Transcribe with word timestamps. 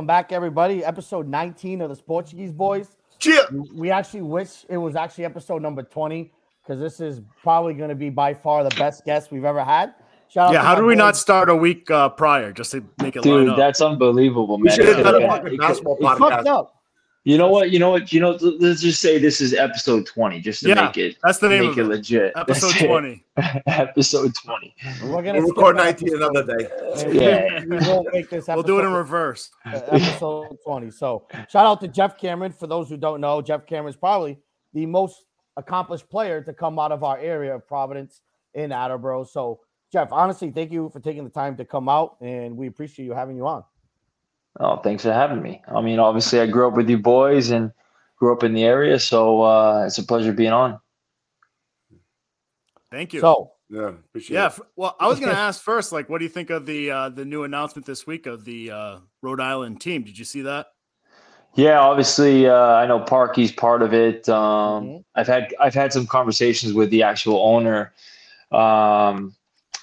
right, 0.00 0.06
welcome 0.06 0.06
back, 0.06 0.32
everybody. 0.32 0.84
Episode 0.84 1.28
19 1.28 1.82
of 1.82 1.90
the 1.90 2.02
Portuguese 2.02 2.52
Boys. 2.52 2.96
Cheer. 3.18 3.42
We 3.74 3.90
actually 3.90 4.22
wish 4.22 4.64
it 4.68 4.78
was 4.78 4.96
actually 4.96 5.26
episode 5.26 5.62
number 5.62 5.82
20 5.82 6.32
because 6.62 6.80
this 6.80 7.00
is 7.00 7.20
probably 7.42 7.74
going 7.74 7.90
to 7.90 7.94
be 7.94 8.10
by 8.10 8.34
far 8.34 8.64
the 8.64 8.74
best 8.76 9.04
guest 9.04 9.30
we've 9.30 9.44
ever 9.44 9.62
had. 9.62 9.94
Shout 10.28 10.52
yeah, 10.52 10.62
how 10.62 10.76
did 10.76 10.84
we 10.84 10.94
boys. 10.94 10.98
not 10.98 11.16
start 11.16 11.50
a 11.50 11.56
week 11.56 11.90
uh, 11.90 12.08
prior 12.08 12.52
just 12.52 12.70
to 12.70 12.84
make 13.02 13.16
it? 13.16 13.22
Dude, 13.22 13.56
that's 13.58 13.80
unbelievable, 13.80 14.58
man. 14.58 14.64
We 14.64 14.70
should 14.70 14.96
have 14.96 15.04
done 15.04 15.22
a 15.22 15.26
fucking 15.26 15.56
basketball 15.58 15.98
podcast. 15.98 16.46
Up. 16.46 16.79
You 17.24 17.36
know 17.36 17.48
what? 17.48 17.70
You 17.70 17.78
know 17.78 17.90
what? 17.90 18.12
You 18.14 18.20
know. 18.20 18.38
Let's 18.40 18.80
just 18.80 19.00
say 19.02 19.18
this 19.18 19.42
is 19.42 19.52
episode 19.52 20.06
twenty, 20.06 20.40
just 20.40 20.62
to 20.62 20.70
yeah, 20.70 20.86
make 20.86 20.96
it. 20.96 21.16
That's 21.22 21.38
the 21.38 21.50
name 21.50 21.66
make 21.66 21.72
of 21.72 21.78
it. 21.80 21.84
legit. 21.88 22.32
Episode 22.34 22.86
twenty. 22.86 23.26
episode 23.66 24.34
twenty. 24.34 24.74
We're 25.04 25.22
gonna 25.22 25.40
we'll 25.40 25.48
record 25.48 25.76
nineteen 25.76 26.16
another 26.16 26.44
day. 26.44 26.68
Yeah, 27.20 27.62
we 27.64 27.76
won't 27.86 28.12
make 28.12 28.30
this. 28.30 28.46
we'll 28.48 28.62
do 28.62 28.78
it 28.78 28.84
in 28.84 28.92
reverse. 28.92 29.50
Uh, 29.66 29.80
episode 29.92 30.56
twenty. 30.64 30.90
So 30.90 31.26
shout 31.50 31.66
out 31.66 31.80
to 31.82 31.88
Geoff 31.88 32.16
Cameron. 32.16 32.52
For 32.52 32.66
those 32.66 32.88
who 32.88 32.96
don't 32.96 33.20
know, 33.20 33.42
Geoff 33.42 33.66
Cameron 33.66 33.90
is 33.90 33.96
probably 33.96 34.38
the 34.72 34.86
most 34.86 35.24
accomplished 35.58 36.08
player 36.08 36.42
to 36.42 36.54
come 36.54 36.78
out 36.78 36.90
of 36.90 37.04
our 37.04 37.18
area 37.18 37.54
of 37.54 37.68
Providence 37.68 38.22
in 38.54 38.72
Attleboro. 38.72 39.24
So 39.24 39.60
Geoff, 39.92 40.10
honestly, 40.10 40.50
thank 40.50 40.72
you 40.72 40.88
for 40.90 41.00
taking 41.00 41.24
the 41.24 41.30
time 41.30 41.56
to 41.58 41.66
come 41.66 41.88
out, 41.88 42.16
and 42.22 42.56
we 42.56 42.66
appreciate 42.66 43.04
you 43.04 43.12
having 43.12 43.36
you 43.36 43.46
on. 43.46 43.62
Oh, 44.58 44.76
thanks 44.78 45.04
for 45.04 45.12
having 45.12 45.42
me. 45.42 45.62
I 45.68 45.80
mean, 45.80 45.98
obviously, 45.98 46.40
I 46.40 46.46
grew 46.46 46.66
up 46.66 46.74
with 46.74 46.90
you 46.90 46.98
boys 46.98 47.50
and 47.50 47.72
grew 48.16 48.32
up 48.32 48.42
in 48.42 48.52
the 48.52 48.64
area, 48.64 48.98
so 48.98 49.42
uh, 49.42 49.84
it's 49.86 49.98
a 49.98 50.02
pleasure 50.02 50.32
being 50.32 50.52
on. 50.52 50.80
Thank 52.90 53.12
you. 53.12 53.20
So, 53.20 53.52
yeah, 53.68 53.92
yeah. 54.28 54.48
It. 54.48 54.60
Well, 54.74 54.96
I 54.98 55.06
was 55.06 55.20
going 55.20 55.30
to 55.34 55.38
ask 55.38 55.62
first, 55.62 55.92
like, 55.92 56.08
what 56.08 56.18
do 56.18 56.24
you 56.24 56.30
think 56.30 56.50
of 56.50 56.66
the 56.66 56.90
uh, 56.90 57.08
the 57.10 57.24
new 57.24 57.44
announcement 57.44 57.86
this 57.86 58.06
week 58.06 58.26
of 58.26 58.44
the 58.44 58.70
uh, 58.70 58.98
Rhode 59.22 59.40
Island 59.40 59.80
team? 59.80 60.02
Did 60.02 60.18
you 60.18 60.24
see 60.24 60.42
that? 60.42 60.66
Yeah, 61.54 61.80
obviously, 61.80 62.48
uh, 62.48 62.54
I 62.54 62.86
know 62.86 63.00
Parky's 63.00 63.52
part 63.52 63.82
of 63.82 63.92
it. 63.92 64.28
Um, 64.28 64.84
mm-hmm. 64.84 64.96
I've 65.14 65.26
had 65.26 65.54
I've 65.60 65.74
had 65.74 65.92
some 65.92 66.06
conversations 66.06 66.72
with 66.72 66.90
the 66.90 67.02
actual 67.02 67.38
owner. 67.38 67.92
Um, 68.52 69.34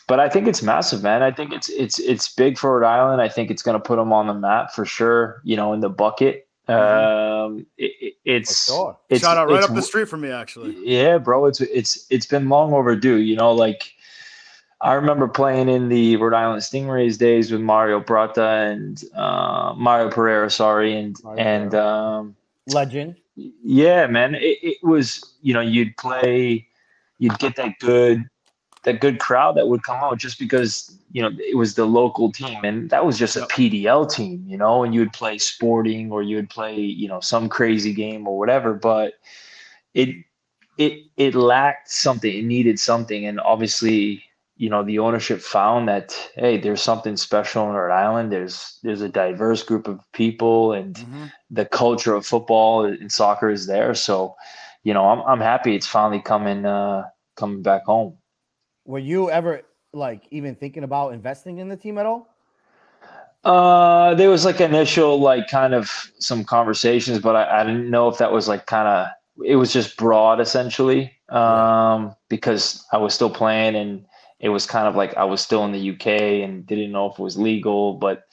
but 0.08 0.22
I 0.22 0.30
think 0.30 0.48
it's 0.48 0.64
massive, 0.64 1.04
man. 1.04 1.22
I 1.22 1.32
think 1.32 1.52
it's 1.52 1.70
it's 1.70 2.00
it's 2.00 2.34
big 2.34 2.58
for 2.58 2.80
Rhode 2.80 2.88
Island. 2.88 3.22
I 3.22 3.28
think 3.28 3.52
it's 3.52 3.62
going 3.62 3.80
to 3.80 3.86
put 3.86 3.98
them 3.98 4.14
on 4.14 4.28
the 4.28 4.34
map 4.34 4.74
for 4.74 4.86
sure. 4.86 5.42
You 5.44 5.58
know, 5.58 5.74
in 5.74 5.82
the 5.82 5.90
bucket. 5.90 6.48
Mm-hmm. 6.70 7.56
Um, 7.56 7.66
it, 7.78 8.16
it's, 8.26 8.66
sure. 8.66 8.98
it's 9.08 9.22
shout 9.22 9.38
out 9.38 9.50
right 9.50 9.64
up 9.64 9.74
the 9.74 9.82
street 9.82 10.10
from 10.10 10.22
me, 10.22 10.32
actually. 10.32 10.76
Yeah, 10.84 11.18
bro. 11.18 11.46
It's 11.46 11.62
it's 11.62 12.08
it's 12.10 12.26
been 12.26 12.50
long 12.50 12.74
overdue. 12.74 13.18
You 13.18 13.36
know, 13.36 13.52
like 13.52 13.94
I 14.80 14.94
remember 14.94 15.28
playing 15.28 15.68
in 15.70 15.90
the 15.90 16.16
Rhode 16.16 16.34
Island 16.34 16.62
Stingrays 16.62 17.18
days 17.18 17.52
with 17.52 17.62
Mario 17.62 18.00
Brata 18.00 18.72
and 18.72 19.04
uh, 19.14 19.74
Mario 19.78 20.10
Pereira. 20.10 20.50
Sorry, 20.50 20.98
and 20.98 21.18
Mario 21.24 21.44
and 21.44 21.76
um, 21.76 22.36
legend. 22.68 23.16
Yeah, 23.36 24.08
man. 24.08 24.36
It, 24.36 24.58
it 24.62 24.78
was 24.84 25.36
you 25.42 25.54
know 25.54 25.62
you'd 25.62 25.96
play, 25.98 26.66
you'd 27.20 27.38
get 27.40 27.58
that 27.58 27.80
good 27.80 28.26
that 28.88 29.02
good 29.02 29.20
crowd 29.20 29.58
that 29.58 29.68
would 29.68 29.84
come 29.84 29.98
out 29.98 30.18
just 30.18 30.40
because 30.40 30.98
you 31.12 31.22
know 31.22 31.30
it 31.40 31.58
was 31.58 31.76
the 31.76 31.86
local 31.86 32.32
team 32.32 32.64
and 32.64 32.90
that 32.90 33.06
was 33.06 33.20
just 33.20 33.36
a 33.36 33.42
PDL 33.42 34.10
team, 34.10 34.46
you 34.48 34.58
know, 34.58 34.82
and 34.82 34.94
you 34.94 35.02
would 35.02 35.12
play 35.12 35.38
sporting 35.38 36.10
or 36.10 36.24
you 36.24 36.38
would 36.38 36.50
play, 36.50 36.74
you 36.74 37.10
know, 37.10 37.20
some 37.20 37.50
crazy 37.50 37.94
game 37.94 38.26
or 38.26 38.40
whatever, 38.40 38.74
but 38.74 39.16
it 39.94 40.16
it 40.78 41.04
it 41.18 41.36
lacked 41.36 41.92
something, 41.92 42.34
it 42.34 42.46
needed 42.46 42.80
something 42.80 43.26
and 43.26 43.42
obviously, 43.42 44.24
you 44.56 44.70
know, 44.70 44.84
the 44.84 45.00
ownership 45.00 45.42
found 45.42 45.90
that 45.90 46.16
hey, 46.36 46.58
there's 46.58 46.82
something 46.82 47.18
special 47.18 47.68
in 47.68 47.74
Rhode 47.74 47.94
Island. 47.94 48.32
There's 48.32 48.80
there's 48.84 49.02
a 49.02 49.10
diverse 49.10 49.64
group 49.64 49.90
of 49.90 50.00
people 50.14 50.72
and 50.72 50.96
mm-hmm. 50.96 51.26
the 51.50 51.66
culture 51.66 52.14
of 52.14 52.26
football 52.26 52.86
and 52.86 53.12
soccer 53.12 53.50
is 53.50 53.68
there. 53.68 53.94
So, 53.96 54.38
you 54.84 54.94
know, 54.94 55.10
I'm 55.10 55.20
I'm 55.28 55.42
happy 55.42 55.76
it's 55.76 55.88
finally 55.88 56.22
coming 56.22 56.66
uh 56.66 57.04
coming 57.36 57.62
back 57.62 57.84
home 57.84 58.18
were 58.88 59.00
you 59.00 59.30
ever 59.30 59.62
like 59.94 60.24
even 60.32 60.56
thinking 60.56 60.84
about 60.84 61.14
investing 61.14 61.60
in 61.60 61.68
the 61.70 61.76
team 61.76 61.98
at 62.00 62.06
all? 62.06 62.34
Uh, 63.44 64.16
there 64.16 64.30
was 64.30 64.46
like 64.46 64.60
initial 64.60 65.20
like 65.20 65.48
kind 65.48 65.74
of 65.74 66.12
some 66.18 66.44
conversations, 66.44 67.20
but 67.20 67.36
I, 67.36 67.62
I 67.62 67.64
didn't 67.64 67.90
know 67.90 68.08
if 68.08 68.18
that 68.18 68.32
was 68.32 68.48
like 68.48 68.66
kind 68.66 68.88
of 68.88 69.08
it 69.46 69.56
was 69.56 69.72
just 69.72 69.98
broad 69.98 70.42
essentially 70.42 71.14
um, 71.30 72.16
because 72.28 72.84
I 72.92 72.98
was 72.98 73.14
still 73.14 73.30
playing 73.30 73.76
and 73.76 74.06
it 74.40 74.50
was 74.50 74.66
kind 74.66 74.88
of 74.88 74.96
like 74.96 75.16
I 75.16 75.26
was 75.26 75.42
still 75.42 75.64
in 75.66 75.72
the 75.72 75.92
UK 75.92 76.08
and 76.44 76.66
didn't 76.66 76.92
know 76.92 77.12
if 77.12 77.20
it 77.20 77.22
was 77.22 77.38
legal, 77.38 77.94
but 77.94 78.24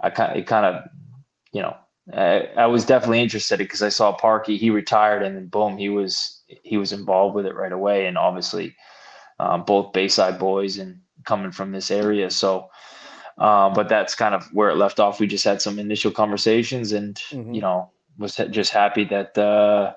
I 0.00 0.10
kind 0.10 0.32
of, 0.32 0.38
it 0.38 0.46
kind 0.46 0.66
of 0.66 0.84
you 1.52 1.62
know 1.62 1.76
I, 2.12 2.48
I 2.56 2.66
was 2.66 2.84
definitely 2.84 3.20
interested 3.20 3.58
because 3.58 3.82
I 3.82 3.90
saw 3.90 4.12
Parky 4.12 4.56
he 4.56 4.70
retired 4.70 5.22
and 5.22 5.36
then 5.36 5.46
boom 5.46 5.78
he 5.78 5.88
was 5.88 6.42
he 6.46 6.76
was 6.76 6.92
involved 6.92 7.34
with 7.36 7.46
it 7.46 7.54
right 7.54 7.72
away 7.72 8.06
and 8.06 8.18
obviously 8.18 8.74
um, 9.38 9.64
both 9.64 9.92
Bayside 9.92 10.38
boys 10.38 10.78
and 10.78 11.00
coming 11.24 11.52
from 11.52 11.72
this 11.72 11.90
area. 11.90 12.30
So, 12.30 12.68
uh, 13.36 13.70
but 13.70 13.88
that's 13.88 14.14
kind 14.14 14.34
of 14.34 14.44
where 14.52 14.70
it 14.70 14.76
left 14.76 14.98
off. 14.98 15.20
We 15.20 15.26
just 15.26 15.44
had 15.44 15.62
some 15.62 15.78
initial 15.78 16.10
conversations, 16.10 16.92
and 16.92 17.14
mm-hmm. 17.14 17.54
you 17.54 17.60
know, 17.60 17.90
was 18.18 18.36
just 18.50 18.72
happy 18.72 19.04
that 19.04 19.38
uh, 19.38 19.94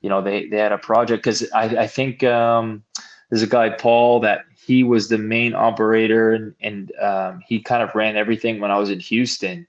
you 0.00 0.08
know 0.08 0.20
they 0.20 0.46
they 0.46 0.58
had 0.58 0.72
a 0.72 0.78
project 0.78 1.22
because 1.24 1.50
I 1.52 1.64
I 1.64 1.86
think 1.86 2.22
um, 2.22 2.84
there's 3.30 3.42
a 3.42 3.46
guy 3.46 3.70
Paul 3.70 4.20
that 4.20 4.44
he 4.66 4.84
was 4.84 5.08
the 5.08 5.18
main 5.18 5.54
operator 5.54 6.32
and 6.32 6.54
and 6.60 6.92
um, 7.00 7.42
he 7.46 7.60
kind 7.60 7.82
of 7.82 7.94
ran 7.94 8.16
everything 8.16 8.60
when 8.60 8.70
I 8.70 8.78
was 8.78 8.90
in 8.90 9.00
Houston, 9.00 9.66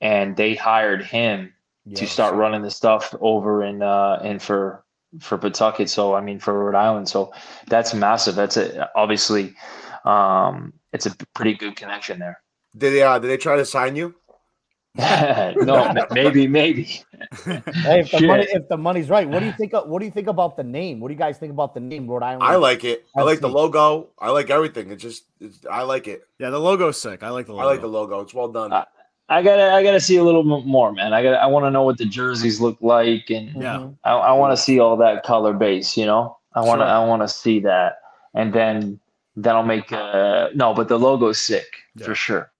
and 0.00 0.36
they 0.36 0.54
hired 0.54 1.02
him 1.02 1.54
yes. 1.86 2.00
to 2.00 2.06
start 2.06 2.34
running 2.34 2.62
the 2.62 2.70
stuff 2.70 3.14
over 3.20 3.64
in 3.64 3.82
uh, 3.82 4.20
and 4.22 4.42
for 4.42 4.84
for 5.20 5.38
Pawtucket. 5.38 5.88
So 5.88 6.14
I 6.14 6.20
mean 6.20 6.38
for 6.38 6.52
Rhode 6.52 6.78
Island. 6.78 7.08
So 7.08 7.32
that's 7.66 7.94
massive. 7.94 8.34
That's 8.34 8.56
a, 8.56 8.90
obviously 8.94 9.54
um, 10.04 10.72
it's 10.92 11.06
a 11.06 11.14
pretty 11.34 11.54
good 11.54 11.76
connection 11.76 12.18
there. 12.18 12.40
Did 12.76 12.94
they 12.94 13.02
uh, 13.02 13.18
did 13.18 13.28
they 13.28 13.36
try 13.36 13.56
to 13.56 13.64
sign 13.64 13.96
you? 13.96 14.14
no, 14.98 15.94
maybe, 16.10 16.48
maybe. 16.48 16.82
hey, 17.44 18.00
if 18.00 18.10
the 18.10 18.26
money 18.26 18.46
if 18.50 18.68
the 18.68 18.76
money's 18.76 19.08
right, 19.08 19.28
what 19.28 19.40
do 19.40 19.46
you 19.46 19.52
think? 19.52 19.72
Of, 19.72 19.88
what 19.88 20.00
do 20.00 20.06
you 20.06 20.10
think 20.10 20.26
about 20.26 20.56
the 20.56 20.64
name? 20.64 20.98
What 20.98 21.08
do 21.08 21.14
you 21.14 21.18
guys 21.18 21.38
think 21.38 21.52
about 21.52 21.72
the 21.72 21.80
name 21.80 22.08
Rhode 22.08 22.24
Island? 22.24 22.42
I 22.42 22.56
like 22.56 22.82
it. 22.82 23.06
I 23.16 23.22
like 23.22 23.38
the 23.38 23.48
logo. 23.48 24.08
I 24.18 24.30
like 24.30 24.50
everything. 24.50 24.90
It 24.90 24.96
just, 24.96 25.24
it's, 25.40 25.64
I 25.70 25.82
like 25.82 26.08
it. 26.08 26.22
Yeah, 26.40 26.50
the 26.50 26.58
logo's 26.58 27.00
sick. 27.00 27.22
I 27.22 27.30
like 27.30 27.46
the 27.46 27.52
logo. 27.52 27.64
I 27.68 27.70
like 27.70 27.80
the 27.80 27.86
logo. 27.86 28.20
It's 28.20 28.34
well 28.34 28.48
done. 28.48 28.72
Uh, 28.72 28.86
I 29.28 29.42
gotta 29.42 29.72
I 29.72 29.82
gotta 29.82 30.00
see 30.00 30.16
a 30.16 30.24
little 30.24 30.42
bit 30.42 30.66
more, 30.66 30.92
man. 30.92 31.12
I 31.12 31.22
got 31.22 31.34
I 31.34 31.46
want 31.46 31.66
to 31.66 31.70
know 31.70 31.82
what 31.82 31.98
the 31.98 32.06
jerseys 32.06 32.60
look 32.60 32.78
like, 32.80 33.28
and 33.30 33.62
yeah, 33.62 33.88
I, 34.04 34.12
I 34.12 34.32
want 34.32 34.56
to 34.56 34.56
see 34.56 34.80
all 34.80 34.96
that 34.96 35.22
color 35.22 35.52
base. 35.52 35.96
You 35.96 36.06
know, 36.06 36.38
I 36.54 36.60
want 36.60 36.80
to 36.80 36.86
sure. 36.86 36.94
I 36.94 37.04
want 37.04 37.22
to 37.22 37.28
see 37.28 37.60
that, 37.60 37.98
and 38.34 38.52
then 38.52 38.98
then 39.36 39.54
I'll 39.54 39.62
make 39.62 39.92
uh 39.92 40.48
no, 40.54 40.72
but 40.72 40.88
the 40.88 40.98
logo's 40.98 41.38
sick 41.38 41.66
yeah. 41.94 42.06
for 42.06 42.14
sure. 42.14 42.50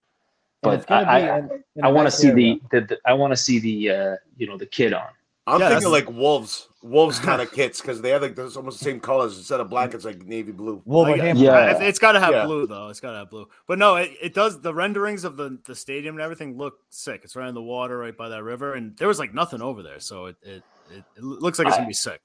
But 0.60 0.90
I 0.90 1.38
I, 1.38 1.48
I 1.82 1.88
want 1.88 2.06
to 2.06 2.10
see 2.10 2.30
the, 2.30 2.60
the, 2.70 2.80
the 2.82 2.98
I 3.06 3.14
want 3.14 3.32
to 3.32 3.36
see 3.36 3.58
the 3.58 3.90
uh 3.90 4.16
you 4.36 4.46
know 4.46 4.58
the 4.58 4.66
kid 4.66 4.92
on. 4.92 5.08
I'm 5.46 5.60
yeah, 5.60 5.70
thinking 5.70 5.90
like 5.90 6.10
wolves, 6.10 6.67
wolves 6.82 7.18
kind 7.18 7.42
of 7.42 7.50
kits 7.52 7.80
because 7.80 8.00
they 8.00 8.10
have 8.10 8.22
like 8.22 8.36
those 8.36 8.56
almost 8.56 8.78
the 8.78 8.84
same 8.84 9.00
colors 9.00 9.36
instead 9.36 9.60
of 9.60 9.68
black. 9.68 9.94
It's 9.94 10.04
like 10.04 10.24
navy 10.24 10.52
blue. 10.52 10.82
Wolverhampton. 10.84 11.44
Yeah, 11.44 11.82
it's 11.82 11.98
got 11.98 12.12
to 12.12 12.20
have 12.20 12.32
yeah. 12.32 12.46
blue 12.46 12.66
though. 12.66 12.88
It's 12.88 13.00
got 13.00 13.12
to 13.12 13.18
have 13.18 13.30
blue. 13.30 13.48
But 13.66 13.78
no, 13.78 13.96
it, 13.96 14.12
it 14.20 14.34
does. 14.34 14.60
The 14.60 14.74
renderings 14.74 15.24
of 15.24 15.36
the 15.36 15.58
the 15.66 15.74
stadium 15.74 16.14
and 16.14 16.22
everything 16.22 16.56
look 16.56 16.78
sick. 16.90 17.22
It's 17.24 17.36
right 17.36 17.48
in 17.48 17.54
the 17.54 17.62
water, 17.62 17.98
right 17.98 18.16
by 18.16 18.28
that 18.28 18.42
river, 18.42 18.74
and 18.74 18.96
there 18.96 19.08
was 19.08 19.18
like 19.18 19.34
nothing 19.34 19.62
over 19.62 19.82
there, 19.82 20.00
so 20.00 20.26
it 20.26 20.36
it, 20.42 20.62
it, 20.90 21.04
it 21.16 21.22
looks 21.22 21.58
like 21.58 21.68
it's 21.68 21.76
gonna 21.76 21.88
be 21.88 21.94
sick. 21.94 22.20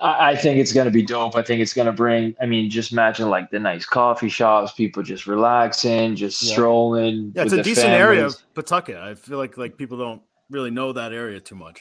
I, 0.00 0.32
I 0.32 0.36
think 0.36 0.58
it's 0.58 0.72
gonna 0.72 0.90
be 0.90 1.02
dope. 1.02 1.36
I 1.36 1.42
think 1.42 1.60
it's 1.60 1.72
gonna 1.72 1.92
bring. 1.92 2.34
I 2.40 2.46
mean, 2.46 2.68
just 2.70 2.92
imagine 2.92 3.30
like 3.30 3.50
the 3.50 3.60
nice 3.60 3.86
coffee 3.86 4.28
shops, 4.28 4.72
people 4.72 5.02
just 5.02 5.26
relaxing, 5.26 6.16
just 6.16 6.42
yeah. 6.42 6.52
strolling. 6.52 7.32
Yeah, 7.34 7.44
it's 7.44 7.52
a 7.52 7.62
decent 7.62 7.86
families. 7.86 8.00
area 8.00 8.26
of 8.26 8.54
Pawtucket. 8.54 8.96
I 8.96 9.14
feel 9.14 9.38
like 9.38 9.56
like 9.56 9.76
people 9.76 9.96
don't 9.96 10.22
really 10.50 10.70
know 10.70 10.92
that 10.92 11.12
area 11.12 11.40
too 11.40 11.54
much 11.54 11.80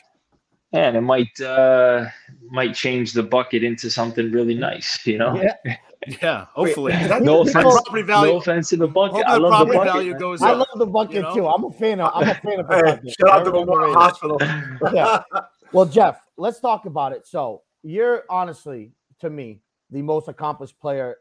and 0.74 0.98
it 0.98 1.02
might 1.02 1.40
uh, 1.40 2.06
might 2.50 2.74
change 2.74 3.14
the 3.14 3.24
bucket 3.24 3.64
into 3.64 3.90
something 3.90 4.32
really 4.32 4.56
nice, 4.56 5.06
you 5.06 5.20
know. 5.20 5.42
Yeah, 5.42 5.78
yeah 6.22 6.46
hopefully. 6.54 6.94
Wait, 6.94 7.22
no 7.22 7.42
offense, 7.42 7.64
property 7.64 8.02
value. 8.02 8.34
No 8.34 8.38
offense 8.40 8.70
to 8.70 8.78
the 8.78 8.88
bucket. 8.88 9.24
I 9.26 9.38
love 9.38 9.68
the 9.68 9.74
bucket. 9.74 9.94
Value 9.94 10.18
goes 10.18 10.42
I 10.42 10.52
love 10.52 10.68
the 10.76 10.88
bucket 10.88 11.16
you 11.16 11.22
know? 11.22 11.36
too. 11.36 11.48
I'm 11.48 11.64
a 11.64 11.72
fan 11.72 12.02
of. 12.02 12.12
I'm 12.14 12.30
a 12.30 12.36
fan 12.36 12.60
of. 12.60 12.68
hey, 12.70 13.12
shout 13.20 13.30
out 13.30 13.46
to 13.46 13.52
Memorial 13.52 13.94
Hospital. 13.94 14.38
yeah. 14.94 15.22
Well, 15.72 15.88
Geoff, 15.88 16.20
let's 16.38 16.60
talk 16.60 16.86
about 16.86 17.14
it. 17.14 17.26
So 17.26 17.64
you're 17.82 18.26
honestly, 18.30 18.92
to 19.22 19.32
me, 19.32 19.64
the 19.90 20.04
most 20.04 20.28
accomplished 20.28 20.80
player 20.80 21.18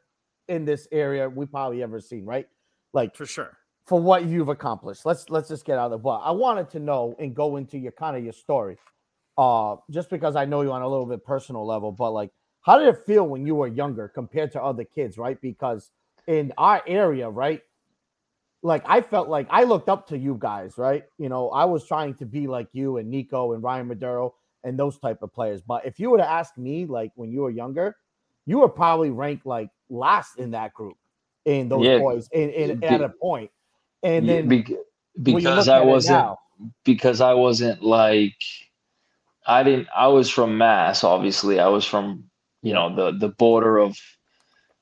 in 0.49 0.67
this 0.67 0.87
area 0.93 1.27
we 1.27 1.47
probably 1.47 1.83
ever 1.83 2.01
seen, 2.01 2.27
right? 2.27 2.47
Like 2.93 3.17
for 3.17 3.25
sure. 3.25 3.57
For 3.87 3.99
what 3.99 4.27
you've 4.27 4.51
accomplished, 4.51 5.07
let's 5.07 5.31
let's 5.31 5.49
just 5.49 5.65
get 5.65 5.79
out 5.79 5.87
of 5.87 5.93
the 5.93 5.99
butt. 5.99 6.21
I 6.23 6.33
wanted 6.33 6.69
to 6.69 6.81
know 6.81 7.17
and 7.19 7.35
go 7.35 7.57
into 7.57 7.79
your 7.79 7.93
kind 7.93 8.15
of 8.15 8.25
your 8.25 8.35
story 8.35 8.77
uh, 9.39 9.77
just 9.91 10.11
because 10.11 10.37
I 10.37 10.45
know 10.45 10.63
you 10.63 10.73
on 10.73 10.83
a 10.83 10.89
little 10.89 11.07
bit 11.07 11.25
personal 11.25 11.67
level, 11.67 11.93
but 11.93 12.11
like, 12.11 12.31
how 12.63 12.79
did 12.79 12.89
it 12.89 13.05
feel 13.05 13.27
when 13.27 13.47
you 13.47 13.55
were 13.55 13.67
younger 13.67 14.09
compared 14.09 14.53
to 14.53 14.63
other 14.63 14.85
kids, 14.85 15.19
right? 15.19 15.41
Because 15.41 15.91
in 16.27 16.53
our 16.57 16.83
area, 16.87 17.29
right, 17.29 17.63
like 18.63 18.85
I 18.87 19.01
felt 19.01 19.29
like 19.29 19.49
I 19.51 19.65
looked 19.65 19.89
up 19.89 20.07
to 20.09 20.19
you 20.19 20.37
guys, 20.39 20.79
right? 20.79 21.05
You 21.19 21.29
know, 21.29 21.51
I 21.51 21.65
was 21.65 21.87
trying 21.87 22.15
to 22.15 22.27
be 22.27 22.47
like 22.47 22.69
you 22.73 22.99
and 22.99 23.11
Nico 23.11 23.53
and 23.53 23.63
Ryan 23.63 23.89
Maduro 23.89 24.35
and 24.65 24.79
those 24.79 24.99
type 24.99 25.23
of 25.23 25.33
players. 25.33 25.61
But 25.61 25.85
if 25.85 25.99
you 25.99 26.11
were 26.11 26.19
to 26.19 26.29
ask 26.29 26.57
me, 26.57 26.87
like 26.87 27.11
when 27.17 27.33
you 27.33 27.41
were 27.41 27.51
younger, 27.51 27.97
you 28.47 28.59
were 28.59 28.69
probably 28.69 29.11
ranked 29.11 29.47
like 29.47 29.71
last 29.91 30.39
in 30.39 30.53
that 30.53 30.73
group 30.75 30.97
in 31.45 31.69
those 31.69 31.85
yeah, 31.85 31.99
boys 31.99 32.29
in, 32.33 32.51
in 32.51 32.79
be, 32.79 32.87
at 32.87 33.01
a 33.01 33.09
point. 33.09 33.51
And 34.05 34.29
then 34.29 34.49
be, 34.49 34.77
because 35.21 35.69
I 35.69 35.81
wasn't 35.81 36.19
now, 36.19 36.39
because 36.85 37.21
I 37.21 37.35
wasn't 37.35 37.83
like 37.83 38.37
I 39.47 39.63
didn't 39.63 39.89
I 39.95 40.09
was 40.09 40.31
from 40.31 40.59
Mass, 40.59 41.05
obviously. 41.05 41.59
I 41.59 41.69
was 41.69 41.85
from, 41.85 42.25
you 42.63 42.73
know, 42.73 42.95
the 42.95 43.17
the 43.19 43.29
border 43.29 43.79
of 43.79 43.97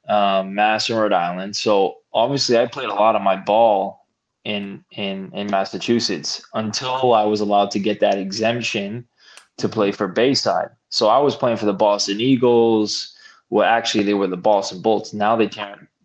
um, 0.09 0.55
Mass 0.55 0.89
and 0.89 0.99
Rhode 0.99 1.13
Island. 1.13 1.57
So 1.57 1.97
obviously 2.13 2.59
I 2.59 2.67
played 2.67 2.89
a 2.89 2.95
lot 2.95 3.17
of 3.17 3.23
my 3.23 3.37
ball 3.37 4.07
in 4.45 4.85
in 4.93 5.31
in 5.35 5.51
Massachusetts 5.51 6.43
until 6.55 7.15
I 7.15 7.25
was 7.25 7.41
allowed 7.41 7.71
to 7.73 7.79
get 7.79 8.01
that 8.01 8.19
exemption 8.19 9.07
to 9.59 9.69
play 9.69 9.93
for 9.93 10.09
Bayside. 10.09 10.71
So 10.89 11.09
I 11.09 11.19
was 11.19 11.37
playing 11.37 11.59
for 11.59 11.67
the 11.67 11.73
Boston 11.73 12.21
Eagles. 12.21 13.15
Well, 13.51 13.69
actually, 13.69 14.05
they 14.05 14.15
were 14.15 14.27
the 14.27 14.37
Boston 14.37 14.81
Bolts. 14.81 15.13
Now 15.13 15.37
they 15.37 15.49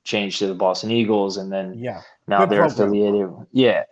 changed 0.04 0.40
to 0.40 0.48
the 0.48 0.56
Boston 0.56 0.92
Eagles, 0.92 1.38
and 1.38 1.52
then 1.52 1.74
yeah, 1.78 2.02
now 2.28 2.40
Good 2.40 2.50
they're 2.50 2.68
program. 2.68 2.90
affiliated. 2.90 3.30
Yeah. 3.52 3.84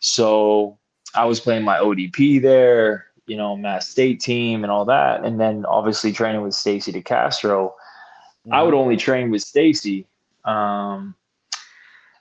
So 0.00 0.78
I 1.14 1.24
was 1.24 1.40
playing 1.40 1.64
my 1.64 1.78
ODP 1.78 2.40
there, 2.42 3.06
you 3.28 3.36
know, 3.36 3.56
Mass 3.56 3.88
State 3.88 4.20
team 4.20 4.64
and 4.64 4.70
all 4.70 4.84
that, 4.86 5.24
and 5.24 5.38
then 5.38 5.64
obviously 5.66 6.12
training 6.12 6.42
with 6.42 6.54
Stacy 6.54 6.92
DeCastro. 6.92 7.70
Mm-hmm. 7.70 8.52
I 8.52 8.62
would 8.62 8.74
only 8.74 8.96
train 8.96 9.30
with 9.30 9.42
Stacy, 9.42 10.06
Um, 10.44 11.14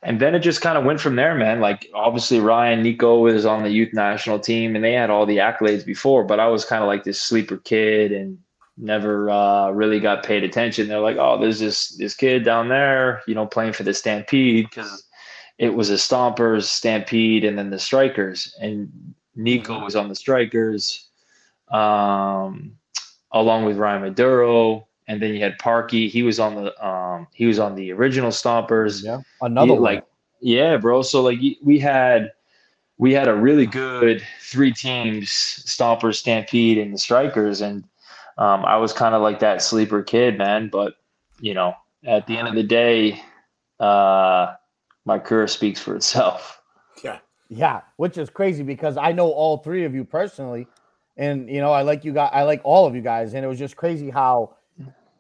and 0.04 0.20
then 0.20 0.36
it 0.36 0.40
just 0.40 0.62
kind 0.62 0.78
of 0.78 0.84
went 0.84 1.00
from 1.00 1.16
there, 1.16 1.34
man. 1.36 1.60
Like 1.60 1.90
obviously 1.94 2.40
Ryan 2.40 2.84
Nico 2.84 3.20
was 3.20 3.46
on 3.46 3.64
the 3.64 3.70
youth 3.70 3.94
national 3.94 4.40
team 4.40 4.76
and 4.76 4.84
they 4.84 4.94
had 4.94 5.10
all 5.10 5.26
the 5.26 5.38
accolades 5.38 5.86
before, 5.86 6.24
but 6.24 6.40
I 6.40 6.48
was 6.48 6.66
kind 6.66 6.84
of 6.84 6.88
like 6.88 7.04
this 7.04 7.20
sleeper 7.20 7.58
kid 7.58 8.12
and 8.12 8.38
never 8.78 9.30
uh, 9.30 9.72
really 9.72 10.00
got 10.00 10.24
paid 10.24 10.44
attention. 10.44 10.88
They're 10.88 11.00
like, 11.00 11.18
oh, 11.18 11.40
there's 11.40 11.60
this 11.60 11.90
this 11.98 12.16
kid 12.16 12.44
down 12.44 12.70
there, 12.70 13.24
you 13.28 13.34
know, 13.34 13.48
playing 13.48 13.74
for 13.74 13.84
the 13.84 13.94
Stampede 13.94 14.70
because 14.70 15.04
it 15.58 15.74
was 15.74 15.90
a 15.90 15.94
Stompers, 15.94 16.66
Stampede, 16.66 17.44
and 17.44 17.58
then 17.58 17.72
the 17.72 17.80
Strikers. 17.80 18.56
And 18.62 19.16
Nico 19.38 19.84
was 19.84 19.96
on 19.96 20.10
the 20.10 20.16
Strikers, 20.16 21.08
um, 21.72 22.74
along 23.32 23.66
with 23.66 23.78
Ryan 23.78 24.02
Maduro 24.02 24.88
and 25.08 25.22
then 25.22 25.34
you 25.34 25.42
had 25.42 25.58
Parky. 25.58 26.08
He 26.08 26.24
was 26.24 26.40
on 26.40 26.56
the 26.56 26.86
um 26.86 27.28
he 27.34 27.46
was 27.46 27.60
on 27.60 27.76
the 27.76 27.92
original 27.92 28.32
Stompers. 28.32 29.04
Yeah, 29.04 29.22
another 29.42 29.74
he, 29.74 29.80
like 29.80 30.06
yeah, 30.42 30.78
bro. 30.78 31.02
So 31.02 31.22
like 31.22 31.40
we 31.64 31.80
had 31.80 32.32
we 32.98 33.14
had 33.14 33.28
a 33.28 33.36
really 33.36 33.66
good 33.66 34.24
three 34.42 34.74
teams: 34.74 35.30
Stompers, 35.30 36.16
Stampede, 36.16 36.78
and 36.78 36.94
the 36.94 36.98
Strikers. 36.98 37.62
And 37.62 37.84
um, 38.38 38.66
I 38.66 38.78
was 38.78 38.94
kind 38.94 39.16
of 39.16 39.22
like 39.22 39.40
that 39.40 39.62
sleeper 39.62 40.04
kid, 40.04 40.38
man. 40.38 40.70
But 40.70 40.96
you 41.40 41.54
know, 41.54 41.74
at 42.06 42.28
the 42.28 42.38
end 42.38 42.48
of 42.48 42.56
the 42.56 42.64
day, 42.64 43.22
uh, 43.80 44.54
my 45.06 45.20
career 45.20 45.48
speaks 45.48 45.80
for 45.80 45.96
itself. 45.96 46.57
Yeah, 47.50 47.58
yeah, 47.58 47.82
which 47.98 48.18
is 48.18 48.30
crazy 48.30 48.64
because 48.64 48.98
I 48.98 49.12
know 49.12 49.30
all 49.30 49.58
three 49.58 49.86
of 49.86 49.96
you 49.96 50.04
personally, 50.04 50.68
and 51.16 51.50
you 51.50 51.62
know 51.62 51.72
I 51.72 51.82
like 51.82 52.04
you 52.04 52.14
guys. 52.14 52.32
I 52.34 52.44
like 52.44 52.62
all 52.64 52.86
of 52.86 52.96
you 52.96 53.02
guys, 53.02 53.34
and 53.34 53.44
it 53.44 53.48
was 53.48 53.60
just 53.60 53.76
crazy 53.76 54.10
how 54.10 54.58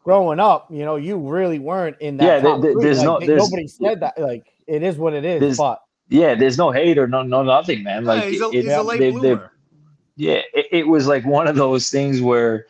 growing 0.07 0.39
up, 0.39 0.67
you 0.71 0.85
know, 0.85 0.95
you 0.95 1.17
really 1.17 1.59
weren't 1.59 1.97
in 1.99 2.15
that. 2.15 2.41
Yeah, 2.41 2.57
there, 2.59 2.73
there's 2.79 2.99
like, 2.99 3.05
no 3.05 3.19
there's, 3.19 3.43
nobody 3.43 3.67
said 3.67 3.99
that. 3.99 4.17
Like 4.17 4.53
it 4.65 4.81
is 4.81 4.95
what 4.95 5.13
it 5.13 5.25
is. 5.25 5.57
But 5.57 5.81
yeah, 6.07 6.33
there's 6.33 6.57
no 6.57 6.71
hate 6.71 6.97
or 6.97 7.07
no 7.07 7.23
no 7.23 7.43
nothing, 7.43 7.83
man. 7.83 8.05
Like 8.05 8.23
yeah, 8.23 8.29
he's 8.29 8.41
a, 8.41 8.47
it, 8.47 8.63
he's 8.63 8.71
a 8.71 8.83
late 8.83 8.99
they, 8.99 9.11
bloomer. 9.11 9.51
yeah, 10.15 10.41
it, 10.53 10.67
it, 10.71 10.87
was 10.87 11.07
like 11.07 11.25
one 11.25 11.45
of 11.45 11.57
those 11.57 11.89
things 11.89 12.21
where 12.21 12.67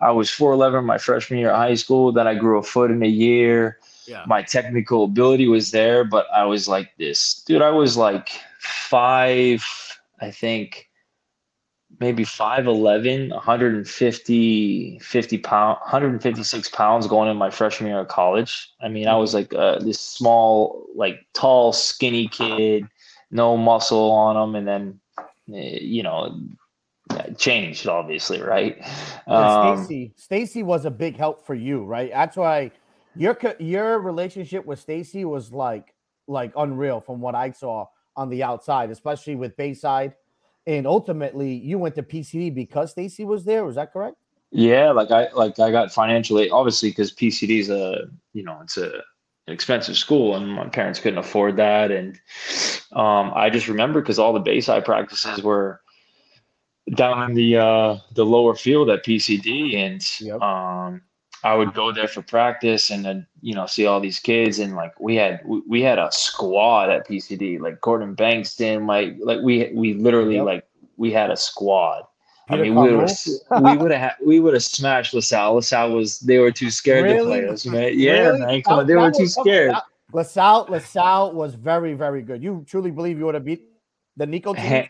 I 0.00 0.10
was 0.10 0.28
4'11 0.28 0.84
my 0.84 0.98
freshman 0.98 1.38
year 1.38 1.50
of 1.50 1.56
high 1.56 1.76
school. 1.76 2.10
Then 2.10 2.26
I 2.26 2.34
grew 2.34 2.58
a 2.58 2.64
foot 2.64 2.90
in 2.90 3.00
a 3.04 3.08
year. 3.08 3.78
Yeah. 4.06 4.24
My 4.26 4.42
technical 4.42 5.04
ability 5.04 5.48
was 5.48 5.70
there, 5.70 6.04
but 6.04 6.26
I 6.34 6.44
was 6.44 6.68
like 6.68 6.96
this, 6.98 7.42
dude. 7.46 7.62
I 7.62 7.70
was 7.70 7.96
like 7.96 8.30
five, 8.60 9.64
I 10.20 10.30
think 10.30 10.88
maybe 12.00 12.24
5'11, 12.24 13.30
150, 13.30 14.98
50 14.98 15.38
pound, 15.38 15.78
156 15.82 16.68
pounds 16.70 17.06
going 17.06 17.30
in 17.30 17.36
my 17.36 17.50
freshman 17.50 17.90
year 17.90 18.00
of 18.00 18.08
college. 18.08 18.70
I 18.80 18.88
mean, 18.88 19.08
I 19.08 19.16
was 19.16 19.34
like 19.34 19.54
uh, 19.54 19.78
this 19.78 20.00
small, 20.00 20.86
like 20.94 21.20
tall, 21.32 21.72
skinny 21.72 22.28
kid, 22.28 22.86
no 23.30 23.56
muscle 23.56 24.10
on 24.10 24.36
him. 24.36 24.56
And 24.56 24.66
then, 24.66 25.00
eh, 25.54 25.78
you 25.80 26.02
know, 26.02 26.40
changed 27.38 27.86
obviously, 27.86 28.40
right? 28.40 28.76
Um, 29.26 29.84
Stacy, 29.84 30.12
Stacey 30.16 30.62
was 30.62 30.84
a 30.84 30.90
big 30.90 31.16
help 31.16 31.46
for 31.46 31.54
you, 31.54 31.84
right? 31.84 32.10
That's 32.12 32.36
why 32.36 32.72
your 33.16 33.38
your 33.58 33.98
relationship 33.98 34.64
with 34.66 34.78
Stacy 34.78 35.24
was 35.24 35.52
like 35.52 35.94
like 36.26 36.52
unreal 36.56 37.00
from 37.00 37.20
what 37.20 37.34
I 37.34 37.50
saw 37.50 37.86
on 38.16 38.28
the 38.28 38.42
outside, 38.42 38.90
especially 38.90 39.36
with 39.36 39.56
Bayside 39.56 40.14
and 40.66 40.86
ultimately 40.86 41.52
you 41.54 41.78
went 41.78 41.94
to 41.96 42.02
PCD 42.02 42.54
because 42.54 42.92
Stacy 42.92 43.24
was 43.24 43.44
there. 43.44 43.64
Was 43.64 43.76
that 43.76 43.92
correct? 43.92 44.16
Yeah, 44.50 44.90
like 44.90 45.10
I 45.10 45.30
like 45.32 45.58
I 45.58 45.70
got 45.70 45.92
financially 45.92 46.50
obviously 46.50 46.90
because 46.90 47.12
PCD 47.12 47.60
is 47.60 47.70
a 47.70 48.08
you 48.32 48.42
know 48.42 48.58
it's 48.62 48.76
a 48.76 49.02
an 49.48 49.54
expensive 49.54 49.96
school 49.96 50.36
and 50.36 50.48
my 50.48 50.68
parents 50.68 51.00
couldn't 51.00 51.18
afford 51.18 51.56
that 51.56 51.90
and 51.90 52.20
um, 52.92 53.32
I 53.34 53.50
just 53.50 53.66
remember 53.66 54.00
because 54.00 54.18
all 54.18 54.32
the 54.32 54.40
Bayside 54.40 54.84
practices 54.84 55.42
were 55.42 55.80
down 56.94 57.30
in 57.30 57.34
the 57.34 57.56
uh, 57.56 57.96
the 58.12 58.24
lower 58.24 58.54
field 58.54 58.90
at 58.90 59.04
PCD 59.04 59.74
and 59.76 60.20
yep. 60.20 60.40
um, 60.40 61.02
I 61.44 61.54
would 61.54 61.74
go 61.74 61.90
there 61.92 62.08
for 62.08 62.22
practice 62.22 62.90
and 62.90 63.04
then 63.04 63.26
you 63.40 63.54
know 63.54 63.66
see 63.66 63.86
all 63.86 64.00
these 64.00 64.18
kids 64.18 64.58
and 64.58 64.76
like 64.76 64.98
we 65.00 65.16
had 65.16 65.40
we, 65.44 65.62
we 65.68 65.82
had 65.82 65.98
a 65.98 66.10
squad 66.12 66.90
at 66.90 67.08
PCD 67.08 67.60
like 67.60 67.80
Gordon 67.80 68.14
Bankston 68.14 68.86
like 68.86 69.16
like 69.20 69.40
we 69.42 69.72
we 69.74 69.94
literally 69.94 70.36
yep. 70.36 70.44
like 70.44 70.66
we 70.96 71.10
had 71.10 71.30
a 71.30 71.36
squad. 71.36 72.04
Peter 72.48 72.60
I 72.60 72.64
mean, 72.64 72.74
we 72.74 72.94
would 72.94 73.10
we 73.62 73.76
would 73.76 73.92
have 73.92 74.14
we 74.24 74.40
would 74.40 74.54
have 74.54 74.64
smashed 74.64 75.14
LaSalle. 75.14 75.54
LaSalle 75.54 75.92
was 75.92 76.20
they 76.20 76.38
were 76.38 76.50
too 76.50 76.70
scared 76.70 77.04
really? 77.04 77.18
to 77.18 77.24
play 77.24 77.48
us, 77.48 77.66
man. 77.66 77.92
Yeah, 77.98 78.12
really? 78.12 78.40
man, 78.40 78.62
come 78.62 78.78
on, 78.80 78.86
they 78.86 78.96
were 78.96 79.10
too 79.10 79.26
scared. 79.26 79.74
LaSalle 80.12 80.66
LaSalle 80.68 81.32
was 81.32 81.54
very 81.54 81.94
very 81.94 82.22
good. 82.22 82.42
You 82.42 82.64
truly 82.68 82.90
believe 82.90 83.18
you 83.18 83.26
would 83.26 83.34
have 83.34 83.44
beat 83.44 83.68
the 84.16 84.26
Nico 84.26 84.54
team? 84.54 84.64
Ha- 84.64 84.88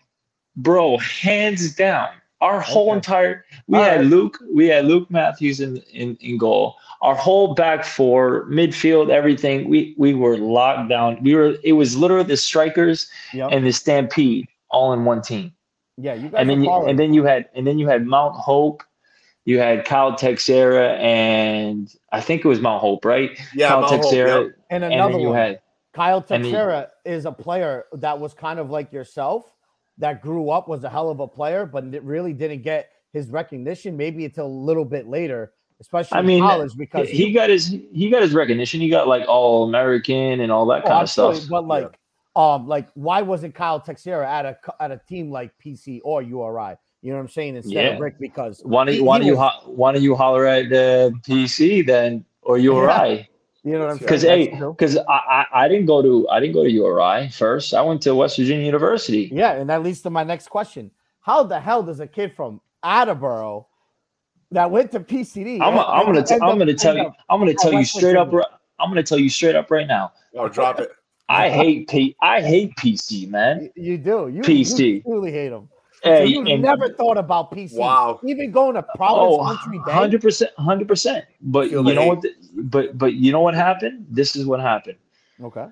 bro, 0.56 0.98
hands 0.98 1.74
down. 1.74 2.10
Our 2.42 2.60
whole 2.60 2.88
okay. 2.88 2.96
entire 2.96 3.44
we 3.68 3.78
All 3.78 3.84
had 3.84 4.00
right. 4.00 4.06
Luke, 4.06 4.38
we 4.52 4.66
had 4.66 4.84
Luke 4.84 5.08
Matthews 5.10 5.60
in, 5.60 5.76
in 5.92 6.16
in 6.16 6.38
goal. 6.38 6.76
Our 7.00 7.14
whole 7.14 7.54
back 7.54 7.84
four, 7.84 8.46
midfield, 8.46 9.10
everything. 9.10 9.68
We 9.68 9.94
we 9.96 10.12
were 10.12 10.36
locked 10.36 10.88
down. 10.88 11.22
We 11.22 11.36
were. 11.36 11.54
It 11.62 11.74
was 11.74 11.96
literally 11.96 12.24
the 12.24 12.36
strikers 12.36 13.08
yep. 13.32 13.50
and 13.52 13.64
the 13.64 13.72
Stampede 13.72 14.48
all 14.70 14.92
in 14.92 15.04
one 15.04 15.22
team. 15.22 15.52
Yeah, 15.96 16.14
you 16.14 16.30
guys. 16.30 16.40
And 16.40 16.50
then 16.50 16.64
you, 16.64 16.72
and 16.72 16.98
then 16.98 17.14
you 17.14 17.22
had 17.22 17.48
and 17.54 17.64
then 17.64 17.78
you 17.78 17.86
had 17.86 18.04
Mount 18.04 18.34
Hope. 18.34 18.82
You 19.44 19.58
had 19.58 19.84
Kyle 19.84 20.12
Texera 20.12 20.98
and 20.98 21.94
I 22.12 22.20
think 22.20 22.44
it 22.44 22.48
was 22.48 22.60
Mount 22.60 22.80
Hope, 22.80 23.04
right? 23.04 23.30
Yeah, 23.54 23.68
Kyle 23.68 23.80
Mount 23.82 23.92
Texera. 23.92 24.30
Hope, 24.30 24.46
yep. 24.46 24.56
And 24.70 24.84
another 24.84 25.14
and 25.14 25.14
one. 25.14 25.22
You 25.22 25.32
had 25.32 25.60
Kyle 25.92 26.22
Texera 26.22 26.88
is 27.04 27.24
a 27.24 27.32
player 27.32 27.84
that 27.94 28.18
was 28.18 28.34
kind 28.34 28.58
of 28.58 28.70
like 28.70 28.92
yourself 28.92 29.52
that 29.98 30.22
grew 30.22 30.50
up 30.50 30.68
was 30.68 30.84
a 30.84 30.88
hell 30.88 31.10
of 31.10 31.20
a 31.20 31.28
player, 31.28 31.66
but 31.66 31.84
it 31.94 32.02
really 32.02 32.32
didn't 32.32 32.62
get 32.62 32.90
his 33.12 33.28
recognition 33.28 33.96
maybe 33.96 34.24
until 34.24 34.46
a 34.46 34.48
little 34.48 34.84
bit 34.84 35.06
later, 35.06 35.52
especially 35.80 36.18
I 36.18 36.22
mean, 36.22 36.40
college 36.40 36.76
because 36.76 37.08
he, 37.08 37.26
he, 37.26 37.32
got 37.32 37.50
his 37.50 37.66
he 37.66 38.10
got 38.10 38.22
his 38.22 38.32
recognition. 38.32 38.80
He 38.80 38.88
got 38.88 39.06
like 39.06 39.28
all 39.28 39.64
American 39.64 40.40
and 40.40 40.50
all 40.50 40.66
that 40.66 40.84
oh, 40.84 40.88
kind 40.88 41.02
of 41.02 41.10
stuff. 41.10 41.40
But 41.48 41.66
like, 41.66 41.98
yeah. 42.36 42.54
um, 42.54 42.66
like 42.66 42.88
why 42.94 43.22
wasn't 43.22 43.54
Kyle 43.54 43.80
Texera 43.80 44.26
at 44.26 44.46
a 44.46 44.56
at 44.80 44.90
a 44.90 45.00
team 45.08 45.30
like 45.30 45.52
PC 45.64 46.00
or 46.04 46.22
URI? 46.22 46.76
You 47.02 47.10
know 47.10 47.16
what 47.16 47.22
I'm 47.22 47.28
saying? 47.28 47.56
Instead 47.56 47.72
yeah. 47.72 47.94
of 47.94 48.00
Rick, 48.00 48.18
because 48.20 48.62
why 48.64 48.84
don't, 48.84 48.94
you 48.94 49.04
why 49.04 49.18
don't 49.18 49.26
you 49.26 49.36
ho- 49.36 49.70
why 49.72 49.92
don't 49.92 50.02
you 50.02 50.14
holler 50.14 50.46
at 50.46 50.66
uh, 50.66 51.10
PC 51.26 51.84
then 51.84 52.24
or 52.42 52.58
URI? 52.58 52.86
Yeah. 52.86 53.22
You 53.64 53.72
know 53.72 53.80
what 53.80 53.90
I'm 53.90 53.98
saying? 53.98 54.06
Because 54.06 54.22
hey, 54.22 54.48
because 54.50 54.96
I, 54.96 55.02
I, 55.12 55.46
I 55.52 55.68
didn't 55.68 55.86
go 55.86 56.02
to 56.02 56.28
I 56.28 56.40
didn't 56.40 56.54
go 56.54 56.64
to 56.64 56.70
URI 56.70 57.28
first. 57.28 57.74
I 57.74 57.82
went 57.82 58.02
to 58.02 58.14
West 58.14 58.36
Virginia 58.36 58.66
University. 58.66 59.30
Yeah, 59.32 59.52
and 59.52 59.70
that 59.70 59.82
leads 59.82 60.00
to 60.02 60.10
my 60.10 60.24
next 60.24 60.48
question: 60.48 60.90
How 61.20 61.44
the 61.44 61.60
hell 61.60 61.82
does 61.82 62.00
a 62.00 62.06
kid 62.06 62.34
from 62.34 62.60
Attleboro 62.82 63.68
that 64.50 64.70
went 64.70 64.90
to 64.92 65.00
PCD? 65.00 65.60
I'm, 65.60 65.74
a, 65.74 65.80
I'm 65.80 66.06
gonna 66.06 66.24
t- 66.24 66.34
I'm 66.34 66.58
gonna 66.58 66.74
tell 66.74 66.96
you 66.96 67.12
I'm 67.30 67.38
gonna 67.38 67.54
tell 67.54 67.72
you 67.72 67.84
straight 67.84 68.16
up. 68.16 68.32
I'm 68.80 68.90
gonna 68.90 69.02
tell 69.04 69.18
you 69.18 69.30
straight 69.30 69.54
up 69.54 69.70
right 69.70 69.86
now. 69.86 70.12
Oh, 70.34 70.48
drop 70.48 70.80
it. 70.80 70.90
I 71.28 71.48
hate 71.48 71.88
P. 71.88 72.16
I 72.20 72.40
hate 72.42 72.74
PC, 72.76 73.28
man. 73.28 73.70
You, 73.76 73.92
you 73.92 73.98
do. 73.98 74.28
You 74.28 74.42
PC. 74.42 74.96
You 74.96 75.02
truly 75.02 75.32
hate 75.32 75.50
them. 75.50 75.68
Hey, 76.02 76.18
so 76.18 76.24
you 76.24 76.58
never 76.58 76.88
thought 76.88 77.16
about 77.16 77.52
PC. 77.52 77.76
Wow. 77.76 78.18
Even 78.26 78.50
going 78.50 78.74
to 78.74 78.82
Providence 78.96 79.36
oh, 79.38 79.44
Country 79.44 79.78
Day. 79.86 79.92
Hundred 79.92 80.20
percent, 80.20 80.50
hundred 80.58 80.88
percent. 80.88 81.24
But 81.40 81.70
you 81.70 81.82
know 81.82 82.06
what? 82.06 82.22
The, 82.22 82.34
but 82.54 82.98
but 82.98 83.14
you 83.14 83.30
know 83.30 83.40
what 83.40 83.54
happened? 83.54 84.06
This 84.10 84.34
is 84.34 84.44
what 84.44 84.60
happened. 84.60 84.98
Okay. 85.42 85.66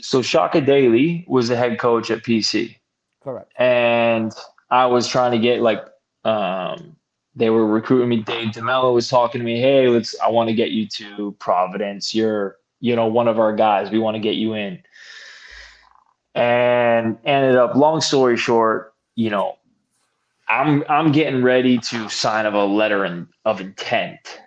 so 0.00 0.22
Chaka 0.22 0.60
Daley 0.60 1.24
was 1.28 1.48
the 1.48 1.56
head 1.56 1.78
coach 1.78 2.10
at 2.10 2.22
PC. 2.22 2.76
Correct. 3.22 3.52
And 3.56 4.32
I 4.70 4.86
was 4.86 5.08
trying 5.08 5.32
to 5.32 5.38
get 5.38 5.60
like 5.60 5.84
um 6.24 6.96
they 7.38 7.50
were 7.50 7.66
recruiting 7.66 8.08
me. 8.08 8.16
Dave 8.22 8.48
DeMello 8.48 8.92
was 8.92 9.08
talking 9.08 9.40
to 9.40 9.44
me, 9.44 9.60
hey, 9.60 9.88
let's 9.88 10.18
I 10.20 10.28
want 10.28 10.48
to 10.48 10.54
get 10.54 10.70
you 10.70 10.86
to 10.88 11.32
Providence. 11.38 12.14
You're, 12.14 12.56
you 12.80 12.96
know, 12.96 13.06
one 13.06 13.28
of 13.28 13.38
our 13.38 13.54
guys. 13.54 13.90
We 13.90 13.98
want 13.98 14.16
to 14.16 14.20
get 14.20 14.34
you 14.34 14.54
in. 14.54 14.82
And 16.34 17.18
ended 17.24 17.56
up, 17.56 17.74
long 17.74 18.00
story 18.00 18.36
short, 18.36 18.94
you 19.18 19.30
know, 19.30 19.58
I'm 20.48 20.84
I'm 20.88 21.10
getting 21.10 21.42
ready 21.42 21.76
to 21.76 22.08
sign 22.08 22.46
of 22.46 22.54
a 22.54 22.64
letter 22.64 23.04
in, 23.04 23.26
of 23.44 23.60
intent. 23.60 24.40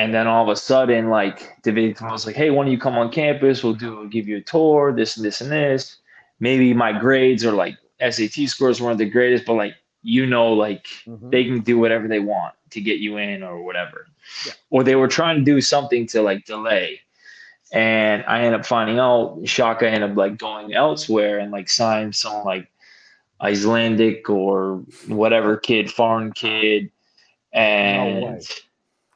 And 0.00 0.12
then 0.12 0.26
all 0.26 0.42
of 0.42 0.48
a 0.48 0.56
sudden, 0.56 1.10
like 1.10 1.62
David 1.62 2.00
was 2.00 2.26
like, 2.26 2.34
"Hey, 2.34 2.50
why 2.50 2.64
don't 2.64 2.72
you 2.72 2.78
come 2.78 2.98
on 2.98 3.12
campus? 3.12 3.62
We'll 3.62 3.74
do, 3.74 3.96
we'll 3.96 4.08
give 4.08 4.26
you 4.26 4.38
a 4.38 4.40
tour, 4.40 4.92
this 4.92 5.16
and 5.16 5.24
this 5.24 5.40
and 5.40 5.52
this. 5.52 5.98
Maybe 6.40 6.74
my 6.74 6.90
grades 6.92 7.44
are 7.44 7.52
like 7.52 7.76
SAT 8.00 8.48
scores 8.48 8.82
weren't 8.82 8.98
the 8.98 9.08
greatest, 9.08 9.46
but 9.46 9.54
like 9.54 9.76
you 10.02 10.26
know, 10.26 10.52
like 10.52 10.88
mm-hmm. 11.06 11.30
they 11.30 11.44
can 11.44 11.60
do 11.60 11.78
whatever 11.78 12.08
they 12.08 12.18
want 12.18 12.54
to 12.70 12.80
get 12.80 12.98
you 12.98 13.18
in 13.18 13.44
or 13.44 13.62
whatever. 13.62 14.08
Yeah. 14.44 14.52
Or 14.70 14.82
they 14.82 14.96
were 14.96 15.08
trying 15.08 15.38
to 15.38 15.44
do 15.44 15.60
something 15.60 16.08
to 16.08 16.20
like 16.20 16.46
delay. 16.46 17.00
And 17.72 18.24
I 18.26 18.40
end 18.40 18.56
up 18.56 18.66
finding 18.66 18.98
out 18.98 19.44
Chaka 19.44 19.88
ended 19.88 20.10
up 20.10 20.16
like 20.16 20.36
going 20.36 20.74
elsewhere 20.74 21.38
and 21.38 21.52
like 21.52 21.68
signed 21.68 22.16
some 22.16 22.44
like 22.44 22.68
Icelandic 23.40 24.28
or 24.30 24.84
whatever 25.08 25.56
kid, 25.56 25.90
foreign 25.90 26.32
kid, 26.32 26.90
and 27.52 28.20
no 28.20 28.38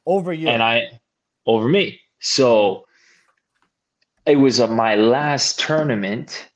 over 0.07 0.33
you 0.33 0.49
and 0.49 0.63
I 0.63 1.01
over 1.47 1.69
me. 1.69 2.01
So 2.19 2.87
it 4.27 4.37
was 4.37 4.61
uh, 4.61 4.67
my 4.67 4.95
last 4.97 5.59
tournament 5.59 6.49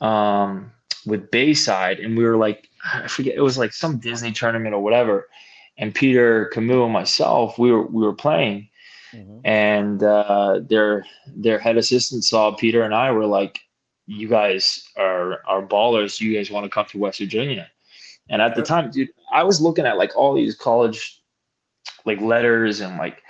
um, 0.00 0.72
with 1.04 1.30
Bayside, 1.30 2.00
and 2.00 2.16
we 2.16 2.24
were 2.24 2.36
like, 2.36 2.68
I 2.84 3.08
forget, 3.08 3.34
it 3.34 3.40
was 3.40 3.58
like 3.58 3.72
some 3.72 3.98
Disney 3.98 4.32
tournament 4.32 4.74
or 4.74 4.82
whatever. 4.82 5.28
And 5.78 5.94
Peter 5.94 6.46
Camus 6.46 6.84
and 6.84 6.92
myself, 6.92 7.58
we 7.58 7.70
were 7.70 7.86
we 7.86 8.02
were 8.02 8.14
playing, 8.14 8.68
mm-hmm. 9.12 9.40
and 9.44 10.02
uh, 10.02 10.60
their 10.62 11.04
their 11.26 11.58
head 11.58 11.76
assistant 11.76 12.24
saw 12.24 12.54
Peter 12.54 12.82
and 12.82 12.94
I 12.94 13.10
were 13.10 13.26
like, 13.26 13.60
"You 14.06 14.28
guys 14.28 14.88
are 14.96 15.40
are 15.46 15.62
ballers. 15.62 16.20
You 16.20 16.36
guys 16.36 16.50
want 16.50 16.64
to 16.64 16.70
come 16.70 16.86
to 16.86 16.98
West 16.98 17.18
Virginia?" 17.18 17.70
And 18.28 18.42
at 18.42 18.56
the 18.56 18.62
time, 18.62 18.90
dude, 18.90 19.10
I 19.32 19.44
was 19.44 19.60
looking 19.60 19.86
at 19.86 19.98
like 19.98 20.16
all 20.16 20.34
these 20.34 20.56
college 20.56 21.22
like 22.04 22.20
letters 22.20 22.80
and 22.80 22.96
like 22.96 23.22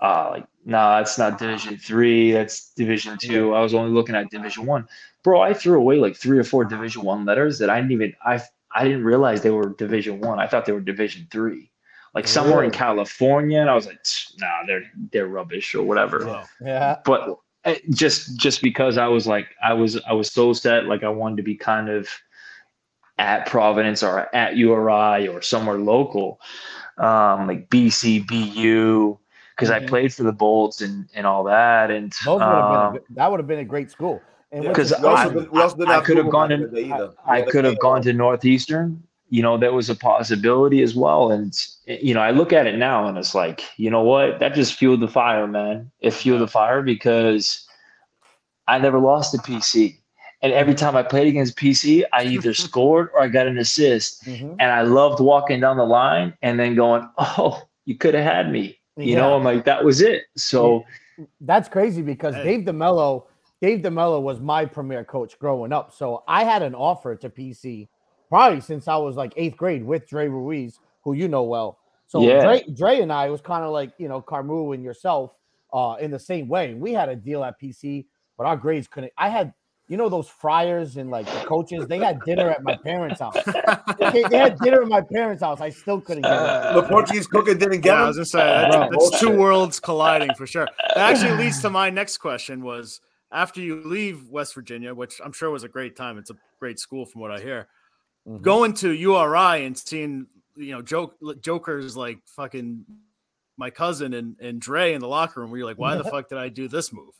uh 0.00 0.30
like 0.30 0.46
no 0.64 0.78
nah, 0.78 0.98
that's 0.98 1.18
not 1.18 1.38
division 1.38 1.76
three 1.76 2.32
that's 2.32 2.72
division 2.74 3.18
two. 3.20 3.54
I 3.54 3.60
was 3.60 3.74
only 3.74 3.92
looking 3.92 4.14
at 4.14 4.30
division 4.30 4.66
one. 4.66 4.88
Bro 5.22 5.42
i 5.42 5.52
threw 5.52 5.78
away 5.78 5.96
like 5.96 6.16
three 6.16 6.38
or 6.38 6.44
four 6.44 6.64
division 6.64 7.02
one 7.02 7.26
letters 7.26 7.58
that 7.58 7.68
i 7.68 7.76
didn't 7.76 7.92
even 7.92 8.14
i 8.24 8.40
i 8.74 8.84
didn't 8.84 9.04
realize 9.04 9.42
they 9.42 9.50
were 9.50 9.74
division 9.74 10.20
one. 10.20 10.38
I 10.38 10.46
thought 10.46 10.64
they 10.64 10.72
were 10.72 10.80
division 10.80 11.28
three. 11.30 11.70
Like 12.14 12.26
somewhere 12.26 12.64
in 12.64 12.70
california 12.70 13.60
and 13.60 13.68
i 13.68 13.74
was 13.74 13.86
like 13.86 14.00
nah 14.38 14.64
they're 14.66 14.90
they're 15.12 15.26
rubbish 15.26 15.74
or 15.74 15.82
whatever. 15.82 16.44
Yeah. 16.60 16.96
But 17.04 17.38
just 17.90 18.36
just 18.38 18.62
because 18.62 18.96
i 18.96 19.06
was 19.06 19.26
like 19.26 19.48
i 19.62 19.72
was 19.72 20.00
i 20.08 20.12
was 20.12 20.32
so 20.32 20.52
set 20.52 20.86
like 20.86 21.02
i 21.02 21.08
wanted 21.08 21.36
to 21.36 21.42
be 21.42 21.54
kind 21.54 21.88
of 21.88 22.08
at 23.18 23.46
providence 23.46 24.02
or 24.02 24.34
at 24.34 24.56
uri 24.56 25.28
or 25.28 25.42
somewhere 25.42 25.76
local 25.76 26.40
um, 27.00 27.46
like 27.48 27.68
BC, 27.70 28.26
BU, 28.26 29.18
because 29.56 29.70
mm-hmm. 29.70 29.84
I 29.84 29.88
played 29.88 30.14
for 30.14 30.22
the 30.22 30.32
Bolts 30.32 30.82
and, 30.82 31.08
and 31.14 31.26
all 31.26 31.44
that. 31.44 31.90
And 31.90 32.12
would 32.26 32.42
um, 32.42 32.92
been, 32.94 33.02
that 33.10 33.30
would 33.30 33.40
have 33.40 33.46
been 33.46 33.58
a 33.58 33.64
great 33.64 33.90
school. 33.90 34.22
Because 34.50 34.92
I, 34.92 35.26
I, 35.26 35.98
I 35.98 36.00
could 36.00 36.16
have 36.16 36.28
gone 36.28 36.48
to 36.48 37.12
I, 37.24 37.38
I 37.38 37.42
could 37.42 37.64
have 37.64 37.78
gone 37.78 38.02
to 38.02 38.12
Northeastern. 38.12 39.02
You 39.30 39.42
know, 39.42 39.56
that 39.58 39.72
was 39.72 39.88
a 39.88 39.94
possibility 39.94 40.82
as 40.82 40.94
well. 40.94 41.30
And 41.30 41.56
you 41.86 42.14
know, 42.14 42.20
I 42.20 42.32
look 42.32 42.52
at 42.52 42.66
it 42.66 42.76
now 42.76 43.06
and 43.06 43.16
it's 43.16 43.34
like, 43.34 43.62
you 43.76 43.88
know 43.88 44.02
what? 44.02 44.40
That 44.40 44.54
just 44.54 44.74
fueled 44.74 45.00
the 45.00 45.08
fire, 45.08 45.46
man. 45.46 45.90
It 46.00 46.12
fueled 46.12 46.40
the 46.40 46.48
fire 46.48 46.82
because 46.82 47.66
I 48.66 48.78
never 48.78 48.98
lost 48.98 49.34
a 49.34 49.38
PC. 49.38 49.98
And 50.42 50.52
every 50.52 50.74
time 50.74 50.96
I 50.96 51.02
played 51.02 51.28
against 51.28 51.56
PC, 51.56 52.04
I 52.12 52.24
either 52.24 52.54
scored 52.68 53.10
or 53.14 53.22
I 53.22 53.28
got 53.28 53.46
an 53.46 53.58
assist. 53.58 54.24
Mm-hmm. 54.24 54.54
And 54.58 54.62
I 54.62 54.82
loved 54.82 55.20
walking 55.20 55.60
down 55.60 55.76
the 55.76 55.84
line 55.84 56.34
and 56.42 56.58
then 56.58 56.74
going, 56.74 57.08
oh, 57.18 57.62
you 57.84 57.96
could 57.96 58.14
have 58.14 58.24
had 58.24 58.50
me. 58.50 58.78
You 58.96 59.12
yeah. 59.12 59.18
know, 59.18 59.34
I'm 59.34 59.44
like, 59.44 59.64
that 59.64 59.84
was 59.84 60.00
it. 60.00 60.24
So 60.36 60.84
that's 61.40 61.68
crazy 61.68 62.02
because 62.02 62.34
hey. 62.34 62.44
Dave 62.44 62.66
DeMello, 62.66 63.24
Dave 63.60 63.80
DeMello 63.80 64.20
was 64.22 64.40
my 64.40 64.64
premier 64.64 65.04
coach 65.04 65.38
growing 65.38 65.72
up. 65.72 65.92
So 65.92 66.22
I 66.26 66.44
had 66.44 66.62
an 66.62 66.74
offer 66.74 67.16
to 67.16 67.30
PC 67.30 67.88
probably 68.30 68.62
since 68.62 68.88
I 68.88 68.96
was 68.96 69.16
like 69.16 69.34
eighth 69.36 69.58
grade 69.58 69.84
with 69.84 70.08
Dre 70.08 70.28
Ruiz, 70.28 70.78
who 71.02 71.12
you 71.12 71.28
know 71.28 71.42
well. 71.42 71.78
So 72.06 72.22
yeah. 72.22 72.40
Dre, 72.40 72.62
Dre 72.72 73.00
and 73.00 73.12
I 73.12 73.28
was 73.28 73.42
kind 73.42 73.62
of 73.62 73.72
like, 73.72 73.92
you 73.98 74.08
know, 74.08 74.22
Carmu 74.22 74.74
and 74.74 74.82
yourself 74.82 75.34
uh, 75.72 75.96
in 76.00 76.10
the 76.10 76.18
same 76.18 76.48
way. 76.48 76.72
We 76.72 76.92
had 76.94 77.08
a 77.08 77.16
deal 77.16 77.44
at 77.44 77.60
PC, 77.60 78.06
but 78.38 78.46
our 78.46 78.56
grades 78.56 78.88
couldn't. 78.88 79.12
I 79.18 79.28
had 79.28 79.52
you 79.90 79.96
know 79.96 80.08
those 80.08 80.28
friars 80.28 80.96
and 80.96 81.10
like 81.10 81.26
the 81.26 81.44
coaches 81.46 81.88
they 81.88 81.98
had 81.98 82.20
dinner 82.24 82.48
at 82.48 82.62
my 82.62 82.76
parents' 82.76 83.18
house. 83.18 83.34
they, 84.12 84.22
they, 84.30 84.38
had 84.38 84.56
dinner 84.60 84.82
at 84.82 84.88
my 84.88 85.00
parents' 85.00 85.42
house. 85.42 85.60
I 85.60 85.70
still 85.70 86.00
couldn't 86.00 86.22
get 86.22 86.32
it. 86.32 86.74
The 86.74 86.86
Portuguese 86.88 87.26
cooking 87.26 87.58
didn't 87.58 87.80
get 87.80 87.96
yeah, 87.96 88.04
I 88.04 88.06
was 88.06 88.16
gonna 88.16 88.24
say 88.24 88.38
that's, 88.38 88.96
that's 88.96 89.20
two 89.20 89.36
worlds 89.36 89.80
colliding 89.80 90.32
for 90.34 90.46
sure. 90.46 90.68
That 90.94 91.10
actually 91.10 91.32
leads 91.42 91.60
to 91.62 91.70
my 91.80 91.90
next 91.90 92.18
question: 92.18 92.62
was 92.62 93.00
after 93.32 93.60
you 93.60 93.82
leave 93.84 94.28
West 94.28 94.54
Virginia, 94.54 94.94
which 94.94 95.20
I'm 95.24 95.32
sure 95.32 95.50
was 95.50 95.64
a 95.64 95.68
great 95.68 95.96
time. 95.96 96.18
It's 96.18 96.30
a 96.30 96.36
great 96.60 96.78
school 96.78 97.04
from 97.04 97.20
what 97.20 97.32
I 97.32 97.40
hear. 97.40 97.66
Mm-hmm. 98.30 98.42
Going 98.42 98.74
to 98.74 98.92
URI 98.92 99.64
and 99.66 99.76
seeing 99.76 100.26
you 100.56 100.72
know 100.72 100.82
joke 100.82 101.16
jokers 101.40 101.96
like 101.96 102.18
fucking 102.26 102.84
my 103.56 103.70
cousin 103.70 104.14
and 104.14 104.36
and 104.40 104.60
Dre 104.60 104.92
in 104.92 105.00
the 105.00 105.08
locker 105.08 105.40
room, 105.40 105.50
where 105.50 105.58
you're 105.58 105.66
like, 105.66 105.78
why 105.78 105.96
the 105.96 106.04
fuck 106.10 106.28
did 106.28 106.38
I 106.38 106.48
do 106.48 106.68
this 106.68 106.92
move? 106.92 107.14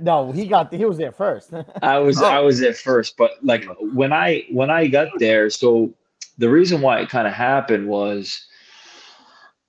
No, 0.00 0.32
he 0.32 0.46
got 0.46 0.72
he 0.72 0.86
was 0.86 0.96
there 0.96 1.12
first. 1.12 1.52
I 1.82 1.98
was 1.98 2.22
oh. 2.22 2.26
I 2.26 2.40
was 2.40 2.58
there 2.58 2.72
first, 2.72 3.18
but 3.18 3.32
like 3.42 3.66
when 3.80 4.12
I 4.12 4.46
when 4.50 4.70
I 4.70 4.86
got 4.86 5.08
there, 5.18 5.50
so 5.50 5.92
the 6.38 6.48
reason 6.48 6.80
why 6.80 7.00
it 7.00 7.10
kind 7.10 7.26
of 7.26 7.34
happened 7.34 7.86
was 7.86 8.46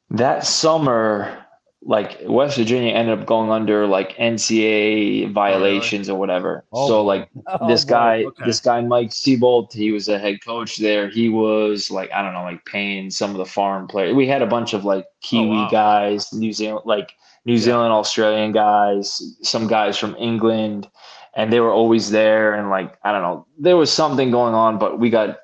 that 0.10 0.46
summer, 0.46 1.46
like 1.84 2.18
West 2.24 2.58
Virginia 2.58 2.92
ended 2.92 3.18
up 3.18 3.26
going 3.26 3.52
under 3.52 3.86
like 3.86 4.16
NCAA 4.18 5.32
violations 5.32 6.10
or 6.10 6.20
whatever. 6.20 6.66
Oh. 6.74 6.88
So 6.88 7.04
like 7.04 7.30
oh, 7.48 7.68
this 7.68 7.84
guy, 7.84 8.24
okay. 8.24 8.46
this 8.46 8.60
guy 8.60 8.82
Mike 8.82 9.10
Seabolt, 9.10 9.72
he 9.72 9.92
was 9.92 10.08
a 10.08 10.18
head 10.20 10.44
coach 10.44 10.78
there. 10.78 11.10
He 11.10 11.30
was 11.30 11.92
like 11.92 12.12
I 12.12 12.22
don't 12.22 12.34
know, 12.34 12.44
like 12.44 12.66
paying 12.66 13.10
some 13.12 13.32
of 13.32 13.38
the 13.38 13.46
foreign 13.46 13.88
players. 13.88 14.16
We 14.16 14.28
had 14.28 14.42
a 14.42 14.48
bunch 14.48 14.74
of 14.74 14.86
like 14.86 15.06
Kiwi 15.22 15.50
oh, 15.50 15.62
wow. 15.64 15.70
guys, 15.70 16.34
New 16.34 16.52
Zealand, 16.52 16.86
like 16.86 17.14
New 17.46 17.58
Zealand, 17.58 17.94
Australian 17.94 18.52
guys, 18.52 19.38
some 19.42 19.68
guys 19.68 19.98
from 19.98 20.16
England, 20.18 20.90
and 21.36 21.54
they 21.54 21.60
were 21.60 21.72
always 21.72 22.10
there. 22.10 22.56
And 22.56 22.70
like, 22.70 22.98
I 23.04 23.12
don't 23.12 23.22
know, 23.22 23.46
there 23.58 23.78
was 23.78 23.92
something 23.92 24.32
going 24.32 24.56
on, 24.56 24.80
but 24.80 25.00
we 25.00 25.10
got 25.10 25.38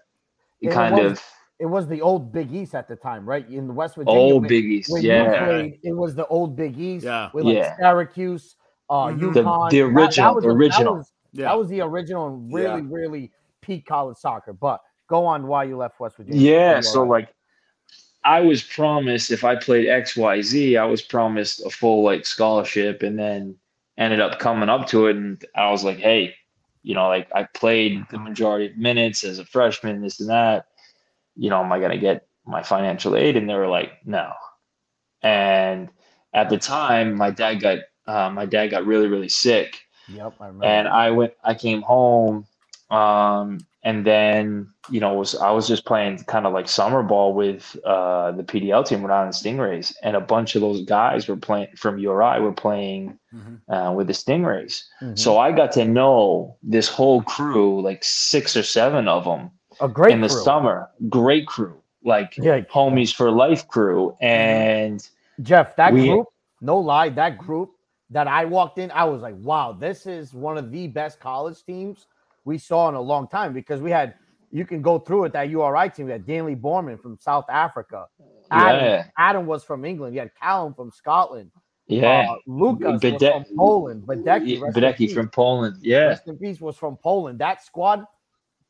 kind 0.72 1.00
of. 1.00 1.24
It 1.64 1.70
was 1.70 1.88
the 1.88 2.02
old 2.02 2.34
Big 2.34 2.52
East 2.52 2.76
at 2.76 2.90
the 2.90 2.96
time, 2.98 3.26
right? 3.26 3.50
In 3.50 3.68
the 3.68 3.74
West 3.74 3.96
Virginia. 3.96 4.20
Old 4.20 4.50
Big 4.50 4.66
East, 4.66 4.92
yeah. 5.00 5.46
Played, 5.46 5.80
it 5.82 5.94
was 5.94 6.14
the 6.14 6.28
old 6.28 6.58
Big 6.58 6.78
East. 6.78 7.06
Yeah. 7.06 7.30
With 7.34 7.46
like 7.46 7.56
yeah. 7.56 7.78
Syracuse, 7.78 8.58
uh, 8.90 9.06
mm-hmm. 9.06 9.30
UConn. 9.30 9.70
The, 9.70 9.78
the 9.78 9.82
original, 9.84 10.36
that, 10.36 10.42
that 10.42 10.48
the 10.50 10.54
original. 10.54 10.94
That 10.96 10.98
was, 10.98 11.12
yeah. 11.32 11.46
that 11.46 11.58
was 11.58 11.70
the 11.70 11.80
original 11.80 12.28
and 12.28 12.54
really, 12.54 12.82
yeah. 12.82 12.88
really 12.90 13.32
peak 13.62 13.86
college 13.86 14.18
soccer. 14.18 14.52
But 14.52 14.82
go 15.08 15.26
on 15.26 15.48
why 15.48 15.64
you 15.64 15.78
left 15.78 16.02
West 16.02 16.18
Virginia. 16.18 16.38
Yeah. 16.38 16.82
So, 16.82 17.04
like, 17.04 17.34
I 18.26 18.42
was 18.42 18.62
promised 18.62 19.32
if 19.32 19.46
I 19.46 19.56
played 19.56 19.88
XYZ, 19.88 20.78
I 20.78 20.84
was 20.84 21.02
promised 21.02 21.66
a 21.66 21.70
full 21.70 22.04
like 22.04 22.26
scholarship 22.26 23.04
and 23.04 23.18
then 23.18 23.56
ended 23.98 24.20
up 24.20 24.38
coming 24.38 24.68
up 24.68 24.86
to 24.88 25.08
it 25.08 25.16
and 25.16 25.42
I 25.56 25.72
was 25.72 25.86
like, 25.86 26.00
hey, 26.00 26.36
you 26.82 26.94
know, 26.94 27.08
like 27.08 27.30
I 27.34 27.44
played 27.54 28.04
the 28.12 28.20
majority 28.20 28.66
of 28.66 28.78
minutes 28.78 29.24
as 29.24 29.40
a 29.40 29.46
freshman, 29.46 30.02
this 30.02 30.20
and 30.20 30.30
that. 30.30 30.66
You 31.36 31.50
know, 31.50 31.64
am 31.64 31.72
I 31.72 31.80
gonna 31.80 31.98
get 31.98 32.28
my 32.46 32.64
financial 32.64 33.16
aid? 33.16 33.38
And 33.38 33.50
they 33.50 33.56
were 33.56 33.68
like, 33.68 33.92
no. 34.06 34.32
And 35.22 35.90
at 36.34 36.50
the 36.50 36.58
time, 36.58 37.16
my 37.16 37.32
dad 37.32 37.56
got 37.56 37.80
uh, 38.06 38.30
my 38.30 38.46
dad 38.46 38.68
got 38.68 38.86
really, 38.86 39.08
really 39.08 39.30
sick. 39.30 39.80
Yep, 40.10 40.34
I 40.40 40.48
remember. 40.48 40.66
And 40.66 40.88
I 40.88 41.12
went 41.12 41.34
I 41.44 41.54
came 41.54 41.82
home 41.82 42.46
um, 42.94 43.60
and 43.84 44.06
then 44.06 44.68
you 44.90 45.00
know 45.00 45.14
was 45.14 45.36
I 45.36 45.50
was 45.52 45.68
just 45.68 45.86
playing 45.86 46.24
kind 46.26 46.46
of 46.46 46.54
like 46.54 46.70
summer 46.70 47.02
ball 47.02 47.34
with 47.34 47.76
uh, 47.86 48.32
the 48.32 48.44
PDL 48.44 48.86
team, 48.86 49.02
Rhode 49.02 49.14
Island 49.14 49.34
Stingrays, 49.34 49.94
and 50.04 50.16
a 50.16 50.22
bunch 50.22 50.56
of 50.56 50.62
those 50.62 50.86
guys 50.86 51.28
were 51.28 51.36
playing 51.36 51.70
from 51.76 51.98
URI 51.98 52.40
were 52.40 52.54
playing 52.54 53.18
mm-hmm. 53.34 53.74
uh, 53.74 53.92
with 53.92 54.08
the 54.08 54.14
Stingrays. 54.14 54.84
Mm-hmm. 55.02 55.16
So 55.16 55.40
I 55.40 55.52
got 55.52 55.72
to 55.74 55.86
know 55.86 56.58
this 56.62 56.88
whole 56.88 57.24
crew, 57.24 57.82
like 57.82 58.04
six 58.04 58.56
or 58.56 58.64
seven 58.64 59.08
of 59.08 59.26
them, 59.26 59.50
a 59.82 59.88
great 59.88 60.14
in 60.14 60.22
the 60.22 60.28
crew. 60.30 60.44
summer, 60.44 60.90
great 61.10 61.48
crew, 61.48 61.76
like 62.04 62.36
yeah. 62.38 62.62
homies 62.62 63.14
for 63.14 63.32
life 63.32 63.68
crew, 63.68 64.16
and 64.22 65.08
Geoff, 65.42 65.76
that 65.76 65.94
we, 65.94 66.10
group, 66.10 66.28
no 66.62 66.78
lie, 66.78 67.10
that 67.10 67.38
group 67.38 67.72
that 68.10 68.28
I 68.28 68.46
walked 68.46 68.78
in, 68.78 68.92
I 68.92 69.04
was 69.06 69.22
like, 69.22 69.36
wow, 69.38 69.72
this 69.72 70.06
is 70.06 70.34
one 70.34 70.58
of 70.58 70.72
the 70.72 70.88
best 70.88 71.20
college 71.20 71.64
teams 71.64 72.08
we 72.46 72.58
saw 72.58 72.90
in 72.90 72.96
a 72.96 73.02
long 73.02 73.28
time 73.28 73.54
because 73.54 73.82
we 73.82 73.92
had 73.92 74.16
you 74.52 74.66
can 74.66 74.84
go 74.84 75.00
through 75.00 75.26
it 75.26 75.34
that 75.34 75.50
URI 75.50 75.90
team. 75.90 76.06
We 76.06 76.12
had 76.12 76.28
Danley 76.28 76.56
Borman 76.56 77.02
from 77.02 77.18
South 77.20 77.46
Africa. 77.50 78.06
Adam, 78.52 78.86
Yeah. 78.86 79.06
Adam 79.18 79.46
was 79.48 79.64
from 79.64 79.84
England. 79.84 80.14
You 80.14 80.22
had 80.22 80.32
Callum 80.36 80.76
from 80.76 80.92
Scotland. 80.92 81.50
Yeah. 81.88 82.28
Uh, 82.30 82.36
Lucas 82.46 83.02
Bede- 83.02 83.20
from 83.32 83.46
Poland. 83.58 84.04
Badecki, 84.04 84.60
Badecki 84.60 85.12
from 85.12 85.30
Poland. 85.30 85.78
Yeah. 85.82 86.06
Rest 86.10 86.28
in 86.28 86.38
peace 86.38 86.62
was 86.62 86.78
from 86.78 86.98
Poland. 86.98 87.40
That 87.40 87.64
squad, 87.64 88.06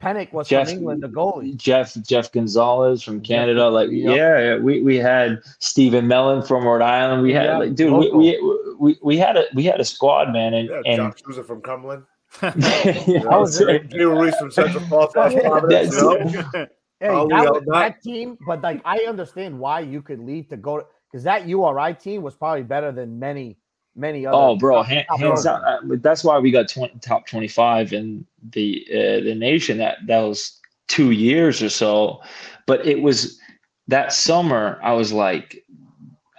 Pennock 0.04 0.34
was 0.34 0.48
Jeff- 0.48 0.68
from 0.70 0.78
England, 0.78 1.04
the 1.04 1.08
goalie. 1.10 1.56
Jeff 1.56 1.96
Jeff 2.04 2.32
Gonzalez 2.32 3.02
from 3.04 3.22
Jeff- 3.22 3.38
Canada. 3.40 3.70
Like 3.70 3.90
Yep. 3.92 4.16
yeah, 4.18 4.40
yeah, 4.40 4.58
we, 4.58 4.82
we 4.82 4.98
had 4.98 5.42
Stephen 5.60 6.08
Mellon 6.08 6.42
from 6.44 6.66
Rhode 6.66 6.82
Island. 6.82 7.22
We 7.24 7.34
had 7.34 7.46
Yeah, 7.46 7.58
like 7.58 7.76
dude, 7.76 7.92
we, 7.94 8.06
local. 8.12 8.18
we, 8.20 8.76
we 8.80 9.00
we 9.04 9.18
had 9.18 9.38
a 9.38 9.46
we 9.54 9.64
had 9.64 9.80
a 9.80 9.86
squad, 9.86 10.32
man, 10.34 10.54
and 10.54 10.70
Yeah, 10.70 10.82
and 10.86 10.98
Jock 10.98 11.20
Souza 11.20 11.44
from 11.44 11.62
Cumberland. 11.62 12.04
yeah, 12.44 12.50
That 12.52 13.26
was 13.40 13.60
that's 13.60 13.62
it. 13.62 13.66
right. 14.06 14.32
Jay 14.32 14.38
from 14.40 14.52
Central 14.52 14.84
Falls. 14.90 15.12
That's 15.14 15.36
Providence, 15.36 15.96
you 15.96 16.02
know? 16.02 16.68
Hey, 17.00 17.10
Oh, 17.10 17.28
that, 17.28 17.54
that- 17.54 17.66
that 17.72 18.02
team, 18.02 18.38
but 18.48 18.62
like 18.62 18.82
I 18.86 19.00
understand 19.08 19.60
why 19.60 19.82
you 19.82 20.02
could 20.02 20.20
leave 20.20 20.48
to 20.50 20.58
go 20.58 20.84
because 21.12 21.24
that 21.26 21.48
URI 21.48 21.94
team 21.96 22.22
was 22.24 22.34
probably 22.36 22.64
better 22.64 22.92
than 22.92 23.20
many, 23.20 23.58
many 23.96 24.26
other. 24.26 24.36
Oh, 24.38 24.56
bro, 24.56 24.84
hand, 24.84 25.06
hands 25.10 25.20
programs. 25.20 25.44
down. 25.44 25.64
uh, 25.64 25.80
That's 26.02 26.24
why 26.24 26.40
we 26.40 26.52
got 26.52 26.70
20, 26.70 27.00
top 27.00 27.28
twenty 27.28 27.48
five 27.48 27.94
in 27.94 28.26
the 28.52 28.86
uh, 28.92 29.24
the 29.24 29.36
nation. 29.36 29.78
That 29.78 29.98
that 30.08 30.20
was 30.20 30.60
two 30.88 31.12
years 31.12 31.62
or 31.62 31.70
so, 31.70 32.22
but 32.66 32.86
it 32.86 33.02
was 33.02 33.40
that 33.88 34.14
summer. 34.14 34.80
I 34.84 34.94
was 34.94 35.12
like, 35.14 35.64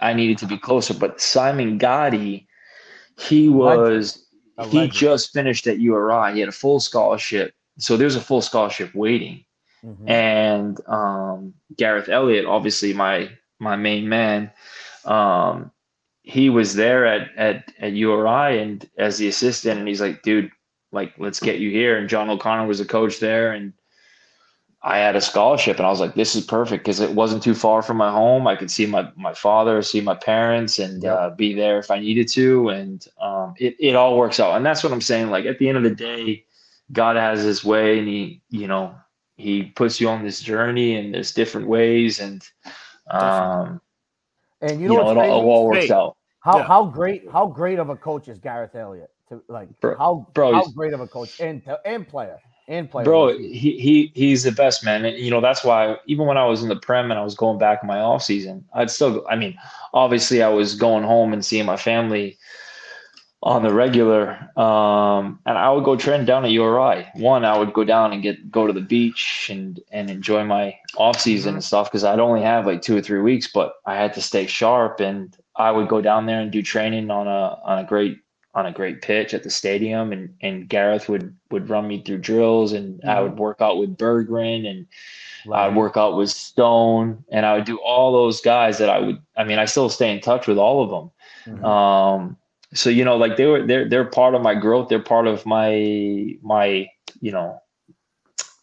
I 0.00 0.12
needed 0.14 0.38
to 0.38 0.46
be 0.46 0.58
closer. 0.58 0.94
But 0.94 1.20
Simon 1.20 1.78
Gotti, 1.78 2.46
he 3.18 3.49
was 3.49 4.25
he 4.70 4.88
just 4.88 5.32
finished 5.32 5.66
at 5.66 5.78
URI. 5.78 6.34
He 6.34 6.40
had 6.40 6.49
a 6.49 6.52
full 6.52 6.80
scholarship, 6.80 7.54
so 7.78 7.96
there's 7.96 8.16
a 8.16 8.20
full 8.20 8.42
scholarship 8.42 8.94
waiting. 8.94 9.44
Mhm. 9.84 10.08
And 10.08 10.80
um, 10.88 11.54
Gareth 11.76 12.08
Elliott, 12.08 12.46
obviously 12.46 12.92
my 12.94 13.30
my 13.58 13.76
main 13.76 14.08
man, 14.08 14.50
um, 15.04 15.70
he 16.24 16.48
was 16.50 16.74
there 16.74 17.06
at 17.06 17.30
at 17.36 17.70
at 17.78 17.92
URI 17.92 18.58
and 18.60 18.90
as 18.98 19.18
the 19.18 19.28
assistant, 19.28 19.78
and 19.78 19.86
he's 19.86 20.00
like, 20.00 20.22
dude, 20.22 20.50
like 20.90 21.12
let's 21.18 21.38
get 21.38 21.60
you 21.60 21.70
here. 21.70 21.98
And 21.98 22.08
John 22.08 22.30
O'Connor 22.30 22.66
was 22.66 22.78
the 22.78 22.86
coach 22.86 23.20
there, 23.20 23.52
and 23.52 23.74
I 24.82 24.98
had 24.98 25.16
a 25.16 25.20
scholarship, 25.20 25.76
and 25.76 25.86
I 25.86 25.90
was 25.90 26.00
like, 26.00 26.14
this 26.14 26.34
is 26.34 26.44
perfect 26.44 26.82
because 26.82 27.00
it 27.00 27.10
wasn't 27.12 27.42
too 27.42 27.54
far 27.54 27.82
from 27.82 27.98
my 27.98 28.10
home. 28.10 28.46
I 28.46 28.56
could 28.56 28.70
see 28.70 28.87
my 28.87 29.10
my 29.16 29.34
father, 29.34 29.82
see 29.82 30.00
my 30.00 30.14
parents, 30.14 30.78
and 30.78 31.02
Yep. 31.02 31.18
uh, 31.18 31.30
be 31.30 31.52
there 31.54 31.78
if 31.78 31.90
I 31.90 31.98
needed 31.98 32.28
to, 32.28 32.70
and 32.70 33.06
um, 33.20 33.54
it 33.58 33.76
it 33.78 33.94
all 33.94 34.16
works 34.16 34.40
out. 34.40 34.56
And 34.56 34.64
that's 34.64 34.82
what 34.82 34.94
I'm 34.94 35.02
saying. 35.02 35.28
Like 35.30 35.44
at 35.44 35.58
the 35.58 35.68
end 35.68 35.76
of 35.76 35.84
the 35.84 35.94
day, 35.94 36.46
God 36.90 37.16
has 37.16 37.42
His 37.42 37.62
way, 37.62 37.98
and 37.98 38.08
He, 38.08 38.40
you 38.48 38.66
know, 38.66 38.94
He 39.37 39.64
puts 39.64 40.00
you 40.00 40.08
on 40.08 40.24
this 40.24 40.40
journey, 40.40 40.96
and 40.96 41.12
there's 41.12 41.34
different 41.34 41.68
ways, 41.68 42.18
and 42.18 42.42
um, 43.10 43.80
and 44.64 44.81
you 44.81 44.88
you 44.88 44.96
know, 44.96 44.96
know, 44.96 45.05
what's 45.05 45.12
it, 45.12 45.31
all, 45.31 45.48
all 45.50 45.66
works 45.68 45.90
Fate. 45.90 45.90
out. 45.90 46.16
how 46.40 46.59
Yeah. 46.59 46.64
how 46.64 46.85
great 46.87 47.31
how 47.31 47.46
great 47.46 47.79
of 47.79 47.90
a 47.90 47.96
coach 47.96 48.29
is 48.29 48.38
Gareth 48.38 48.74
Elliott? 48.74 49.11
To 49.31 49.42
like 49.48 49.68
Bro- 49.81 49.98
how 49.98 50.29
bro, 50.35 50.53
how 50.53 50.66
great 50.68 50.92
of 50.94 51.00
a 51.00 51.09
coach 51.09 51.40
and 51.40 51.62
and 51.85 52.07
player 52.09 52.40
and 52.68 52.90
player. 52.90 53.05
Bro, 53.05 53.38
he, 53.38 53.79
he 53.79 54.12
he's 54.14 54.44
the 54.44 54.53
best 54.53 54.85
man. 54.85 55.05
And, 55.05 55.18
you 55.18 55.31
know, 55.31 55.40
that's 55.40 55.64
why 55.64 55.96
even 56.07 56.27
when 56.27 56.38
I 56.38 56.46
was 56.46 56.62
in 56.62 56.68
the 56.68 56.77
prem 56.77 57.11
and 57.11 57.20
I 57.20 57.24
was 57.24 57.35
going 57.35 57.59
back 57.59 57.81
in 57.83 57.88
my 57.88 58.00
off 58.00 58.22
season, 58.22 58.64
I'd 58.74 58.90
still 58.90 59.27
I 59.29 59.37
mean, 59.37 59.59
obviously 59.94 60.42
I 60.42 60.48
was 60.48 60.74
going 60.74 61.05
home 61.05 61.33
and 61.33 61.44
seeing 61.44 61.66
my 61.66 61.77
family 61.77 62.38
on 63.44 63.62
the 63.62 63.72
regular. 63.72 64.30
Um, 64.59 65.38
and 65.44 65.59
I 65.59 65.70
would 65.70 65.85
go 65.85 65.96
train 65.96 66.24
down 66.24 66.46
at 66.46 66.50
URI. 66.50 67.07
One, 67.16 67.44
I 67.44 67.57
would 67.59 67.74
go 67.74 67.85
down 67.85 68.12
and 68.12 68.22
get 68.22 68.50
go 68.50 68.66
to 68.66 68.72
the 68.72 68.80
beach 68.80 69.48
and 69.52 69.78
and 69.92 70.11
enjoy 70.11 70.44
my 70.44 70.76
off 70.96 71.20
season 71.20 71.54
and 71.54 71.62
stuff 71.62 71.90
because 71.90 72.04
I'd 72.04 72.18
only 72.18 72.40
have 72.40 72.66
like 72.66 72.80
two 72.80 72.96
or 72.96 73.02
three 73.02 73.20
weeks, 73.20 73.46
but 73.46 73.74
I 73.87 73.96
had 73.96 74.14
to 74.14 74.22
stay 74.22 74.46
sharp 74.46 74.98
and 74.98 75.37
I 75.57 75.70
would 75.70 75.88
go 75.88 76.00
down 76.00 76.24
there 76.24 76.40
and 76.40 76.50
do 76.50 76.62
training 76.62 77.11
on 77.11 77.28
a 77.28 77.61
on 77.64 77.78
a 77.78 77.85
great 77.85 78.18
on 78.54 78.66
a 78.66 78.72
great 78.72 79.02
pitch 79.02 79.35
at 79.35 79.42
the 79.42 79.50
stadium 79.50 80.11
and 80.11 80.35
and 80.40 80.66
Gareth 80.66 81.11
would 81.11 81.37
would 81.50 81.68
run 81.68 81.87
me 81.87 82.02
through 82.02 82.18
drills 82.18 82.72
and 82.72 82.98
I 83.04 83.20
would 83.20 83.38
work 83.38 83.61
out 83.61 83.76
with 83.76 83.98
Berggren 83.98 84.66
and 84.66 84.87
I'd 85.52 85.76
work 85.76 85.98
out 85.98 86.16
with 86.16 86.30
Stone 86.30 87.22
and 87.30 87.44
I 87.44 87.57
would 87.57 87.66
do 87.66 87.76
all 87.78 88.12
those 88.12 88.40
guys 88.40 88.78
that 88.78 88.88
I 88.88 89.00
would 89.00 89.20
I 89.37 89.44
mean 89.44 89.59
I 89.59 89.66
still 89.66 89.90
stay 89.90 90.11
in 90.11 90.22
touch 90.22 90.46
with 90.46 90.57
all 90.57 90.83
of 90.83 90.90
them. 90.90 91.59
Mhm. 91.59 91.64
Um 91.66 92.37
so 92.74 92.90
you 92.90 93.04
know 93.04 93.16
like 93.16 93.37
they 93.37 93.46
were 93.46 93.66
they're 93.66 93.88
they're 93.88 94.04
part 94.04 94.34
of 94.34 94.42
my 94.42 94.54
growth, 94.54 94.88
they're 94.88 95.00
part 95.00 95.26
of 95.26 95.46
my 95.46 96.37
my 96.42 96.87
you 97.20 97.32
know 97.32 97.60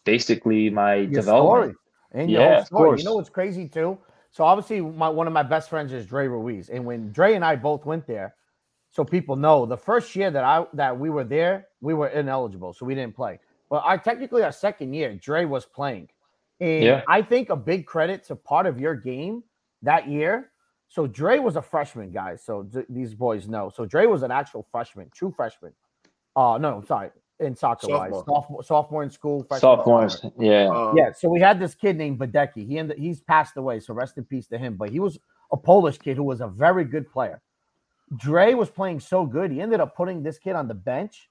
basically 0.04 0.70
my 0.70 0.96
Your 0.96 1.10
development. 1.10 1.74
story. 2.12 2.20
And 2.20 2.30
your 2.30 2.42
Yeah, 2.42 2.58
of 2.60 2.70
course. 2.70 3.00
You 3.00 3.04
know 3.04 3.14
what's 3.14 3.30
crazy 3.30 3.68
too? 3.68 3.98
So 4.30 4.44
obviously, 4.44 4.80
my 4.80 5.08
one 5.08 5.26
of 5.26 5.32
my 5.32 5.42
best 5.42 5.68
friends 5.70 5.92
is 5.92 6.06
Dre 6.06 6.26
Ruiz, 6.26 6.68
and 6.68 6.84
when 6.84 7.12
Dre 7.12 7.34
and 7.34 7.44
I 7.44 7.56
both 7.56 7.84
went 7.84 8.06
there, 8.06 8.34
so 8.90 9.04
people 9.04 9.36
know 9.36 9.66
the 9.66 9.76
first 9.76 10.14
year 10.14 10.30
that 10.30 10.44
I 10.44 10.66
that 10.74 10.98
we 10.98 11.10
were 11.10 11.24
there, 11.24 11.68
we 11.80 11.94
were 11.94 12.08
ineligible, 12.08 12.72
so 12.72 12.86
we 12.86 12.94
didn't 12.94 13.16
play. 13.16 13.40
But 13.70 13.82
our 13.84 13.98
technically 13.98 14.42
our 14.42 14.52
second 14.52 14.92
year, 14.94 15.14
Dre 15.14 15.44
was 15.46 15.64
playing, 15.66 16.08
and 16.60 16.84
Yeah. 16.84 17.02
I 17.08 17.22
think 17.22 17.50
a 17.50 17.56
big 17.56 17.86
credit 17.86 18.24
to 18.24 18.36
part 18.36 18.66
of 18.66 18.78
your 18.80 18.94
game 18.94 19.42
that 19.82 20.08
year. 20.08 20.51
So 20.92 21.06
Dre 21.06 21.38
was 21.38 21.56
a 21.56 21.62
freshman, 21.62 22.10
guys. 22.10 22.42
So 22.44 22.64
th- 22.64 22.84
these 22.90 23.14
boys 23.14 23.48
know. 23.48 23.70
So 23.74 23.86
Dre 23.86 24.04
was 24.04 24.22
an 24.22 24.30
actual 24.30 24.66
freshman, 24.70 25.08
true 25.14 25.32
freshman. 25.34 25.72
Uh 26.36 26.58
no, 26.60 26.76
I'm 26.76 26.84
sorry, 26.86 27.10
in 27.40 27.56
soccer 27.56 27.88
wise, 27.88 28.10
Sophomore. 28.12 28.24
sophomore, 28.42 28.62
sophomore 28.62 29.02
in 29.02 29.10
school, 29.10 29.42
freshman 29.44 29.60
Sophomores, 29.60 30.20
summer. 30.20 30.32
yeah. 30.38 30.68
Uh, 30.68 30.92
Yeah, 30.94 31.12
so 31.12 31.30
we 31.30 31.40
had 31.40 31.58
this 31.58 31.74
kid 31.74 31.96
named 31.96 32.18
Badecki. 32.18 32.66
He 32.66 32.78
ended, 32.78 32.98
he's 32.98 33.20
passed 33.22 33.56
away, 33.56 33.80
so 33.80 33.94
rest 33.94 34.18
in 34.18 34.24
peace 34.24 34.46
to 34.48 34.58
him. 34.58 34.76
But 34.76 34.90
he 34.90 35.00
was 35.00 35.18
a 35.50 35.56
Polish 35.56 35.96
kid 35.96 36.18
who 36.18 36.24
was 36.24 36.42
a 36.42 36.46
very 36.48 36.84
good 36.84 37.10
player. 37.10 37.40
Dre 38.16 38.52
was 38.52 38.68
playing 38.68 39.00
so 39.00 39.24
good, 39.24 39.50
he 39.50 39.62
ended 39.62 39.80
up 39.80 39.96
putting 39.96 40.22
this 40.22 40.38
kid 40.38 40.56
on 40.56 40.68
the 40.68 40.74
bench, 40.74 41.30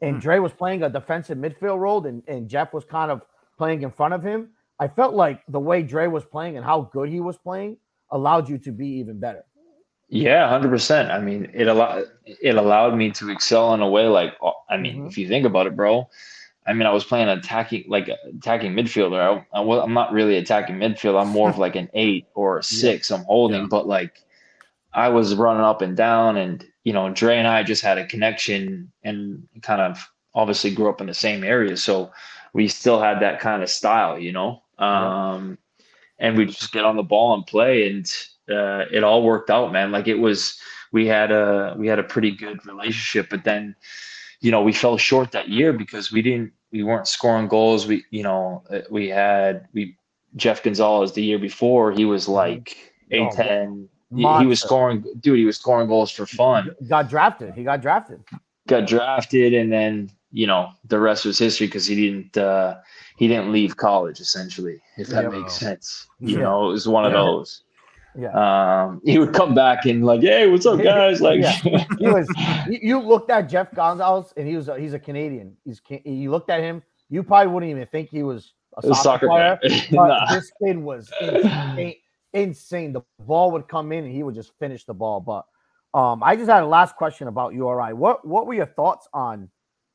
and 0.00 0.14
Hmm. 0.16 0.20
Dre 0.20 0.38
was 0.38 0.52
playing 0.52 0.84
a 0.84 0.88
defensive 0.88 1.38
midfield 1.38 1.78
role, 1.80 2.06
and, 2.06 2.22
and 2.28 2.48
Geoff 2.48 2.72
was 2.72 2.84
kind 2.84 3.10
of 3.10 3.22
playing 3.58 3.82
in 3.82 3.90
front 3.90 4.14
of 4.14 4.22
him. 4.22 4.50
I 4.78 4.86
felt 4.86 5.14
like 5.14 5.42
the 5.48 5.60
way 5.60 5.82
Dre 5.82 6.06
was 6.06 6.24
playing 6.24 6.56
and 6.56 6.64
how 6.64 6.82
good 6.92 7.08
he 7.08 7.18
was 7.20 7.36
playing 7.36 7.76
allowed 8.12 8.48
you 8.48 8.58
to 8.58 8.72
be 8.72 8.86
even 9.00 9.18
better. 9.18 9.44
Yeah, 10.08 10.48
hundred 10.48 10.68
percent. 10.70 11.10
I 11.10 11.20
mean, 11.20 11.50
it 11.54 11.66
allowed 11.68 12.04
it 12.26 12.54
allowed 12.54 12.96
me 12.96 13.10
to 13.12 13.30
excel 13.30 13.72
in 13.74 13.80
a 13.80 13.88
way 13.88 14.06
like 14.08 14.34
uh, 14.42 14.52
I 14.68 14.76
mean, 14.76 15.02
Mhm. 15.02 15.08
if 15.08 15.18
you 15.18 15.26
think 15.28 15.46
about 15.46 15.66
it, 15.66 15.74
bro. 15.76 16.08
I 16.66 16.74
mean, 16.74 16.86
I 16.86 16.92
was 16.92 17.04
playing 17.04 17.28
attacking 17.28 17.84
like 17.88 18.08
attacking 18.38 18.74
midfielder. 18.74 19.18
I, 19.52 19.58
I 19.58 19.82
I'm 19.82 19.94
not 19.94 20.12
really 20.12 20.36
attacking 20.36 20.76
midfield. 20.76 21.20
I'm 21.20 21.28
more 21.30 21.50
of 21.50 21.58
like 21.58 21.76
an 21.76 21.88
eight 21.94 22.26
or 22.34 22.58
a 22.58 22.62
six. 22.80 23.10
I'm 23.10 23.24
holding, 23.24 23.62
Yeah. 23.62 23.68
but 23.70 23.86
like 23.88 24.22
I 24.92 25.08
was 25.08 25.34
running 25.34 25.64
up 25.64 25.80
and 25.82 25.96
down, 25.96 26.36
and 26.36 26.64
you 26.84 26.92
know, 26.92 27.08
Dre 27.10 27.38
and 27.38 27.48
I 27.48 27.62
just 27.62 27.82
had 27.82 27.98
a 27.98 28.06
connection, 28.06 28.92
and 29.02 29.48
kind 29.62 29.80
of 29.80 30.10
obviously 30.34 30.70
grew 30.74 30.88
up 30.90 31.00
in 31.00 31.06
the 31.06 31.14
same 31.14 31.42
area, 31.44 31.76
so 31.76 32.12
we 32.52 32.68
still 32.68 33.00
had 33.00 33.20
that 33.20 33.40
kind 33.40 33.62
of 33.62 33.70
style, 33.70 34.18
you 34.18 34.32
know. 34.32 34.62
Um, 34.78 35.58
and 36.18 36.36
we 36.36 36.46
just 36.46 36.72
get 36.72 36.84
on 36.84 36.96
the 36.96 37.02
ball 37.02 37.34
and 37.34 37.46
play, 37.46 37.88
and 37.88 38.06
uh, 38.50 38.84
it 38.90 39.04
all 39.04 39.22
worked 39.22 39.50
out, 39.50 39.72
man. 39.72 39.92
Like 39.92 40.08
it 40.08 40.18
was, 40.18 40.58
we 40.92 41.06
had 41.06 41.30
a 41.30 41.74
we 41.78 41.86
had 41.86 41.98
a 41.98 42.04
pretty 42.04 42.30
good 42.30 42.64
relationship, 42.66 43.28
but 43.30 43.44
then, 43.44 43.74
you 44.40 44.50
know, 44.50 44.62
we 44.62 44.72
fell 44.72 44.98
short 44.98 45.32
that 45.32 45.48
year 45.48 45.72
because 45.72 46.12
we 46.12 46.22
didn't 46.22 46.52
we 46.70 46.82
weren't 46.82 47.08
scoring 47.08 47.48
goals. 47.48 47.86
We 47.86 48.04
you 48.10 48.22
know 48.22 48.62
uh, 48.70 48.80
we 48.90 49.08
had 49.08 49.68
we 49.72 49.96
Jeff 50.36 50.62
Gonzalez 50.62 51.12
the 51.12 51.22
year 51.22 51.38
before 51.38 51.92
he 51.92 52.04
was 52.04 52.28
like 52.28 52.76
Oh, 53.12 53.28
a 53.28 53.32
ten. 53.32 53.88
He, 54.14 54.26
he 54.38 54.46
was 54.46 54.60
scoring, 54.60 55.04
dude. 55.20 55.38
He 55.38 55.44
was 55.44 55.56
scoring 55.56 55.88
goals 55.88 56.10
for 56.10 56.26
fun. 56.26 56.70
Got 56.86 57.08
drafted. 57.08 57.54
He 57.54 57.64
got 57.64 57.80
drafted. 57.80 58.20
Got 58.68 58.86
drafted, 58.86 59.54
and 59.54 59.72
then 59.72 60.10
you 60.30 60.46
know 60.46 60.70
the 60.86 60.98
rest 60.98 61.24
was 61.24 61.38
history 61.38 61.66
because 61.66 61.86
he 61.86 61.96
didn't 61.96 62.36
uh, 62.36 62.76
he 63.22 63.28
didn't 63.28 63.52
leave 63.52 63.76
college 63.76 64.18
essentially. 64.18 64.80
If 64.98 65.06
that 65.08 65.22
Yeah. 65.24 65.28
makes 65.38 65.52
sense, 65.52 66.08
you 66.18 66.38
Yeah. 66.38 66.44
know, 66.44 66.68
it 66.68 66.72
was 66.72 66.88
one 66.88 67.04
of 67.04 67.12
those 67.12 67.62
Yeah. 68.16 68.32
um, 68.44 69.00
he 69.04 69.16
would 69.20 69.32
come 69.32 69.54
back 69.54 69.86
and 69.86 70.04
like, 70.04 70.22
hey, 70.22 70.50
what's 70.50 70.66
up, 70.66 70.82
guys? 70.82 71.20
Like, 71.20 71.44
He 72.02 72.08
was. 72.08 72.28
You, 72.90 72.98
looked 73.00 73.30
at 73.30 73.42
Jeff 73.48 73.72
Gonzalez, 73.74 74.32
and 74.36 74.46
he 74.46 74.56
was. 74.56 74.68
A, 74.68 74.78
he's 74.78 74.92
a 74.92 74.98
Canadian. 74.98 75.56
He's. 75.64 75.80
You 76.04 76.30
looked 76.30 76.50
at 76.50 76.60
him. 76.60 76.82
You 77.10 77.22
probably 77.22 77.52
wouldn't 77.52 77.70
even 77.70 77.86
think 77.86 78.08
he 78.08 78.22
was 78.22 78.52
a 78.78 78.82
soccer, 78.82 78.94
soccer 79.02 79.28
player. 79.28 79.58
Nah. 79.92 80.26
this 80.32 80.50
kid 80.62 80.76
was 80.78 81.10
insane, 81.20 81.94
insane. 82.32 82.92
The 82.92 83.02
ball 83.20 83.50
would 83.52 83.66
come 83.68 83.92
in, 83.92 84.04
and 84.04 84.12
he 84.12 84.22
would 84.24 84.34
just 84.34 84.52
finish 84.58 84.84
the 84.84 84.94
ball. 84.94 85.20
But 85.20 85.44
um, 85.98 86.22
I 86.22 86.36
just 86.36 86.50
had 86.50 86.62
a 86.62 86.66
last 86.66 86.96
question 86.96 87.28
about 87.28 87.54
URI. 87.54 87.92
What 87.94 88.26
What 88.26 88.46
were 88.46 88.54
your 88.54 88.70
thoughts 88.80 89.08
on 89.14 89.48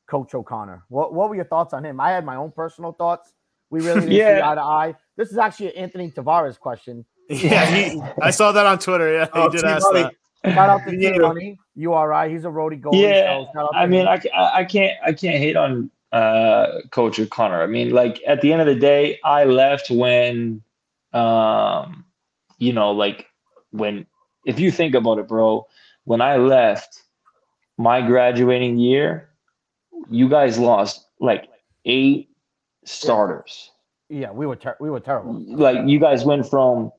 Coach 0.08 0.34
O'Connor? 0.34 0.84
What 0.88 1.14
What 1.14 1.28
were 1.28 1.36
your 1.36 1.44
thoughts 1.44 1.72
on 1.74 1.84
him? 1.84 2.00
I 2.00 2.10
had 2.10 2.24
my 2.24 2.36
own 2.36 2.50
personal 2.50 2.92
thoughts. 2.92 3.32
We 3.70 3.80
really 3.80 4.00
didn't 4.00 4.10
see 4.14 4.42
eye 4.42 4.54
to 4.54 4.62
eye. 4.62 4.94
This 5.16 5.30
is 5.30 5.38
actually 5.38 5.68
an 5.68 5.76
Anthony 5.76 6.10
Tavares 6.10 6.58
question. 6.58 7.04
Yeah, 7.30 7.66
he, 7.66 8.00
I 8.22 8.30
saw 8.30 8.52
that 8.52 8.64
on 8.64 8.78
Twitter. 8.78 9.12
Yeah, 9.12 9.24
he 9.26 9.30
Oh, 9.34 9.48
did 9.50 9.60
T. 9.60 9.66
ask 9.66 9.86
Money. 9.92 10.08
that. 10.44 10.54
Shout 10.54 10.70
out 10.70 10.80
to 10.88 10.96
T 10.96 11.18
Money, 11.18 11.58
URI. 11.74 12.30
He's 12.30 12.46
a 12.46 12.48
roadie 12.48 12.80
goalie. 12.80 13.02
Yeah, 13.02 13.44
so 13.52 13.68
I 13.74 13.86
mean, 13.86 14.06
I, 14.08 14.18
I 14.34 14.64
can't 14.64 14.92
I 15.04 15.12
can't 15.12 15.36
hate 15.36 15.56
on 15.56 15.90
uh, 16.12 16.80
Coach 16.90 17.18
O'Connor. 17.20 17.60
I 17.62 17.66
mean, 17.66 17.90
like 17.90 18.22
at 18.26 18.40
the 18.40 18.50
end 18.50 18.62
of 18.62 18.66
the 18.66 18.74
day, 18.76 19.18
I 19.24 19.44
left 19.44 19.90
when, 19.90 20.62
um, 21.12 22.06
you 22.56 22.72
know, 22.72 22.92
like 22.92 23.26
when 23.72 24.06
if 24.46 24.58
you 24.58 24.70
think 24.70 24.94
about 24.94 25.18
it, 25.18 25.28
bro, 25.28 25.66
when 26.04 26.22
I 26.22 26.36
left 26.36 27.02
my 27.76 28.00
graduating 28.00 28.78
year, 28.78 29.27
you 30.10 30.28
guys 30.28 30.58
lost 30.58 31.06
like 31.20 31.48
eight 31.84 32.28
starters. 32.84 33.70
Yeah, 34.08 34.30
we 34.30 34.46
were 34.46 34.56
ter- 34.56 34.76
we 34.80 34.90
were 34.90 35.00
terrible. 35.00 35.42
Like 35.46 35.86
you 35.86 35.98
guys 35.98 36.24
went 36.24 36.48
from, 36.48 36.92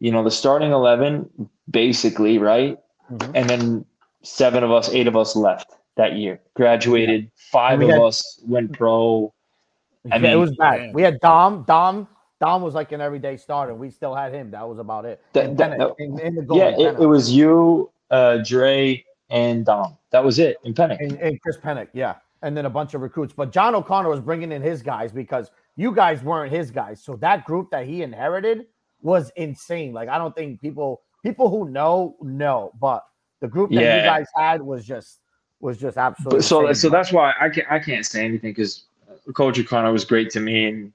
you 0.00 0.10
know, 0.10 0.24
the 0.24 0.30
starting 0.30 0.72
eleven 0.72 1.30
basically, 1.70 2.38
right? 2.38 2.78
Mm-hmm. 3.10 3.32
And 3.34 3.50
then 3.50 3.84
seven 4.22 4.64
of 4.64 4.70
us, 4.70 4.88
eight 4.90 5.06
of 5.06 5.16
us 5.16 5.36
left 5.36 5.72
that 5.96 6.16
year. 6.16 6.40
Graduated. 6.54 7.24
Yeah. 7.24 7.30
Five 7.50 7.82
of 7.82 7.90
had, 7.90 8.00
us 8.00 8.40
went 8.44 8.72
pro. 8.72 9.32
I 10.10 10.18
mean, 10.18 10.30
it 10.30 10.36
was 10.36 10.54
bad. 10.56 10.80
Man. 10.80 10.92
We 10.92 11.02
had 11.02 11.20
Dom. 11.20 11.64
Dom. 11.64 12.08
Dom 12.40 12.62
was 12.62 12.74
like 12.74 12.92
an 12.92 13.00
everyday 13.00 13.36
starter. 13.36 13.74
We 13.74 13.90
still 13.90 14.14
had 14.14 14.32
him. 14.32 14.50
That 14.50 14.68
was 14.68 14.78
about 14.78 15.04
it. 15.04 15.22
That, 15.32 15.56
that, 15.56 15.94
in, 15.98 16.18
in, 16.20 16.34
the 16.34 16.42
goal 16.42 16.58
yeah, 16.58 16.68
it, 16.68 17.00
it, 17.00 17.06
was 17.06 17.32
you, 17.32 17.90
uh, 18.10 18.38
Dre, 18.38 19.02
and 19.30 19.64
Dom. 19.64 19.96
That 20.10 20.22
was 20.22 20.38
it 20.38 20.58
in 20.62 20.74
Pennock. 20.74 20.98
And, 21.00 21.12
and 21.12 21.40
Chris 21.40 21.56
Pennock, 21.56 21.88
yeah. 21.94 22.16
And 22.42 22.56
then 22.56 22.66
a 22.66 22.70
bunch 22.70 22.94
of 22.94 23.00
recruits. 23.00 23.32
But 23.32 23.50
John 23.50 23.74
O'Connor 23.74 24.08
was 24.08 24.20
bringing 24.20 24.52
in 24.52 24.62
his 24.62 24.82
guys 24.82 25.10
because 25.10 25.50
you 25.74 25.92
guys 25.92 26.22
weren't 26.22 26.52
his 26.52 26.70
guys. 26.70 27.02
So 27.02 27.16
that 27.16 27.44
group 27.44 27.70
that 27.70 27.86
he 27.86 28.02
inherited 28.02 28.66
was 29.00 29.30
insane. 29.36 29.92
Like 29.92 30.08
I 30.08 30.18
don't 30.18 30.34
think 30.34 30.60
people 30.60 31.02
people 31.22 31.48
who 31.48 31.68
know 31.68 32.16
know, 32.20 32.72
but 32.80 33.04
the 33.40 33.48
group 33.48 33.70
that 33.70 33.82
yeah. 33.82 33.96
you 33.98 34.02
guys 34.02 34.26
had 34.36 34.62
was 34.62 34.84
just 34.84 35.20
was 35.60 35.78
just 35.78 35.96
absolutely. 35.96 36.42
so 36.42 36.68
insane. 36.68 36.74
so 36.74 36.88
that's 36.88 37.12
why 37.12 37.32
I 37.40 37.48
can't 37.48 37.66
I 37.70 37.78
can't 37.78 38.04
say 38.04 38.24
anything 38.24 38.50
because 38.50 38.84
uh, 39.10 39.32
Coach 39.32 39.58
O'Connor 39.58 39.92
was 39.92 40.04
great 40.04 40.30
to 40.30 40.40
me, 40.40 40.66
and 40.66 40.92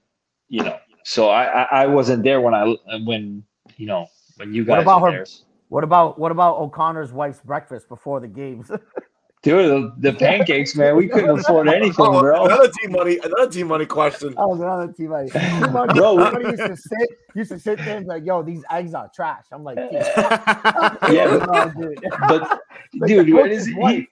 you 0.49 0.63
know, 0.63 0.77
so 1.03 1.29
I, 1.29 1.63
I, 1.63 1.83
I 1.83 1.85
wasn't 1.87 2.23
there 2.23 2.41
when 2.41 2.53
I 2.53 2.75
when 3.05 3.43
you 3.77 3.87
know 3.87 4.07
when 4.37 4.53
you 4.53 4.63
guys. 4.63 4.77
What 4.77 4.81
about 4.81 5.01
her? 5.01 5.11
There. 5.11 5.25
What 5.69 5.83
about 5.83 6.19
what 6.19 6.31
about 6.31 6.57
O'Connor's 6.57 7.13
wife's 7.13 7.39
breakfast 7.39 7.87
before 7.87 8.19
the 8.19 8.27
games? 8.27 8.69
Dude, 9.43 9.93
the, 9.97 10.11
the 10.11 10.13
pancakes, 10.19 10.75
man, 10.75 10.95
we 10.95 11.07
couldn't 11.07 11.39
afford 11.39 11.67
anything, 11.67 12.05
oh, 12.05 12.19
bro. 12.19 12.45
Another 12.45 12.69
team 12.69 12.91
money, 12.91 13.17
another 13.23 13.49
team 13.49 13.67
money 13.67 13.87
question. 13.87 14.35
Oh, 14.37 14.53
another 14.53 14.91
team 14.93 15.09
money. 15.09 15.29
Team 15.31 15.73
money, 15.73 15.93
bro, 15.93 16.15
we, 16.15 16.45
used 16.45 16.57
to 16.57 16.77
sit, 16.77 17.09
used 17.35 17.51
to 17.51 17.59
sit 17.59 17.79
there 17.79 17.97
and 17.97 18.05
be 18.05 18.09
like, 18.09 18.25
"Yo, 18.25 18.43
these 18.43 18.63
eggs 18.69 18.93
are 18.93 19.09
trash." 19.13 19.45
I'm 19.51 19.63
like, 19.63 19.77
yeah, 19.77 21.43
but, 21.45 21.75
dude. 21.75 21.99
but 22.27 22.61
dude, 23.07 23.33
what 23.33 23.51
is 23.51 23.65
he? 23.65 24.07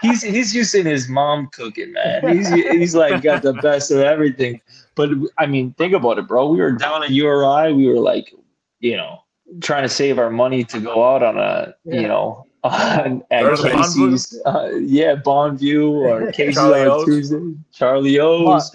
He's 0.00 0.22
he's 0.22 0.54
using 0.54 0.84
his 0.84 1.08
mom 1.08 1.48
cooking, 1.52 1.92
man. 1.92 2.36
He's 2.36 2.48
he's 2.50 2.94
like 2.94 3.22
got 3.22 3.42
the 3.42 3.54
best 3.54 3.90
of 3.90 3.98
everything. 3.98 4.60
But 4.94 5.10
I 5.38 5.46
mean, 5.46 5.72
think 5.74 5.94
about 5.94 6.18
it, 6.18 6.28
bro. 6.28 6.50
We 6.50 6.58
were 6.58 6.72
down 6.72 7.02
at 7.02 7.10
URI. 7.10 7.72
We 7.72 7.88
were 7.88 7.98
like, 7.98 8.32
you 8.80 8.96
know, 8.96 9.20
trying 9.62 9.82
to 9.82 9.88
save 9.88 10.18
our 10.18 10.30
money 10.30 10.64
to 10.64 10.80
go 10.80 11.04
out 11.04 11.22
on 11.22 11.38
a, 11.38 11.74
yeah. 11.84 12.00
you 12.00 12.08
know, 12.08 12.46
on 12.66 13.22
at 13.30 13.56
Casey's, 13.58 14.40
uh, 14.44 14.70
yeah, 14.80 15.14
Bon 15.14 15.56
Vue 15.56 15.90
or 15.90 16.32
Casey's 16.32 16.58
on 16.58 17.04
Tuesday, 17.04 17.54
Charlie 17.72 18.18
O's. 18.18 18.70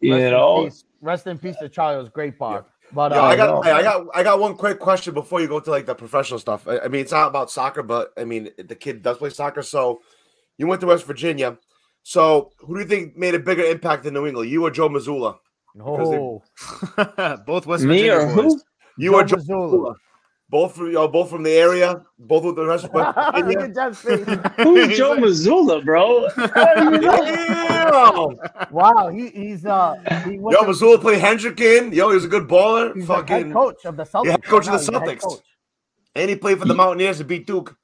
You 0.00 0.14
rest 0.14 0.30
know, 0.30 0.64
in 0.66 0.72
rest 1.00 1.26
in 1.26 1.38
peace 1.38 1.56
to 1.60 1.68
Charlie 1.68 1.96
O's 1.96 2.08
great 2.08 2.38
bar. 2.38 2.54
Yeah. 2.54 2.60
But 2.92 3.12
Yo, 3.12 3.18
uh, 3.18 3.22
I 3.22 3.36
got, 3.36 3.66
I 3.66 3.82
got, 3.82 4.06
I 4.14 4.22
got 4.22 4.40
one 4.40 4.54
quick 4.56 4.78
question 4.78 5.12
before 5.12 5.40
you 5.40 5.48
go 5.48 5.60
to 5.60 5.70
like 5.70 5.86
the 5.86 5.94
professional 5.94 6.38
stuff. 6.38 6.66
I, 6.66 6.78
I, 6.78 6.88
mean, 6.88 7.02
it's 7.02 7.12
not 7.12 7.28
about 7.28 7.50
soccer, 7.50 7.82
but 7.82 8.12
I 8.16 8.24
mean, 8.24 8.50
the 8.56 8.74
kid 8.74 9.02
does 9.02 9.18
play 9.18 9.30
soccer. 9.30 9.62
So, 9.62 10.00
you 10.56 10.66
went 10.66 10.80
to 10.80 10.86
West 10.86 11.04
Virginia. 11.04 11.58
So, 12.02 12.52
who 12.58 12.74
do 12.74 12.80
you 12.80 12.86
think 12.86 13.16
made 13.16 13.34
a 13.34 13.38
bigger 13.38 13.64
impact 13.64 14.06
in 14.06 14.14
New 14.14 14.26
England, 14.26 14.50
you 14.50 14.64
or 14.64 14.70
Joe 14.70 14.88
Mazzulla? 14.88 15.36
No, 15.74 16.42
both 17.46 17.66
West 17.66 17.84
Virginia 17.84 17.88
Me 17.88 18.08
Virginia 18.08 18.14
or 18.14 18.34
boys. 18.34 18.54
who? 18.54 18.60
You 18.96 19.10
Joe 19.10 19.16
or 19.18 19.24
Joe 19.24 19.36
Mazzulla? 19.36 19.94
Both 20.50 20.76
from 20.76 20.86
you 20.86 20.92
know, 20.92 21.08
both 21.08 21.28
from 21.28 21.42
the 21.42 21.50
area, 21.52 22.02
both 22.18 22.44
with 22.44 22.56
the 22.56 22.64
rest 22.64 22.84
of 22.92 22.92
Who's 24.56 24.96
Joe 24.96 25.16
Mazzulla, 25.16 25.84
bro? 25.84 26.28
wow, 28.70 29.08
he, 29.08 29.28
he's 29.28 29.66
uh 29.66 29.94
he 30.24 30.36
Yo, 30.36 30.62
Mazzulla 30.62 30.98
played 31.00 31.20
Hendricken. 31.20 31.94
Yo, 31.94 32.08
he 32.08 32.14
was 32.14 32.24
a 32.24 32.28
good 32.28 32.48
baller. 32.48 32.94
He's 32.94 33.06
Fucking 33.06 33.36
head 33.36 33.52
coach 33.52 33.84
of 33.84 33.96
the 33.96 34.04
Celtics. 34.04 34.24
Yeah, 34.24 34.36
coach 34.38 34.66
of 34.68 34.72
the 34.72 34.92
Celtics. 34.92 35.40
And 36.14 36.30
he 36.30 36.36
played 36.36 36.58
for 36.58 36.64
the 36.64 36.74
Mountaineers 36.74 37.18
to 37.18 37.24
beat 37.24 37.46
Duke. 37.46 37.76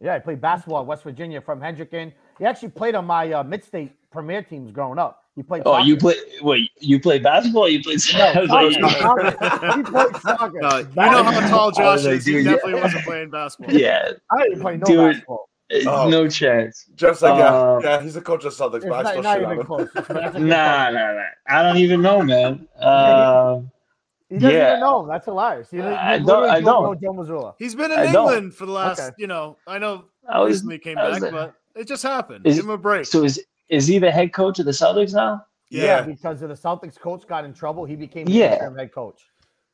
Yeah, 0.00 0.14
he 0.14 0.20
played 0.20 0.40
basketball 0.40 0.80
at 0.80 0.86
West 0.86 1.02
Virginia 1.02 1.40
from 1.40 1.60
Hendricken. 1.60 2.12
He 2.38 2.44
actually 2.44 2.70
played 2.70 2.94
on 2.94 3.04
my 3.04 3.32
uh, 3.32 3.42
mid-state 3.42 3.92
premier 4.12 4.42
teams 4.42 4.70
growing 4.70 4.98
up. 4.98 5.23
He 5.36 5.42
played. 5.42 5.62
Oh, 5.66 5.72
soccer. 5.72 5.86
you 5.86 5.96
play? 5.96 6.14
Wait, 6.42 6.70
you 6.78 7.00
play 7.00 7.18
basketball? 7.18 7.68
you 7.68 7.82
played 7.82 8.00
soccer? 8.00 8.46
No, 8.46 8.70
soccer. 8.70 9.76
he 9.76 9.82
played 9.82 10.16
soccer. 10.16 10.60
No, 10.60 10.78
you 10.78 10.94
know 10.94 11.22
how 11.24 11.48
tall 11.48 11.70
Josh 11.72 12.04
is. 12.04 12.24
He 12.24 12.42
definitely 12.42 12.74
yeah. 12.74 12.82
wasn't 12.82 13.04
playing 13.04 13.30
basketball. 13.30 13.74
Yeah, 13.74 14.12
I 14.30 14.42
didn't 14.44 14.60
play 14.60 14.76
no 14.76 14.86
dude, 14.86 15.12
basketball. 15.12 15.48
Oh. 15.86 16.08
No 16.08 16.28
chance. 16.28 16.86
Just 16.94 17.22
like 17.22 17.32
um, 17.42 17.80
yeah, 17.82 17.96
yeah, 17.96 18.02
he's 18.02 18.14
a 18.16 18.20
coach 18.20 18.44
of 18.44 18.52
Celtics, 18.52 18.88
but 18.88 19.06
I 19.06 19.20
not, 19.20 19.42
even 19.42 19.64
close. 19.64 19.88
nah, 19.94 20.90
nah, 20.90 20.90
nah. 20.90 21.22
I 21.48 21.62
don't 21.62 21.78
even 21.78 22.00
know, 22.00 22.22
man. 22.22 22.68
Um, 22.78 23.72
he 24.28 24.36
doesn't 24.36 24.56
yeah. 24.56 24.68
even 24.68 24.80
know. 24.80 25.06
That's 25.08 25.26
a 25.26 25.30
hilarious. 25.30 25.70
He, 25.70 25.80
I 25.80 26.18
don't. 26.18 26.48
I 26.48 26.60
don't. 26.60 27.00
Joe 27.00 27.12
Mazzulla. 27.12 27.54
He's 27.58 27.74
been 27.74 27.90
in 27.90 27.98
I 27.98 28.06
England 28.06 28.42
don't. 28.42 28.50
for 28.52 28.66
the 28.66 28.72
last. 28.72 29.00
Okay. 29.00 29.14
You 29.18 29.26
know, 29.26 29.56
I 29.66 29.78
know. 29.78 30.04
I 30.28 30.40
was, 30.40 30.52
recently 30.52 30.78
came 30.78 30.94
back, 30.94 31.20
but 31.20 31.54
it 31.74 31.88
just 31.88 32.02
happened. 32.02 32.46
Is, 32.46 32.56
Give 32.56 32.66
him 32.66 32.70
a 32.70 32.78
break. 32.78 33.06
So 33.06 33.24
is 33.24 33.44
is 33.74 33.86
he 33.86 33.98
the 33.98 34.10
head 34.10 34.32
coach 34.32 34.58
of 34.58 34.66
the 34.66 34.72
Celtics 34.72 35.14
now? 35.14 35.44
Yeah, 35.70 35.82
yeah 35.82 36.02
because 36.02 36.42
of 36.42 36.48
the 36.48 36.54
Celtics 36.54 36.98
coach 36.98 37.26
got 37.26 37.44
in 37.44 37.52
trouble, 37.52 37.84
he 37.84 37.96
became 37.96 38.26
the 38.26 38.32
yeah. 38.32 38.70
head 38.76 38.92
coach. 38.92 39.22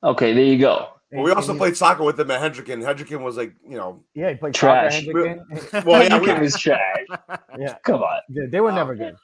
Okay, 0.03 0.33
there 0.33 0.45
you 0.45 0.59
go. 0.59 0.89
Well, 1.13 1.25
we 1.25 1.33
also 1.33 1.57
played 1.57 1.77
soccer 1.77 2.05
with 2.05 2.19
him 2.19 2.31
at 2.31 2.41
Hendricken. 2.41 2.83
Hendricken 2.83 3.21
was 3.21 3.37
like, 3.37 3.53
you 3.69 3.77
know, 3.77 4.03
yeah, 4.15 4.31
he 4.31 4.37
played 4.37 4.55
trash. 4.55 5.05
Well, 5.07 5.37
yeah, 5.85 6.19
we 6.21 6.33
was 6.41 6.59
trash. 6.59 6.81
yeah, 7.59 7.77
come 7.85 8.03
on, 8.03 8.21
yeah, 8.29 8.45
they 8.49 8.61
were 8.61 8.73
never 8.73 8.95
good. 8.95 9.17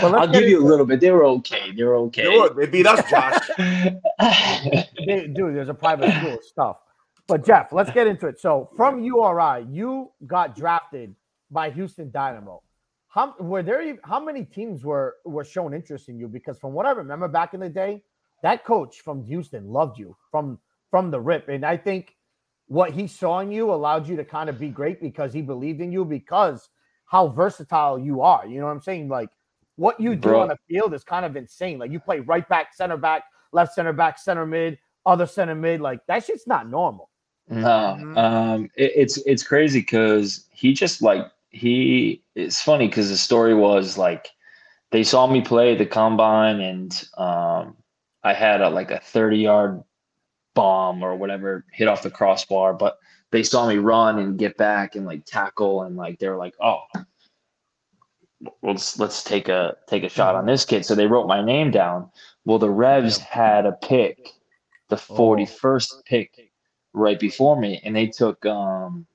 Well, 0.00 0.16
I'll 0.16 0.28
give 0.28 0.44
you 0.44 0.62
a 0.62 0.64
little 0.66 0.86
bit. 0.86 1.00
They 1.00 1.10
were 1.10 1.24
okay. 1.24 1.72
They 1.72 1.82
were 1.82 1.96
okay. 1.96 2.24
They, 2.24 2.38
were, 2.38 2.54
they 2.54 2.66
beat 2.66 2.86
us, 2.86 3.10
Josh. 3.10 3.50
they, 3.58 5.26
dude, 5.34 5.54
there's 5.54 5.68
a 5.68 5.74
private 5.74 6.14
school 6.14 6.38
stuff. 6.42 6.76
But 7.26 7.44
Geoff, 7.44 7.72
let's 7.72 7.90
get 7.90 8.06
into 8.06 8.26
it. 8.26 8.40
So 8.40 8.70
from 8.76 9.02
URI, 9.02 9.66
you 9.70 10.10
got 10.26 10.56
drafted 10.56 11.14
by 11.50 11.70
Houston 11.70 12.10
Dynamo. 12.10 12.62
How 13.12 13.34
were 13.38 13.62
there? 13.62 13.98
How 14.04 14.18
many 14.18 14.44
teams 14.44 14.84
were 14.84 15.16
were 15.26 15.44
shown 15.44 15.74
interest 15.74 16.08
in 16.08 16.18
you? 16.18 16.28
Because 16.28 16.58
from 16.58 16.72
what 16.72 16.86
I 16.86 16.92
remember 16.92 17.28
back 17.28 17.52
in 17.52 17.60
the 17.60 17.68
day, 17.68 18.02
that 18.42 18.64
coach 18.64 19.02
from 19.02 19.22
Houston 19.24 19.68
loved 19.68 19.98
you 19.98 20.16
from 20.30 20.58
from 20.90 21.10
the 21.10 21.20
rip, 21.20 21.48
and 21.48 21.64
I 21.64 21.76
think 21.76 22.16
what 22.68 22.90
he 22.92 23.06
saw 23.06 23.40
in 23.40 23.52
you 23.52 23.70
allowed 23.70 24.08
you 24.08 24.16
to 24.16 24.24
kind 24.24 24.48
of 24.48 24.58
be 24.58 24.70
great 24.70 24.98
because 24.98 25.30
he 25.30 25.42
believed 25.42 25.82
in 25.82 25.92
you 25.92 26.06
because 26.06 26.70
how 27.04 27.28
versatile 27.28 27.98
you 27.98 28.22
are. 28.22 28.46
You 28.46 28.60
know 28.60 28.64
what 28.64 28.72
I'm 28.72 28.80
saying? 28.80 29.10
Like 29.10 29.28
what 29.76 30.00
you 30.00 30.14
do 30.14 30.30
Bro. 30.30 30.40
on 30.40 30.48
the 30.48 30.58
field 30.66 30.94
is 30.94 31.04
kind 31.04 31.26
of 31.26 31.36
insane. 31.36 31.78
Like 31.78 31.90
you 31.90 32.00
play 32.00 32.20
right 32.20 32.48
back, 32.48 32.72
center 32.74 32.96
back, 32.96 33.24
left 33.52 33.74
center 33.74 33.92
back, 33.92 34.18
center 34.18 34.46
mid, 34.46 34.78
other 35.04 35.26
center 35.26 35.54
mid. 35.54 35.82
Like 35.82 36.00
that 36.06 36.24
shit's 36.24 36.46
not 36.46 36.70
normal. 36.70 37.10
No, 37.50 37.58
mm-hmm. 38.00 38.16
um, 38.16 38.64
it, 38.74 38.92
it's 38.96 39.18
it's 39.26 39.42
crazy 39.42 39.80
because 39.80 40.46
he 40.50 40.72
just 40.72 41.02
like 41.02 41.26
he 41.52 42.22
it's 42.34 42.60
funny 42.60 42.88
because 42.88 43.10
the 43.10 43.16
story 43.16 43.54
was 43.54 43.98
like 43.98 44.28
they 44.90 45.02
saw 45.02 45.26
me 45.26 45.40
play 45.42 45.74
the 45.74 45.86
combine 45.86 46.60
and 46.60 47.08
um, 47.16 47.76
I 48.22 48.32
had 48.34 48.60
a 48.60 48.70
like 48.70 48.90
a 48.90 49.00
30 49.00 49.38
yard 49.38 49.82
bomb 50.54 51.02
or 51.02 51.16
whatever 51.16 51.64
hit 51.72 51.88
off 51.88 52.02
the 52.02 52.10
crossbar, 52.10 52.74
but 52.74 52.98
they 53.30 53.42
saw 53.42 53.66
me 53.66 53.76
run 53.76 54.18
and 54.18 54.38
get 54.38 54.56
back 54.56 54.94
and 54.94 55.06
like 55.06 55.24
tackle 55.24 55.82
and 55.82 55.96
like 55.96 56.18
they 56.18 56.28
were 56.28 56.36
like, 56.36 56.54
oh, 56.60 56.82
let's 58.62 58.98
let's 58.98 59.22
take 59.22 59.48
a 59.48 59.76
take 59.86 60.04
a 60.04 60.08
shot 60.08 60.34
on 60.34 60.46
this 60.46 60.64
kid. 60.64 60.84
So 60.84 60.94
they 60.94 61.06
wrote 61.06 61.26
my 61.26 61.42
name 61.42 61.70
down. 61.70 62.10
Well, 62.44 62.58
the 62.58 62.70
Revs 62.70 63.18
had 63.18 63.66
a 63.66 63.72
pick, 63.72 64.32
the 64.88 64.96
41st 64.96 66.04
pick 66.04 66.50
right 66.92 67.18
before 67.18 67.58
me, 67.58 67.80
and 67.84 67.94
they 67.96 68.06
took 68.06 68.44
um 68.44 69.06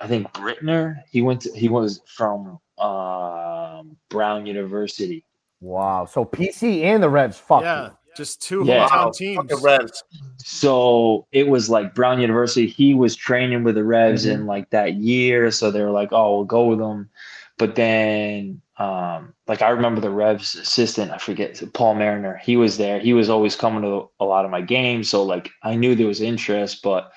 I 0.00 0.06
think 0.06 0.32
Brittner. 0.32 1.02
He 1.10 1.22
went. 1.22 1.42
To, 1.42 1.52
he 1.52 1.68
was 1.68 2.00
from 2.06 2.58
um, 2.78 3.96
Brown 4.08 4.46
University. 4.46 5.24
Wow. 5.60 6.06
So 6.06 6.24
PC 6.24 6.82
and 6.82 7.02
the 7.02 7.10
Revs. 7.10 7.38
Fuck. 7.38 7.62
Yeah. 7.62 7.86
You. 7.86 7.96
Just 8.16 8.42
two 8.42 8.64
yeah. 8.64 8.88
hometown 8.88 9.14
teams. 9.14 9.62
Revs. 9.62 10.02
So 10.38 11.26
it 11.32 11.48
was 11.48 11.70
like 11.70 11.94
Brown 11.94 12.20
University. 12.20 12.66
He 12.66 12.94
was 12.94 13.14
training 13.14 13.62
with 13.62 13.76
the 13.76 13.84
Revs 13.84 14.24
mm-hmm. 14.24 14.40
in 14.40 14.46
like 14.46 14.70
that 14.70 14.94
year. 14.94 15.50
So 15.50 15.70
they 15.70 15.82
were 15.82 15.90
like, 15.90 16.08
"Oh, 16.12 16.36
we'll 16.36 16.44
go 16.44 16.66
with 16.66 16.78
them." 16.78 17.10
But 17.58 17.76
then, 17.76 18.62
um, 18.78 19.34
like 19.46 19.62
I 19.62 19.68
remember 19.68 20.00
the 20.00 20.10
Revs 20.10 20.54
assistant. 20.54 21.12
I 21.12 21.18
forget 21.18 21.62
Paul 21.74 21.94
Mariner. 21.94 22.40
He 22.42 22.56
was 22.56 22.78
there. 22.78 22.98
He 22.98 23.12
was 23.12 23.28
always 23.28 23.54
coming 23.54 23.82
to 23.82 24.08
a 24.18 24.24
lot 24.24 24.44
of 24.44 24.50
my 24.50 24.62
games. 24.62 25.10
So 25.10 25.22
like 25.22 25.50
I 25.62 25.76
knew 25.76 25.94
there 25.94 26.06
was 26.06 26.22
interest, 26.22 26.82
but 26.82 27.12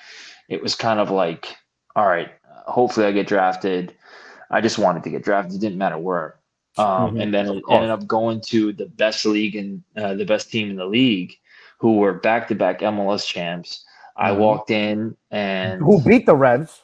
it 0.49 0.61
was 0.61 0.75
kind 0.75 0.99
of 0.99 1.09
like 1.09 1.55
all 1.95 2.07
right, 2.07 2.31
hopefully 2.65 3.05
I 3.05 3.11
get 3.11 3.27
drafted. 3.27 3.93
I 4.49 4.61
just 4.61 4.77
wanted 4.77 5.03
to 5.03 5.09
get 5.09 5.23
drafted. 5.23 5.55
It 5.55 5.61
didn't 5.61 5.77
matter 5.77 5.97
where. 5.97 6.39
Um, 6.77 6.85
mm-hmm. 6.85 7.21
And 7.21 7.33
then 7.33 7.61
ended 7.69 7.89
up 7.89 8.07
going 8.07 8.41
to 8.47 8.73
the 8.73 8.87
best 8.87 9.25
league 9.25 9.55
and 9.55 9.83
uh, 9.95 10.15
the 10.15 10.25
best 10.25 10.51
team 10.51 10.69
in 10.69 10.75
the 10.75 10.85
league, 10.85 11.33
who 11.79 11.97
were 11.97 12.13
back 12.13 12.47
to 12.47 12.55
back 12.55 12.79
MLS 12.79 13.25
champs. 13.25 13.83
I 14.15 14.29
mm-hmm. 14.29 14.39
walked 14.39 14.71
in 14.71 15.15
and 15.31 15.81
who 15.81 16.01
beat 16.01 16.25
the 16.25 16.35
Revs? 16.35 16.81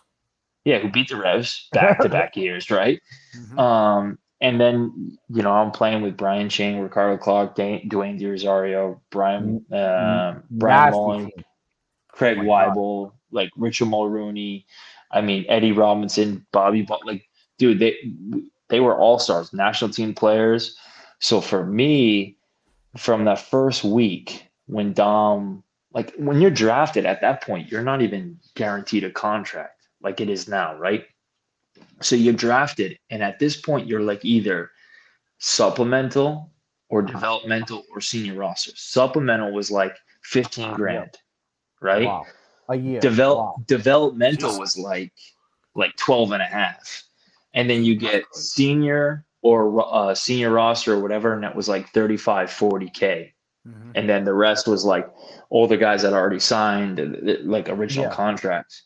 Yeah, 0.66 0.80
who 0.80 0.90
beat 0.90 1.10
the 1.10 1.16
Revs 1.16 1.68
back 1.72 2.00
to 2.02 2.10
back 2.10 2.36
years, 2.36 2.70
right? 2.70 3.02
Mm-hmm. 3.36 3.60
Um, 3.60 4.20
and 4.42 4.60
then 4.60 5.18
you 5.30 5.42
know 5.42 5.52
I'm 5.52 5.72
playing 5.72 6.02
with 6.02 6.18
Brian 6.18 6.50
Ching, 6.50 6.80
Ricardo 6.80 7.18
Clark, 7.18 7.56
Dwayne 7.56 8.20
De 8.20 8.26
Rosario, 8.26 9.02
Brian 9.10 9.66
uh, 9.72 10.36
Brian 10.52 10.94
Mullan, 10.94 11.30
Craig 12.10 12.38
oh 12.40 12.44
Waibel, 12.44 13.12
like 13.32 13.50
Richard 13.58 13.88
Mulrooney. 13.88 14.66
I 15.12 15.22
mean 15.22 15.46
Eddie 15.50 15.72
Robinson, 15.72 16.46
Bobby, 16.52 16.82
but 16.82 17.06
like 17.06 17.28
dude, 17.58 17.80
they 17.80 17.96
they 18.70 18.80
were 18.80 18.98
all 18.98 19.20
stars, 19.20 19.54
national 19.54 19.92
team 19.92 20.14
players. 20.14 20.78
So 21.20 21.42
for 21.42 21.66
me, 21.66 22.38
from 22.98 23.26
that 23.26 23.40
first 23.40 23.84
week 23.84 24.46
when 24.68 24.94
Dom, 24.94 25.64
like 25.94 26.14
when 26.16 26.40
you're 26.40 26.52
drafted 26.52 27.06
at 27.06 27.22
that 27.22 27.42
point, 27.42 27.72
you're 27.72 27.84
not 27.84 28.02
even 28.02 28.40
guaranteed 28.56 29.04
a 29.04 29.12
contract 29.12 29.80
like 30.02 30.22
it 30.22 30.30
is 30.30 30.48
now, 30.48 30.76
right? 30.76 31.06
So 32.02 32.16
you're 32.16 32.34
drafted, 32.34 32.98
and 33.10 33.24
at 33.24 33.40
this 33.40 33.60
point, 33.60 33.88
you're 33.88 34.02
like 34.02 34.24
either 34.24 34.72
supplemental 35.40 36.52
or 36.90 37.04
uh-huh. 37.04 37.12
developmental 37.12 37.84
or 37.92 38.02
senior 38.02 38.36
roster. 38.36 38.72
Supplemental 38.76 39.52
was 39.52 39.70
like 39.72 39.96
15 40.24 40.70
uh, 40.70 40.74
grand, 40.76 41.18
right? 41.82 42.06
Wow. 42.06 42.26
A 42.70 42.76
year. 42.76 43.00
Develop 43.00 43.38
wow. 43.38 43.64
developmental 43.68 44.58
was 44.58 44.78
like 44.78 45.12
like 45.76 45.96
12 45.98 46.32
and 46.34 46.42
a 46.42 46.46
half. 46.46 47.04
And 47.54 47.70
then 47.70 47.84
you 47.84 47.96
get 47.96 48.24
senior 48.34 49.26
or 49.42 49.84
uh, 49.94 50.14
senior 50.14 50.52
roster 50.52 50.94
or 50.94 51.00
whatever, 51.00 51.34
and 51.34 51.44
that 51.44 51.56
was 51.56 51.68
like 51.68 51.90
35, 51.90 52.50
40K. 52.50 53.32
Mm-hmm. 53.68 53.92
And 53.96 54.10
then 54.10 54.24
the 54.24 54.34
rest 54.34 54.68
was 54.68 54.86
like 54.86 55.10
all 55.50 55.68
the 55.68 55.78
guys 55.78 56.04
that 56.04 56.14
already 56.14 56.40
signed, 56.40 57.00
like 57.44 57.70
original 57.70 58.06
yeah. 58.06 58.16
contracts. 58.16 58.84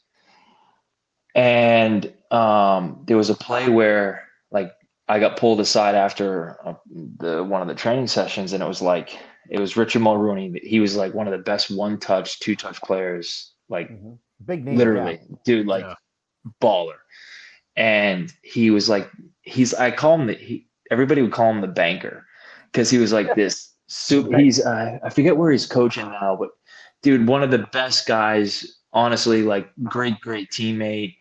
And 1.36 2.14
um, 2.32 3.04
there 3.06 3.18
was 3.18 3.30
a 3.30 3.36
play 3.36 3.68
where 3.70 4.28
like 4.52 4.72
I 5.08 5.20
got 5.20 5.38
pulled 5.38 5.60
aside 5.60 5.96
after 5.96 6.58
uh, 6.66 6.76
the 7.18 7.44
one 7.44 7.62
of 7.62 7.68
the 7.68 7.76
training 7.76 8.08
sessions, 8.08 8.54
and 8.54 8.64
it 8.64 8.68
was 8.68 8.82
like 8.82 9.18
it 9.50 9.60
was 9.60 9.76
Richard 9.76 10.02
Mulrooney. 10.02 10.60
He 10.64 10.80
was 10.80 10.96
like 10.96 11.14
one 11.14 11.28
of 11.28 11.32
the 11.32 11.40
best 11.40 11.72
one 11.72 12.00
touch, 12.00 12.40
two 12.40 12.56
touch 12.56 12.80
players, 12.82 13.53
like 13.70 13.90
mm-hmm. 13.90 14.14
big 14.46 14.66
name, 14.66 14.78
literally, 14.78 15.20
yeah. 15.22 15.36
dude, 15.46 15.68
like 15.68 15.86
yeah. 15.86 15.96
baller. 16.62 16.98
And 17.76 18.32
he 18.44 18.70
was 18.70 18.90
like, 18.90 19.10
he's 19.42 19.74
I 19.74 19.92
call 19.92 20.16
him 20.16 20.28
the 20.28 20.34
he, 20.34 20.68
everybody 20.92 21.22
would 21.22 21.32
call 21.32 21.50
him 21.50 21.62
the 21.62 21.68
banker 21.68 22.26
because 22.72 22.90
he 22.90 22.98
was 22.98 23.12
like 23.12 23.36
this 23.36 23.74
super. 23.88 24.38
He's 24.38 24.64
uh, 24.64 25.00
I 25.04 25.10
forget 25.10 25.38
where 25.38 25.52
he's 25.52 25.66
coaching 25.66 26.06
now, 26.06 26.36
but 26.40 26.50
dude, 27.02 27.28
one 27.28 27.44
of 27.44 27.52
the 27.52 27.68
best 27.72 28.08
guys. 28.08 28.80
Honestly, 28.96 29.42
like 29.42 29.72
great, 29.90 30.22
great 30.22 30.52
teammate 30.52 31.16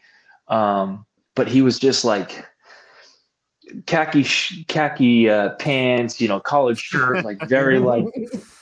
um, 0.52 1.07
but 1.35 1.48
he 1.48 1.62
was 1.62 1.78
just 1.78 2.05
like 2.05 2.44
khaki 3.87 4.22
khaki 4.68 5.28
uh, 5.28 5.50
pants, 5.55 6.20
you 6.20 6.28
know, 6.28 6.38
collared 6.40 6.78
shirt, 6.78 7.24
like 7.24 7.40
very 7.48 7.78
like, 7.78 8.05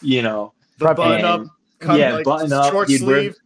you 0.00 0.22
know, 0.22 0.52
the 0.78 0.94
button 0.94 1.24
up, 1.24 1.46
yeah, 1.96 2.14
like 2.14 2.24
button 2.24 2.52
up. 2.52 2.72
Short 2.72 2.88
he'd 2.88 2.98
sleeve. 2.98 3.36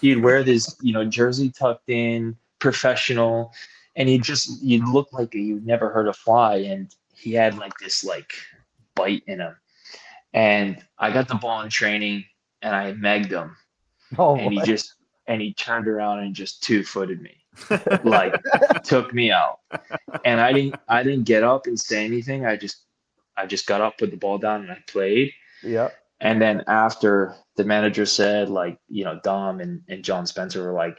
He'd 0.00 0.22
wear 0.22 0.42
this, 0.42 0.76
you 0.80 0.92
know, 0.92 1.04
jersey 1.04 1.50
tucked 1.50 1.88
in, 1.88 2.36
professional, 2.58 3.52
and 3.96 4.08
he 4.08 4.18
just 4.18 4.62
you 4.62 4.90
look 4.92 5.12
like 5.12 5.34
you'd 5.34 5.66
never 5.66 5.90
heard 5.90 6.08
a 6.08 6.12
fly, 6.12 6.56
and 6.56 6.94
he 7.14 7.32
had 7.32 7.56
like 7.56 7.76
this 7.78 8.04
like 8.04 8.32
bite 8.94 9.22
in 9.26 9.40
him. 9.40 9.56
And 10.32 10.84
I 10.98 11.12
got 11.12 11.28
the 11.28 11.36
ball 11.36 11.62
in 11.62 11.68
training, 11.68 12.24
and 12.62 12.74
I 12.74 12.92
megged 12.92 13.30
him, 13.30 13.56
oh, 14.18 14.36
and 14.36 14.52
he 14.52 14.60
just 14.62 14.94
and 15.26 15.40
he 15.40 15.54
turned 15.54 15.88
around 15.88 16.20
and 16.20 16.34
just 16.34 16.62
two 16.62 16.84
footed 16.84 17.22
me 17.22 17.44
like 18.04 18.34
took 18.84 19.12
me 19.14 19.30
out. 19.30 19.60
And 20.24 20.40
I 20.40 20.52
didn't 20.52 20.76
I 20.88 21.02
didn't 21.02 21.24
get 21.24 21.42
up 21.42 21.66
and 21.66 21.78
say 21.78 22.04
anything. 22.04 22.46
I 22.46 22.56
just 22.56 22.82
I 23.36 23.46
just 23.46 23.66
got 23.66 23.80
up, 23.80 23.98
put 23.98 24.10
the 24.10 24.16
ball 24.16 24.38
down 24.38 24.62
and 24.62 24.70
I 24.70 24.78
played. 24.86 25.32
Yeah. 25.62 25.90
And 26.24 26.40
then 26.40 26.64
after 26.66 27.36
the 27.56 27.64
manager 27.64 28.06
said, 28.06 28.48
like, 28.48 28.78
you 28.88 29.04
know, 29.04 29.20
Dom 29.22 29.60
and, 29.60 29.82
and 29.88 30.02
John 30.02 30.26
Spencer 30.26 30.64
were 30.64 30.72
like, 30.72 30.96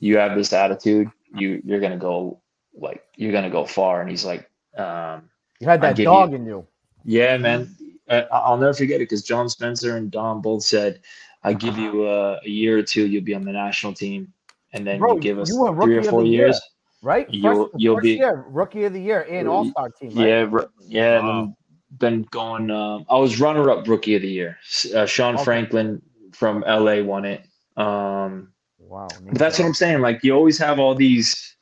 You 0.00 0.18
have 0.18 0.36
this 0.36 0.52
attitude, 0.52 1.10
you 1.34 1.62
you're 1.64 1.80
gonna 1.80 1.96
go 1.96 2.40
like 2.74 3.04
you're 3.16 3.32
gonna 3.32 3.50
go 3.50 3.64
far. 3.64 4.00
And 4.00 4.10
he's 4.10 4.24
like, 4.24 4.50
um 4.76 5.30
You 5.60 5.68
had 5.68 5.80
that 5.82 5.96
dog 5.96 6.30
you, 6.30 6.36
in 6.36 6.46
you. 6.46 6.66
Yeah, 7.04 7.36
man. 7.38 7.74
I'll 8.10 8.58
never 8.58 8.74
forget 8.74 8.96
it 8.96 9.08
because 9.08 9.22
John 9.22 9.48
Spencer 9.48 9.96
and 9.96 10.10
Dom 10.10 10.42
both 10.42 10.62
said, 10.64 11.00
I 11.42 11.54
give 11.54 11.78
you 11.78 12.06
a, 12.08 12.40
a 12.44 12.48
year 12.48 12.76
or 12.78 12.82
two, 12.82 13.06
you'll 13.06 13.24
be 13.24 13.34
on 13.34 13.44
the 13.44 13.52
national 13.52 13.94
team 13.94 14.32
and 14.74 14.84
then 14.84 14.98
Bro, 14.98 15.14
you 15.14 15.20
give 15.20 15.38
us 15.38 15.50
you 15.50 15.78
three 15.80 15.96
or 15.96 16.02
four 16.02 16.24
years, 16.24 16.60
year, 17.02 17.08
right? 17.08 17.32
You'll 17.32 17.68
first, 17.68 17.80
you'll 17.80 18.00
be 18.00 18.14
year, 18.14 18.44
rookie 18.48 18.84
of 18.84 18.92
the 18.92 19.00
year 19.00 19.22
and 19.30 19.46
all 19.48 19.64
star 19.64 19.88
team. 19.88 20.14
Right? 20.14 20.28
Yeah, 20.28 20.64
yeah. 20.88 21.20
Wow. 21.20 21.56
Been 21.98 22.22
going. 22.30 22.70
Um, 22.70 23.06
I 23.08 23.16
was 23.16 23.40
runner 23.40 23.70
up 23.70 23.86
rookie 23.86 24.14
of 24.14 24.22
the 24.22 24.28
year. 24.28 24.58
Uh, 24.94 25.06
Sean 25.06 25.34
okay. 25.34 25.44
Franklin 25.44 26.02
from 26.32 26.64
LA 26.66 27.02
won 27.02 27.24
it. 27.24 27.46
Um, 27.76 28.52
wow, 28.78 29.08
but 29.22 29.38
that's 29.38 29.58
what 29.58 29.66
I'm 29.66 29.74
saying. 29.74 30.00
Like 30.00 30.24
you 30.24 30.34
always 30.34 30.58
have 30.58 30.78
all 30.78 30.94
these 30.94 31.54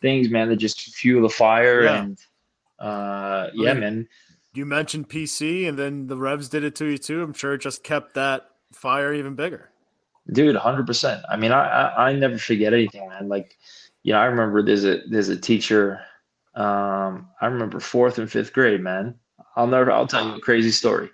things, 0.00 0.28
man, 0.28 0.48
that 0.48 0.56
just 0.56 0.94
fuel 0.94 1.22
the 1.22 1.28
fire. 1.28 1.84
Yeah. 1.84 2.02
And 2.02 2.18
uh, 2.78 3.48
yeah, 3.54 3.72
man. 3.74 4.08
You 4.54 4.66
mentioned 4.66 5.08
PC, 5.08 5.66
and 5.66 5.78
then 5.78 6.08
the 6.08 6.16
Revs 6.16 6.50
did 6.50 6.62
it 6.62 6.74
to 6.76 6.84
you 6.84 6.98
too. 6.98 7.22
I'm 7.22 7.32
sure 7.32 7.54
it 7.54 7.62
just 7.62 7.82
kept 7.82 8.14
that 8.14 8.50
fire 8.72 9.14
even 9.14 9.34
bigger. 9.34 9.70
Dude, 10.30 10.54
hundred 10.56 10.86
percent. 10.86 11.24
I 11.28 11.36
mean, 11.36 11.52
I, 11.52 11.64
I, 11.64 12.08
I 12.08 12.12
never 12.12 12.38
forget 12.38 12.74
anything, 12.74 13.08
man. 13.08 13.28
Like, 13.28 13.56
you 14.02 14.12
know, 14.12 14.18
I 14.18 14.26
remember 14.26 14.62
there's 14.62 14.84
a 14.84 15.00
there's 15.08 15.30
a 15.30 15.36
teacher. 15.36 16.00
Um, 16.54 17.28
I 17.40 17.46
remember 17.46 17.80
fourth 17.80 18.18
and 18.18 18.30
fifth 18.30 18.52
grade, 18.52 18.82
man. 18.82 19.14
I'll 19.56 19.66
never. 19.66 19.90
I'll 19.90 20.06
tell 20.06 20.26
you 20.26 20.34
a 20.34 20.40
crazy 20.40 20.70
story. 20.70 21.10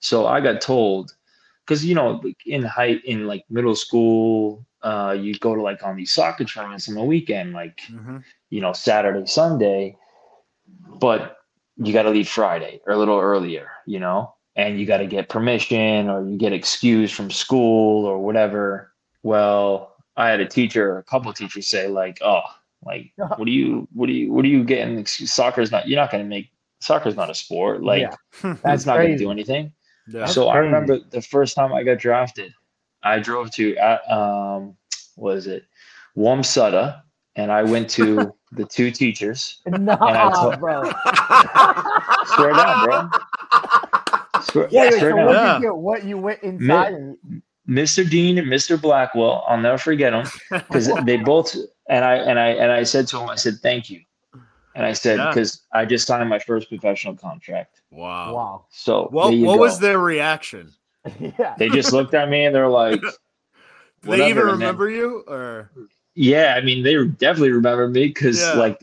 So 0.00 0.26
I 0.26 0.40
got 0.40 0.60
told, 0.60 1.14
because 1.66 1.84
you 1.84 1.94
know, 1.94 2.22
in 2.46 2.62
height 2.62 3.04
in 3.04 3.26
like 3.26 3.44
middle 3.50 3.76
school, 3.76 4.66
uh, 4.82 5.16
you 5.18 5.38
go 5.38 5.54
to 5.54 5.62
like 5.62 5.82
on 5.82 5.96
these 5.96 6.12
soccer 6.12 6.44
tournaments 6.44 6.88
on 6.88 6.94
the 6.94 7.02
weekend, 7.02 7.52
like 7.52 7.80
mm-hmm. 7.90 8.18
you 8.50 8.60
know, 8.60 8.72
Saturday, 8.72 9.26
Sunday, 9.26 9.96
but 11.00 11.38
you 11.76 11.92
got 11.92 12.02
to 12.02 12.10
leave 12.10 12.28
Friday 12.28 12.80
or 12.86 12.92
a 12.92 12.98
little 12.98 13.18
earlier, 13.18 13.70
you 13.86 14.00
know 14.00 14.34
and 14.58 14.78
you 14.78 14.84
got 14.84 14.98
to 14.98 15.06
get 15.06 15.28
permission 15.28 16.10
or 16.10 16.28
you 16.28 16.36
get 16.36 16.52
excused 16.52 17.14
from 17.14 17.30
school 17.30 18.04
or 18.04 18.18
whatever. 18.18 18.92
Well, 19.22 19.94
I 20.16 20.28
had 20.28 20.40
a 20.40 20.46
teacher, 20.46 20.98
a 20.98 21.04
couple 21.04 21.30
of 21.30 21.36
teachers 21.36 21.68
say 21.68 21.86
like, 21.86 22.18
"Oh, 22.22 22.42
like 22.84 23.12
what 23.16 23.44
do 23.46 23.52
you, 23.52 23.88
what 23.94 24.06
do 24.06 24.12
you, 24.12 24.32
what 24.32 24.44
are 24.44 24.48
you 24.48 24.64
getting? 24.64 25.06
Soccer's 25.06 25.70
not. 25.70 25.88
You're 25.88 26.00
not 26.00 26.10
going 26.10 26.24
to 26.24 26.28
make 26.28 26.50
soccer's 26.80 27.16
not 27.16 27.30
a 27.30 27.34
sport. 27.34 27.82
Like 27.82 28.02
yeah. 28.42 28.56
that's 28.62 28.86
not 28.86 28.96
going 28.96 29.12
to 29.12 29.18
do 29.18 29.30
anything." 29.30 29.72
Yeah. 30.08 30.26
So 30.26 30.48
I 30.48 30.58
remember 30.58 30.98
the 31.10 31.20
first 31.20 31.54
time 31.54 31.72
I 31.72 31.82
got 31.82 31.98
drafted, 31.98 32.52
I 33.02 33.18
drove 33.18 33.50
to 33.52 33.76
uh, 33.76 34.56
um, 34.56 34.76
was 35.16 35.46
it 35.46 35.64
Wamsutta, 36.16 37.02
and 37.36 37.52
I 37.52 37.62
went 37.62 37.90
to 37.90 38.34
the 38.52 38.64
two 38.64 38.90
teachers. 38.90 39.60
No, 39.66 39.92
and 39.92 39.94
I 39.94 40.32
told, 40.32 40.60
bro. 40.60 40.82
swear 42.34 42.52
down, 42.52 42.84
bro. 42.84 43.10
Swear, 44.42 44.68
yeah, 44.70 44.90
so 44.90 45.16
what, 45.16 45.32
yeah. 45.34 45.60
you, 45.60 45.74
what 45.74 46.04
you 46.04 46.18
went 46.18 46.42
inside? 46.42 46.94
Mi- 47.24 47.42
Mr. 47.68 48.08
Dean 48.08 48.38
and 48.38 48.48
Mr. 48.48 48.80
Blackwell, 48.80 49.44
I'll 49.46 49.60
never 49.60 49.76
forget 49.76 50.12
them 50.12 50.26
because 50.50 50.90
they 51.04 51.18
both 51.18 51.54
and 51.88 52.04
I 52.04 52.14
and 52.14 52.38
I 52.38 52.48
and 52.48 52.72
I 52.72 52.82
said 52.82 53.06
to 53.08 53.20
him, 53.20 53.28
I 53.28 53.36
said 53.36 53.58
thank 53.62 53.90
you, 53.90 54.00
and 54.74 54.86
I 54.86 54.92
said 54.92 55.16
because 55.28 55.62
yeah. 55.74 55.80
I 55.80 55.84
just 55.84 56.06
signed 56.06 56.28
my 56.28 56.38
first 56.38 56.68
professional 56.68 57.14
contract. 57.14 57.82
Wow, 57.90 58.34
wow. 58.34 58.64
So 58.70 59.08
what 59.10 59.36
what 59.38 59.56
go. 59.56 59.60
was 59.60 59.78
their 59.78 59.98
reaction? 59.98 60.72
yeah, 61.38 61.54
they 61.58 61.68
just 61.68 61.92
looked 61.92 62.14
at 62.14 62.28
me 62.28 62.44
and 62.44 62.54
they're 62.54 62.68
like, 62.68 63.00
Do 64.02 64.16
they 64.16 64.30
even 64.30 64.44
remember 64.44 64.86
then, 64.86 64.96
you 64.96 65.24
or? 65.26 65.70
Yeah, 66.14 66.54
I 66.56 66.60
mean 66.60 66.82
they 66.82 66.94
definitely 67.06 67.52
remember 67.52 67.88
me 67.88 68.08
because 68.08 68.40
yeah. 68.40 68.52
like 68.54 68.80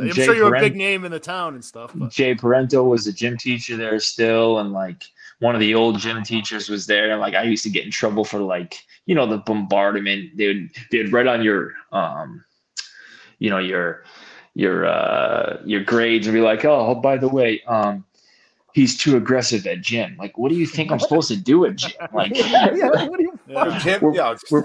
I'm 0.00 0.10
Jay 0.10 0.24
sure 0.24 0.34
you're 0.34 0.50
Parent- 0.50 0.64
a 0.64 0.68
big 0.68 0.76
name 0.76 1.04
in 1.04 1.12
the 1.12 1.20
town 1.20 1.54
and 1.54 1.64
stuff. 1.64 1.92
But. 1.94 2.10
Jay 2.10 2.34
Parento 2.34 2.88
was 2.88 3.06
a 3.06 3.12
gym 3.12 3.36
teacher 3.36 3.76
there 3.76 3.98
still, 3.98 4.58
and 4.58 4.72
like 4.72 5.04
one 5.40 5.54
of 5.54 5.60
the 5.60 5.74
old 5.74 5.98
gym 5.98 6.22
teachers 6.22 6.68
was 6.68 6.86
there. 6.86 7.10
And 7.10 7.20
like 7.20 7.34
I 7.34 7.42
used 7.42 7.64
to 7.64 7.70
get 7.70 7.84
in 7.84 7.90
trouble 7.90 8.24
for 8.24 8.38
like 8.38 8.76
you 9.06 9.14
know 9.14 9.26
the 9.26 9.38
bombardment. 9.38 10.36
They 10.36 10.46
would 10.48 10.70
they'd 10.90 11.12
write 11.12 11.26
on 11.26 11.42
your 11.42 11.74
um, 11.92 12.44
you 13.38 13.50
know 13.50 13.58
your 13.58 14.04
your 14.54 14.86
uh 14.86 15.58
your 15.64 15.82
grades 15.82 16.26
and 16.26 16.34
be 16.34 16.40
like, 16.40 16.64
oh, 16.64 16.94
by 16.94 17.16
the 17.16 17.28
way, 17.28 17.62
um, 17.66 18.04
he's 18.74 18.98
too 18.98 19.16
aggressive 19.16 19.66
at 19.66 19.80
gym. 19.80 20.16
Like, 20.18 20.36
what 20.36 20.50
do 20.50 20.54
you 20.56 20.66
think 20.66 20.90
I'm 20.92 21.00
supposed 21.00 21.28
to 21.28 21.36
do 21.36 21.64
at 21.64 21.76
gym? 21.76 21.92
Like, 22.12 22.32
yeah, 22.34 22.70
yeah, 22.74 22.88
what 23.08 23.18
do 23.18 23.22
you? 23.24 23.38
Yeah. 23.48 23.78
Gym, 23.82 24.00
we're, 24.02 24.14
yeah. 24.14 24.36
we're, 24.50 24.64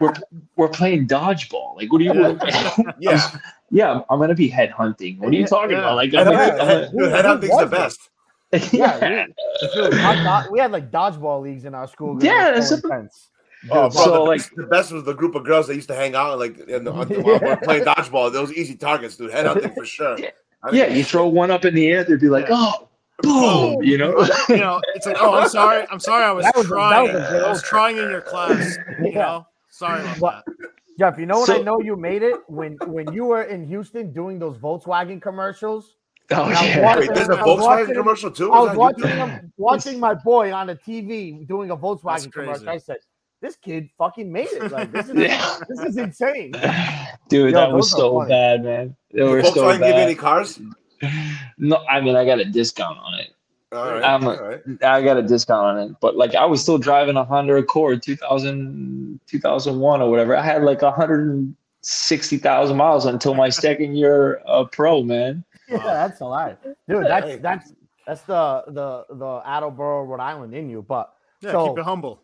we're 0.00 0.12
we're 0.56 0.68
playing 0.68 1.06
dodgeball. 1.06 1.76
Like, 1.76 1.92
what 1.92 2.00
are 2.00 2.04
you? 2.04 2.14
Yeah. 2.14 2.92
yeah. 2.98 3.30
yeah, 3.70 4.00
I'm 4.08 4.18
gonna 4.18 4.34
be 4.34 4.48
head 4.48 4.70
hunting. 4.70 5.18
What 5.18 5.30
are 5.32 5.36
you 5.36 5.46
talking 5.46 5.72
Yeah. 5.72 5.78
about? 5.80 5.96
Like, 5.96 6.12
Head, 6.12 6.28
I'm 6.28 6.32
Yeah. 6.32 6.48
gonna- 6.56 6.64
head, 6.64 7.12
head 7.14 7.24
hunting's 7.24 7.58
the 7.58 7.66
best. 7.66 8.08
Yeah, 8.72 9.26
we, 9.26 9.74
dude, 9.90 9.94
our 10.00 10.44
do- 10.44 10.50
we 10.52 10.60
had 10.60 10.70
like 10.70 10.90
dodgeball 10.90 11.42
leagues 11.42 11.64
in 11.64 11.74
our 11.74 11.88
school. 11.88 12.16
Yeah, 12.22 12.50
It 12.50 12.54
that's 12.54 12.68
so 12.70 12.76
a- 12.76 12.78
intense. 12.78 13.28
Oh, 13.70 13.88
bro, 13.88 13.90
So, 13.90 14.12
the, 14.12 14.20
like- 14.20 14.54
the 14.54 14.64
best 14.66 14.92
was 14.92 15.04
the 15.04 15.14
group 15.14 15.34
of 15.34 15.44
girls 15.44 15.66
that 15.68 15.74
used 15.74 15.88
to 15.88 15.94
hang 15.94 16.14
out 16.14 16.38
like 16.38 16.58
in 16.68 16.84
the, 16.84 16.92
on, 17.00 17.08
while 17.08 17.38
we're 17.40 17.56
playing 17.58 17.84
dodgeball. 17.84 18.32
Those 18.32 18.52
easy 18.52 18.74
targets, 18.76 19.16
dude. 19.16 19.30
Head 19.32 19.46
out 19.46 19.60
there 19.60 19.70
for 19.72 19.84
sure. 19.84 20.16
I 20.62 20.70
yeah, 20.72 20.86
you 20.88 21.04
throw 21.04 21.26
one 21.28 21.50
up 21.50 21.64
in 21.64 21.74
the 21.74 21.86
air, 21.88 22.02
they'd 22.02 22.18
be 22.18 22.28
like, 22.28 22.46
oh, 22.48 22.88
boom, 23.22 23.82
you 23.82 23.98
know. 23.98 24.26
you 24.48 24.56
know, 24.56 24.80
it's 24.94 25.06
like, 25.06 25.16
oh, 25.20 25.34
I'm 25.34 25.48
sorry, 25.48 25.86
I'm 25.90 26.00
sorry, 26.00 26.24
I 26.24 26.32
was, 26.32 26.46
was 26.56 26.66
trying, 26.66 27.12
was 27.12 27.22
I 27.22 27.48
was 27.48 27.62
trying 27.62 27.98
in 27.98 28.10
your 28.10 28.22
class. 28.22 28.76
You 29.00 29.10
Yeah. 29.12 29.18
know, 29.20 29.46
sorry 29.70 30.00
about 30.02 30.18
But- 30.20 30.44
that. 30.46 30.54
Geoff, 30.98 31.18
you 31.18 31.26
know 31.26 31.40
what 31.40 31.50
I 31.50 31.58
know 31.58 31.78
you 31.78 31.94
made 31.94 32.22
it 32.22 32.36
when 32.48 32.78
when 32.86 33.12
you 33.12 33.26
were 33.26 33.42
in 33.42 33.66
Houston 33.66 34.14
doing 34.14 34.38
those 34.38 34.56
Volkswagen 34.56 35.20
commercials. 35.20 35.94
Oh 36.30 36.48
yeah. 36.48 36.80
what- 36.82 37.00
Wait, 37.00 37.10
there's 37.12 37.28
a 37.28 37.32
I 37.34 37.42
was 37.44 37.60
Volkswagen 37.60 37.62
watching- 37.80 37.94
commercial 37.94 38.30
too. 38.30 38.50
I 38.50 38.60
was 38.60 38.76
watching 38.78 39.08
him, 39.08 39.52
watching 39.58 40.00
my 40.00 40.14
boy 40.14 40.54
on 40.54 40.68
the 40.68 40.74
TV 40.74 41.46
doing 41.46 41.70
a 41.70 41.76
Volkswagen 41.76 42.32
commercial. 42.32 42.70
I 42.70 42.78
said, 42.78 42.96
"This 43.40 43.56
kid 43.56 43.88
fucking 43.98 44.30
made 44.32 44.48
it! 44.52 44.70
Like 44.72 44.92
this 44.92 45.08
is 45.08 45.14
Yeah. 45.16 45.58
this 45.68 45.80
is 45.80 45.96
insane." 45.96 46.52
Dude, 47.28 47.52
Yo, 47.52 47.58
that 47.58 47.72
was 47.72 47.90
so 47.90 48.18
funny. 48.20 48.28
bad, 48.30 48.64
man. 48.64 48.96
They 49.12 49.20
Did 49.20 49.30
were 49.30 49.42
so 49.42 49.50
Volkswagen 49.52 49.78
give 49.78 49.88
you 49.88 50.02
any 50.02 50.14
cars? 50.14 50.60
No, 51.58 51.76
I 51.90 52.00
mean 52.00 52.16
I 52.16 52.24
got 52.24 52.38
a 52.40 52.44
discount 52.44 52.98
on 52.98 53.14
it. 53.14 53.28
All 53.72 53.84
right. 53.92 54.02
I'm 54.04 54.22
a- 54.24 54.30
all 54.30 54.48
right. 54.48 54.60
I 54.82 55.02
got 55.02 55.16
a 55.18 55.22
discount 55.22 55.66
on 55.66 55.78
it, 55.78 55.96
but 56.00 56.16
like 56.16 56.34
I 56.34 56.44
was 56.46 56.62
still 56.62 56.78
driving 56.78 57.16
a 57.16 57.24
Honda 57.24 57.54
Accord 57.56 58.02
2000, 58.02 59.20
2001 59.26 60.00
or 60.02 60.10
whatever. 60.10 60.36
I 60.36 60.42
had 60.42 60.62
like 60.62 60.80
160,000 60.82 62.76
miles 62.76 63.06
until 63.06 63.34
my 63.34 63.48
second 63.64 63.96
year 63.96 64.40
uh, 64.46 64.64
pro, 64.64 65.02
man. 65.02 65.44
Yeah, 65.68 65.78
that's 65.78 66.20
a 66.20 66.24
lot, 66.26 66.62
dude. 66.62 66.76
That's 67.06 67.36
that's 67.42 67.72
that's 68.06 68.22
the 68.22 68.62
the 68.68 69.04
the 69.14 69.42
Attleboro, 69.44 70.04
Rhode 70.04 70.20
Island 70.20 70.54
in 70.54 70.68
you. 70.70 70.82
But 70.82 71.12
Yeah, 71.40 71.52
So- 71.52 71.68
keep 71.70 71.78
it 71.78 71.84
humble. 71.84 72.22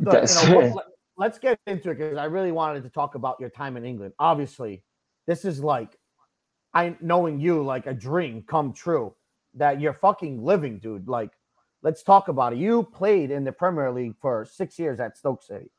The- 0.00 0.44
you 0.46 0.54
know, 0.54 0.60
it. 0.60 0.74
let- 0.74 0.86
let's 1.16 1.38
get 1.38 1.58
into 1.66 1.90
it 1.90 1.98
because 1.98 2.16
I 2.16 2.24
really 2.24 2.52
wanted 2.52 2.82
to 2.84 2.90
talk 2.90 3.14
about 3.14 3.38
your 3.38 3.50
time 3.50 3.76
in 3.76 3.84
England. 3.84 4.14
Obviously, 4.18 4.82
this 5.26 5.44
is 5.44 5.62
like 5.62 5.96
I 6.74 6.96
knowing 7.00 7.38
you 7.38 7.62
like 7.62 7.86
a 7.86 7.92
dream 7.92 8.42
come 8.48 8.72
true 8.72 9.14
that 9.54 9.80
you're 9.80 9.92
fucking 9.92 10.42
living, 10.42 10.78
dude. 10.78 11.06
Like, 11.06 11.30
let's 11.82 12.02
talk 12.02 12.28
about 12.28 12.54
it. 12.54 12.58
You 12.58 12.82
played 12.82 13.30
in 13.30 13.44
the 13.44 13.52
Premier 13.52 13.90
League 13.90 14.16
for 14.20 14.46
six 14.46 14.78
years 14.78 14.98
at 14.98 15.18
Stoke 15.18 15.42
City. 15.42 15.70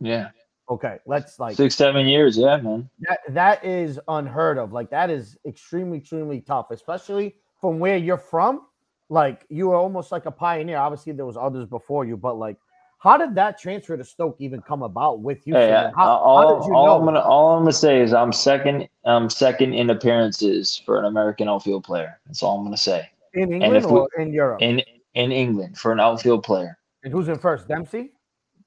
Yeah, 0.00 0.28
Okay, 0.70 0.98
let's 1.06 1.38
like 1.38 1.56
six, 1.56 1.74
seven 1.74 2.06
years. 2.06 2.38
Yeah, 2.38 2.56
man. 2.58 2.88
that 3.00 3.18
that 3.30 3.64
is 3.64 4.00
unheard 4.08 4.58
of. 4.58 4.72
Like 4.72 4.90
that 4.90 5.10
is 5.10 5.36
extremely, 5.46 5.98
extremely 5.98 6.40
tough, 6.40 6.70
especially 6.70 7.36
from 7.60 7.78
where 7.78 7.96
you're 7.98 8.16
from. 8.18 8.62
Like 9.10 9.44
you 9.50 9.70
are 9.72 9.76
almost 9.76 10.10
like 10.10 10.24
a 10.26 10.30
pioneer. 10.30 10.78
Obviously, 10.78 11.12
there 11.12 11.26
was 11.26 11.36
others 11.36 11.66
before 11.66 12.04
you, 12.06 12.16
but 12.16 12.34
like, 12.38 12.56
how 13.04 13.18
did 13.18 13.34
that 13.34 13.60
transfer 13.60 13.98
to 13.98 14.02
Stoke 14.02 14.36
even 14.38 14.62
come 14.62 14.82
about 14.82 15.20
with 15.20 15.46
you? 15.46 15.54
Hey, 15.54 15.72
I- 15.74 15.90
how, 15.94 16.16
all, 16.16 16.62
how 16.62 16.66
you 16.66 16.74
all? 16.74 16.98
I'm 16.98 17.04
gonna 17.04 17.20
all 17.20 17.54
I'm 17.54 17.60
gonna 17.60 17.72
say 17.72 18.00
is 18.00 18.14
I'm 18.14 18.32
second. 18.32 18.88
I'm 19.04 19.28
second 19.28 19.74
in 19.74 19.90
appearances 19.90 20.82
for 20.86 20.98
an 20.98 21.04
American 21.04 21.46
outfield 21.46 21.84
player. 21.84 22.18
That's 22.26 22.42
all 22.42 22.56
I'm 22.58 22.64
gonna 22.64 22.78
say. 22.78 23.08
in 23.34 23.52
if 23.52 23.62
England 23.62 23.86
we- 23.86 24.00
or 24.00 24.08
in 24.18 24.32
Europe? 24.32 24.62
In 24.62 24.82
in 25.12 25.30
England 25.30 25.76
for 25.78 25.92
an 25.92 26.00
outfield 26.00 26.42
player, 26.42 26.78
and 27.04 27.12
who's 27.12 27.28
in 27.28 27.38
first? 27.38 27.68
Dempsey. 27.68 28.12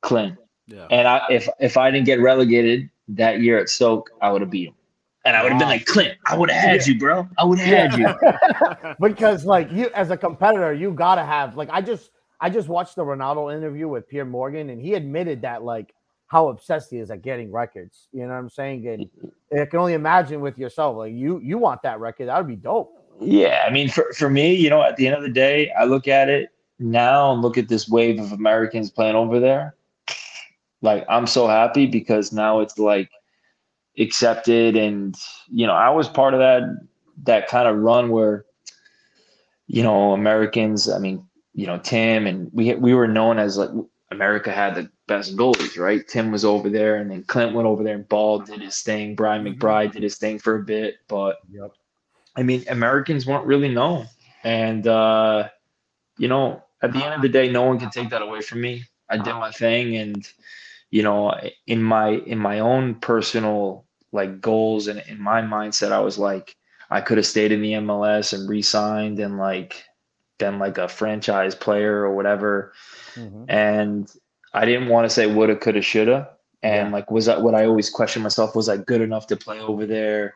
Clint. 0.02 0.38
Yeah. 0.68 0.86
And 0.92 1.08
I, 1.08 1.22
if 1.32 1.50
if 1.60 1.76
I 1.76 1.90
didn't 1.90 2.06
get 2.06 2.22
relegated 2.22 2.90
that 3.10 3.42
year 3.42 3.58
at 3.58 3.70
Stoke, 3.70 4.12
I 4.22 4.32
would 4.32 4.42
have 4.42 4.52
beat 4.52 4.68
him. 4.68 4.76
And 5.26 5.36
I 5.36 5.44
would 5.44 5.52
have 5.52 5.60
been 5.60 5.68
like, 5.68 5.86
Clint, 5.86 6.18
I 6.26 6.38
would 6.38 6.50
have 6.50 6.64
had 6.64 6.88
you, 6.88 6.98
bro. 6.98 7.28
I 7.38 7.44
would 7.44 7.60
have 7.60 7.92
had 7.92 8.00
you. 8.00 8.96
because 9.08 9.46
like 9.46 9.70
you 9.72 9.90
as 9.96 10.12
a 10.12 10.16
competitor, 10.16 10.74
you 10.74 10.92
gotta 10.92 11.24
have 11.24 11.58
like 11.58 11.70
I 11.72 11.82
just 11.82 12.12
I 12.40 12.50
just 12.50 12.70
watched 12.70 12.96
the 12.96 13.04
Ronaldo 13.04 13.56
interview 13.56 13.88
with 13.88 14.08
Piers 14.08 14.28
Morgan, 14.28 14.70
and 14.70 14.82
he 14.82 14.94
admitted 14.94 15.42
that 15.42 15.64
like 15.64 15.94
how 16.28 16.50
obsessed 16.50 16.92
he 16.92 16.98
is 16.98 17.10
at 17.10 17.22
getting 17.22 17.52
records. 17.52 18.08
You 18.12 18.24
know 18.24 18.30
what 18.30 18.40
I'm 18.40 18.50
saying? 18.50 18.88
And 18.88 19.04
mm-hmm. 19.06 19.62
I 19.62 19.66
can 19.66 19.80
only 19.80 19.94
imagine 19.94 20.42
with 20.42 20.58
yourself, 20.58 20.98
like 20.98 21.14
you 21.14 21.40
you 21.40 21.58
want 21.58 21.82
that 21.84 22.00
record, 22.00 22.28
that 22.28 22.38
would 22.38 22.48
be 22.48 22.56
dope. 22.56 22.94
Yeah, 23.20 23.64
I 23.66 23.72
mean, 23.72 23.90
for, 23.90 24.12
for 24.14 24.30
me, 24.30 24.54
you 24.54 24.70
know, 24.70 24.84
at 24.84 24.96
the 24.98 25.08
end 25.08 25.16
of 25.16 25.24
the 25.24 25.30
day, 25.30 25.72
I 25.72 25.86
look 25.86 26.08
at 26.08 26.30
it 26.30 26.50
now 26.78 27.32
and 27.32 27.42
look 27.42 27.58
at 27.58 27.68
this 27.68 27.90
wave 27.90 28.20
of 28.20 28.32
Americans 28.32 28.92
playing 28.92 29.16
over 29.16 29.40
there. 29.40 29.76
Like, 30.84 31.04
I'm 31.10 31.26
so 31.26 31.48
happy 31.48 31.88
because 31.88 32.32
now 32.32 32.60
it's 32.60 32.78
like 32.78 33.10
accepted, 33.98 34.76
and 34.76 35.16
you 35.50 35.66
know, 35.66 35.74
I 35.74 35.90
was 35.90 36.08
part 36.08 36.36
of 36.36 36.40
that 36.40 36.64
that 37.24 37.48
kind 37.48 37.68
of 37.68 37.78
run 37.78 38.10
where, 38.10 38.46
you 39.66 39.82
know, 39.82 40.14
Americans. 40.14 40.88
I 40.88 41.00
mean, 41.00 41.27
you 41.58 41.68
know, 41.68 41.78
Tim 41.80 42.28
and 42.28 42.50
we 42.54 42.74
we 42.76 42.94
were 42.94 43.08
known 43.08 43.40
as 43.40 43.58
like 43.58 43.72
America 44.12 44.52
had 44.54 44.76
the 44.76 44.90
best 45.08 45.36
goalies, 45.36 45.78
right? 45.78 46.08
Tim 46.08 46.32
was 46.32 46.46
over 46.46 46.70
there, 46.70 46.96
and 46.96 47.12
then 47.12 47.24
Clint 47.24 47.54
went 47.54 47.68
over 47.68 47.84
there, 47.84 47.96
and 47.96 48.08
Ball 48.08 48.40
did 48.40 48.62
his 48.62 48.80
thing. 48.82 49.16
Brian 49.16 49.44
McBride 49.44 49.92
did 49.92 50.04
his 50.04 50.18
thing 50.18 50.40
for 50.40 50.56
a 50.56 50.64
bit, 50.64 51.00
but 51.10 51.40
Yep. 51.52 51.72
I 52.38 52.44
mean, 52.44 52.64
Americans 52.70 53.26
weren't 53.26 53.48
really 53.48 53.68
known. 53.68 54.08
And, 54.44 54.88
uh, 54.88 55.50
you 56.18 56.28
know, 56.28 56.64
at 56.84 56.94
the 56.94 57.04
end 57.04 57.16
of 57.16 57.24
the 57.24 57.30
day, 57.30 57.52
no 57.52 57.64
one 57.64 57.80
can 57.80 57.90
take 57.90 58.12
that 58.12 58.22
away 58.22 58.42
from 58.42 58.62
me. 58.62 58.84
I 59.10 59.18
did 59.18 59.34
my 59.34 59.52
thing. 59.52 59.98
And, 59.98 60.28
you 60.92 61.02
know, 61.02 61.34
in 61.66 61.82
my, 61.82 62.10
in 62.10 62.38
my 62.38 62.60
own 62.60 62.96
personal 62.96 63.86
like 64.12 64.40
goals 64.40 64.88
and 64.88 65.04
in 65.08 65.20
my 65.20 65.42
mindset, 65.42 65.92
I 65.92 66.00
was 66.00 66.20
like, 66.20 66.56
I 66.92 67.02
could 67.02 67.18
have 67.18 67.26
stayed 67.26 67.52
in 67.52 67.62
the 67.62 67.74
MLS 67.74 68.34
and 68.34 68.48
re-signed 68.48 69.20
and 69.20 69.38
like 69.38 69.84
been 70.38 70.60
like 70.60 70.78
a 70.78 70.88
franchise 70.88 71.56
player 71.56 72.02
or 72.02 72.16
whatever. 72.16 72.74
And 73.50 74.12
I 74.54 74.66
didn't 74.66 74.90
want 74.90 75.06
to 75.06 75.10
say 75.10 75.28
woulda, 75.28 75.56
coulda, 75.56 75.82
shoulda. 75.82 76.30
And 76.64 76.92
like, 76.92 77.12
was 77.12 77.26
that 77.28 77.42
what 77.42 77.56
I 77.56 77.66
always 77.66 77.90
question 77.90 78.24
myself? 78.24 78.56
Was 78.56 78.70
I 78.70 78.78
good 78.78 79.02
enough 79.02 79.28
to 79.28 79.38
play 79.38 79.60
over 79.60 79.86
there? 79.86 80.36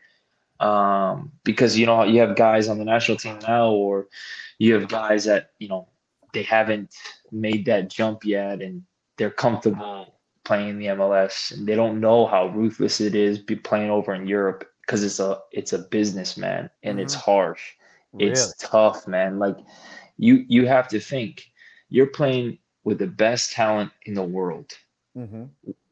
um, 0.61 1.31
because 1.43 1.77
you 1.77 1.85
know 1.85 2.03
you 2.03 2.19
have 2.21 2.35
guys 2.35 2.69
on 2.69 2.77
the 2.77 2.85
national 2.85 3.17
team 3.17 3.37
now, 3.47 3.71
or 3.71 4.07
you 4.59 4.75
have 4.75 4.87
guys 4.87 5.25
that 5.25 5.51
you 5.59 5.67
know 5.67 5.89
they 6.33 6.43
haven't 6.43 6.95
made 7.31 7.65
that 7.65 7.89
jump 7.89 8.23
yet, 8.23 8.61
and 8.61 8.83
they're 9.17 9.31
comfortable 9.31 10.15
playing 10.45 10.77
the 10.77 10.85
MLS, 10.87 11.51
and 11.51 11.67
they 11.67 11.75
don't 11.75 11.99
know 11.99 12.27
how 12.27 12.47
ruthless 12.47 13.01
it 13.01 13.15
is 13.15 13.39
be 13.39 13.55
playing 13.55 13.89
over 13.89 14.13
in 14.13 14.27
Europe 14.27 14.65
because 14.85 15.03
it's 15.03 15.19
a 15.19 15.39
it's 15.51 15.73
a 15.73 15.80
business, 15.80 16.38
man, 16.38 16.69
and 16.84 16.99
it's 16.99 17.15
harsh. 17.15 17.73
It's 18.20 18.53
tough, 18.57 19.07
man. 19.07 19.39
Like 19.39 19.57
you 20.18 20.45
you 20.47 20.68
have 20.68 20.88
to 20.89 20.99
think 20.99 21.51
you're 21.89 22.07
playing 22.07 22.57
with 22.84 22.99
the 22.99 23.07
best 23.07 23.51
talent 23.51 23.91
in 24.05 24.14
the 24.14 24.24
world. 24.24 24.72
Hmm 25.16 25.45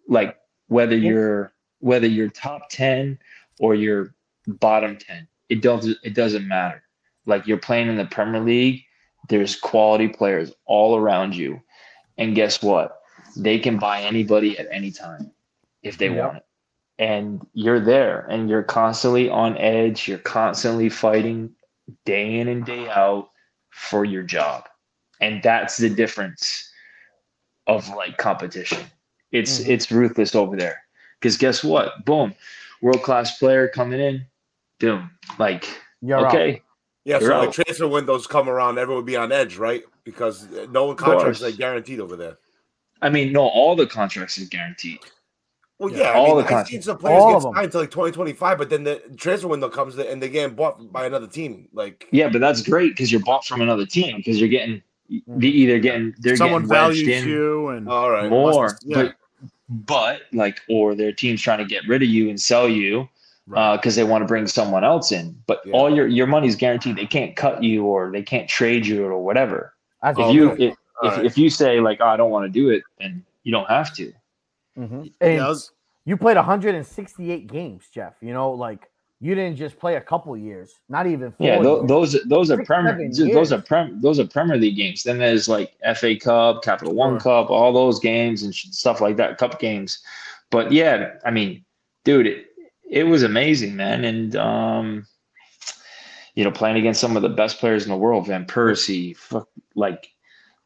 like 0.09 0.37
whether 0.67 0.97
you're 0.97 1.53
whether 1.79 2.07
you're 2.07 2.29
top 2.29 2.67
10 2.69 3.17
or 3.59 3.75
you're 3.75 4.13
bottom 4.47 4.97
10 4.97 5.27
it 5.47 5.61
doesn't 5.61 5.97
it 6.03 6.13
doesn't 6.15 6.47
matter. 6.47 6.83
Like 7.25 7.47
you're 7.47 7.57
playing 7.57 7.87
in 7.87 7.95
the 7.95 8.05
premier 8.05 8.41
league 8.41 8.83
there's 9.29 9.55
quality 9.55 10.07
players 10.07 10.51
all 10.65 10.97
around 10.97 11.35
you. 11.35 11.61
And 12.17 12.35
guess 12.35 12.63
what? 12.63 13.01
They 13.37 13.59
can 13.59 13.77
buy 13.77 14.01
anybody 14.01 14.57
at 14.57 14.67
any 14.71 14.91
time 14.91 15.31
if 15.83 15.97
they 15.97 16.09
Yep. 16.09 16.23
want 16.23 16.37
it. 16.37 16.45
And 16.97 17.45
you're 17.53 17.79
there 17.79 18.25
and 18.29 18.49
you're 18.49 18.63
constantly 18.63 19.29
on 19.29 19.57
edge 19.57 20.07
you're 20.07 20.17
constantly 20.17 20.89
fighting 20.89 21.51
day 22.05 22.39
in 22.39 22.47
and 22.47 22.65
day 22.65 22.87
out 22.89 23.29
for 23.69 24.05
your 24.05 24.23
job 24.23 24.67
and 25.21 25.41
that's 25.43 25.77
the 25.77 25.89
difference 25.89 26.69
of 27.67 27.87
like 27.89 28.17
competition 28.17 28.85
it's 29.31 29.59
Mhm. 29.59 29.67
it's 29.69 29.91
ruthless 29.91 30.33
over 30.35 30.55
there 30.55 30.81
because 31.19 31.37
guess 31.37 31.63
what 31.63 32.03
boom 32.05 32.33
world 32.81 33.03
class 33.03 33.37
player 33.37 33.67
coming 33.67 33.99
in 33.99 34.25
boom 34.79 35.09
like 35.37 35.65
You're 36.01 36.19
out. 36.19 36.33
okay 36.35 36.61
Yeah, 37.05 37.19
You're 37.19 37.29
so 37.31 37.37
like 37.39 37.51
transfer 37.51 37.87
windows 37.87 38.27
come 38.27 38.49
around, 38.49 38.77
everyone 38.77 39.03
would 39.03 39.05
be 39.07 39.15
on 39.15 39.31
edge, 39.31 39.57
right? 39.57 39.83
Because 40.03 40.47
no 40.69 40.85
one 40.85 40.95
contracts 40.95 41.39
course. 41.39 41.41
like 41.51 41.57
guaranteed 41.57 41.99
over 41.99 42.15
there. 42.15 42.37
i 43.01 43.09
mean 43.09 43.31
no 43.31 43.41
all 43.47 43.75
the 43.75 43.87
contracts 43.87 44.37
is 44.37 44.49
guaranteed 44.49 44.99
Well, 45.79 45.91
Yeah, 45.93 46.11
yeah, 46.11 46.13
all 46.19 46.33
I 46.33 46.41
mean, 46.41 46.45
the 46.47 46.55
I've 46.55 46.67
seen 46.67 46.81
some 46.81 46.97
players 46.97 47.21
All 47.21 47.29
get 47.29 47.37
of 47.37 47.43
signed 47.55 47.65
until 47.65 47.81
like 47.81 47.91
2025, 47.91 48.57
but 48.57 48.69
then 48.69 48.83
the 48.83 49.01
transfer 49.15 49.47
window 49.47 49.69
comes 49.69 49.97
and 49.97 50.21
they 50.21 50.27
get 50.29 50.53
bought 50.55 50.91
by 50.91 51.05
another 51.05 51.27
team. 51.27 51.69
Like, 51.73 52.07
yeah 52.11 52.27
but 52.29 52.41
that's 52.41 52.61
great 52.61 52.89
because 52.89 53.11
you're 53.11 53.21
bought 53.21 53.45
from 53.45 53.61
another 53.61 53.85
team 53.85 54.17
because 54.17 54.39
you're 54.39 54.49
getting 54.49 54.81
Mhm. 55.09 55.21
they 55.41 55.47
either 55.47 55.79
getting 55.79 56.13
they're 56.19 56.35
Someone 56.35 56.63
getting 56.67 56.69
wedged 56.69 57.05
values 57.05 57.23
in 57.23 57.29
you, 57.29 57.69
and 57.69 57.89
all 57.89 58.11
right, 58.11 58.29
more 58.29 58.63
must- 58.63 58.85
yeah. 58.85 59.03
but 59.03 59.15
but 59.69 60.21
like 60.33 60.59
or 60.69 60.93
their 60.95 61.11
team's 61.11 61.41
trying 61.41 61.57
to 61.59 61.65
get 61.65 61.87
rid 61.87 62.03
of 62.03 62.09
you 62.09 62.29
and 62.29 62.39
sell 62.39 62.67
you 62.69 63.07
Right. 63.47 63.75
because 63.77 63.95
they 63.95 64.03
want 64.03 64.21
to 64.21 64.27
bring 64.27 64.45
someone 64.45 64.83
else 64.83 65.11
in 65.11 65.35
but 65.47 65.61
Yeah. 65.65 65.73
all 65.73 65.91
your 65.95 66.05
your 66.07 66.27
money's 66.27 66.55
guaranteed 66.55 66.95
they 66.97 67.05
can't 67.07 67.35
cut 67.35 67.63
you 67.63 67.85
or 67.85 68.11
they 68.11 68.21
can't 68.21 68.47
trade 68.47 68.85
you 68.85 69.03
or 69.05 69.17
whatever 69.23 69.73
That's 70.03 70.19
if 70.19 70.33
you 70.33 70.51
if, 70.51 70.59
if, 70.59 70.75
right. 71.01 71.25
if 71.25 71.37
you 71.37 71.49
say 71.49 71.79
like 71.79 71.99
oh, 72.01 72.07
i 72.07 72.15
don't 72.17 72.29
want 72.29 72.45
to 72.45 72.49
do 72.51 72.69
it 72.69 72.83
then 72.99 73.23
you 73.43 73.51
don't 73.51 73.67
have 73.67 73.91
to 73.95 74.13
Mhm. 74.79 75.11
And 75.21 75.41
I 75.41 75.47
was 75.49 75.71
you 76.05 76.15
played 76.17 76.37
168 76.37 77.47
games, 77.47 77.87
Geoff. 77.93 78.15
You 78.21 78.33
know, 78.33 78.51
like 78.51 78.89
you 79.21 79.35
didn't 79.35 79.57
just 79.57 79.77
play 79.77 79.95
a 79.95 80.01
couple 80.01 80.35
years, 80.37 80.79
not 80.87 81.05
even. 81.05 81.33
yeah, 81.39 81.61
th- 81.61 81.87
those 81.87 82.17
those 82.25 82.49
are 82.49 82.63
Premier 82.63 83.09
those 83.11 83.51
are 83.51 83.61
prem 83.61 83.99
those 84.01 84.19
are 84.19 84.25
Premier 84.25 84.57
League 84.57 84.77
games. 84.77 85.03
Then 85.03 85.17
there's 85.17 85.49
like 85.49 85.75
FA 85.95 86.15
Cup, 86.17 86.63
Capital 86.63 86.93
One 86.93 87.19
Cup, 87.19 87.49
all 87.49 87.73
those 87.73 87.99
games 87.99 88.43
and 88.43 88.55
stuff 88.55 89.01
like 89.01 89.17
that, 89.17 89.37
Cup 89.37 89.59
games. 89.59 89.99
But 90.51 90.71
yeah, 90.71 91.15
I 91.25 91.31
mean, 91.31 91.65
dude, 92.05 92.27
it, 92.27 92.45
it 92.89 93.03
was 93.03 93.23
amazing, 93.23 93.75
man, 93.75 94.05
and 94.05 94.35
um, 94.37 95.05
you 96.35 96.43
know, 96.45 96.51
playing 96.51 96.77
against 96.77 97.01
some 97.01 97.17
of 97.17 97.21
the 97.21 97.29
best 97.29 97.59
players 97.59 97.83
in 97.83 97.91
the 97.91 97.97
world, 97.97 98.25
Van 98.25 98.45
Persie, 98.45 99.15
fuck, 99.17 99.49
like, 99.75 100.09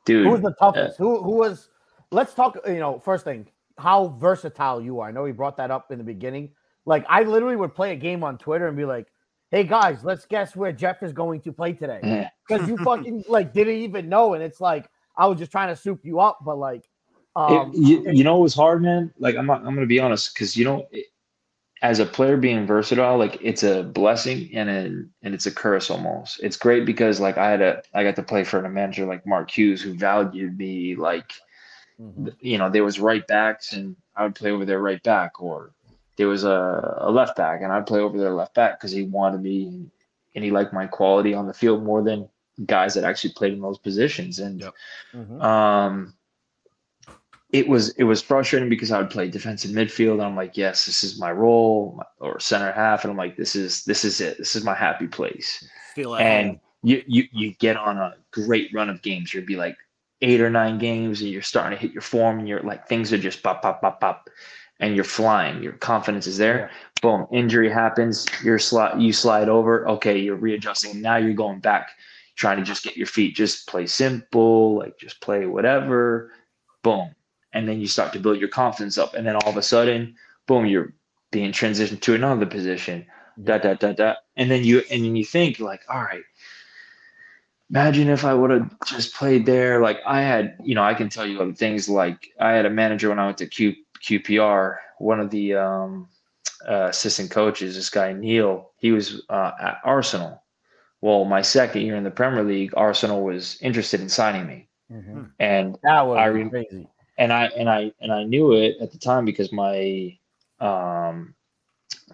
dude, 0.06 0.26
who 0.26 0.32
was 0.32 0.42
the 0.42 0.54
toughest? 0.60 1.00
Uh, 1.00 1.04
who 1.04 1.24
who 1.24 1.32
was? 1.32 1.70
Let's 2.12 2.36
talk. 2.36 2.60
You 2.68 2.80
know, 2.80 3.00
first 3.00 3.24
thing, 3.26 3.48
how 3.78 4.16
versatile 4.20 4.82
you 4.82 5.00
are. 5.00 5.10
I 5.10 5.12
know 5.12 5.26
he 5.26 5.32
brought 5.32 5.58
that 5.58 5.72
up 5.72 5.92
in 5.92 5.98
the 5.98 6.04
beginning. 6.04 6.52
Like 6.86 7.06
I 7.08 7.24
literally 7.24 7.56
would 7.56 7.74
play 7.74 7.94
a 7.94 7.96
game 7.96 8.24
on 8.24 8.38
Twitter 8.38 8.68
and 8.68 8.78
be 8.78 8.86
like, 8.86 9.08
"Hey 9.52 9.64
guys, 9.64 10.04
let's 10.04 10.26
guess 10.26 10.56
where 10.56 10.72
Geoff 10.72 11.02
is 11.02 11.14
going 11.14 11.42
to 11.42 11.54
play 11.54 11.74
today," 11.74 12.30
because 12.48 12.68
you 12.70 12.78
fucking 12.78 13.24
like 13.28 13.54
didn't 13.54 13.78
even 13.78 14.10
know, 14.10 14.34
and 14.34 14.44
it's 14.44 14.60
like 14.62 14.90
I 15.18 15.28
was 15.28 15.40
just 15.40 15.52
trying 15.52 15.70
to 15.70 15.76
soup 15.76 16.02
you 16.04 16.20
up, 16.20 16.40
but 16.44 16.58
like, 16.58 16.84
um, 17.36 17.72
it, 17.74 17.78
you, 17.78 18.12
you 18.12 18.24
know, 18.24 18.38
it 18.38 18.42
was 18.42 18.54
hard, 18.54 18.82
man. 18.82 19.14
Like 19.18 19.36
I'm 19.36 19.46
not, 19.46 19.60
I'm 19.60 19.74
gonna 19.74 19.86
be 19.86 20.00
honest, 20.00 20.34
because 20.34 20.58
you 20.58 20.66
know, 20.66 20.88
it, 20.92 21.08
as 21.82 22.00
a 22.00 22.06
player 22.06 22.38
being 22.38 22.66
versatile, 22.66 23.18
like 23.18 23.38
it's 23.42 23.64
a 23.64 23.84
blessing 23.84 24.50
and 24.54 24.70
a, 24.70 24.84
and 25.22 25.34
it's 25.34 25.46
a 25.46 25.52
curse 25.52 25.90
almost. 25.90 26.42
It's 26.42 26.58
great 26.58 26.86
because 26.86 27.20
like 27.20 27.38
I 27.38 27.50
had 27.50 27.62
a, 27.62 27.84
I 27.94 28.04
got 28.04 28.16
to 28.16 28.24
play 28.24 28.44
for 28.44 28.64
a 28.64 28.70
manager 28.70 29.06
like 29.06 29.28
Mark 29.28 29.52
Hughes 29.52 29.82
who 29.82 29.94
valued 29.94 30.58
me 30.58 30.96
like 30.96 31.34
Mm-hmm. 32.02 32.30
You 32.40 32.58
know, 32.58 32.70
there 32.70 32.84
was 32.84 33.00
right 33.00 33.26
backs, 33.28 33.74
and 33.74 33.96
I 34.16 34.24
would 34.24 34.36
play 34.36 34.52
over 34.52 34.66
their 34.66 34.80
right 34.80 35.02
back, 35.04 35.42
or 35.42 35.72
there 36.18 36.28
was 36.28 36.44
a, 36.44 36.98
a 37.00 37.12
left 37.12 37.36
back, 37.36 37.62
and 37.62 37.72
I'd 37.72 37.88
play 37.88 38.00
over 38.00 38.18
their 38.18 38.34
left 38.34 38.54
back 38.54 38.80
because 38.80 38.92
he 38.92 39.04
wanted 39.04 39.42
me 39.42 39.90
and 40.36 40.44
he 40.44 40.52
liked 40.52 40.74
my 40.74 40.88
quality 40.88 41.34
on 41.34 41.48
the 41.48 41.54
field 41.54 41.84
more 41.84 42.02
than 42.04 42.28
guys 42.66 42.94
that 42.94 43.04
actually 43.04 43.34
played 43.34 43.54
in 43.54 43.62
those 43.62 43.78
positions. 43.78 44.40
And 44.40 44.62
yep. 44.62 44.74
mm-hmm. 45.14 45.42
um, 45.42 46.14
it 47.52 47.68
was 47.68 47.90
it 47.92 48.04
was 48.04 48.22
frustrating 48.22 48.70
because 48.70 48.92
I 48.92 48.98
would 49.00 49.12
play 49.12 49.30
defensive 49.30 49.72
midfield, 49.72 50.14
and 50.14 50.24
I'm 50.24 50.36
like, 50.36 50.58
yes, 50.58 50.86
this 50.86 51.04
is 51.04 51.20
my 51.20 51.32
role, 51.32 52.02
or 52.20 52.40
center 52.40 52.72
half, 52.72 53.04
and 53.04 53.12
I'm 53.12 53.18
like, 53.18 53.38
this 53.38 53.56
is 53.56 53.84
this 53.86 54.04
is 54.04 54.20
it, 54.22 54.38
this 54.40 54.56
is 54.56 54.64
my 54.64 54.76
happy 54.76 55.08
place. 55.08 55.68
Feel 55.94 56.16
and 56.16 56.60
you 56.82 57.04
you 57.08 57.28
you 57.32 57.54
get 57.56 57.78
on 57.78 57.98
a 57.98 58.16
great 58.32 58.74
run 58.74 58.90
of 58.90 59.02
games, 59.04 59.34
you'd 59.34 59.46
be 59.46 59.56
like 59.56 59.78
eight 60.24 60.42
or 60.42 60.50
nine 60.50 60.80
games 60.80 61.22
and 61.22 61.30
you're 61.30 61.42
starting 61.42 61.78
to 61.78 61.82
hit 61.82 61.94
your 61.94 62.02
form 62.02 62.40
and 62.40 62.48
you're 62.48 62.62
like 62.62 62.88
things 62.88 63.12
are 63.14 63.18
just 63.18 63.44
pop 63.44 63.62
pop 63.62 63.82
pop 63.82 64.00
pop 64.00 64.30
and 64.80 64.96
you're 64.96 65.04
flying 65.04 65.62
your 65.62 65.74
confidence 65.74 66.26
is 66.26 66.38
there 66.38 66.72
boom 67.02 67.28
injury 67.32 67.70
happens 67.70 68.26
you're 68.44 68.58
slide 68.58 69.00
you 69.00 69.12
slide 69.14 69.50
over 69.50 69.88
okay 69.88 70.18
you're 70.18 70.38
readjusting. 70.38 71.02
Now 71.02 71.18
you're 71.18 71.34
going 71.34 71.60
back 71.60 71.92
trying 72.36 72.58
to 72.58 72.64
just 72.64 72.84
get 72.84 72.98
your 72.98 73.06
feet 73.06 73.36
just 73.36 73.68
play 73.68 73.86
simple 73.86 74.78
like 74.80 74.98
just 74.98 75.20
play 75.22 75.46
whatever 75.46 76.32
boom 76.84 77.14
and 77.54 77.68
then 77.68 77.80
you 77.82 77.88
start 77.88 78.14
to 78.14 78.20
build 78.20 78.40
your 78.40 78.50
confidence 78.50 78.98
up 78.98 79.14
and 79.14 79.28
then 79.28 79.36
all 79.36 79.50
of 79.50 79.58
a 79.58 79.62
sudden 79.62 80.16
boom 80.48 80.66
you're 80.66 80.94
being 81.32 81.52
transitioned 81.52 82.00
to 82.00 82.16
another 82.16 82.46
position 82.46 83.06
da 83.44 83.58
da 83.58 83.74
da 83.74 83.92
da 83.92 84.14
and 84.38 84.50
then 84.50 84.64
you 84.64 84.82
and 84.90 85.04
then 85.04 85.16
you 85.18 85.26
think 85.26 85.60
like 85.60 85.82
all 85.90 86.02
right 86.02 86.24
imagine 87.70 88.10
if 88.10 88.26
I 88.26 88.34
would 88.34 88.52
have 88.52 88.72
just 88.86 89.14
played 89.16 89.46
there. 89.46 89.82
Like 89.82 90.00
I 90.06 90.22
had, 90.22 90.58
you 90.64 90.76
know, 90.76 90.84
I 90.84 90.94
can 90.94 91.10
tell 91.10 91.26
you 91.26 91.42
other 91.42 91.54
things. 91.54 91.90
Like 91.90 92.28
I 92.40 92.52
had 92.52 92.66
a 92.66 92.70
manager 92.70 93.10
when 93.10 93.20
I 93.20 93.26
went 93.26 93.38
to 93.40 93.48
Q, 93.48 93.74
QPR. 94.04 94.78
One 95.00 95.20
of 95.20 95.30
the 95.30 95.56
um, 95.56 96.08
uh, 96.68 96.88
assistant 96.90 97.32
coaches, 97.32 97.76
this 97.76 97.90
guy 97.90 98.14
Neil, 98.14 98.72
he 98.78 98.92
was 98.92 99.24
uh, 99.30 99.52
at 99.60 99.80
Arsenal. 99.84 100.44
Well, 101.02 101.26
my 101.26 101.42
second 101.42 101.82
year 101.82 101.96
in 101.96 102.04
the 102.04 102.12
Premier 102.12 102.44
League, 102.44 102.74
Arsenal 102.78 103.24
was 103.24 103.58
interested 103.62 104.00
in 104.00 104.08
signing 104.08 104.48
me, 104.48 104.70
mm-hmm. 104.90 105.24
and 105.40 105.78
that 105.84 106.08
was 106.08 106.18
I, 106.18 106.50
crazy. 106.50 106.88
And 107.18 107.34
I 107.34 107.46
and 107.48 107.70
I 107.70 107.92
and 108.00 108.12
I 108.12 108.24
knew 108.24 108.54
it 108.54 108.78
at 108.80 108.92
the 108.92 108.98
time 108.98 109.26
because 109.26 109.52
my 109.52 110.18
um, 110.62 111.36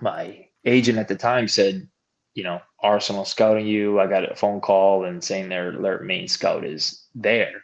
my 0.02 0.48
agent 0.66 0.98
at 0.98 1.08
the 1.08 1.16
time 1.16 1.48
said, 1.48 1.88
you 2.40 2.46
know, 2.46 2.62
Arsenal 2.82 3.26
scouting 3.26 3.68
you. 3.68 4.00
I 4.00 4.08
got 4.08 4.32
a 4.32 4.34
phone 4.34 4.62
call 4.62 5.04
and 5.04 5.22
saying 5.22 5.50
their 5.50 5.74
their 5.74 6.00
main 6.00 6.30
scout 6.30 6.64
is 6.64 7.04
there. 7.14 7.64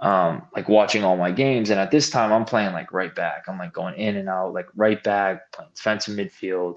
Um, 0.00 0.48
like 0.56 0.70
watching 0.70 1.04
all 1.04 1.18
my 1.18 1.30
games. 1.30 1.68
And 1.68 1.78
at 1.78 1.90
this 1.90 2.08
time 2.08 2.32
I'm 2.32 2.46
playing 2.46 2.72
like 2.72 2.94
right 2.94 3.14
back. 3.14 3.44
I'm 3.46 3.58
like 3.58 3.74
going 3.74 3.94
in 3.96 4.16
and 4.16 4.30
out, 4.30 4.54
like 4.54 4.68
right 4.74 5.02
back, 5.04 5.52
playing 5.52 5.70
defensive 5.74 6.16
midfield. 6.16 6.76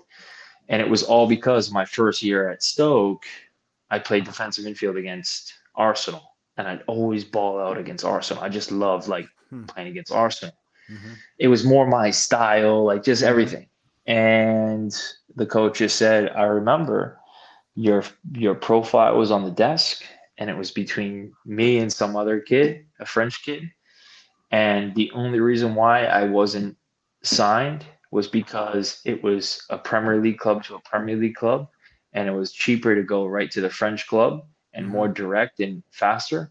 And 0.68 0.82
it 0.82 0.90
was 0.90 1.04
all 1.04 1.28
because 1.28 1.72
my 1.72 1.86
first 1.86 2.22
year 2.22 2.50
at 2.50 2.62
Stoke, 2.62 3.24
I 3.90 4.00
played 4.00 4.26
defensive 4.26 4.66
midfield 4.66 5.00
against 5.00 5.54
Arsenal. 5.76 6.36
And 6.58 6.68
I'd 6.68 6.84
always 6.88 7.24
ball 7.24 7.58
out 7.58 7.78
against 7.78 8.04
Arsenal. 8.04 8.44
I 8.44 8.50
just 8.50 8.70
loved 8.70 9.08
like 9.08 9.30
hmm. 9.50 9.64
playing 9.64 9.88
against 9.88 10.12
Arsenal. 10.12 10.56
Mm-hmm. 10.92 11.14
It 11.40 11.48
was 11.48 11.64
more 11.64 11.88
my 11.88 12.12
style, 12.12 12.84
like 12.84 13.04
just 13.04 13.24
everything. 13.24 13.68
And 14.08 14.96
the 15.36 15.46
coach 15.46 15.80
just 15.80 15.98
said, 15.98 16.32
I 16.32 16.44
remember 16.44 17.20
your 17.76 18.04
your 18.34 18.56
profile 18.56 19.18
was 19.18 19.30
on 19.30 19.44
the 19.44 19.52
desk 19.52 20.04
and 20.38 20.50
it 20.50 20.58
was 20.58 20.72
between 20.72 21.34
me 21.46 21.78
and 21.78 21.92
some 21.92 22.16
other 22.16 22.40
kid, 22.40 22.86
a 23.00 23.06
French 23.06 23.44
kid. 23.44 23.70
And 24.52 24.96
the 24.96 25.12
only 25.12 25.40
reason 25.40 25.76
why 25.76 26.06
I 26.06 26.24
wasn't 26.24 26.78
signed 27.24 27.86
was 28.12 28.28
because 28.28 29.02
it 29.04 29.24
was 29.24 29.62
a 29.70 29.78
Premier 29.78 30.22
League 30.22 30.40
club 30.40 30.64
to 30.64 30.76
a 30.76 30.82
Premier 30.82 31.18
League 31.18 31.36
club, 31.36 31.68
and 32.14 32.28
it 32.30 32.32
was 32.32 32.54
cheaper 32.54 32.96
to 32.96 33.04
go 33.04 33.26
right 33.26 33.52
to 33.52 33.62
the 33.62 33.70
French 33.70 34.08
club 34.08 34.46
and 34.74 34.86
mm-hmm. 34.86 34.96
more 34.96 35.08
direct 35.08 35.60
and 35.60 35.84
faster 35.92 36.50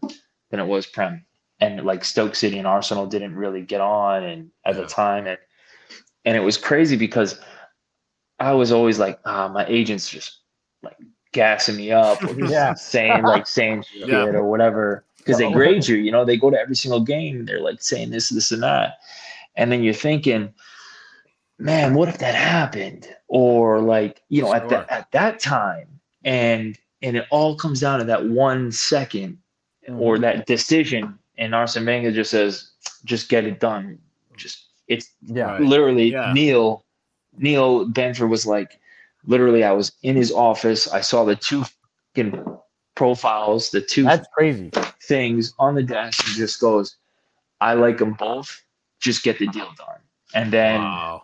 than 0.51 0.59
it 0.59 0.67
was 0.67 0.85
Prem. 0.85 1.25
And 1.59 1.83
like 1.83 2.05
Stoke 2.05 2.35
City 2.35 2.59
and 2.59 2.67
Arsenal 2.67 3.07
didn't 3.07 3.35
really 3.35 3.63
get 3.63 3.81
on, 3.81 4.23
and 4.23 4.51
at 4.65 4.75
yeah. 4.75 4.81
the 4.81 4.87
time, 4.87 5.25
and 5.25 5.39
and 6.27 6.35
it 6.35 6.41
was 6.41 6.57
crazy 6.57 6.97
because 6.97 7.39
I 8.37 8.51
was 8.51 8.73
always 8.73 8.99
like, 8.99 9.17
ah, 9.23 9.47
my 9.47 9.65
agent's 9.67 10.09
just 10.09 10.39
like 10.83 10.97
gassing 11.31 11.77
me 11.77 11.93
up 11.93 12.21
or 12.21 12.37
yeah. 12.37 12.73
saying 12.73 13.23
like 13.23 13.47
saying 13.57 13.83
shit 13.83 14.09
yeah. 14.09 14.25
or 14.25 14.43
whatever 14.43 15.05
because 15.19 15.37
they 15.37 15.49
grade 15.49 15.87
you. 15.87 15.95
You 15.95 16.11
know, 16.11 16.25
they 16.25 16.35
go 16.35 16.49
to 16.49 16.59
every 16.59 16.75
single 16.75 16.99
game. 16.99 17.45
They're 17.45 17.61
like 17.61 17.81
saying 17.81 18.09
this, 18.09 18.27
this, 18.27 18.51
and 18.51 18.61
that, 18.61 18.97
and 19.55 19.71
then 19.71 19.83
you're 19.83 19.93
thinking, 19.93 20.53
man, 21.59 21.93
what 21.93 22.09
if 22.09 22.17
that 22.17 22.35
happened? 22.35 23.07
Or 23.29 23.79
like, 23.79 24.21
you 24.27 24.41
know, 24.41 24.49
sure. 24.49 24.57
at 24.57 24.69
that 24.69 24.91
at 24.91 25.11
that 25.13 25.39
time, 25.39 25.87
and 26.25 26.77
and 27.01 27.15
it 27.15 27.25
all 27.31 27.55
comes 27.55 27.79
down 27.79 27.99
to 27.99 28.05
that 28.05 28.25
one 28.25 28.69
second 28.73 29.37
mm-hmm. 29.87 30.01
or 30.01 30.19
that 30.19 30.45
decision. 30.45 31.17
And 31.37 31.55
Arsene 31.55 31.85
Wenger 31.85 32.11
just 32.11 32.31
says, 32.31 32.71
just 33.05 33.29
get 33.29 33.45
it 33.45 33.61
done. 33.61 33.99
Just 34.35 34.66
it's 34.87 35.09
yeah. 35.21 35.57
literally 35.59 36.11
yeah. 36.11 36.33
Neil 36.33 36.85
Neil 37.37 37.85
Banfield 37.85 38.29
was 38.29 38.45
like, 38.45 38.79
literally, 39.25 39.63
I 39.63 39.71
was 39.71 39.91
in 40.03 40.15
his 40.15 40.31
office. 40.31 40.87
I 40.87 41.01
saw 41.01 41.23
the 41.23 41.35
two 41.35 41.63
profiles, 42.95 43.69
the 43.69 43.81
two 43.81 44.03
that's 44.03 44.27
crazy 44.33 44.71
things 45.03 45.53
on 45.59 45.75
the 45.75 45.83
desk, 45.83 46.25
and 46.27 46.35
just 46.35 46.59
goes, 46.59 46.97
I 47.61 47.73
like 47.73 47.97
them 47.97 48.13
both. 48.13 48.63
Just 48.99 49.23
get 49.23 49.37
the 49.39 49.47
deal 49.47 49.69
done. 49.77 49.99
And 50.33 50.51
then 50.51 50.81
wow. 50.81 51.23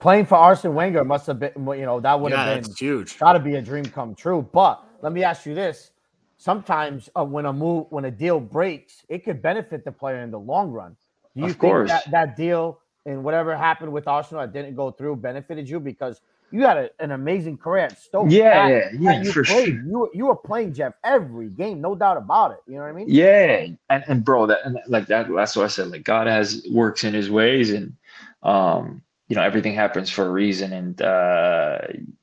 playing 0.00 0.26
for 0.26 0.34
Arsene 0.34 0.74
Wenger 0.74 1.04
must 1.04 1.26
have 1.28 1.38
been, 1.38 1.52
you 1.56 1.86
know, 1.86 2.00
that 2.00 2.18
would 2.18 2.32
yeah, 2.32 2.44
have 2.44 2.62
been 2.64 2.74
huge. 2.74 3.18
Got 3.18 3.34
to 3.34 3.38
be 3.38 3.54
a 3.54 3.62
dream 3.62 3.84
come 3.84 4.14
true. 4.14 4.46
But 4.52 4.82
let 5.00 5.12
me 5.12 5.22
ask 5.22 5.46
you 5.46 5.54
this: 5.54 5.92
sometimes 6.36 7.08
uh, 7.16 7.24
when 7.24 7.46
a 7.46 7.52
move, 7.52 7.86
when 7.90 8.04
a 8.06 8.10
deal 8.10 8.40
breaks, 8.40 9.04
it 9.08 9.24
could 9.24 9.40
benefit 9.40 9.84
the 9.84 9.92
player 9.92 10.18
in 10.18 10.30
the 10.30 10.38
long 10.38 10.70
run. 10.70 10.96
Do 11.34 11.42
you 11.42 11.46
of 11.46 11.52
think 11.52 11.60
course. 11.60 11.90
that 11.90 12.10
that 12.10 12.36
deal 12.36 12.80
and 13.06 13.24
whatever 13.24 13.56
happened 13.56 13.92
with 13.92 14.08
Arsenal 14.08 14.42
that 14.42 14.52
didn't 14.52 14.74
go 14.74 14.90
through 14.90 15.16
benefited 15.16 15.68
you 15.68 15.80
because 15.80 16.20
you 16.50 16.62
had 16.62 16.76
a, 16.76 16.90
an 17.00 17.10
amazing 17.10 17.58
career 17.58 17.84
at 17.86 17.98
Stoke. 17.98 18.26
Yeah, 18.30 18.68
yeah, 18.68 18.88
yeah, 18.98 19.22
you 19.22 19.32
for 19.32 19.42
played. 19.44 19.66
sure. 19.66 19.84
You 19.84 20.10
you 20.14 20.26
were 20.26 20.36
playing 20.36 20.72
Geoff 20.72 20.94
every 21.02 21.48
game, 21.48 21.80
no 21.80 21.94
doubt 21.94 22.16
about 22.16 22.52
it. 22.52 22.58
You 22.66 22.74
know 22.76 22.82
what 22.82 22.90
I 22.90 22.92
mean? 22.92 23.06
Yeah, 23.08 23.66
and 23.90 24.04
and 24.06 24.24
bro, 24.24 24.46
that 24.46 24.60
and 24.64 24.78
like 24.86 25.06
that. 25.08 25.26
That's 25.34 25.56
what 25.56 25.64
I 25.64 25.68
said. 25.68 25.88
Like 25.88 26.04
God 26.04 26.26
has 26.28 26.64
works 26.70 27.02
in 27.04 27.12
His 27.12 27.30
ways, 27.30 27.70
and 27.72 27.94
um, 28.42 29.02
you 29.28 29.36
know 29.36 29.42
everything 29.42 29.74
happens 29.74 30.10
for 30.10 30.26
a 30.26 30.30
reason, 30.30 30.72
and 30.72 31.02
uh, 31.02 31.78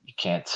you 0.06 0.14
can't. 0.18 0.50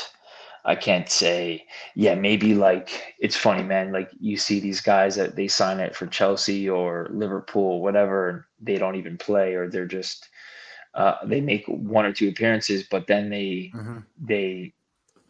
I 0.65 0.75
can't 0.75 1.07
say, 1.09 1.65
yeah, 1.93 2.15
maybe 2.15 2.55
like 2.55 3.15
it's 3.19 3.35
funny, 3.35 3.63
man. 3.63 3.91
Like 3.91 4.09
you 4.19 4.35
see 4.35 4.59
these 4.59 4.81
guys 4.81 5.15
that 5.15 5.35
they 5.35 5.47
sign 5.47 5.79
it 5.79 5.95
for 5.95 6.07
Chelsea 6.07 6.67
or 6.67 7.07
Liverpool, 7.11 7.81
whatever, 7.81 8.29
and 8.29 8.43
they 8.59 8.77
don't 8.77 8.95
even 8.95 9.17
play, 9.17 9.53
or 9.53 9.69
they're 9.69 9.85
just 9.85 10.27
uh, 10.95 11.15
they 11.23 11.39
make 11.39 11.65
one 11.67 12.05
or 12.05 12.13
two 12.13 12.29
appearances, 12.29 12.83
but 12.83 13.05
then 13.05 13.29
they 13.29 13.71
mm-hmm. 13.75 13.99
they 14.19 14.73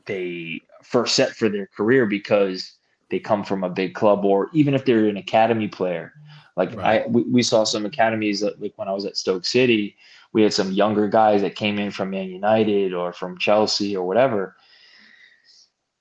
they 0.05 0.61
first 0.83 1.15
set 1.15 1.31
for 1.31 1.49
their 1.49 1.67
career 1.67 2.05
because 2.05 2.71
they 3.09 3.19
come 3.19 3.43
from 3.43 3.63
a 3.63 3.69
big 3.69 3.93
club, 3.93 4.23
or 4.23 4.49
even 4.53 4.73
if 4.73 4.85
they're 4.85 5.07
an 5.07 5.17
academy 5.17 5.67
player. 5.67 6.13
Like 6.55 6.73
right. 6.75 7.03
I, 7.03 7.07
we, 7.07 7.23
we 7.23 7.43
saw 7.43 7.65
some 7.65 7.85
academies 7.85 8.39
that, 8.39 8.61
like 8.61 8.73
when 8.77 8.87
I 8.87 8.93
was 8.93 9.05
at 9.05 9.17
Stoke 9.17 9.45
City, 9.45 9.97
we 10.31 10.41
had 10.41 10.53
some 10.53 10.71
younger 10.71 11.09
guys 11.09 11.41
that 11.41 11.55
came 11.55 11.77
in 11.77 11.91
from 11.91 12.11
Man 12.11 12.29
United 12.29 12.93
or 12.93 13.11
from 13.11 13.37
Chelsea 13.37 13.95
or 13.97 14.07
whatever. 14.07 14.55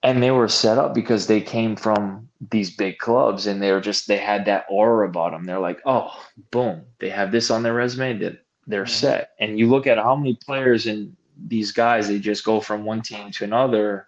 And 0.05 0.23
they 0.23 0.31
were 0.31 0.49
set 0.49 0.79
up 0.79 0.95
because 0.95 1.27
they 1.27 1.41
came 1.41 1.75
from 1.77 2.29
these 2.51 2.71
big 2.71 2.99
clubs 2.99 3.47
and 3.47 3.63
they 3.63 3.73
were 3.73 3.81
just 3.81 4.07
they 4.07 4.19
had 4.19 4.45
that 4.45 4.67
aura 4.69 5.09
about 5.09 5.33
them. 5.33 5.45
They're 5.45 5.59
like, 5.59 5.81
oh, 5.87 6.13
boom, 6.51 6.83
they 6.99 7.09
have 7.09 7.33
this 7.33 7.51
on 7.51 7.63
their 7.63 7.73
resume 7.75 8.19
that 8.19 8.45
they're 8.67 8.87
set. 8.87 9.31
And 9.41 9.59
you 9.59 9.69
look 9.69 9.87
at 9.87 9.99
how 9.99 10.15
many 10.15 10.35
players 10.45 10.87
and 10.87 11.17
these 11.49 11.73
guys, 11.73 12.07
they 12.09 12.19
just 12.19 12.45
go 12.45 12.61
from 12.61 12.85
one 12.85 13.03
team 13.03 13.31
to 13.33 13.45
another, 13.45 14.07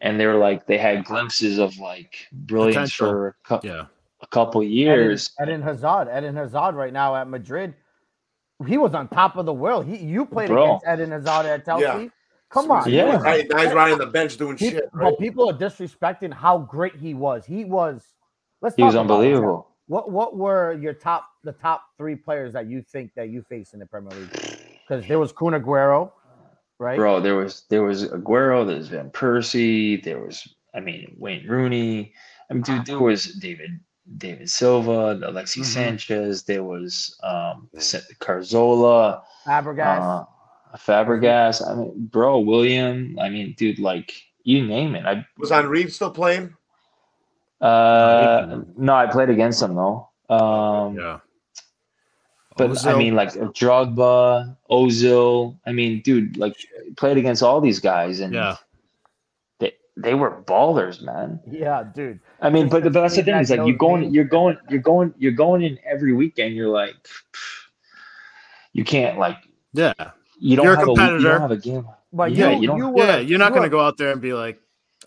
and 0.00 0.18
they're 0.18 0.36
like 0.36 0.66
they 0.66 0.78
had 0.78 1.04
glimpses 1.04 1.58
of 1.58 1.78
like 1.78 2.26
brilliance 2.32 2.74
Potential. 2.96 3.06
for 3.08 3.28
a, 3.28 3.34
cou- 3.44 3.60
Yeah. 3.68 3.84
a 4.22 4.26
couple 4.28 4.62
years. 4.62 5.30
Eden, 5.40 5.54
Eden 5.54 5.62
Hazard, 5.62 6.08
Eden 6.08 6.36
Hazard, 6.36 6.74
right 6.74 6.92
now 6.92 7.14
at 7.16 7.28
Madrid, 7.28 7.74
he 8.66 8.76
was 8.78 8.94
on 8.94 9.08
top 9.08 9.36
of 9.36 9.46
the 9.46 9.52
world. 9.52 9.86
He, 9.86 9.98
you 9.98 10.26
played 10.26 10.48
Bro. 10.48 10.64
against 10.78 10.86
Eden 10.86 11.10
Hazard 11.12 11.46
at 11.46 11.64
Chelsea. 11.64 11.84
Yeah. 11.84 12.08
Come 12.54 12.70
on, 12.70 12.88
Yeah. 12.90 13.18
he 13.18 13.22
Right, 13.24 13.46
now 13.50 13.58
he's 13.58 13.72
riding 13.74 13.98
the 13.98 14.06
bench 14.06 14.36
doing 14.36 14.56
People, 14.56 14.78
shit. 14.80 14.88
Right? 14.92 15.10
But 15.10 15.18
people 15.18 15.50
are 15.50 15.52
disrespecting 15.58 16.32
how 16.32 16.58
great 16.58 16.94
he 16.96 17.12
was. 17.12 17.44
He 17.44 17.64
was. 17.64 18.06
Let's. 18.62 18.76
He 18.76 18.82
was 18.84 18.94
talk 18.94 19.04
about 19.04 19.20
it, 19.20 19.30
Geoff. 19.30 19.34
unbelievable. 19.34 19.68
What 19.88 20.10
What 20.10 20.36
were 20.36 20.72
your 20.80 20.94
top 20.94 21.26
the 21.42 21.52
top 21.52 21.82
three 21.98 22.14
players 22.16 22.52
that 22.54 22.66
you 22.66 22.80
think 22.80 23.12
that 23.16 23.28
you 23.28 23.42
face 23.42 23.74
in 23.74 23.80
the 23.80 23.86
Premier 23.86 24.14
League? 24.14 24.30
Because 24.88 25.06
there 25.06 25.18
was 25.18 25.32
Kun 25.32 25.52
Aguero, 25.52 26.12
right? 26.78 26.96
Bro, 26.96 27.20
there 27.20 27.34
was 27.36 27.64
there 27.68 27.82
was 27.82 28.08
Aguero, 28.08 28.64
There 28.66 28.76
was 28.76 28.88
Van 28.88 29.10
Persie, 29.10 30.02
there 30.02 30.20
was 30.20 30.46
I 30.74 30.80
mean 30.80 31.14
Wayne 31.18 31.46
Rooney. 31.46 32.14
I 32.50 32.54
mean, 32.54 32.62
dude, 32.62 32.86
there 32.86 32.98
was 33.00 33.34
David 33.34 33.80
David 34.16 34.48
Silva, 34.48 35.16
Alexi 35.22 35.60
Mhm. 35.60 35.64
Sanchez, 35.64 36.44
there 36.44 36.62
was 36.64 37.18
um 37.22 37.68
Cazorla, 38.20 39.22
Fabregas. 39.46 40.00
uh, 40.00 40.24
Fabregas. 40.76 41.66
I 41.66 41.74
mean, 41.74 42.06
bro, 42.10 42.38
Willian. 42.38 43.16
I 43.20 43.28
mean, 43.28 43.54
dude, 43.56 43.78
like 43.78 44.12
you 44.42 44.66
name 44.66 44.94
it. 44.94 45.06
I 45.06 45.26
Was 45.38 45.50
Henri 45.50 45.88
still 45.90 46.10
playing? 46.10 46.54
uh 47.60 48.60
no, 48.76 48.94
I 48.94 49.06
played 49.06 49.30
against 49.30 49.62
him 49.62 49.74
though. 49.74 50.08
Um 50.28 50.96
Yeah. 50.96 51.20
But 52.56 52.86
I 52.86 52.96
mean, 52.96 53.14
like 53.14 53.30
Drogba, 53.32 54.56
Ozil. 54.70 55.58
I 55.66 55.72
mean, 55.72 56.02
dude, 56.02 56.36
like 56.36 56.56
played 56.96 57.16
against 57.16 57.42
all 57.42 57.60
these 57.60 57.80
guys, 57.80 58.20
and 58.20 58.32
Yeah. 58.32 58.56
they 59.58 59.72
they 59.96 60.14
were 60.14 60.42
ballers, 60.42 61.02
man. 61.02 61.40
yeah, 61.50 61.82
dude. 61.82 62.20
I 62.40 62.50
mean, 62.50 62.68
but, 62.68 62.82
but 62.84 62.92
that's 62.92 63.16
the 63.16 63.22
thing 63.22 63.36
is 63.36 63.50
like 63.50 63.60
you 63.66 63.72
Those 63.72 63.78
going, 63.78 64.14
you're 64.14 64.24
going, 64.24 64.58
you're 64.68 64.80
going, 64.80 65.14
you're 65.18 65.32
going 65.32 65.62
in 65.62 65.78
every 65.84 66.12
weekend. 66.12 66.54
You're 66.54 66.68
like, 66.68 66.94
you 68.72 68.84
can't 68.84 69.18
like 69.18 69.38
Yeah. 69.72 69.94
You 70.38 70.56
don't 70.56 70.64
You're 70.64 70.74
a 70.74 70.78
have 70.78 70.88
a, 70.88 70.90
you 70.90 70.96
competitor. 70.96 71.28
don't 71.30 71.40
have 71.40 71.50
a 71.50 71.56
game. 71.56 71.88
But 72.12 72.32
Yeah, 72.32 72.50
you, 72.50 72.60
you 72.60 72.66
don't- 72.68 72.78
you 72.78 72.88
were, 72.88 72.98
yeah. 73.04 73.16
You're 73.18 73.38
not 73.38 73.50
you 73.50 73.56
going 73.56 73.62
to 73.64 73.70
go 73.70 73.80
out 73.80 73.96
there 73.96 74.10
and 74.12 74.20
be 74.20 74.32
like, 74.32 74.60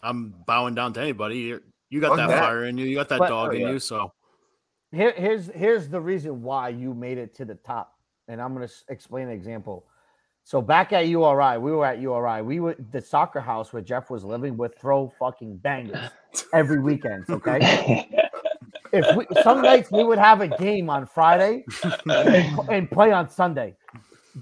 I'm 0.03 0.34
bowing 0.45 0.75
down 0.75 0.93
to 0.93 1.01
anybody. 1.01 1.39
You're, 1.39 1.61
you 1.89 2.01
got 2.01 2.15
that 2.17 2.28
that. 2.28 2.39
fire 2.39 2.65
in 2.65 2.78
you. 2.78 2.86
You 2.86 2.95
got 2.95 3.09
that 3.09 3.19
But- 3.19 3.30
dog 3.30 3.49
oh, 3.49 3.55
in 3.55 3.61
yeah. 3.61 3.69
you. 3.71 3.80
So 3.80 4.11
Here, 4.91 5.13
here's 5.17 5.47
here's 5.47 5.89
the 5.89 5.99
reason 5.99 6.41
why 6.43 6.69
you 6.69 6.93
made 6.93 7.17
it 7.17 7.34
to 7.36 7.45
the 7.45 7.55
top, 7.55 7.93
and 8.28 8.41
I'm 8.41 8.53
gonna 8.53 8.69
explain 8.89 9.28
an 9.28 9.34
example. 9.34 9.86
So 10.43 10.61
back 10.61 10.93
at 10.93 11.07
URI, 11.07 11.57
we 11.57 11.71
were 11.73 11.86
at 11.86 11.99
URI. 11.99 12.41
We 12.41 12.59
were 12.61 12.75
the 12.91 13.01
soccer 13.01 13.41
house 13.41 13.73
where 13.73 13.82
Geoff 13.82 14.09
was 14.09 14.23
living 14.23 14.55
would 14.57 14.78
throw 14.80 15.11
fucking 15.19 15.57
bangers 15.57 16.09
every 16.53 16.80
weekend. 16.80 17.25
Okay, 17.30 18.07
if 18.93 19.15
we, 19.15 19.25
some 19.43 19.61
nights 19.61 19.91
we 19.91 20.03
would 20.03 20.19
have 20.19 20.39
a 20.41 20.47
game 20.47 20.89
on 20.89 21.05
Friday 21.05 21.65
and, 22.05 22.59
and 22.69 22.89
play 22.91 23.11
on 23.11 23.30
Sunday. 23.30 23.75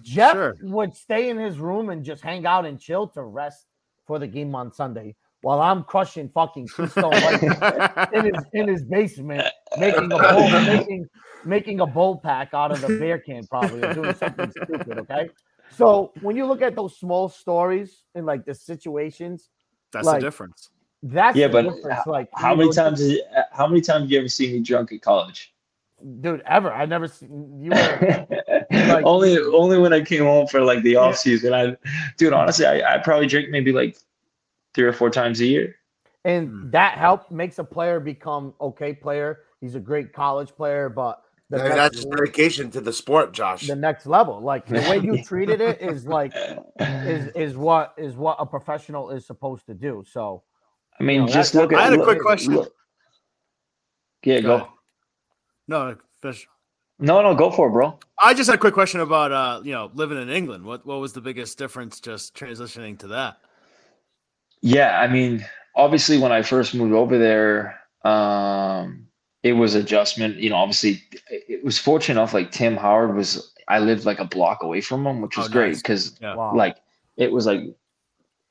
Geoff 0.01 0.33
Sure. 0.33 0.55
would 0.61 0.95
stay 0.95 1.29
in 1.29 1.37
his 1.37 1.59
room 1.59 1.89
and 1.89 2.03
just 2.03 2.23
hang 2.23 2.45
out 2.45 2.65
and 2.65 2.79
chill 2.79 3.07
to 3.09 3.23
rest 3.23 3.65
for 4.05 4.19
the 4.19 4.27
game 4.27 4.53
on 4.55 4.71
Sunday, 4.71 5.15
while 5.41 5.61
I'm 5.61 5.83
crushing 5.83 6.29
fucking 6.29 6.69
Keystone 6.75 7.21
Light 7.21 7.41
in 8.13 8.25
his 8.25 8.45
in 8.53 8.67
his 8.67 8.83
basement, 8.85 9.45
making 9.77 10.11
a 10.11 10.19
bowl, 10.19 10.49
making 10.49 11.07
making 11.43 11.79
a 11.79 11.85
bowl 11.85 12.17
pack 12.17 12.49
out 12.53 12.71
of 12.71 12.81
the 12.81 12.89
beer 12.99 13.19
can, 13.19 13.45
probably 13.47 13.83
or 13.83 13.93
doing 13.93 14.15
something 14.15 14.51
stupid. 14.51 14.97
Okay, 14.99 15.29
so 15.71 16.11
when 16.21 16.35
you 16.35 16.45
look 16.45 16.61
at 16.61 16.75
those 16.75 16.97
small 16.99 17.29
stories 17.29 18.03
and 18.15 18.25
like 18.25 18.45
the 18.45 18.53
situations, 18.53 19.49
that's 19.91 20.05
Like, 20.05 20.21
the 20.21 20.27
difference. 20.27 20.69
that's 21.03 21.37
Yeah, 21.37 21.47
the 21.47 21.53
but 21.53 21.75
difference. 21.75 22.01
Like 22.05 22.29
how 22.35 22.55
many 22.55 22.71
times? 22.71 23.01
Is, 23.01 23.21
how 23.51 23.67
many 23.67 23.81
times 23.81 24.03
have 24.03 24.11
you 24.11 24.19
ever 24.19 24.27
see 24.27 24.51
me 24.51 24.59
drunk 24.59 24.91
at 24.91 25.01
college? 25.01 25.54
Dude? 26.21 26.41
Ever? 26.45 26.71
I 26.71 26.85
never 26.85 27.07
seen 27.07 27.61
you. 27.61 27.71
Were, 27.71 28.27
Like- 28.71 29.05
only 29.05 29.37
only 29.37 29.77
when 29.77 29.93
I 29.93 30.01
came 30.01 30.23
home 30.23 30.47
for 30.47 30.61
like 30.61 30.83
the 30.83 30.95
off 30.97 31.17
season. 31.17 31.53
I, 31.53 31.75
dude, 32.17 32.33
honestly, 32.33 32.65
I, 32.65 32.95
I 32.95 32.97
probably 32.99 33.27
drink 33.27 33.49
maybe 33.49 33.71
like 33.71 33.97
three 34.73 34.85
or 34.85 34.93
four 34.93 35.09
times 35.09 35.39
a 35.41 35.45
year. 35.45 35.75
and 36.25 36.49
Hmm. 36.49 36.69
that 36.71 36.97
help 36.97 37.31
makes 37.31 37.59
a 37.59 37.63
player 37.63 37.99
become 37.99 38.53
okay 38.59 38.93
player. 38.93 39.39
He's 39.61 39.75
a 39.75 39.79
great 39.79 40.11
college 40.13 40.49
player, 40.55 40.89
but 40.89 41.21
the 41.49 41.57
I 41.57 41.59
mean, 41.59 41.69
next, 41.69 41.75
that's 41.77 41.95
just 41.97 42.09
dedication 42.11 42.71
to 42.71 42.81
the 42.81 42.91
sport, 42.91 43.31
Josh. 43.31 43.67
the 43.67 43.75
next 43.75 44.05
level, 44.07 44.41
like 44.41 44.65
the 44.65 44.79
way 44.89 44.97
you 44.99 45.23
treated 45.31 45.61
it, 45.61 45.79
is 45.81 46.05
like 46.05 46.33
is 46.79 47.27
is 47.35 47.55
what 47.55 47.93
is 47.97 48.15
what 48.15 48.35
a 48.39 48.45
professional 48.45 49.11
is 49.11 49.25
supposed 49.25 49.65
to 49.67 49.73
do. 49.73 50.03
So 50.07 50.43
I 50.99 51.03
mean, 51.03 51.21
No, 51.21 51.27
just 51.27 51.53
look 51.55 51.71
at. 51.71 51.79
I 51.79 51.83
had 51.83 51.93
a 51.93 51.97
look- 51.97 52.05
quick 52.05 52.21
question. 52.21 52.55
look- 52.55 52.73
Yeah, 54.23 54.41
Go 54.41 54.57
go. 54.59 54.67
Ahead. 55.69 55.97
No, 55.97 55.97
fish. 56.21 56.47
No, 56.99 57.21
no, 57.21 57.35
go 57.35 57.51
for 57.51 57.67
it, 57.67 57.71
bro. 57.71 57.99
I 58.23 58.33
just 58.33 58.49
had 58.49 58.55
a 58.55 58.59
quick 58.59 58.73
question 58.73 59.01
about 59.01 59.31
uh, 59.31 59.61
you 59.63 59.73
know, 59.73 59.91
living 59.93 60.21
in 60.21 60.29
England. 60.29 60.63
What 60.63 60.85
what 60.85 60.99
was 60.99 61.13
the 61.13 61.21
biggest 61.21 61.57
difference 61.57 61.99
just 61.99 62.35
transitioning 62.35 62.97
to 62.99 63.07
that? 63.07 63.37
Yeah, 64.61 64.99
I 64.99 65.07
mean, 65.07 65.45
obviously, 65.75 66.17
when 66.17 66.31
I 66.31 66.41
first 66.41 66.73
moved 66.73 66.93
over 66.93 67.17
there, 67.17 67.79
um, 68.03 69.07
it 69.43 69.53
was 69.53 69.75
adjustment. 69.75 70.37
You 70.37 70.49
know, 70.51 70.55
obviously, 70.55 71.03
it 71.29 71.43
it 71.49 71.63
was 71.63 71.77
fortunate 71.77 72.19
enough. 72.19 72.33
Like 72.33 72.51
Tim 72.51 72.77
Howard 72.77 73.15
was, 73.15 73.53
I 73.67 73.79
lived 73.79 74.05
like 74.05 74.19
a 74.19 74.25
block 74.25 74.63
away 74.63 74.79
from 74.81 75.05
him, 75.05 75.21
which 75.21 75.37
Oh, 75.37 75.41
was 75.41 75.49
great 75.49 75.67
nice. 75.73 75.81
because 75.81 76.17
Yeah. 76.21 76.35
wow, 76.35 76.55
like 76.55 76.77
it 77.17 77.31
was 77.31 77.45
like 77.45 77.61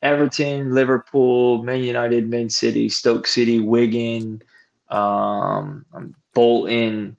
Everton, 0.03 0.75
Liverpool, 0.75 1.63
Man 1.65 1.83
United, 1.83 2.29
Man 2.29 2.51
City, 2.51 2.91
Stoke 2.91 3.27
City, 3.27 3.59
Wigan, 3.61 4.43
um, 4.91 5.87
Bolton. 6.35 7.17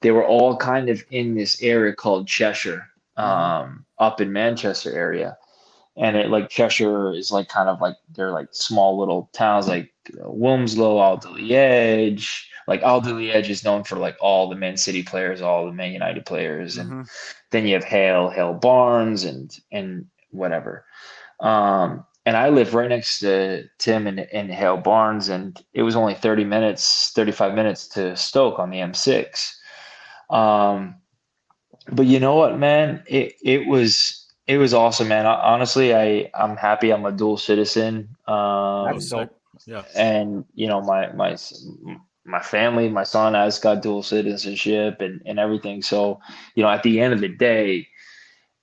They 0.00 0.10
were 0.10 0.26
all 0.26 0.56
kind 0.56 0.88
of 0.88 1.02
in 1.10 1.34
this 1.34 1.62
area 1.62 1.94
called 1.94 2.28
Cheshire, 2.28 2.86
um, 3.16 3.84
up 3.98 4.20
in 4.20 4.32
Manchester 4.32 4.92
area. 4.92 5.38
And 5.96 6.16
it 6.16 6.28
like 6.28 6.50
Cheshire 6.50 7.12
is 7.14 7.30
like 7.30 7.48
kind 7.48 7.68
of 7.70 7.80
like 7.80 7.96
they're 8.14 8.30
like 8.32 8.48
small 8.50 8.98
little 8.98 9.30
towns 9.32 9.66
like 9.66 9.90
uh, 10.12 10.28
Wilmslow, 10.28 11.00
Alderley 11.00 11.52
Edge. 11.52 12.50
Like 12.68 12.82
Alderley 12.82 13.32
Edge 13.32 13.48
is 13.48 13.64
known 13.64 13.84
for 13.84 13.96
like 13.96 14.16
all 14.20 14.48
the 14.50 14.56
Man 14.56 14.76
City 14.76 15.02
players, 15.02 15.40
all 15.40 15.64
the 15.64 15.72
Man 15.72 15.92
United 15.92 16.26
players, 16.26 16.76
and 16.76 16.90
Mhm. 16.90 17.10
then 17.50 17.66
you 17.66 17.74
have 17.74 17.84
Hale, 17.84 18.28
Hale 18.28 18.52
Barns, 18.54 19.24
and 19.24 19.56
and 19.72 20.06
whatever. 20.32 20.84
Um, 21.40 22.04
and 22.26 22.36
I 22.36 22.48
live 22.50 22.74
right 22.74 22.88
next 22.88 23.20
to 23.20 23.68
Tim 23.78 24.06
and, 24.08 24.20
and 24.20 24.50
Hale 24.52 24.76
Barns, 24.76 25.28
and 25.28 25.62
it 25.72 25.84
was 25.84 25.94
only 25.96 26.14
30 26.14 26.44
minutes, 26.44 27.12
35 27.14 27.54
minutes 27.54 27.86
to 27.88 28.16
Stoke 28.16 28.58
on 28.58 28.68
the 28.70 28.78
M6. 28.78 29.54
Um, 30.28 30.96
but 31.92 32.06
you 32.06 32.18
know 32.18 32.34
what, 32.34 32.58
man? 32.58 33.02
It 33.06 33.34
it 33.42 33.66
was 33.68 34.26
it 34.48 34.58
was 34.58 34.74
awesome, 34.74 35.08
man. 35.08 35.24
Hon- 35.24 35.40
Honestly, 35.40 35.94
I 35.94 36.30
I'm 36.34 36.56
happy 36.56 36.92
I'm 36.92 37.06
a 37.06 37.12
dual 37.12 37.36
citizen. 37.36 38.16
Um, 38.26 38.98
dope. 38.98 39.30
Yeah. 39.66 39.84
and 39.94 40.44
you 40.54 40.66
know 40.66 40.82
my 40.82 41.12
my 41.12 41.36
my 42.24 42.40
family 42.40 42.88
my 42.88 43.04
son 43.04 43.34
has 43.34 43.58
got 43.58 43.82
dual 43.82 44.02
citizenship 44.02 45.00
and 45.00 45.22
and 45.24 45.38
everything 45.38 45.80
so 45.80 46.20
you 46.54 46.62
know 46.62 46.68
at 46.68 46.82
the 46.82 47.00
end 47.00 47.14
of 47.14 47.20
the 47.20 47.28
day 47.28 47.88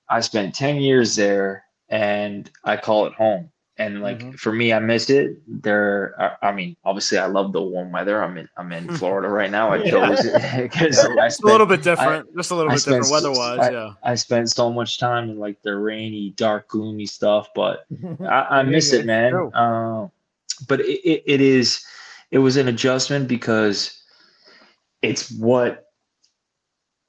i 0.08 0.20
spent 0.20 0.54
10 0.54 0.76
years 0.76 1.16
there 1.16 1.64
and 1.88 2.50
i 2.64 2.76
call 2.76 3.06
it 3.06 3.12
home 3.14 3.50
and 3.76 4.02
like 4.02 4.20
Mhm. 4.20 4.38
for 4.38 4.52
me 4.52 4.72
i 4.72 4.78
miss 4.78 5.10
it 5.10 5.36
there 5.48 6.14
I, 6.18 6.48
I 6.48 6.52
mean 6.52 6.76
obviously 6.84 7.18
i 7.18 7.26
love 7.26 7.52
the 7.52 7.60
warm 7.60 7.90
weather 7.90 8.22
i'm 8.22 8.38
in 8.38 8.48
i'm 8.56 8.70
in 8.70 8.88
florida 8.96 9.28
right 9.28 9.50
now 9.50 9.72
i 9.72 9.82
chose 9.82 10.24
it 10.24 10.32
because 10.62 10.98
I 10.98 11.26
It's 11.26 11.40
a 11.42 11.46
little 11.46 11.66
bit 11.66 11.82
different. 11.82 12.32
just 12.36 12.52
a 12.52 12.54
little 12.54 12.70
I 12.70 12.76
bit 12.76 12.84
different 12.84 13.10
weather 13.10 13.32
wise. 13.32 13.58
I- 13.58 13.70
Yeah. 13.72 13.92
I 14.04 14.14
spent 14.14 14.48
so 14.50 14.72
much 14.72 14.98
time 15.00 15.28
in 15.30 15.38
like 15.40 15.60
the 15.62 15.74
rainy 15.76 16.30
dark 16.36 16.68
gloomy 16.68 17.06
stuff 17.06 17.48
but 17.54 17.84
I, 18.20 18.58
I 18.58 18.62
miss 18.62 18.92
yeah, 18.92 19.00
it, 19.00 19.06
man. 19.06 19.34
Uh, 19.52 20.08
but 20.68 20.78
it, 20.80 21.00
it, 21.04 21.22
it 21.26 21.40
is, 21.40 21.84
it 22.30 22.38
was 22.38 22.56
an 22.56 22.68
adjustment 22.68 23.26
because 23.26 24.00
it's 25.02 25.32
what 25.32 25.90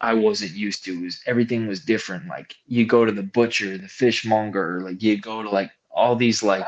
I 0.02 0.14
wasn't 0.14 0.52
used 0.52 0.84
to. 0.86 1.04
Was 1.04 1.22
everything 1.26 1.68
was 1.68 1.80
different. 1.86 2.28
Like 2.28 2.56
you 2.68 2.86
go 2.86 3.06
to 3.06 3.12
the 3.12 3.24
butcher, 3.24 3.78
the 3.78 3.88
fishmonger, 3.88 4.82
like 4.82 5.02
you 5.02 5.18
go 5.18 5.42
to 5.44 5.50
like 5.50 5.72
all 5.96 6.16
these 6.16 6.44
like 6.44 6.66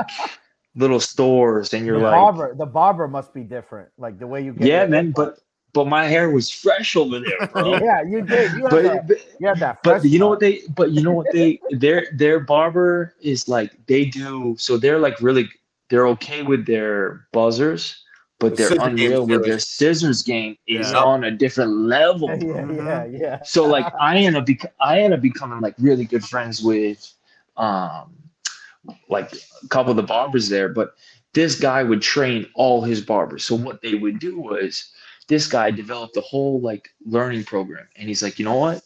little 0.76 1.00
stores, 1.00 1.74
and 1.74 1.86
you're 1.86 2.00
the 2.00 2.06
like, 2.06 2.14
barber, 2.14 2.56
the 2.56 2.66
barber 2.66 3.08
must 3.08 3.34
be 3.34 3.44
different. 3.44 3.90
Like 3.98 4.20
the 4.20 4.28
way 4.28 4.44
you 4.44 4.54
get 4.54 4.68
yeah, 4.68 4.86
man. 4.86 5.06
haircut. 5.06 5.16
But 5.16 5.40
but 5.74 5.88
my 5.88 6.06
hair 6.06 6.32
was 6.32 6.50
fresh 6.50 6.96
over 6.96 7.20
there, 7.20 7.48
bro. 7.54 7.78
yeah, 7.78 8.02
you 8.02 8.22
did. 8.22 8.52
You 8.54 8.64
had, 8.64 8.70
But, 8.72 8.84
that, 8.84 9.08
but 9.08 9.18
you 9.40 9.48
had 9.48 9.60
that. 9.60 9.84
but 9.84 10.06
you 10.06 10.20
know 10.20 10.28
what 10.28 10.40
they 10.40 10.62
but 10.76 10.92
you 10.92 11.02
know 11.04 11.12
what 11.14 11.28
they 11.34 11.60
their 11.72 12.08
their 12.16 12.40
barber 12.40 13.14
is 13.22 13.48
like 13.48 13.72
they 13.88 14.06
do 14.06 14.56
so 14.58 14.78
they're 14.78 15.00
like 15.00 15.20
really 15.22 15.50
they're 15.90 16.08
okay 16.08 16.44
with 16.44 16.66
their 16.66 17.28
buzzers 17.32 18.04
but 18.40 18.56
The 18.56 18.70
they're 18.70 18.88
unreal 18.88 19.26
with 19.26 19.44
their 19.46 19.60
scissors 19.60 20.22
game 20.22 20.58
is 20.68 20.92
Yeah. 20.92 21.04
on 21.04 21.24
a 21.24 21.32
different 21.32 21.72
level 21.72 22.30
Yeah, 22.30 22.66
yeah, 22.72 23.06
yeah, 23.06 23.06
yeah. 23.06 23.42
so 23.44 23.66
like 23.66 23.86
i 24.00 24.18
end 24.18 24.36
up 24.38 24.46
bec- 24.46 24.74
i 24.80 25.00
end 25.02 25.14
up 25.14 25.22
becoming 25.22 25.60
like 25.62 25.76
really 25.80 26.06
good 26.06 26.24
friends 26.24 26.62
with 26.62 27.14
um 27.58 28.14
like 29.10 29.34
a 29.64 29.68
couple 29.68 29.92
of 29.92 29.98
the 29.98 30.04
barbers 30.04 30.50
there 30.50 30.70
but 30.70 30.96
this 31.34 31.60
guy 31.60 31.84
would 31.84 32.02
train 32.02 32.48
all 32.56 32.82
his 32.82 33.00
barbers. 33.02 33.44
So 33.44 33.54
what 33.56 33.82
they 33.82 33.94
would 33.94 34.18
do 34.18 34.40
was 34.40 34.92
this 35.28 35.46
guy 35.46 35.70
developed 35.70 36.18
a 36.18 36.22
whole 36.22 36.60
like 36.62 36.90
learning 37.06 37.44
program. 37.44 37.88
And 37.96 38.08
he's 38.08 38.24
like 38.24 38.40
you 38.40 38.46
know 38.46 38.56
what? 38.56 38.82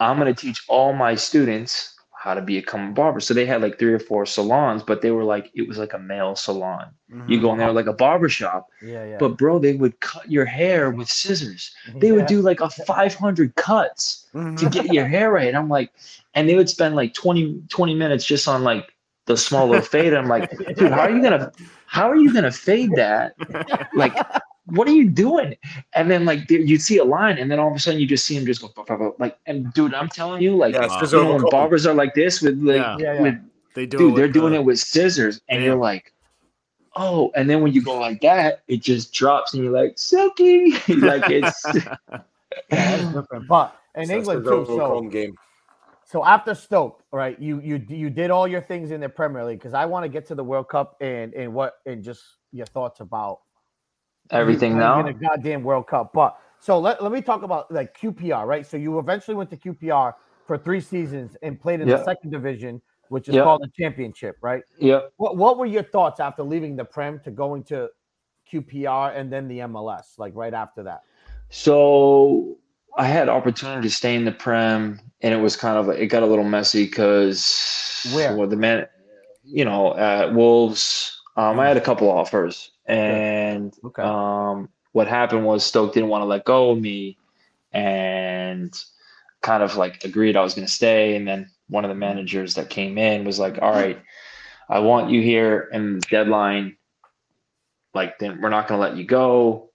I'm 0.00 0.18
going 0.18 0.32
to 0.32 0.40
teach 0.40 0.62
all 0.68 0.92
my 0.92 1.16
students 1.16 1.94
how 2.12 2.34
to 2.34 2.42
become 2.42 2.90
a 2.90 2.92
barber. 2.92 3.20
So 3.20 3.32
they 3.34 3.46
had 3.46 3.62
like 3.62 3.78
three 3.78 3.92
or 3.92 3.98
four 3.98 4.26
salons 4.26 4.82
but 4.82 5.02
they 5.02 5.10
were 5.10 5.24
like 5.24 5.50
it 5.54 5.66
was 5.66 5.78
like 5.78 5.94
a 5.94 5.98
male 5.98 6.36
salon. 6.36 6.90
You 7.26 7.40
go 7.40 7.52
in 7.52 7.58
there 7.58 7.72
like 7.72 7.86
a 7.86 7.92
barber 7.92 8.28
shop. 8.28 8.68
Yeah, 8.82 9.04
yeah. 9.04 9.16
but 9.18 9.38
bro 9.38 9.58
they 9.58 9.74
would 9.74 9.98
cut 10.00 10.30
your 10.30 10.44
hair 10.44 10.90
with 10.90 11.08
scissors. 11.08 11.74
They 11.96 12.12
would 12.12 12.26
do 12.26 12.40
like 12.42 12.60
a 12.60 12.68
500 12.70 13.54
cuts 13.56 14.26
Mm-hmm. 14.34 14.56
to 14.56 14.68
get 14.68 14.92
your 14.92 15.06
hair 15.06 15.32
right. 15.32 15.48
And 15.48 15.56
I'm 15.56 15.70
like, 15.70 15.90
and 16.34 16.46
they 16.48 16.54
would 16.54 16.68
spend 16.68 16.94
like 16.94 17.14
20, 17.14 17.62
20 17.68 17.94
minutes 17.94 18.24
just 18.26 18.46
on 18.46 18.62
like 18.62 18.92
the 19.28 19.36
small 19.36 19.68
little 19.68 19.84
fade. 19.84 20.12
I'm 20.14 20.26
like, 20.26 20.50
dude, 20.76 20.90
how 20.90 21.00
are 21.02 21.10
you 21.10 21.22
gonna 21.22 21.52
how 21.86 22.10
are 22.10 22.16
you 22.16 22.32
gonna 22.34 22.50
fade 22.50 22.90
that? 22.96 23.34
Like, 23.94 24.16
what 24.66 24.88
are 24.88 24.92
you 24.92 25.08
doing? 25.08 25.54
And 25.94 26.10
then 26.10 26.24
like 26.24 26.50
you'd 26.50 26.82
see 26.82 26.98
a 26.98 27.04
line, 27.04 27.38
and 27.38 27.50
then 27.50 27.58
all 27.60 27.70
of 27.70 27.76
a 27.76 27.78
sudden 27.78 28.00
you 28.00 28.06
just 28.06 28.26
see 28.26 28.34
him 28.36 28.44
just 28.44 28.60
go 28.60 28.68
pop, 28.68 28.88
pop, 28.88 28.98
pop. 28.98 29.20
like, 29.20 29.38
and 29.46 29.72
dude, 29.74 29.94
I'm 29.94 30.08
telling 30.08 30.42
you, 30.42 30.56
like, 30.56 30.74
Yeah, 30.74 31.00
you 31.00 31.12
know, 31.12 31.34
when 31.36 31.44
barbers 31.50 31.86
are 31.86 31.94
like 31.94 32.14
this 32.14 32.42
with 32.42 32.60
like 32.62 32.76
Yeah. 32.76 32.96
Yeah, 32.98 33.14
yeah. 33.14 33.22
with 33.22 33.34
They 33.74 33.86
do. 33.86 33.98
dude, 33.98 34.12
it 34.12 34.16
they're 34.16 34.24
with 34.26 34.34
doing 34.34 34.52
the- 34.54 34.58
it 34.60 34.64
with 34.64 34.78
scissors, 34.80 35.40
and 35.48 35.60
Yeah. 35.60 35.66
you're 35.68 35.76
like, 35.76 36.12
oh, 36.96 37.30
and 37.36 37.48
then 37.48 37.62
when 37.62 37.72
you 37.72 37.82
go 37.82 37.98
like 37.98 38.20
that, 38.22 38.62
it 38.68 38.80
just 38.82 39.12
drops, 39.14 39.54
and 39.54 39.62
you're 39.62 39.72
like, 39.72 39.98
silky, 39.98 40.72
like 40.88 41.30
it's. 41.30 41.64
Yeah. 42.72 43.22
But 43.46 43.76
in 43.94 44.06
Scissor 44.06 44.16
England 44.18 44.44
too. 44.44 44.64
So 44.66 44.78
comb 44.78 45.10
game. 45.10 45.36
So 46.10 46.24
after 46.24 46.54
Stoke, 46.54 47.02
right? 47.12 47.38
You 47.38 47.60
you 47.60 47.84
you 47.86 48.08
did 48.08 48.30
all 48.30 48.48
your 48.48 48.62
things 48.62 48.92
in 48.92 49.00
the 49.02 49.10
Premier 49.10 49.44
League 49.44 49.58
because 49.58 49.74
I 49.74 49.84
want 49.84 50.04
to 50.04 50.08
get 50.08 50.24
to 50.28 50.34
the 50.34 50.42
World 50.42 50.68
Cup 50.70 50.96
and 51.02 51.34
and 51.34 51.52
what 51.52 51.74
and 51.84 52.02
just 52.02 52.22
your 52.50 52.64
thoughts 52.64 53.00
about 53.00 53.40
Everything 54.30 54.72
you 54.72 54.78
now. 54.78 55.00
in 55.00 55.08
a 55.08 55.12
goddamn 55.12 55.62
World 55.62 55.86
Cup. 55.86 56.14
But 56.14 56.38
so 56.60 56.78
let, 56.78 57.02
let 57.02 57.12
me 57.12 57.20
talk 57.20 57.42
about 57.42 57.70
like 57.70 57.94
QPR, 57.98 58.46
right? 58.46 58.66
So 58.66 58.78
you 58.78 58.98
eventually 58.98 59.34
went 59.34 59.50
to 59.50 59.56
QPR 59.58 60.14
for 60.46 60.56
three 60.56 60.80
seasons 60.80 61.36
and 61.42 61.60
played 61.60 61.82
in 61.82 61.88
Yeah. 61.88 61.96
the 61.98 62.04
second 62.04 62.30
division, 62.30 62.80
which 63.10 63.28
is 63.28 63.34
Yeah. 63.34 63.42
called 63.42 63.60
the 63.60 63.70
Championship, 63.78 64.38
right? 64.40 64.62
Yeah. 64.78 65.00
What 65.18 65.36
what 65.36 65.58
were 65.58 65.66
your 65.66 65.82
thoughts 65.82 66.20
after 66.20 66.42
leaving 66.42 66.74
the 66.74 66.86
Prem 66.86 67.20
to 67.20 67.30
going 67.30 67.64
to 67.64 67.90
QPR 68.50 69.14
and 69.14 69.30
then 69.30 69.46
the 69.46 69.58
MLS, 69.58 70.18
like 70.18 70.34
right 70.34 70.54
after 70.54 70.82
that? 70.84 71.02
So 71.50 72.56
I 72.96 73.06
had 73.06 73.28
opportunity 73.28 73.88
to 73.88 73.94
stay 73.94 74.14
in 74.14 74.24
the 74.24 74.32
prem, 74.32 75.00
and 75.20 75.34
it 75.34 75.38
was 75.38 75.56
kind 75.56 75.76
of 75.76 75.88
it 75.90 76.06
got 76.06 76.22
a 76.22 76.26
little 76.26 76.44
messy 76.44 76.84
because 76.84 78.06
Where? 78.14 78.36
well, 78.36 78.48
the 78.48 78.56
man, 78.56 78.86
you 79.44 79.64
know, 79.64 79.96
at 79.96 80.34
Wolves, 80.34 81.20
um, 81.36 81.60
I 81.60 81.68
had 81.68 81.76
a 81.76 81.80
couple 81.82 82.10
offers, 82.10 82.70
and 82.86 83.72
Okay. 83.84 84.02
um, 84.02 84.68
what 84.92 85.06
happened 85.06 85.44
was 85.44 85.64
Stoke 85.64 85.92
didn't 85.94 86.08
want 86.08 86.22
to 86.22 86.26
let 86.26 86.44
go 86.44 86.70
of 86.70 86.80
me, 86.80 87.16
and 87.72 88.72
kind 89.42 89.62
of 89.62 89.76
like 89.76 90.04
agreed 90.04 90.36
I 90.36 90.42
was 90.42 90.54
going 90.54 90.66
to 90.66 90.72
stay, 90.72 91.14
and 91.14 91.26
then 91.26 91.50
one 91.68 91.84
of 91.84 91.88
the 91.90 91.94
managers 91.94 92.54
that 92.54 92.70
came 92.70 92.98
in 92.98 93.24
was 93.24 93.38
like, 93.38 93.60
"All 93.62 93.72
right, 93.72 94.00
I 94.68 94.80
want 94.80 95.10
you 95.10 95.20
here, 95.22 95.68
and 95.72 96.00
deadline." 96.02 96.76
Like 97.94 98.18
then 98.18 98.40
we're 98.40 98.50
not 98.50 98.68
going 98.68 98.78
to 98.80 98.86
let 98.86 98.96
you 98.96 99.04
go 99.04 99.68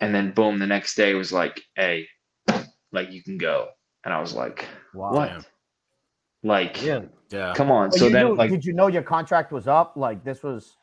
and 0.00 0.14
then 0.14 0.32
boom 0.32 0.58
the 0.58 0.66
next 0.66 0.94
day 0.94 1.14
was 1.14 1.32
like 1.32 1.62
hey 1.74 2.06
like 2.92 3.10
you 3.12 3.22
can 3.22 3.38
go 3.38 3.68
and 4.04 4.12
i 4.14 4.20
was 4.20 4.34
like 4.34 4.66
Wow. 4.94 5.10
what 5.12 5.46
like 6.42 6.82
Yeah. 6.82 7.02
Yeah. 7.30 7.52
come 7.56 7.70
on 7.70 7.90
But 7.90 7.98
so 7.98 8.08
then 8.08 8.26
knew- 8.26 8.34
like 8.36 8.50
did 8.50 8.64
you 8.64 8.72
know 8.72 8.86
your 8.86 9.02
contract 9.02 9.52
was 9.52 9.66
up? 9.66 9.96
Like 9.96 10.22
this 10.24 10.42
was 10.42 10.76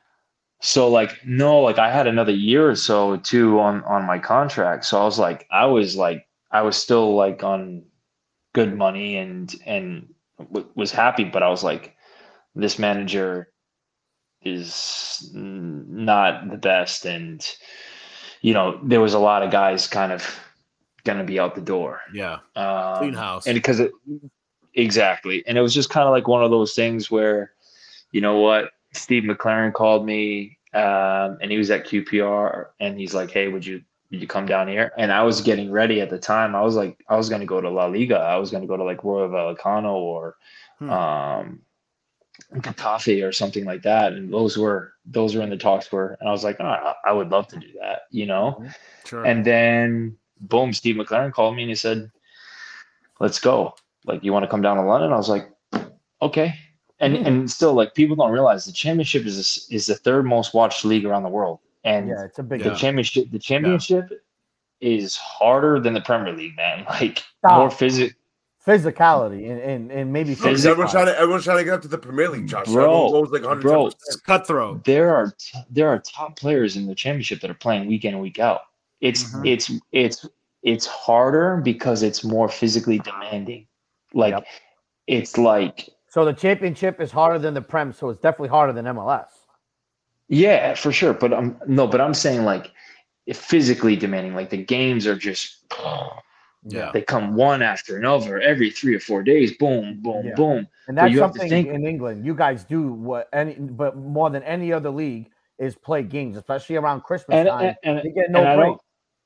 so 0.61 0.87
like 0.89 1.19
no 1.25 1.59
like 1.59 1.77
i 1.77 1.89
had 1.91 2.07
another 2.07 2.31
year 2.31 2.69
or 2.69 2.75
so 2.75 3.17
too 3.17 3.59
on 3.59 3.83
on 3.83 4.05
my 4.05 4.17
contract 4.17 4.85
so 4.85 5.01
i 5.01 5.03
was 5.03 5.19
like 5.19 5.45
i 5.51 5.65
was 5.65 5.97
like 5.97 6.25
i 6.51 6.61
was 6.61 6.77
still 6.77 7.15
like 7.15 7.43
on 7.43 7.83
good 8.53 8.77
money 8.77 9.17
and 9.17 9.55
and 9.65 10.07
w- 10.39 10.67
was 10.75 10.89
happy 10.91 11.25
but 11.25 11.43
i 11.43 11.49
was 11.49 11.63
like 11.65 11.95
this 12.55 12.79
manager 12.79 13.49
is 14.41 15.29
not 15.33 16.49
the 16.49 16.57
best 16.57 17.05
and 17.05 17.45
you 18.41 18.53
know 18.53 18.79
there 18.83 19.01
was 19.01 19.13
a 19.13 19.19
lot 19.19 19.43
of 19.43 19.51
guys 19.51 19.87
kind 19.87 20.11
of 20.13 20.39
gonna 21.05 21.23
be 21.23 21.39
out 21.39 21.55
the 21.55 21.61
door. 21.61 22.01
Yeah. 22.13 22.39
um, 22.55 22.97
Clean 22.99 23.13
house. 23.13 23.47
and 23.47 23.55
because 23.55 23.79
it 23.79 23.91
exactly. 24.75 25.43
And 25.47 25.57
it 25.57 25.61
was 25.61 25.73
just 25.73 25.89
kind 25.89 26.07
of 26.07 26.11
like 26.11 26.27
one 26.27 26.43
of 26.43 26.51
those 26.51 26.73
things 26.73 27.11
where 27.11 27.51
you 28.11 28.21
know 28.21 28.39
what? 28.39 28.71
Steve 28.93 29.23
McClaren 29.23 29.73
called 29.73 30.05
me 30.05 30.57
um, 30.73 31.37
and 31.41 31.51
he 31.51 31.57
was 31.57 31.69
at 31.71 31.85
qpr 31.85 32.67
and 32.79 32.99
he's 32.99 33.13
like 33.13 33.29
hey 33.31 33.47
would 33.47 33.65
you 33.65 33.81
would 34.11 34.21
you 34.21 34.27
come 34.27 34.45
down 34.45 34.67
here? 34.67 34.91
And 34.97 35.11
i 35.11 35.23
was 35.23 35.41
getting 35.41 35.71
ready 35.71 35.99
at 36.01 36.09
the 36.09 36.19
time. 36.19 36.55
I 36.55 36.61
was 36.61 36.75
like 36.75 36.97
i 37.09 37.15
was 37.15 37.29
going 37.29 37.41
to 37.41 37.47
go 37.47 37.59
to 37.61 37.69
la 37.69 37.85
liga. 37.87 38.17
I 38.17 38.37
was 38.37 38.51
going 38.51 38.61
to 38.61 38.67
go 38.67 38.77
to 38.77 38.83
like 38.83 39.03
Rayo 39.03 39.29
Vallecano 39.29 39.93
or 39.93 40.35
Hmm. 40.79 40.89
um 40.89 41.61
Getafe 42.55 43.23
or 43.27 43.31
something 43.31 43.63
like 43.65 43.83
that. 43.83 44.13
And 44.13 44.33
those 44.33 44.57
were 44.57 44.93
those 45.05 45.35
were 45.35 45.41
in 45.43 45.49
the 45.49 45.57
talks 45.57 45.91
were 45.91 46.17
and 46.19 46.27
i 46.29 46.31
was 46.31 46.43
like 46.43 46.57
oh, 46.59 46.65
I- 46.65 46.95
i 47.05 47.11
would 47.11 47.29
love 47.29 47.47
to 47.49 47.57
do 47.57 47.67
that 47.81 48.03
you 48.11 48.25
know? 48.25 48.63
Sure. 49.05 49.23
and 49.25 49.43
then 49.45 50.17
boom, 50.47 50.73
Steve 50.73 50.95
McClaren 50.95 51.31
called 51.31 51.55
me 51.55 51.63
and 51.63 51.69
he 51.69 51.75
said, 51.75 52.11
Let's 53.19 53.39
go. 53.39 53.75
Like, 54.05 54.23
you 54.23 54.33
want 54.33 54.43
to 54.43 54.49
come 54.49 54.61
down 54.61 54.77
to 54.77 54.83
London? 54.83 55.11
I 55.13 55.17
was 55.17 55.29
like, 55.29 55.49
Okay. 56.21 56.55
And 56.99 57.17
Hmm. 57.17 57.25
and 57.25 57.51
still 57.51 57.73
like 57.73 57.95
people 57.95 58.15
don't 58.15 58.31
realize 58.31 58.65
the 58.65 58.71
championship 58.71 59.25
is 59.25 59.67
is 59.69 59.85
the 59.87 59.95
third 59.95 60.25
most 60.25 60.53
watched 60.53 60.85
league 60.85 61.05
around 61.05 61.23
the 61.23 61.29
world. 61.29 61.59
And 61.83 62.07
yeah, 62.07 62.23
it's 62.23 62.39
a 62.39 62.43
big 62.43 62.61
the 62.63 62.69
Yeah. 62.69 62.75
championship 62.75 63.29
the 63.31 63.39
championship 63.39 64.09
is 64.79 65.17
harder 65.17 65.79
than 65.79 65.93
the 65.93 66.01
Premier 66.01 66.33
League, 66.33 66.55
man. 66.55 66.85
Like 66.89 67.23
Stop. 67.39 67.57
more 67.57 67.71
physic 67.71 68.15
physicality 68.65 69.51
and, 69.51 69.59
and, 69.59 69.91
and 69.91 70.13
maybe 70.13 70.29
Because 70.29 70.45
Physical. 70.63 70.71
everyone's 70.71 70.91
trying 70.93 71.05
to 71.07 71.17
everyone's 71.19 71.43
trying 71.43 71.57
to 71.57 71.63
get 71.65 71.73
up 71.73 71.81
to 71.81 71.89
the 71.89 71.97
Premier 71.97 72.29
League, 72.29 72.47
Josh. 72.47 72.67
Bro, 72.67 73.07
Everyone 73.17 73.31
like 73.51 73.61
bro. 73.61 73.87
It's 73.87 74.15
cutthroat. 74.17 74.85
there 74.85 75.13
are 75.13 75.33
t- 75.37 75.59
there 75.69 75.89
are 75.89 75.99
top 75.99 76.37
players 76.37 76.77
in 76.77 76.85
the 76.87 76.95
championship 76.95 77.41
that 77.41 77.49
are 77.51 77.55
playing 77.55 77.87
week 77.87 78.05
in 78.05 78.13
and 78.13 78.21
week 78.23 78.39
out. 78.39 78.61
It's 79.03 79.23
Mhm. 79.25 79.47
it's 79.53 79.71
it's 79.91 80.27
it's 80.63 80.85
harder 80.87 81.57
because 81.63 82.03
it's 82.03 82.23
more 82.23 82.47
physically 82.47 82.99
demanding. 82.99 83.67
Like 84.13 84.33
Yep. 84.33 84.45
it's 85.07 85.37
like 85.37 85.89
so 86.07 86.23
the 86.25 86.33
championship 86.33 87.01
is 87.01 87.11
harder 87.11 87.37
than 87.39 87.53
the 87.53 87.61
Prem, 87.61 87.91
so 87.91 88.09
it's 88.09 88.21
definitely 88.21 88.49
harder 88.49 88.71
than 88.73 88.85
MLS. 88.87 89.31
yeah, 90.29 90.73
for 90.73 90.91
sure. 90.91 91.13
But 91.13 91.33
I'm 91.33 91.59
no, 91.67 91.85
but 91.85 91.99
I'm 92.01 92.13
saying 92.13 92.43
like 92.45 92.71
physically 93.33 93.95
demanding. 93.95 94.35
Like 94.35 94.49
the 94.49 94.63
games 94.77 95.05
are 95.05 95.15
just 95.17 95.65
Yeah. 96.65 96.91
they 96.93 97.01
come 97.01 97.35
one 97.35 97.61
after 97.61 97.97
another 97.97 98.39
every 98.39 98.69
three 98.69 98.95
or 98.95 98.99
four 99.01 99.21
days. 99.21 99.57
Boom, 99.57 99.99
boom, 100.01 100.27
Yeah. 100.27 100.35
boom. 100.35 100.67
And 100.87 100.97
that's 100.97 101.11
you 101.11 101.19
something 101.19 101.49
think- 101.49 101.67
in 101.67 101.85
England 101.85 102.25
you 102.25 102.33
guys 102.35 102.63
do 102.63 102.93
what 102.93 103.27
any 103.33 103.55
but 103.55 103.97
more 103.97 104.29
than 104.29 104.43
any 104.43 104.71
other 104.71 104.89
league 104.89 105.29
is 105.59 105.75
play 105.75 106.03
games, 106.03 106.35
especially 106.37 106.77
around 106.77 107.01
Christmas 107.03 107.35
And 107.37 107.47
time. 107.49 107.75
and, 107.83 107.97
and, 107.99 108.05
you 108.05 108.11
get 108.11 108.31
no 108.31 108.45
I 108.45 108.55
break. 108.55 108.77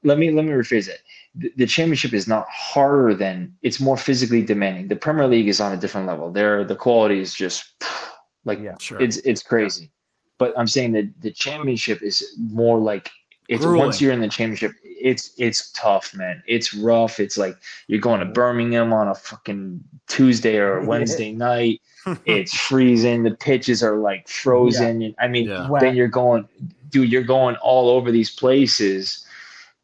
Let 0.03 0.17
me 0.17 0.31
let 0.31 0.45
me 0.45 0.51
rephrase 0.51 0.87
it. 0.87 1.01
The, 1.35 1.51
the 1.57 1.65
championship 1.65 2.13
is 2.13 2.27
not 2.27 2.47
harder 2.49 3.13
than 3.13 3.53
it's 3.61 3.79
more 3.79 3.97
physically 3.97 4.41
demanding. 4.41 4.87
The 4.87 4.95
Premier 4.95 5.27
League 5.27 5.47
is 5.47 5.59
on 5.59 5.73
a 5.73 5.77
different 5.77 6.07
level. 6.07 6.31
There, 6.31 6.63
the 6.63 6.75
quality 6.75 7.19
is 7.19 7.33
just 7.33 7.65
like 8.45 8.59
Yeah. 8.59 8.75
Sure. 8.79 9.01
it's 9.01 9.17
it's 9.17 9.43
crazy. 9.43 9.91
But 10.39 10.53
I'm 10.57 10.67
saying 10.67 10.91
that 10.93 11.09
the 11.21 11.31
championship 11.31 12.03
is 12.03 12.23
more 12.37 12.77
like 12.79 13.09
it's 13.49 13.63
Grueling. 13.63 13.79
once 13.79 14.01
you're 14.01 14.11
in 14.11 14.19
the 14.21 14.27
championship, 14.27 14.73
it's 14.83 15.31
it's 15.37 15.71
tough, 15.71 16.13
man. 16.13 16.43
It's 16.47 16.73
rough. 16.73 17.19
It's 17.19 17.37
like 17.37 17.55
you're 17.87 18.01
going 18.01 18.19
to 18.19 18.25
Birmingham 18.25 18.91
on 18.93 19.07
a 19.07 19.15
fucking 19.15 19.83
Tuesday 20.07 20.57
or 20.57 20.81
Yeah. 20.81 20.87
Wednesday 20.91 21.31
night. 21.31 21.81
It's 22.25 22.55
freezing. 22.55 23.23
The 23.23 23.31
pitches 23.31 23.83
are 23.83 23.97
like 23.97 24.29
frozen. 24.29 25.13
I 25.19 25.27
mean, 25.27 25.49
Yeah. 25.49 25.67
Then 25.81 25.95
you're 25.97 26.07
going, 26.07 26.47
dude. 26.89 27.11
You're 27.11 27.23
going 27.23 27.55
all 27.57 27.89
over 27.89 28.11
these 28.13 28.29
places, 28.33 29.25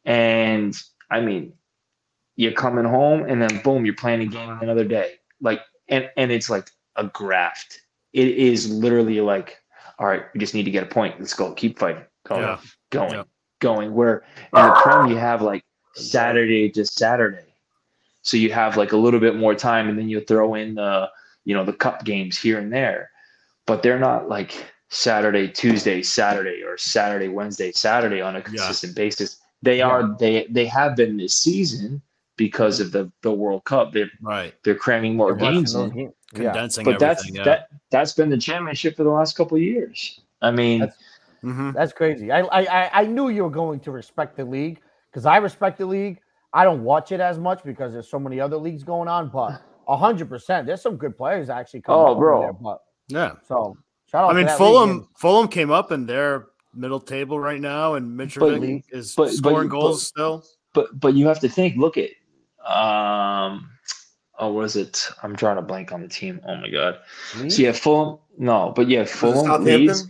and 0.04 0.76
I 1.10 1.20
mean, 1.20 1.52
you're 2.36 2.52
coming 2.52 2.84
home, 2.84 3.24
and 3.28 3.40
then 3.40 3.60
boom, 3.62 3.84
you're 3.84 3.94
playing 3.94 4.22
a 4.22 4.26
game 4.26 4.58
another 4.60 4.84
day. 4.84 5.14
Like, 5.40 5.60
and 5.88 6.10
and 6.16 6.32
it's 6.32 6.50
like 6.50 6.70
a 6.96 7.04
graft. 7.04 7.80
It 8.12 8.28
is 8.28 8.70
literally 8.70 9.20
like, 9.20 9.58
all 9.98 10.06
right, 10.06 10.22
we 10.32 10.40
just 10.40 10.54
need 10.54 10.64
to 10.64 10.70
get 10.70 10.84
a 10.84 10.86
point. 10.86 11.18
Let's 11.18 11.34
go. 11.34 11.52
Keep 11.52 11.78
fighting. 11.78 12.04
Going, 12.26 12.42
Yeah. 12.42 12.60
going, 12.90 13.12
Yeah. 13.12 13.22
going. 13.60 13.94
Where 13.94 14.24
in 14.56 14.64
the 14.64 14.80
prem 14.82 15.08
you 15.08 15.16
have 15.16 15.42
like 15.42 15.64
Saturday 15.94 16.70
to 16.70 16.84
Saturday. 16.84 17.54
So 18.22 18.36
you 18.36 18.52
have 18.52 18.76
like 18.76 18.92
a 18.92 18.96
little 18.96 19.20
bit 19.20 19.36
more 19.36 19.54
time, 19.54 19.88
and 19.88 19.98
then 19.98 20.08
you 20.08 20.20
throw 20.20 20.54
in 20.54 20.74
the 20.74 21.10
you 21.44 21.54
know 21.54 21.64
the 21.64 21.72
cup 21.72 22.04
games 22.04 22.38
here 22.38 22.58
and 22.58 22.72
there, 22.72 23.10
but 23.66 23.82
they're 23.82 23.98
not 23.98 24.28
like 24.28 24.72
Saturday, 24.88 25.48
Tuesday, 25.48 26.02
Saturday, 26.02 26.62
or 26.62 26.78
Saturday, 26.78 27.28
Wednesday, 27.28 27.72
Saturday 27.72 28.20
on 28.20 28.36
a 28.36 28.42
consistent 28.42 28.96
yeah. 28.96 29.04
basis. 29.04 29.40
They 29.64 29.78
yeah. 29.78 29.88
are 29.88 30.16
they 30.18 30.46
they 30.50 30.66
have 30.66 30.94
been 30.94 31.16
this 31.16 31.36
season 31.36 32.02
because 32.36 32.80
of 32.80 32.92
the 32.92 33.10
the 33.22 33.32
World 33.32 33.64
Cup. 33.64 33.92
They're 33.92 34.10
right. 34.20 34.54
They're 34.62 34.74
cramming 34.74 35.16
more 35.16 35.34
they're 35.34 35.50
games 35.50 35.74
in, 35.74 36.12
condensing. 36.34 36.84
But 36.84 36.98
that's 36.98 37.28
yeah. 37.30 37.44
that 37.44 37.68
that's 37.90 38.12
been 38.12 38.28
the 38.28 38.36
championship 38.36 38.96
for 38.96 39.04
the 39.04 39.10
last 39.10 39.36
couple 39.36 39.56
of 39.56 39.62
years. 39.62 40.20
I 40.42 40.50
mean, 40.50 40.80
that's, 40.80 40.96
mm-hmm. 41.42 41.70
that's 41.72 41.92
crazy. 41.94 42.30
I, 42.30 42.40
I 42.42 43.00
I 43.00 43.06
knew 43.06 43.30
you 43.30 43.44
were 43.44 43.50
going 43.50 43.80
to 43.80 43.90
respect 43.90 44.36
the 44.36 44.44
league 44.44 44.80
because 45.10 45.24
I 45.24 45.38
respect 45.38 45.78
the 45.78 45.86
league. 45.86 46.20
I 46.52 46.64
don't 46.64 46.84
watch 46.84 47.10
it 47.10 47.20
as 47.20 47.38
much 47.38 47.64
because 47.64 47.92
there's 47.94 48.08
so 48.08 48.18
many 48.18 48.38
other 48.38 48.58
leagues 48.58 48.84
going 48.84 49.08
on, 49.08 49.30
but 49.30 49.62
hundred 49.88 50.28
percent, 50.28 50.66
there's 50.66 50.82
some 50.82 50.96
good 50.96 51.16
players 51.16 51.48
actually. 51.48 51.80
coming. 51.80 52.06
Oh, 52.06 52.14
bro. 52.14 52.40
There, 52.42 52.52
but 52.52 52.80
yeah. 53.08 53.32
So 53.48 53.78
I 54.12 54.32
mean, 54.32 54.48
Fulham 54.48 55.08
Fulham 55.16 55.48
came 55.48 55.70
up 55.70 55.90
and 55.90 56.08
they're 56.08 56.46
middle 56.76 57.00
table 57.00 57.38
right 57.38 57.60
now, 57.60 57.94
and 57.94 58.18
Mitrovic 58.18 58.84
is 58.90 59.14
but, 59.14 59.30
scoring 59.30 59.68
but, 59.68 59.72
goals 59.72 59.96
but, 59.96 60.06
still. 60.06 60.44
But 60.72 61.00
but 61.00 61.14
you 61.14 61.26
have 61.26 61.40
to 61.40 61.48
think. 61.48 61.76
Look 61.76 61.96
at 61.96 62.10
um. 62.66 63.70
Oh, 64.36 64.52
was 64.52 64.74
it? 64.74 65.08
I'm 65.22 65.36
drawing 65.36 65.58
a 65.58 65.62
blank 65.62 65.92
on 65.92 66.02
the 66.02 66.08
team. 66.08 66.40
Oh 66.46 66.56
my 66.56 66.68
god. 66.68 66.98
Leeds? 67.38 67.54
So 67.54 67.60
you 67.60 67.68
have 67.68 67.78
Fulham. 67.78 68.18
No, 68.36 68.72
but 68.74 68.88
you 68.88 68.98
have 68.98 69.08
Fulham, 69.08 69.62
Leeds. 69.64 70.08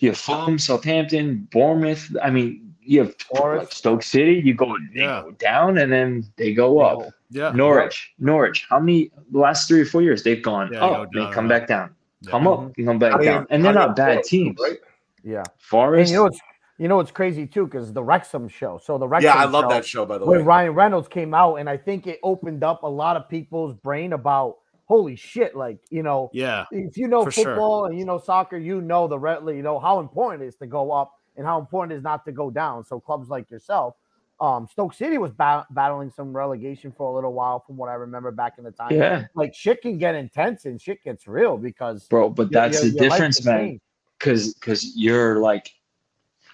You 0.00 0.10
have 0.10 0.18
Fulham, 0.18 0.58
Southampton, 0.58 1.48
Bournemouth. 1.52 2.14
I 2.20 2.30
mean, 2.30 2.74
you 2.82 3.00
have 3.00 3.14
like 3.40 3.72
Stoke 3.72 4.02
City. 4.02 4.42
You 4.44 4.54
go, 4.54 4.76
yeah. 4.92 5.22
go 5.22 5.30
down, 5.32 5.78
and 5.78 5.92
then 5.92 6.24
they 6.36 6.52
go 6.52 6.80
up. 6.80 7.12
Yeah. 7.30 7.52
Norwich, 7.52 8.12
Norwich. 8.18 8.66
How 8.68 8.80
many 8.80 9.10
the 9.30 9.38
last 9.38 9.68
three 9.68 9.80
or 9.80 9.86
four 9.86 10.02
years 10.02 10.22
they've 10.22 10.42
gone 10.42 10.72
yeah, 10.72 10.84
up? 10.84 11.12
They 11.12 11.28
come 11.30 11.48
back 11.48 11.66
down. 11.66 11.94
Yeah. 12.22 12.30
Come 12.30 12.46
up, 12.46 12.72
you 12.76 12.84
come 12.84 12.98
back 12.98 13.14
I 13.14 13.16
mean, 13.18 13.26
down, 13.26 13.46
and 13.50 13.64
they're 13.64 13.72
not 13.72 13.94
bad 13.94 14.24
teams. 14.24 14.58
Right? 14.60 14.78
Yeah, 15.26 15.42
Forest. 15.58 16.00
And 16.00 16.10
you 16.10 16.16
know 16.16 16.22
what's 16.24 16.40
you 16.78 16.88
know 16.88 16.96
what's 16.96 17.10
crazy 17.10 17.46
too 17.46 17.66
because 17.66 17.92
the 17.92 18.02
Wrexham 18.02 18.48
show. 18.48 18.80
So 18.82 18.96
the 18.96 19.08
Wrexham 19.08 19.34
yeah, 19.34 19.42
I 19.42 19.44
love 19.44 19.64
show, 19.64 19.68
that 19.70 19.86
show 19.86 20.06
by 20.06 20.18
the 20.18 20.24
way. 20.24 20.38
When 20.38 20.46
Ryan 20.46 20.72
Reynolds 20.72 21.08
came 21.08 21.34
out, 21.34 21.56
and 21.56 21.68
I 21.68 21.76
think 21.76 22.06
it 22.06 22.20
opened 22.22 22.62
up 22.62 22.82
a 22.84 22.88
lot 22.88 23.16
of 23.16 23.28
people's 23.28 23.74
brain 23.74 24.12
about 24.12 24.58
holy 24.84 25.16
shit, 25.16 25.56
like 25.56 25.78
you 25.90 26.02
know, 26.02 26.30
yeah. 26.32 26.66
If 26.70 26.96
you 26.96 27.08
know 27.08 27.24
football 27.28 27.82
sure. 27.82 27.90
and 27.90 27.98
you 27.98 28.04
know 28.04 28.18
soccer, 28.18 28.56
you 28.56 28.80
know 28.80 29.08
the 29.08 29.18
you 29.52 29.62
know 29.62 29.78
how 29.80 29.98
important 30.00 30.44
it 30.44 30.46
is 30.46 30.56
to 30.56 30.66
go 30.66 30.92
up 30.92 31.12
and 31.36 31.44
how 31.44 31.58
important 31.58 31.92
it 31.92 31.96
is 31.96 32.04
not 32.04 32.24
to 32.26 32.32
go 32.32 32.50
down. 32.50 32.84
So 32.84 33.00
clubs 33.00 33.28
like 33.28 33.50
yourself 33.50 33.96
um, 34.40 34.68
Stoke 34.70 34.92
City 34.94 35.18
was 35.18 35.32
ba- 35.32 35.66
battling 35.70 36.10
some 36.10 36.36
relegation 36.36 36.92
for 36.92 37.10
a 37.10 37.14
little 37.14 37.32
while, 37.32 37.60
from 37.66 37.76
what 37.76 37.88
I 37.88 37.94
remember 37.94 38.30
back 38.30 38.54
in 38.58 38.64
the 38.64 38.70
time. 38.70 38.92
Yeah, 38.92 39.24
like 39.34 39.54
shit 39.54 39.82
can 39.82 39.98
get 39.98 40.14
intense 40.14 40.66
and 40.66 40.80
shit 40.80 41.02
gets 41.02 41.26
real 41.26 41.56
because, 41.56 42.06
bro. 42.08 42.28
But 42.28 42.50
that's 42.50 42.82
the 42.82 42.90
difference, 42.90 43.44
man. 43.44 43.80
Because 44.18 44.54
because 44.54 44.96
you're 44.96 45.38
like 45.40 45.72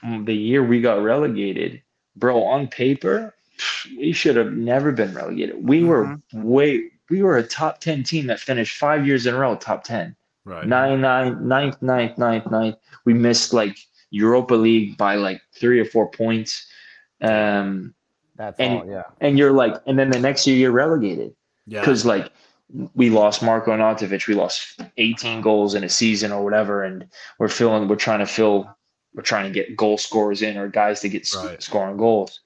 the 0.02 0.34
year 0.34 0.64
we 0.64 0.80
got 0.80 1.02
relegated, 1.02 1.82
bro. 2.16 2.42
On 2.42 2.66
paper, 2.66 3.34
we 3.96 4.12
should 4.12 4.36
have 4.36 4.52
never 4.52 4.92
been 4.92 5.14
relegated. 5.14 5.66
We 5.66 5.80
mm-hmm. 5.80 5.88
were 5.88 6.20
way 6.32 6.90
we 7.08 7.22
were 7.22 7.38
a 7.38 7.42
top 7.42 7.80
ten 7.80 8.02
team 8.02 8.26
that 8.26 8.40
finished 8.40 8.78
five 8.78 9.06
years 9.06 9.26
in 9.26 9.34
a 9.34 9.38
row 9.38 9.56
top 9.56 9.84
ten. 9.84 10.16
Right. 10.44 10.66
Nine, 10.66 11.00
nine, 11.00 11.46
ninth, 11.46 11.80
ninth, 11.82 12.18
ninth, 12.18 12.50
ninth. 12.50 12.76
We 13.04 13.14
missed 13.14 13.52
like 13.52 13.78
Europa 14.10 14.54
League 14.54 14.96
by 14.96 15.14
like 15.14 15.40
three 15.52 15.78
or 15.78 15.84
four 15.84 16.10
points 16.10 16.66
um, 17.22 17.94
That's 18.36 18.58
and, 18.58 18.78
all, 18.80 18.86
yeah. 18.88 19.04
And 19.20 19.38
you're 19.38 19.52
like, 19.52 19.74
and 19.86 19.98
then 19.98 20.10
the 20.10 20.18
next 20.18 20.46
year 20.46 20.56
you're 20.56 20.72
relegated. 20.72 21.34
Yeah. 21.66 21.80
Because 21.80 22.04
like 22.04 22.32
we 22.94 23.10
lost 23.10 23.42
Marko 23.42 23.72
Arnautovic, 23.72 24.26
we 24.26 24.34
lost 24.34 24.80
18 24.96 25.40
goals 25.40 25.74
in 25.74 25.84
a 25.84 25.88
season 25.88 26.32
or 26.32 26.42
whatever, 26.42 26.82
and 26.82 27.06
we're 27.38 27.48
filling, 27.48 27.88
we're 27.88 27.96
trying 27.96 28.20
to 28.20 28.26
fill, 28.26 28.74
we're 29.14 29.22
trying 29.22 29.44
to 29.44 29.50
get 29.50 29.76
goal 29.76 29.98
scorers 29.98 30.42
in 30.42 30.56
or 30.56 30.68
guys 30.68 31.00
to 31.00 31.08
get 31.08 31.28
right. 31.34 31.62
scoring 31.62 31.96
goals. 31.96 32.40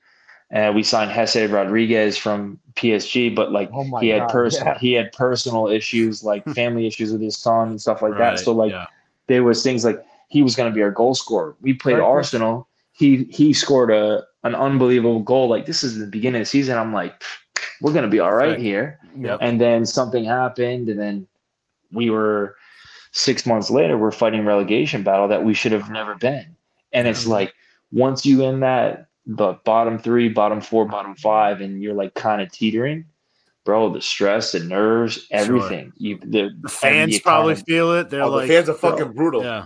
And 0.51 0.75
we 0.77 0.83
signed 0.85 1.11
Jesse 1.11 1.47
Rodriguez 1.47 2.17
from 2.17 2.61
PSG, 2.75 3.35
but 3.35 3.51
like 3.51 3.69
oh 3.73 3.99
he 3.99 4.09
had 4.09 4.29
personal 4.29 4.75
yeah. 4.75 4.79
he 4.79 4.93
had 4.93 5.11
personal 5.13 5.67
issues, 5.67 6.23
like 6.23 6.45
family 6.55 6.87
issues 6.87 7.11
with 7.11 7.21
his 7.21 7.37
son 7.37 7.71
and 7.71 7.81
stuff 7.81 8.01
like 8.01 8.13
right. 8.13 8.37
that. 8.37 8.39
So 8.39 8.53
like 8.53 8.71
yeah. 8.71 8.87
there 9.27 9.43
was 9.43 9.63
things 9.65 9.85
like 9.85 10.05
he 10.29 10.43
was 10.43 10.55
going 10.55 10.71
to 10.71 10.75
be 10.75 10.83
our 10.83 10.91
goal 10.91 11.15
scorer. 11.15 11.57
We 11.61 11.75
played 11.75 11.99
right. 11.99 12.05
Arsenal. 12.05 12.69
He 12.93 13.25
he 13.25 13.53
scored 13.53 13.91
a 13.91 14.25
an 14.45 14.55
unbelievable 14.55 15.21
goal. 15.21 15.49
Like 15.49 15.67
this 15.67 15.83
is 15.83 15.99
the 15.99 16.07
beginning 16.07 16.41
of 16.41 16.47
the 16.47 16.51
season. 16.51 16.79
I'm 16.79 16.93
like, 16.93 17.25
we're 17.81 17.93
gonna 17.93 18.09
be 18.09 18.21
all 18.21 18.35
right, 18.35 18.51
right. 18.51 18.59
here. 18.59 18.99
Yep. 19.19 19.39
And 19.41 19.61
then 19.61 19.87
something 19.87 20.25
happened, 20.25 20.89
and 20.89 20.99
then 20.99 21.27
we 21.93 22.11
were 22.11 22.57
six 23.13 23.47
months 23.47 23.71
later, 23.71 23.97
we're 23.97 24.13
fighting 24.13 24.45
relegation 24.45 25.03
battle 25.03 25.29
that 25.29 25.45
we 25.45 25.55
should 25.55 25.73
have 25.73 25.91
never 25.91 26.15
been. 26.15 26.55
And 26.93 27.09
it's 27.09 27.27
like 27.27 27.55
once 27.91 28.27
you 28.27 28.43
in 28.45 28.61
that 28.61 29.09
the 29.27 29.55
bottom 29.65 29.99
three, 29.99 30.29
bottom 30.29 30.61
four, 30.61 30.85
bottom 30.87 31.15
five, 31.17 31.61
and 31.61 31.83
you're 31.83 31.95
like 31.95 32.15
kind 32.15 32.41
of 32.41 32.53
teetering, 32.53 33.05
bro. 33.65 33.93
The 33.93 34.01
stress, 34.01 34.53
the 34.53 34.61
nerves, 34.61 35.27
everything. 35.31 35.87
Sure. 35.87 35.93
You 35.97 36.19
the, 36.23 36.51
the 36.61 36.69
fans 36.69 37.15
the 37.15 37.21
probably 37.21 37.57
feel 37.57 37.93
it. 37.95 38.11
They're 38.11 38.23
oh, 38.23 38.31
like 38.31 38.49
the 38.49 38.55
fans 38.55 38.69
are 38.69 38.75
fucking 38.75 39.05
bro, 39.07 39.15
brutal. 39.15 39.43
Yeah, 39.43 39.65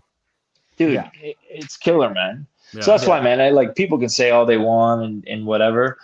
dude, 0.76 0.94
yeah. 0.94 1.10
It, 1.20 1.36
it's 1.48 1.76
killer, 1.76 2.10
man. 2.10 2.46
Yeah. 2.72 2.82
So 2.82 2.92
that's 2.92 3.02
yeah. 3.02 3.10
why, 3.10 3.20
man. 3.20 3.40
I 3.40 3.50
like 3.50 3.74
people 3.74 3.98
can 3.98 4.08
say 4.08 4.30
all 4.30 4.46
they 4.46 4.58
want 4.58 5.02
and, 5.02 5.28
and 5.28 5.44
whatever. 5.44 5.98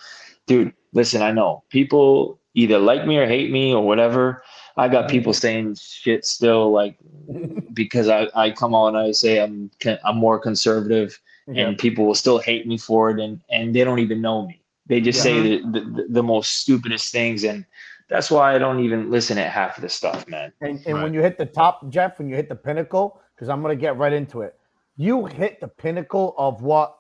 Dude, 0.47 0.73
listen, 0.97 1.23
I 1.23 1.31
know 1.31 1.63
people 1.71 2.41
either 2.55 2.79
like 2.79 3.07
me 3.07 3.19
or 3.19 3.27
hate 3.27 3.51
me 3.51 3.73
or 3.73 3.87
whatever. 3.87 4.43
I 4.77 4.89
got 4.89 5.09
people 5.09 5.33
saying 5.33 5.77
shit 5.77 6.27
still 6.27 6.73
like 6.73 6.97
because 7.73 8.09
I, 8.09 8.29
I 8.35 8.51
come 8.51 8.75
on 8.75 8.97
and 8.97 9.07
I 9.07 9.13
say 9.13 9.39
I'm 9.41 9.71
I'm 10.05 10.17
more 10.17 10.39
conservative 10.39 11.21
yeah. 11.47 11.69
and 11.69 11.79
people 11.79 12.07
will 12.07 12.15
still 12.15 12.39
hate 12.39 12.67
me 12.67 12.79
for 12.79 13.11
it 13.11 13.21
and 13.21 13.41
and 13.49 13.75
they 13.75 13.85
don't 13.85 14.01
even 14.01 14.21
know 14.21 14.47
me. 14.47 14.61
They 14.89 15.01
just 15.01 15.23
say 15.23 15.41
the, 15.41 15.59
the, 15.71 16.07
the 16.09 16.23
most 16.23 16.59
stupidest 16.59 17.13
things 17.13 17.45
and 17.45 17.65
that's 18.09 18.31
why 18.31 18.55
I 18.55 18.59
don't 18.59 18.81
even 18.85 19.11
listen 19.11 19.37
at 19.37 19.51
half 19.51 19.77
of 19.77 19.83
the 19.83 19.89
stuff, 19.89 20.29
man. 20.29 20.53
And, 20.61 20.81
and 20.87 20.95
right. 20.95 21.03
when 21.03 21.13
you 21.13 21.21
hit 21.23 21.39
the 21.39 21.47
top, 21.47 21.89
Geoff, 21.91 22.19
when 22.19 22.29
you 22.29 22.37
hit 22.37 22.49
the 22.49 22.55
pinnacle, 22.55 23.21
because 23.35 23.49
I'm 23.49 23.63
gonna 23.63 23.77
get 23.77 23.97
right 23.97 24.13
into 24.13 24.43
it 24.43 24.57
you 24.97 25.27
hit 25.27 25.61
the 25.61 25.69
pinnacle 25.69 26.35
of 26.39 26.63
what 26.63 26.97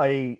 a 0.00 0.38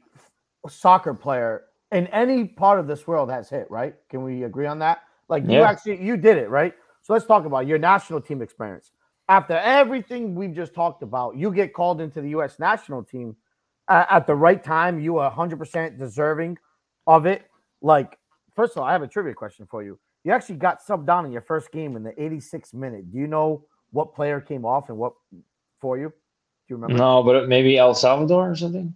soccer 0.69 1.13
player 1.13 1.65
in 1.93 2.07
any 2.09 2.45
part 2.45 2.81
of 2.81 2.87
this 2.87 3.07
world 3.07 3.31
has 3.31 3.49
hit, 3.49 3.71
right? 3.71 3.95
Can 4.09 4.23
we 4.23 4.45
agree 4.45 4.67
on 4.67 4.79
that? 4.81 5.03
Like 5.29 5.45
yeah. 5.47 5.59
you 5.59 5.63
actually 5.63 6.03
you 6.03 6.17
did 6.17 6.37
it, 6.39 6.49
right? 6.49 6.75
So 7.03 7.13
let's 7.13 7.27
talk 7.27 7.45
about 7.45 7.67
your 7.67 7.79
national 7.79 8.21
team 8.21 8.43
experience. 8.43 8.93
After 9.29 9.55
everything 9.55 10.35
we've 10.35 10.55
just 10.55 10.75
talked 10.75 11.03
about, 11.03 11.37
you 11.37 11.53
get 11.53 11.73
called 11.73 12.01
into 12.01 12.21
the 12.21 12.31
U.S. 12.31 12.59
national 12.59 13.03
team 13.03 13.37
uh, 13.89 14.05
at 14.11 14.27
the 14.27 14.35
right 14.35 14.63
time. 14.63 15.01
You 15.01 15.19
are 15.19 15.33
100% 15.33 15.99
deserving 15.99 16.59
of 17.07 17.27
it. 17.27 17.47
Like, 17.83 18.19
first 18.55 18.73
of 18.73 18.83
all, 18.83 18.89
I 18.89 18.93
have 18.93 19.03
a 19.03 19.09
trivia 19.09 19.35
question 19.35 19.67
for 19.69 19.83
you. 19.83 19.99
You 20.25 20.33
actually 20.33 20.57
got 20.57 20.85
subbed 20.85 21.07
down 21.07 21.27
in 21.27 21.33
your 21.33 21.43
first 21.43 21.71
game 21.73 21.97
in 21.97 22.03
the 22.03 22.13
86th 22.13 22.75
minute. 22.75 23.13
Do 23.13 23.19
you 23.19 23.27
know 23.27 23.65
what 23.91 24.15
player 24.15 24.41
came 24.41 24.65
off 24.65 24.89
and 24.89 24.99
what 24.99 25.13
for 25.81 25.99
you? 25.99 26.09
Do 26.09 26.15
you 26.69 26.77
remember? 26.77 26.97
No, 26.97 27.23
but 27.23 27.49
maybe 27.49 27.79
El 27.79 27.95
Salvador 27.95 28.51
or 28.51 28.57
something. 28.57 28.93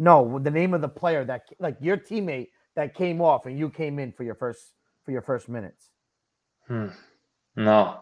No, 0.00 0.38
the 0.38 0.50
name 0.50 0.72
of 0.72 0.80
the 0.80 0.88
player 0.88 1.26
that 1.26 1.42
like 1.58 1.76
your 1.78 1.98
teammate 1.98 2.48
that 2.74 2.94
came 2.94 3.20
off 3.20 3.44
and 3.44 3.58
you 3.58 3.68
came 3.68 3.98
in 3.98 4.12
for 4.12 4.24
your 4.24 4.34
first 4.34 4.72
for 5.04 5.10
your 5.10 5.20
first 5.20 5.46
minutes. 5.46 5.90
Hmm. 6.66 6.86
No. 7.54 8.00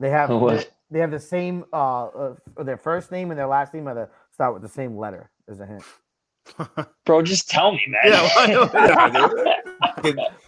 They 0.00 0.08
have 0.08 0.30
they, 0.48 0.64
they, 0.90 1.00
have 1.00 1.10
the 1.10 1.20
same 1.20 1.66
uh, 1.74 2.06
uh, 2.06 2.34
their 2.64 2.78
first 2.78 3.12
name 3.12 3.30
and 3.30 3.38
their 3.38 3.46
last 3.46 3.74
name 3.74 3.86
are 3.86 3.94
the 3.94 4.08
start 4.32 4.54
with 4.54 4.62
the 4.62 4.68
same 4.68 4.96
letter 4.96 5.30
as 5.46 5.60
a 5.60 5.66
hint. 5.66 5.82
Bro, 7.04 7.20
just 7.22 7.50
tell 7.50 7.72
me, 7.72 7.82
man. 7.88 8.00
Yeah, 8.48 9.56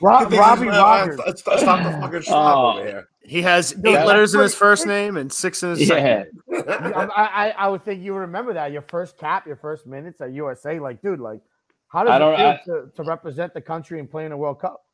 Rob, 0.01 0.33
Robbie 0.33 0.67
Rogers. 0.69 1.21
Stop 1.41 1.85
the 1.85 1.99
fucking 2.01 2.23
shop 2.23 2.57
oh. 2.57 2.79
over 2.79 2.87
here. 2.87 3.09
He 3.23 3.43
has 3.43 3.73
eight 3.73 3.93
yeah, 3.93 4.05
letters 4.05 4.35
in 4.35 4.41
his 4.41 4.55
first 4.55 4.87
name 4.87 5.17
and 5.17 5.33
six 5.33 5.63
in 5.63 5.71
his 5.71 5.81
yeah. 5.81 5.87
second. 5.87 6.43
I, 6.69 7.09
I, 7.15 7.49
I 7.51 7.69
would 7.69 7.85
think 7.85 8.03
you 8.03 8.13
would 8.15 8.21
remember 8.21 8.55
that 8.55 8.73
your 8.73 8.83
first 8.83 9.19
cap, 9.19 9.47
your 9.47 9.57
first 9.57 9.87
minutes 9.87 10.21
at 10.21 10.33
USA. 10.33 10.79
Like, 10.81 11.03
dude, 11.03 11.21
like, 11.21 11.41
how 11.89 12.05
does 12.05 12.15
it 12.15 12.37
feel 12.37 12.47
I, 12.47 12.61
to, 12.65 12.91
to 12.95 13.03
represent 13.03 13.55
the 13.55 13.61
country 13.61 14.01
and 14.01 14.11
play 14.11 14.25
in 14.27 14.33
a 14.33 14.37
World 14.37 14.61
Cup? 14.61 14.85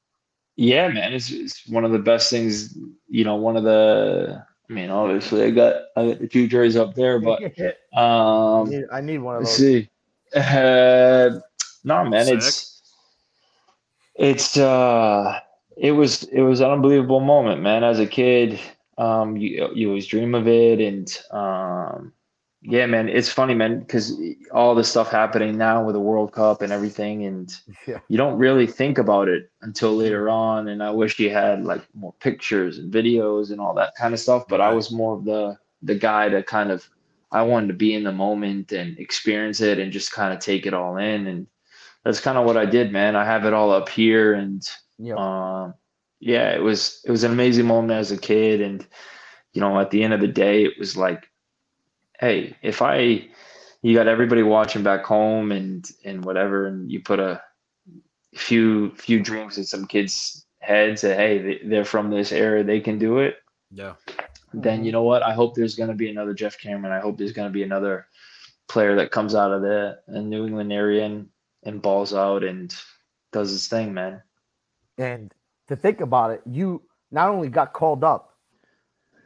Yeah, 0.57 0.89
man, 0.89 1.13
it's, 1.13 1.31
it's 1.31 1.69
one 1.69 1.85
of 1.85 1.93
the 1.93 1.99
best 1.99 2.31
things. 2.31 2.77
You 3.09 3.25
know, 3.25 3.37
one 3.37 3.57
of 3.57 3.65
the. 3.65 4.45
I 4.69 4.73
mean, 4.73 4.91
obviously, 4.91 5.45
I 5.45 5.51
got 5.51 5.75
I 5.97 6.09
got 6.09 6.19
the 6.19 6.27
two 6.27 6.49
jerseys 6.49 6.77
up 6.77 6.95
there, 6.95 7.21
but 7.21 7.41
um, 7.97 8.67
I 8.67 8.71
need, 8.71 8.85
I 8.93 9.01
need 9.01 9.19
one 9.19 9.37
of 9.37 9.43
those. 9.43 9.49
Let's 9.49 9.57
see, 9.59 9.89
uh, 10.35 11.39
no, 11.85 12.05
man, 12.05 12.25
Sick. 12.25 12.35
it's 12.35 12.76
it's 14.19 14.57
uh 14.57 15.41
it 15.77 15.93
was 15.93 16.25
it 16.25 16.43
was 16.43 16.61
an 16.61 16.71
unbelievable 16.71 17.21
moment, 17.21 17.63
man. 17.63 17.85
As 17.85 17.99
a 17.99 18.07
kid, 18.07 18.59
um, 18.99 19.37
you 19.37 19.71
you 19.75 19.89
always 19.89 20.07
dream 20.07 20.35
of 20.35 20.49
it, 20.49 20.81
and 20.81 21.17
um, 21.31 22.13
Yeah, 22.63 22.87
man, 22.87 23.09
it's 23.09 23.29
funny, 23.31 23.55
man, 23.55 23.81
because 23.81 24.19
all 24.53 24.75
the 24.75 24.83
stuff 24.83 25.11
happening 25.11 25.57
now 25.59 25.85
with 25.85 25.95
the 25.95 26.01
World 26.01 26.33
Cup 26.33 26.63
and 26.63 26.73
everything, 26.73 27.25
and 27.25 27.55
yeah. 27.87 28.01
you 28.09 28.17
don't 28.17 28.39
really 28.39 28.67
think 28.67 28.99
about 28.99 29.29
it 29.29 29.51
until 29.63 29.95
later 29.95 30.29
on. 30.29 30.69
And 30.69 30.83
I 30.83 30.91
wish 30.91 31.19
you 31.19 31.31
had 31.31 31.65
like 31.65 31.87
more 31.95 32.15
pictures 32.21 32.79
and 32.79 32.93
videos 32.93 33.51
and 33.51 33.61
all 33.61 33.75
that 33.75 33.95
kind 33.97 34.15
of 34.15 34.21
stuff. 34.21 34.49
But 34.49 34.61
I 34.61 34.73
was 34.73 34.91
more 34.91 35.15
of 35.17 35.25
the 35.25 35.59
the 35.83 35.95
guy 35.95 36.29
to 36.31 36.43
kind 36.43 36.71
of 36.71 36.89
I 37.33 37.43
wanted 37.43 37.69
to 37.69 37.75
be 37.75 37.95
in 37.95 38.05
the 38.05 38.13
moment 38.13 38.73
and 38.73 38.99
experience 38.99 39.61
it 39.61 39.79
and 39.79 39.93
just 39.93 40.13
kind 40.13 40.33
of 40.33 40.41
take 40.41 40.65
it 40.67 40.75
all 40.75 40.97
in. 40.97 41.27
And 41.27 41.47
that's 42.07 42.21
kind 42.21 42.39
of 42.39 42.47
what 42.47 42.57
I 42.57 42.67
did, 42.67 42.93
man. 42.93 43.17
I 43.17 43.25
have 43.25 43.45
it 43.45 43.53
all 43.53 43.73
up 43.73 43.89
here, 43.89 44.33
and 44.33 44.63
yep. 44.97 45.19
Um, 45.19 45.75
yeah, 46.21 46.55
it 46.55 46.63
was 46.63 47.01
it 47.05 47.11
was 47.11 47.25
an 47.25 47.33
amazing 47.33 47.67
moment 47.67 47.99
as 47.99 48.13
a 48.13 48.17
kid, 48.17 48.61
and 48.61 48.87
you 49.53 49.61
know, 49.61 49.81
at 49.81 49.91
the 49.91 50.05
end 50.05 50.15
of 50.15 50.21
the 50.21 50.29
day, 50.29 50.65
it 50.65 50.79
was 50.79 50.97
like 50.97 51.29
hey, 52.21 52.57
if 52.63 52.81
I 52.81 53.29
you 53.83 53.95
got 53.95 54.07
everybody 54.07 54.45
watching 54.45 54.85
back 54.85 55.05
home 55.05 55.51
and 55.51 55.85
and 56.05 56.25
whatever, 56.25 56.67
and 56.67 56.93
you 56.93 57.01
put 57.01 57.19
a 57.19 57.43
few 58.37 58.95
few 58.95 59.21
dreams 59.21 59.59
in 59.59 59.65
some 59.65 59.85
kids' 59.85 60.47
heads 60.61 61.01
that 61.01 61.17
hey, 61.17 61.61
they, 61.65 61.77
are 61.77 61.85
from 61.85 62.11
this 62.11 62.31
era, 62.31 62.63
they 62.63 62.79
can 62.79 63.01
do 63.01 63.19
it. 63.19 63.39
Yeah. 63.73 63.95
Then 64.55 64.85
you 64.85 64.93
know 64.93 65.03
what? 65.03 65.25
I 65.25 65.35
hope 65.35 65.57
there's 65.57 65.75
going 65.75 65.89
to 65.89 65.97
be 65.97 66.09
another 66.09 66.35
Geoff 66.35 66.57
Cameron. 66.57 66.93
I 66.93 67.01
hope 67.01 67.19
there's 67.19 67.33
going 67.33 67.49
to 67.49 67.53
be 67.53 67.65
another 67.65 68.07
player 68.69 68.95
that 68.95 69.11
comes 69.11 69.35
out 69.35 69.53
of 69.53 69.61
the, 69.61 69.99
the 70.07 70.23
New 70.23 70.47
England 70.47 70.73
area 70.73 71.05
and, 71.05 71.29
and 71.67 71.83
balls 71.83 72.15
out 72.15 72.45
and 72.45 72.75
does 73.33 73.51
his 73.51 73.67
thing, 73.67 73.93
man. 73.93 74.23
And 74.97 75.33
to 75.69 75.77
think 75.77 76.01
about 76.01 76.31
it, 76.31 76.41
you 76.51 76.83
not 77.11 77.29
only 77.29 77.49
got 77.49 77.73
called 77.73 78.03
up, 78.03 78.39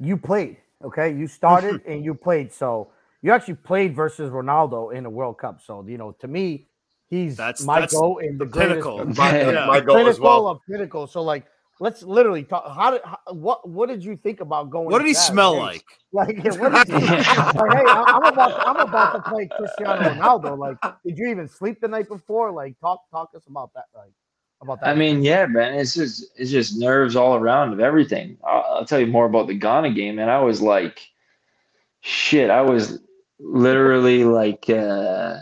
you 0.00 0.16
played. 0.16 0.56
Okay, 0.82 1.14
you 1.14 1.28
started 1.28 1.82
and 1.86 2.04
you 2.04 2.14
played. 2.14 2.52
So 2.52 2.90
you 3.22 3.32
actually 3.32 3.54
played 3.54 3.94
versus 3.94 4.30
Ronaldo 4.30 4.94
in 4.94 5.04
the 5.04 5.10
World 5.10 5.38
Cup. 5.38 5.60
So 5.62 5.84
you 5.86 5.98
know, 5.98 6.12
to 6.20 6.26
me, 6.26 6.66
he's 7.08 7.36
that's 7.36 7.62
my 7.62 7.80
that's 7.80 7.92
goal 7.92 8.18
in 8.18 8.38
the, 8.38 8.46
the 8.46 8.58
pinnacle. 8.58 8.96
Greatest, 8.96 9.18
my, 9.18 9.38
yeah. 9.52 9.66
my 9.66 9.80
goal 9.80 9.96
pinnacle 9.96 10.08
as 10.08 10.18
well. 10.18 10.48
Of 10.48 10.60
pinnacle. 10.68 11.06
So 11.06 11.22
like, 11.22 11.46
let's 11.80 12.02
literally 12.02 12.44
talk. 12.44 12.64
How 12.74 12.92
did 12.92 13.00
how, 13.04 13.18
what 13.32 13.68
what 13.68 13.88
did 13.88 14.04
you 14.04 14.16
think 14.16 14.40
about 14.40 14.70
going? 14.70 14.86
What 14.86 14.98
did 14.98 15.08
he 15.08 15.14
that? 15.14 15.18
smell 15.32 15.56
like? 15.56 15.84
Like, 16.12 16.36
what 16.44 16.86
did 16.86 17.00
he, 17.00 17.06
like, 17.06 17.72
hey, 17.72 17.84
I'm 17.86 18.24
about 18.24 18.48
to, 18.48 18.68
I'm 18.68 18.76
about 18.76 19.12
to 19.12 19.30
play 19.30 19.48
Cristiano 19.56 20.10
Ronaldo. 20.10 20.58
Like, 20.58 20.76
did 21.04 21.16
you 21.16 21.28
even 21.28 21.48
sleep 21.48 21.80
the 21.80 21.88
night 21.88 22.08
before? 22.08 22.52
Like, 22.52 22.78
talk 22.80 23.02
talk 23.10 23.30
us 23.34 23.46
about 23.48 23.72
that. 23.74 23.84
Like 23.94 24.12
about 24.62 24.80
that? 24.80 24.88
I 24.88 24.94
mean, 24.94 25.22
yeah, 25.22 25.46
man, 25.46 25.74
it's 25.74 25.94
just 25.94 26.26
it's 26.36 26.50
just 26.50 26.76
nerves 26.78 27.16
all 27.16 27.36
around 27.36 27.72
of 27.72 27.80
everything. 27.80 28.36
I'll, 28.44 28.64
I'll 28.70 28.84
tell 28.84 29.00
you 29.00 29.06
more 29.06 29.26
about 29.26 29.46
the 29.46 29.54
Ghana 29.54 29.92
game, 29.92 30.18
and 30.18 30.30
I 30.30 30.40
was 30.40 30.60
like, 30.60 31.00
shit, 32.00 32.50
I 32.50 32.60
was 32.62 33.00
literally 33.38 34.24
like, 34.24 34.68
uh, 34.68 35.38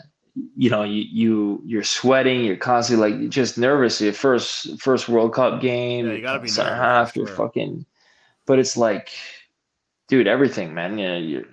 you 0.56 0.70
know, 0.70 0.82
you 0.82 1.04
you 1.10 1.62
you're 1.64 1.84
sweating, 1.84 2.44
you're 2.44 2.56
constantly 2.56 3.10
like 3.10 3.30
just 3.30 3.58
nervous. 3.58 4.00
Your 4.00 4.12
first 4.12 4.80
first 4.80 5.08
World 5.08 5.34
Cup 5.34 5.60
game, 5.60 6.06
yeah, 6.06 6.12
you 6.14 6.22
gotta 6.22 6.40
be 6.40 6.48
center 6.48 6.74
half, 6.74 7.16
you're 7.16 7.26
fucking. 7.26 7.84
But 8.46 8.58
it's 8.58 8.76
like, 8.76 9.10
dude, 10.08 10.26
everything, 10.26 10.74
man. 10.74 10.98
You 10.98 11.08
know, 11.08 11.18
you're 11.18 11.44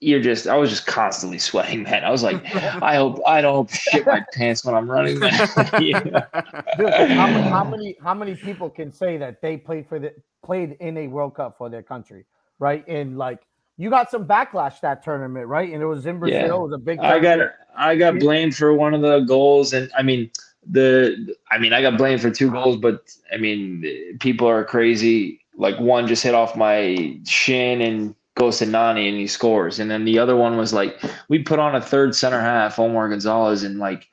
you're 0.00 0.20
just 0.20 0.46
I 0.46 0.56
was 0.56 0.70
just 0.70 0.86
constantly 0.86 1.38
sweating, 1.38 1.82
man. 1.82 2.04
I 2.04 2.10
was 2.10 2.22
like, 2.22 2.42
I 2.82 2.96
hope 2.96 3.20
I 3.26 3.40
don't 3.40 3.70
shit 3.70 4.06
my 4.06 4.24
pants 4.32 4.64
when 4.64 4.74
I'm 4.74 4.90
running, 4.90 5.18
man. 5.18 5.48
yeah. 5.80 6.00
Dude, 6.78 6.90
how, 6.90 7.26
how, 7.50 7.64
many 7.64 7.96
how 8.02 8.14
many 8.14 8.34
people 8.34 8.70
can 8.70 8.92
say 8.92 9.16
that 9.16 9.40
they 9.40 9.56
played 9.56 9.86
for 9.88 9.98
the 9.98 10.14
played 10.44 10.76
in 10.80 10.96
a 10.98 11.06
World 11.06 11.34
Cup 11.34 11.56
for 11.58 11.68
their 11.68 11.82
country, 11.82 12.24
right? 12.58 12.86
And 12.88 13.18
like 13.18 13.40
you 13.80 13.88
got 13.88 14.10
some 14.10 14.26
backlash 14.26 14.78
that 14.80 15.02
tournament, 15.02 15.46
right? 15.46 15.72
And 15.72 15.82
it 15.82 15.86
was 15.86 16.04
in 16.04 16.18
Brazil. 16.18 16.38
Yeah. 16.38 16.54
It 16.54 16.60
was 16.60 16.72
a 16.74 16.78
big. 16.78 16.98
Tournament. 16.98 17.26
I 17.26 17.36
got 17.36 17.52
I 17.76 17.96
got 17.96 18.18
blamed 18.18 18.54
for 18.54 18.74
one 18.74 18.92
of 18.92 19.00
the 19.00 19.20
goals, 19.20 19.72
and 19.72 19.90
I 19.96 20.02
mean 20.02 20.30
the 20.66 21.34
I 21.50 21.56
mean 21.56 21.72
I 21.72 21.80
got 21.80 21.96
blamed 21.96 22.20
for 22.20 22.30
two 22.30 22.50
goals, 22.50 22.76
but 22.76 23.10
I 23.32 23.38
mean 23.38 24.18
people 24.20 24.46
are 24.46 24.64
crazy. 24.64 25.40
Like 25.56 25.80
one 25.80 26.06
just 26.06 26.22
hit 26.22 26.34
off 26.34 26.56
my 26.56 27.18
shin 27.24 27.80
and 27.80 28.14
goes 28.34 28.58
to 28.58 28.66
Nani 28.66 29.08
and 29.08 29.18
he 29.18 29.26
scores. 29.26 29.78
And 29.78 29.90
then 29.90 30.04
the 30.04 30.18
other 30.18 30.36
one 30.36 30.58
was 30.58 30.74
like 30.74 31.02
we 31.28 31.42
put 31.42 31.58
on 31.58 31.74
a 31.74 31.80
third 31.80 32.14
center 32.14 32.40
half, 32.40 32.78
Omar 32.78 33.08
Gonzalez, 33.08 33.62
and 33.62 33.78
like 33.78 34.06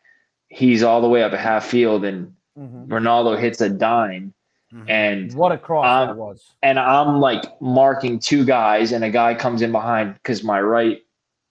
he's 0.47 0.81
all 0.81 1.01
the 1.01 1.09
way 1.09 1.23
up 1.23 1.33
a 1.33 1.37
half 1.37 1.65
field 1.65 2.05
and 2.05 2.33
mm-hmm. 2.57 2.89
Ronaldo 2.89 3.37
hits 3.37 3.59
a 3.59 3.67
dime. 3.67 4.33
Mm-hmm. 4.73 4.89
And 4.89 5.33
what 5.33 5.51
a 5.51 5.57
cross 5.57 6.07
that 6.07 6.17
was. 6.17 6.55
And 6.61 6.77
I'm 6.77 7.19
like 7.19 7.43
marking 7.61 8.19
two 8.19 8.43
guys, 8.43 8.91
and 8.91 9.03
a 9.03 9.09
guy 9.09 9.33
comes 9.33 9.61
in 9.61 9.71
behind 9.71 10.15
because 10.15 10.43
my 10.43 10.61
right 10.61 11.01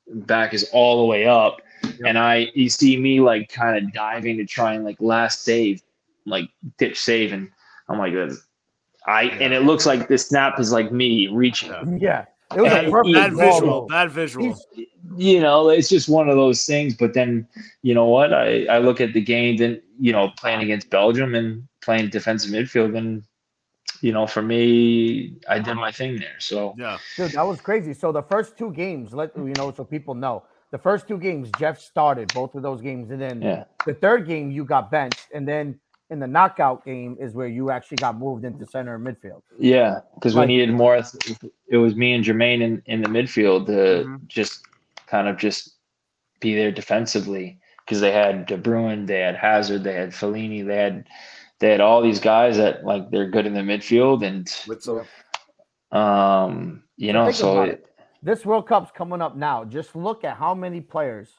back 0.07 0.53
is 0.53 0.69
all 0.73 1.01
the 1.01 1.07
way 1.07 1.27
up. 1.27 1.61
Yep. 1.83 1.95
And 2.05 2.19
I 2.19 2.51
you 2.55 2.69
see 2.69 2.97
me 2.97 3.21
like 3.21 3.49
kind 3.49 3.77
of 3.77 3.93
diving 3.93 4.37
to 4.37 4.45
try 4.45 4.75
and 4.75 4.85
like 4.85 4.97
last 5.01 5.45
save, 5.45 5.83
like 6.27 6.51
ditch 6.77 6.99
save, 7.01 7.33
and 7.33 7.51
I'm 7.89 7.99
like, 7.99 8.13
I 9.07 9.25
and 9.25 9.55
it 9.55 9.63
looks 9.63 9.87
like 9.87 10.09
the 10.09 10.19
snap 10.19 10.61
is 10.61 10.71
like 10.71 10.93
me 10.93 11.29
reaching. 11.29 11.99
Yeah. 11.99 12.27
It 12.55 12.61
was 12.61 12.73
and 12.73 12.87
a 12.87 12.91
perfect 12.91 13.15
bad 13.15 13.35
visual. 13.35 13.87
Bad 13.87 14.11
visual. 14.11 14.57
You 15.17 15.41
know, 15.41 15.69
it's 15.69 15.89
just 15.89 16.09
one 16.09 16.29
of 16.29 16.37
those 16.37 16.65
things. 16.65 16.95
But 16.95 17.15
then, 17.15 17.49
you 17.83 17.95
know 17.95 18.07
what? 18.07 18.33
I, 18.33 18.67
I 18.67 18.79
look 18.79 19.01
at 19.01 19.15
the 19.15 19.21
game, 19.21 19.57
then 19.57 19.81
you 19.99 20.13
know, 20.13 20.31
playing 20.37 20.61
against 20.61 20.91
Belgium 20.91 21.35
and 21.35 21.67
playing 21.87 22.11
defensive 22.11 22.51
midfield, 22.51 22.99
and 22.99 23.23
you 24.03 24.13
know, 24.13 24.27
for 24.27 24.43
me, 24.43 25.37
I 25.49 25.59
did 25.59 25.77
my 25.77 25.91
thing 25.91 26.19
there. 26.19 26.39
So 26.39 26.75
yeah, 26.77 26.99
dude, 27.17 27.33
that 27.33 27.47
was 27.47 27.63
crazy. 27.63 27.95
So 27.95 28.13
the 28.13 28.23
first 28.23 28.59
two 28.59 28.73
games, 28.73 29.15
let 29.15 29.35
you 29.37 29.55
know, 29.57 29.73
so 29.73 29.85
people 29.85 30.15
know, 30.15 30.43
the 30.73 30.79
first 30.79 31.09
two 31.09 31.17
games, 31.17 31.49
Geoff 31.59 31.81
started 31.81 32.35
both 32.35 32.55
of 32.55 32.63
those 32.63 32.83
games, 32.83 33.11
and 33.11 33.21
then 33.23 33.41
yeah. 33.41 33.65
the 33.87 33.95
third 33.95 34.27
game 34.27 34.51
you 34.51 34.65
got 34.65 34.91
benched, 34.91 35.29
and 35.33 35.49
then 35.49 35.81
in 36.11 36.19
the 36.21 36.27
knockout 36.27 36.85
game 36.85 37.17
is 37.19 37.35
where 37.35 37.49
you 37.49 37.71
actually 37.71 37.97
got 37.97 38.19
moved 38.19 38.45
into 38.45 38.67
center 38.67 38.99
midfield. 38.99 39.43
Yeah, 39.59 40.01
because 40.15 40.35
like, 40.35 40.49
we 40.49 40.55
needed 40.55 40.73
more. 40.75 41.01
It 41.69 41.77
was 41.79 41.95
me 41.97 42.13
and 42.13 42.25
Jermaine 42.25 42.63
in, 42.63 42.83
in 42.87 43.03
the 43.03 43.09
midfield 43.09 43.67
to 43.67 43.73
mm-hmm. 43.73 44.17
just 44.27 44.65
kind 45.07 45.29
of 45.29 45.37
just 45.37 45.77
be 46.41 46.55
there 46.55 46.71
defensively 46.71 47.59
because 47.85 48.01
they 48.01 48.13
had 48.13 48.47
De 48.47 48.59
Bruyne, 48.59 49.07
they 49.07 49.21
had 49.21 49.37
Hazard, 49.37 49.85
they 49.85 49.95
had 49.95 50.11
Fellaini, 50.11 50.67
they 50.67 50.77
had 50.77 51.07
they 51.61 51.71
had 51.71 51.81
all 51.81 52.03
these 52.03 52.21
guys 52.21 52.57
that 52.57 52.85
like 52.85 53.11
they're 53.11 53.31
good 53.31 53.47
in 53.47 53.55
the 53.55 53.61
midfield 53.61 54.25
and 54.25 54.49
um 55.93 56.83
you 56.97 57.13
know 57.13 57.31
so 57.31 57.63
it, 57.63 57.89
this 58.23 58.45
World 58.45 58.67
Cup's 58.67 58.91
coming 58.91 59.23
up 59.23 59.37
now. 59.37 59.65
Just 59.65 59.95
look 59.95 60.25
at 60.25 60.37
how 60.37 60.55
many 60.55 60.81
players 60.81 61.31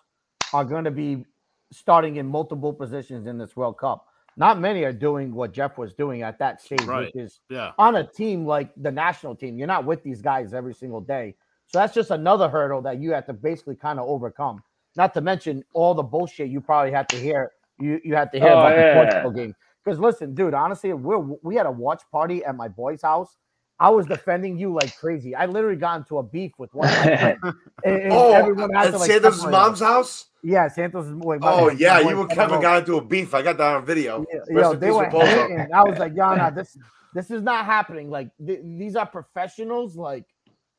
are 0.53 0.63
going 0.63 0.86
to 0.86 0.91
be 0.91 1.26
starting 1.72 2.15
in 2.15 2.26
multiple 2.26 2.72
positions 2.72 3.28
in 3.28 3.38
this 3.38 3.55
World 3.55 3.78
Cup 3.78 4.07
not 4.38 4.59
many 4.59 4.84
are 4.84 4.93
doing 4.93 5.34
what 5.34 5.51
Geoff 5.51 5.80
was 5.80 5.93
doing 5.95 6.22
at 6.22 6.38
that 6.39 6.61
stage, 6.61 6.84
right. 6.84 7.05
which 7.05 7.15
is 7.15 7.39
yeah. 7.49 7.72
on 7.80 7.95
a 7.95 8.05
team 8.05 8.45
like 8.45 8.70
the 8.78 8.91
national 8.91 9.36
team. 9.36 9.57
You're 9.57 9.68
not 9.68 9.84
with 9.84 10.03
these 10.03 10.22
guys 10.22 10.53
every 10.53 10.76
single 10.76 11.01
day. 11.01 11.36
So 11.65 11.80
that's 11.80 11.93
just 11.93 12.11
another 12.11 12.47
hurdle 12.47 12.82
that 12.84 13.01
you 13.01 13.11
have 13.11 13.26
to 13.26 13.34
basically 13.34 13.76
kind 13.76 13.99
of 13.99 14.07
overcome. 14.07 14.63
Not 14.95 15.13
to 15.15 15.22
mention 15.22 15.63
all 15.74 15.95
the 15.95 16.03
bullshit 16.03 16.49
you 16.49 16.61
probably 16.61 16.91
had 16.91 17.09
to 17.09 17.18
hear. 17.18 17.51
You 17.80 17.99
you 18.03 18.15
had 18.15 18.32
to 18.32 18.39
hear 18.39 18.49
oh, 18.49 18.59
about 18.59 18.78
yeah. 18.78 18.88
the 18.88 18.93
Portugal 18.93 19.32
game. 19.32 19.55
Because 19.88 20.01
listen, 20.01 20.35
dude, 20.35 20.53
honestly, 20.53 20.91
we 20.91 21.15
we 21.41 21.55
had 21.55 21.65
a 21.65 21.71
watch 21.71 22.01
party 22.11 22.43
at 22.43 22.57
my 22.57 22.67
boy's 22.67 23.01
house. 23.01 23.38
I 23.79 23.89
was 23.89 24.05
defending 24.05 24.59
you 24.59 24.73
like 24.73 24.97
crazy. 24.97 25.33
I 25.33 25.45
literally 25.45 25.77
got 25.77 25.99
into 25.99 26.17
a 26.17 26.23
beef 26.23 26.51
with 26.57 26.73
one. 26.73 26.89
and, 26.89 27.39
and 27.85 28.11
oh, 28.11 28.33
everyone 28.33 28.73
had 28.73 28.91
to 28.91 28.97
like 28.97 29.09
Santos' 29.09 29.45
mom's 29.45 29.79
house. 29.79 30.25
Yeah, 30.43 30.67
Santos. 30.67 31.05
Wait, 31.09 31.39
oh 31.41 31.69
yeah, 31.69 32.01
you 32.01 32.19
and 32.19 32.29
Kevin 32.29 32.59
got 32.59 32.79
into 32.79 32.97
a 32.97 33.01
beef. 33.01 33.33
I 33.33 33.41
got 33.41 33.57
that 33.59 33.77
on 33.77 33.85
video. 33.85 34.25
Yeah, 34.29 34.39
yo, 34.49 34.75
they 34.75 34.91
were 34.91 35.05
hating. 35.05 35.69
I 35.73 35.83
was 35.83 35.97
like, 35.97 36.13
Yana, 36.13 36.53
this 36.55 36.77
this 37.13 37.31
is 37.31 37.41
not 37.41 37.65
happening. 37.65 38.09
Like 38.09 38.29
th- 38.45 38.59
these 38.61 38.97
are 38.97 39.05
professionals. 39.05 39.95
Like 39.95 40.25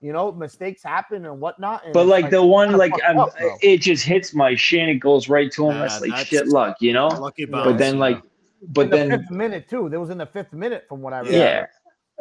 you 0.02 0.12
know, 0.12 0.32
mistakes 0.32 0.82
happen 0.82 1.24
and 1.24 1.40
whatnot. 1.40 1.82
And 1.86 1.94
but 1.94 2.06
like, 2.06 2.24
like, 2.24 2.30
the 2.30 2.44
one, 2.44 2.76
like 2.76 2.92
up, 3.09 3.30
it 3.62 3.78
just 3.78 4.04
hits 4.04 4.34
my 4.34 4.54
shin. 4.54 4.90
It 4.90 4.96
goes 4.96 5.30
right 5.30 5.50
to 5.52 5.70
him. 5.70 5.76
Yeah, 5.76 5.80
that's 5.80 6.00
like 6.02 6.11
that's 6.11 6.28
shit 6.28 6.48
luck, 6.48 6.76
you 6.80 6.92
know. 6.92 7.09
Lucky 7.09 7.46
but 7.46 7.78
then 7.78 7.98
like, 7.98 8.22
but 8.68 8.90
then 8.90 9.09
the 9.09 9.18
fifth 9.18 9.30
minute 9.30 9.68
too. 9.68 9.88
There 9.88 10.00
was 10.00 10.11
in 10.11 10.18
the 10.18 10.26
fifth 10.26 10.52
minute 10.52 10.84
from 10.88 11.02
what 11.02 11.12
I 11.12 11.20
read. 11.20 11.32
Yeah. 11.32 11.66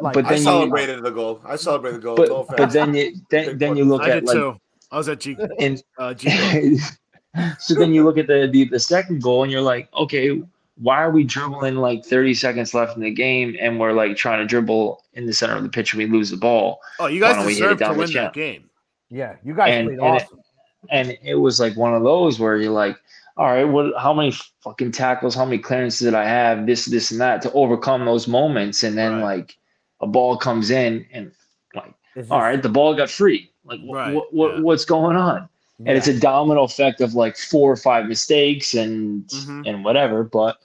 Like, 0.00 0.14
but 0.14 0.24
then 0.24 0.34
I 0.34 0.36
celebrated 0.42 0.96
you, 0.96 1.02
the 1.02 1.10
goal. 1.10 1.40
I 1.44 1.56
celebrated 1.56 2.00
the 2.00 2.04
goal. 2.04 2.16
But, 2.16 2.56
but 2.56 2.70
then 2.70 2.94
you 2.94 3.14
then, 3.30 3.58
then 3.58 3.76
you 3.76 3.84
look 3.84 4.02
I 4.02 4.10
at 4.10 4.24
like 4.24 4.36
too. 4.36 4.60
I 4.90 4.96
was 4.96 5.08
at 5.08 5.20
G 5.20 5.36
and 5.58 5.82
uh, 5.98 6.14
G 6.14 6.78
so 7.58 7.74
then 7.74 7.92
you 7.92 8.04
look 8.04 8.18
at 8.18 8.26
the, 8.26 8.48
the 8.50 8.64
the 8.64 8.78
second 8.78 9.22
goal 9.22 9.42
and 9.42 9.52
you're 9.52 9.60
like, 9.60 9.92
okay, 9.94 10.40
why 10.80 11.02
are 11.02 11.10
we 11.10 11.24
dribbling 11.24 11.76
like 11.76 12.04
30 12.04 12.34
seconds 12.34 12.74
left 12.74 12.96
in 12.96 13.02
the 13.02 13.10
game 13.10 13.56
and 13.60 13.80
we're 13.80 13.92
like 13.92 14.16
trying 14.16 14.38
to 14.38 14.46
dribble 14.46 15.02
in 15.14 15.26
the 15.26 15.32
center 15.32 15.56
of 15.56 15.62
the 15.62 15.68
pitch 15.68 15.92
and 15.92 15.98
we 15.98 16.06
lose 16.06 16.30
the 16.30 16.36
ball? 16.36 16.80
Oh, 17.00 17.06
you 17.06 17.20
guys 17.20 17.44
deserve 17.44 17.78
to 17.78 17.92
win 17.92 18.12
that 18.12 18.32
game. 18.32 18.70
Yeah, 19.10 19.36
you 19.42 19.54
guys 19.54 19.74
and, 19.74 19.88
played 19.88 19.98
and 19.98 20.06
awesome. 20.06 20.38
It, 20.38 20.88
and 20.90 21.18
it 21.22 21.34
was 21.34 21.58
like 21.58 21.76
one 21.76 21.94
of 21.94 22.02
those 22.02 22.38
where 22.38 22.56
you're 22.56 22.70
like, 22.70 22.96
all 23.38 23.46
right, 23.46 23.64
what? 23.64 23.92
How 23.96 24.12
many 24.12 24.32
fucking 24.64 24.90
tackles? 24.90 25.34
How 25.34 25.44
many 25.44 25.58
clearances 25.58 26.00
did 26.00 26.14
I 26.14 26.24
have? 26.24 26.66
This, 26.66 26.86
this, 26.86 27.12
and 27.12 27.20
that 27.20 27.40
to 27.42 27.52
overcome 27.52 28.04
those 28.04 28.26
moments, 28.26 28.82
and 28.82 28.98
then 28.98 29.14
right. 29.14 29.38
like 29.38 29.56
a 30.00 30.08
ball 30.08 30.36
comes 30.36 30.70
in 30.70 31.06
and 31.12 31.30
like, 31.72 31.94
all 32.30 32.40
right, 32.40 32.60
the 32.60 32.68
ball 32.68 32.94
got 32.96 33.08
free 33.08 33.50
Like, 33.64 33.80
right. 33.88 34.12
what, 34.12 34.34
what 34.34 34.56
yeah. 34.56 34.62
what's 34.62 34.84
going 34.84 35.16
on? 35.16 35.48
Yeah. 35.78 35.90
And 35.90 35.98
it's 35.98 36.08
a 36.08 36.18
domino 36.18 36.64
effect 36.64 37.00
of 37.00 37.14
like 37.14 37.36
four 37.36 37.70
or 37.70 37.76
five 37.76 38.06
mistakes 38.06 38.74
and 38.74 39.24
mm-hmm. 39.28 39.62
and 39.66 39.84
whatever. 39.84 40.24
But 40.24 40.58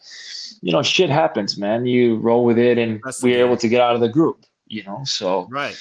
you 0.62 0.72
know, 0.72 0.82
shit 0.82 1.12
happens, 1.12 1.60
man. 1.60 1.86
You 1.86 2.18
roll 2.18 2.44
with 2.44 2.58
it, 2.58 2.80
and 2.80 3.04
we 3.22 3.36
are 3.36 3.46
able 3.46 3.58
to 3.58 3.68
get 3.68 3.82
out 3.82 3.94
of 3.94 4.02
the 4.02 4.10
group. 4.10 4.48
You 4.66 4.84
know, 4.86 5.04
so 5.06 5.48
right. 5.52 5.80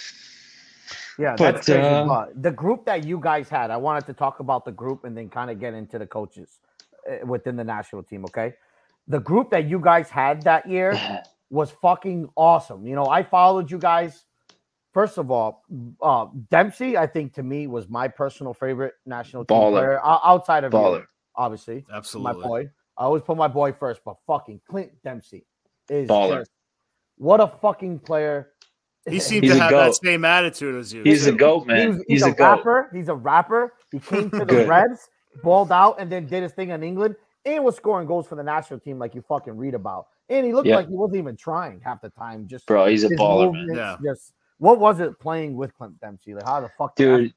Yeah, 1.18 1.36
but, 1.38 1.53
that's 1.53 1.66
crazy. 1.66 1.80
Uh, 1.80 2.26
the 2.34 2.51
group 2.51 2.84
that 2.84 3.05
you 3.05 3.18
guys 3.18 3.49
had, 3.49 3.70
I 3.70 3.76
wanted 3.76 4.07
to 4.07 4.12
talk 4.12 4.40
about 4.40 4.64
the 4.64 4.72
group 4.72 5.05
and 5.05 5.16
then 5.16 5.28
kind 5.28 5.51
of 5.51 5.61
get 5.61 5.72
into 5.72 5.99
the 5.99 6.07
coaches 6.07 6.59
within 7.24 7.57
the 7.57 7.64
national 7.64 8.03
team. 8.03 8.24
Okay, 8.24 8.55
the 9.09 9.20
group 9.20 9.50
that 9.50 9.68
you 9.68 9.80
guys 9.80 10.11
had 10.11 10.42
that 10.42 10.68
year 10.68 10.98
was 11.50 11.70
fucking 11.82 12.28
awesome. 12.36 12.86
You 12.86 12.94
know, 12.94 13.07
I 13.07 13.22
followed 13.22 13.70
you 13.70 13.78
guys. 13.78 14.24
First 14.92 15.16
of 15.16 15.30
all, 15.30 15.62
uh, 16.03 16.26
Dempsey, 16.50 16.98
I 16.98 17.07
think 17.07 17.32
to 17.34 17.42
me 17.42 17.66
was 17.66 17.88
my 17.88 18.09
personal 18.09 18.53
favorite 18.53 18.92
national 19.07 19.46
team 19.46 19.57
Baller. 19.57 19.70
player 19.70 20.00
outside 20.05 20.64
of 20.64 20.72
Baller. 20.72 21.00
You, 21.00 21.07
obviously. 21.34 21.84
Absolutely, 21.92 22.42
my 22.42 22.46
boy. 22.46 22.70
I 22.98 23.05
always 23.05 23.22
put 23.22 23.38
my 23.38 23.48
boy 23.48 23.72
first, 23.72 24.03
but 24.05 24.16
fucking 24.26 24.61
Clint 24.68 24.90
Dempsey 25.03 25.46
is 25.88 26.09
Baller. 26.09 26.40
Just, 26.40 26.50
what 27.16 27.40
a 27.40 27.48
fucking 27.61 28.00
player. 28.00 28.50
He 29.09 29.18
seemed 29.20 29.44
he's 29.44 29.55
to 29.55 29.61
have 29.61 29.70
that 29.70 29.94
same 29.94 30.24
attitude 30.24 30.74
as 30.74 30.92
you. 30.92 31.03
He's 31.03 31.24
too. 31.24 31.32
a 31.32 31.36
goat, 31.36 31.66
man. 31.66 31.86
He's, 31.86 31.96
he's, 31.96 32.05
he's 32.09 32.22
a, 32.22 32.30
a 32.30 32.34
rapper. 32.34 32.90
He's 32.94 33.09
a 33.09 33.14
rapper. 33.14 33.74
He 33.90 33.98
came 33.98 34.30
to 34.30 34.44
the 34.44 34.66
Reds, 34.66 35.09
balled 35.43 35.72
out, 35.72 35.97
and 35.99 36.11
then 36.11 36.26
did 36.26 36.43
his 36.43 36.53
thing 36.53 36.70
in 36.70 36.83
England 36.83 37.16
and 37.45 37.64
was 37.64 37.76
scoring 37.76 38.07
goals 38.07 38.26
for 38.26 38.37
the 38.37 38.43
national 38.43 38.80
team 38.80 38.99
like 38.99 39.14
you 39.14 39.22
fucking 39.22 39.57
read 39.57 39.74
about. 39.74 40.09
And 40.28 40.47
he 40.47 40.53
looked 40.53 40.68
like 40.68 40.89
he 40.89 40.95
wasn't 40.95 41.18
even 41.18 41.37
trying 41.37 41.80
half 41.80 42.01
the 42.01 42.11
time. 42.11 42.47
Just 42.47 42.66
bro, 42.66 42.87
he's 42.87 43.05
a 43.05 43.11
baller, 43.11 43.53
man. 43.53 43.76
Yeah. 43.76 43.97
Just 44.03 44.33
what 44.59 44.78
was 44.78 45.01
it 45.01 45.18
playing 45.18 45.57
with 45.57 45.74
Clint 45.76 46.01
Dempsey? 46.01 46.35
Like 46.35 46.45
how 46.45 46.61
the 46.61 46.70
fuck, 46.78 46.97
dude? 46.97 47.35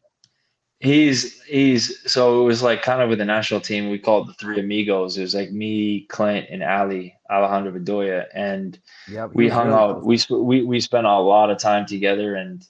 He's 0.80 1.42
he's 1.44 2.12
so 2.12 2.42
it 2.42 2.46
was 2.46 2.62
like 2.62 2.84
kind 2.84 3.02
of 3.02 3.10
with 3.10 3.18
the 3.18 3.26
national 3.26 3.62
team. 3.62 3.90
We 3.90 3.98
called 3.98 4.28
the 4.28 4.34
three 4.34 4.60
amigos. 4.60 5.18
It 5.18 5.22
was 5.22 5.34
like 5.34 5.52
me, 5.52 6.02
Clint, 6.02 6.48
and 6.50 6.62
Ali 6.64 7.16
Alejandro 7.30 7.72
Bedoya, 7.72 8.26
and 8.34 8.78
yep, 9.10 9.32
we 9.34 9.50
hung 9.50 9.68
really 9.68 9.80
out. 9.80 10.06
We 10.06 10.20
we 10.30 10.64
we 10.64 10.80
spent 10.80 11.08
a 11.08 11.20
lot 11.20 11.50
of 11.50 11.58
time 11.58 11.86
together. 11.86 12.36
And 12.36 12.66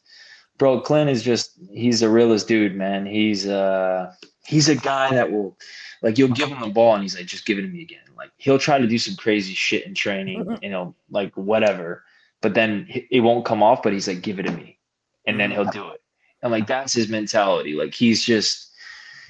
bro, 0.58 0.80
Clint 0.82 1.10
is 1.10 1.24
just 1.24 1.52
he's 1.72 2.00
the 2.00 2.10
realest 2.10 2.48
dude, 2.48 2.76
man. 2.76 3.06
He's 3.06 3.48
uh 3.48 4.14
he's 4.46 4.70
a 4.70 4.76
guy 4.76 5.12
that 5.12 5.32
will 5.32 5.58
like 6.02 6.18
you'll 6.18 6.30
give 6.30 6.50
him 6.50 6.62
the 6.62 6.70
ball 6.70 6.94
and 6.94 7.04
he's 7.04 7.16
like, 7.18 7.26
just 7.26 7.46
give 7.46 7.58
it 7.58 7.64
to 7.64 7.68
me 7.68 7.82
again. 7.82 8.00
Like 8.18 8.32
he'll 8.38 8.60
try 8.60 8.78
to 8.78 8.88
do 8.88 8.98
some 8.98 9.16
crazy 9.16 9.54
shit 9.54 9.86
in 9.86 9.94
training, 9.94 10.58
you 10.62 10.70
know, 10.70 10.96
like 11.10 11.36
whatever. 11.36 12.04
But 12.42 12.54
then 12.54 12.88
it 12.90 13.22
won't 13.22 13.46
come 13.46 13.64
off. 13.64 13.82
But 13.84 13.94
he's 13.94 14.08
like, 14.08 14.22
give 14.22 14.40
it 14.40 14.44
to 14.44 14.52
me, 14.52 14.78
and 15.26 15.40
then 15.40 15.52
he'll 15.52 15.66
do 15.66 15.90
it. 15.90 16.02
And 16.42 16.52
like 16.52 16.68
that's 16.68 16.94
his 16.94 17.10
mentality. 17.10 17.74
Like 17.74 17.94
he's 17.94 18.24
just 18.24 18.72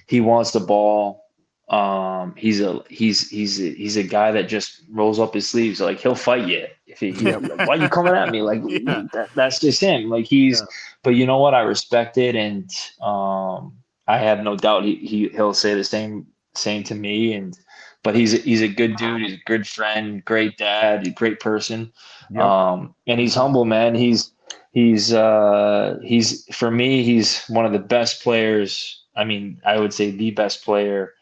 he 0.08 0.22
wants 0.22 0.52
the 0.52 0.60
ball. 0.60 1.24
Um, 1.70 2.36
he's 2.38 2.62
a 2.62 2.84
he's 2.90 3.30
he's 3.30 3.60
a, 3.60 3.74
he's 3.74 3.98
a 3.98 4.04
guy 4.04 4.32
that 4.32 4.50
just 4.50 4.82
rolls 4.90 5.20
up 5.20 5.34
his 5.34 5.50
sleeves. 5.50 5.80
Like 5.80 6.00
he'll 6.00 6.14
fight 6.14 6.48
you 6.48 6.68
if 6.96 7.00
he, 7.00 7.12
he 7.12 7.36
like, 7.36 7.68
why 7.68 7.76
are 7.76 7.82
you 7.82 7.90
coming 7.90 8.14
at 8.14 8.30
me? 8.30 8.42
Like 8.42 8.62
yeah. 8.68 9.04
that, 9.14 9.30
that's 9.36 9.60
just 9.60 9.82
him. 9.82 10.10
Like 10.10 10.26
he's. 10.26 10.62
Yeah. 10.62 10.68
But 11.04 11.12
you 11.12 11.26
know 11.26 11.38
what? 11.38 11.54
I 11.54 11.62
respect 11.62 12.18
it, 12.18 12.36
and 12.36 12.72
um, 13.02 13.74
I 14.08 14.18
have 14.18 14.40
no 14.40 14.56
doubt 14.56 14.86
he, 14.86 14.96
he 14.96 15.30
he'll 15.30 15.54
say 15.54 15.74
the 15.74 15.84
same 15.84 16.28
same 16.56 16.84
to 16.84 16.96
me. 16.96 17.34
And 17.34 17.58
but 18.04 18.16
he's 18.16 18.34
a, 18.34 18.38
he's 18.38 18.62
a 18.62 18.68
good 18.68 18.96
dude. 18.96 19.22
He's 19.22 19.34
a 19.34 19.44
good 19.46 19.68
friend, 19.68 20.24
great 20.26 20.58
dad, 20.58 21.14
great 21.16 21.40
person. 21.40 21.92
Yep. 22.32 22.42
Um, 22.42 22.96
and 23.08 23.20
he's 23.20 23.36
humble, 23.36 23.66
man. 23.66 23.94
He's 23.94 24.32
he's 24.72 25.14
uh, 25.14 26.00
he's 26.04 26.46
for 26.56 26.72
me, 26.72 27.04
he's 27.04 27.46
one 27.48 27.66
of 27.66 27.74
the 27.74 27.80
best 27.80 28.24
players. 28.24 29.04
I 29.16 29.24
mean, 29.24 29.62
I 29.66 29.80
would 29.80 29.94
say 29.94 30.12
the 30.12 30.32
best 30.32 30.64
player. 30.64 31.14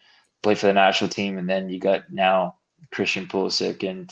Play 0.41 0.55
for 0.55 0.67
the 0.67 0.73
national 0.73 1.09
team, 1.09 1.37
and 1.37 1.49
then 1.49 1.69
you 1.69 1.79
got 1.79 2.11
now 2.11 2.57
Christian 2.91 3.27
Pulisic, 3.27 3.89
and 3.89 4.11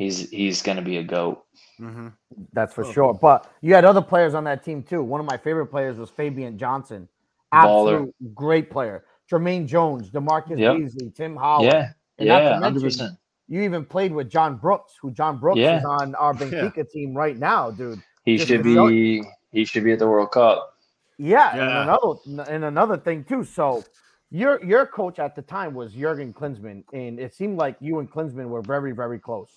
he's 0.00 0.30
he's 0.30 0.62
going 0.62 0.76
to 0.76 0.82
be 0.82 0.96
a 0.96 1.02
goat. 1.02 1.44
Mm-hmm. 1.78 2.08
That's 2.52 2.74
for 2.74 2.84
oh. 2.84 2.92
sure. 2.92 3.14
But 3.14 3.52
you 3.60 3.74
had 3.74 3.84
other 3.84 4.02
players 4.02 4.34
on 4.34 4.44
that 4.44 4.64
team 4.64 4.82
too. 4.82 5.02
One 5.02 5.20
of 5.20 5.26
my 5.26 5.36
favorite 5.36 5.66
players 5.66 5.98
was 5.98 6.10
Fabian 6.10 6.58
Johnson. 6.58 7.08
Absolute 7.52 8.14
Baller. 8.22 8.34
great 8.34 8.70
player. 8.70 9.04
Jermaine 9.30 9.66
Jones, 9.66 10.10
DaMarcus 10.10 10.58
yep. 10.58 10.76
Beasley, 10.76 11.12
Tim 11.14 11.36
Howard. 11.36 11.72
Yeah, 11.72 11.92
and 12.18 12.26
yeah, 12.26 12.58
hundred 12.58 12.82
percent. 12.82 13.16
You 13.46 13.62
even 13.62 13.84
played 13.84 14.12
with 14.12 14.30
John 14.30 14.56
Brooks, 14.56 14.94
who 15.00 15.10
John 15.10 15.38
Brooks 15.38 15.58
yeah. 15.58 15.78
is 15.78 15.84
on 15.84 16.14
our 16.14 16.34
Benfica 16.40 16.78
yeah. 16.78 16.82
team 16.92 17.14
right 17.14 17.36
now, 17.36 17.70
dude. 17.70 18.00
He 18.24 18.36
Just 18.36 18.48
should 18.48 18.62
be. 18.62 19.22
He 19.52 19.64
should 19.64 19.84
be 19.84 19.92
at 19.92 19.98
the 19.98 20.08
World 20.08 20.30
Cup. 20.30 20.74
Yeah, 21.18 21.54
yeah, 21.54 21.62
and 21.62 21.90
another 21.90 22.50
and 22.50 22.64
another 22.64 22.96
thing 22.96 23.24
too. 23.24 23.44
So 23.44 23.84
your 24.30 24.64
your 24.64 24.86
coach 24.86 25.18
at 25.18 25.36
the 25.36 25.42
time 25.42 25.74
was 25.74 25.92
Jurgen 25.92 26.32
Klinsmann, 26.32 26.84
and 26.92 27.20
it 27.20 27.34
seemed 27.34 27.58
like 27.58 27.76
you 27.80 27.98
and 27.98 28.10
Klinsmann 28.10 28.48
were 28.48 28.62
very 28.62 28.92
very 28.92 29.18
close 29.18 29.50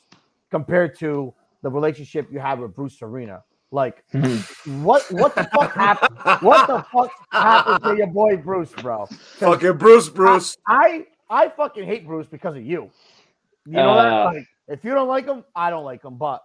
compared 0.54 0.96
to 1.00 1.34
the 1.64 1.70
relationship 1.72 2.32
you 2.32 2.40
had 2.40 2.60
with 2.60 2.76
Bruce 2.76 3.02
Arena. 3.02 3.44
Like, 3.72 4.04
mm-hmm. 4.14 4.84
what 4.84 5.02
what 5.12 5.34
the 5.34 5.46
fuck 5.52 5.74
happened? 5.74 6.16
What 6.42 6.68
the 6.68 6.86
fuck 6.94 7.12
happened 7.32 7.84
to 7.86 7.98
your 7.98 8.12
boy 8.22 8.38
Bruce, 8.38 8.72
bro? 8.72 9.08
Fucking 9.08 9.78
Bruce, 9.78 10.10
Bruce. 10.10 10.56
I, 10.68 11.06
I, 11.28 11.46
I 11.46 11.50
fucking 11.50 11.86
hate 11.86 12.06
Bruce 12.06 12.28
because 12.28 12.56
of 12.56 12.64
you. 12.64 12.92
You 13.66 13.74
know 13.74 13.94
uh, 13.94 14.04
that? 14.04 14.36
Like, 14.36 14.48
if 14.68 14.84
you 14.84 14.92
don't 14.92 15.08
like 15.08 15.26
him, 15.26 15.44
I 15.56 15.72
don't 15.72 15.86
like 15.86 16.04
him. 16.04 16.18
But 16.20 16.44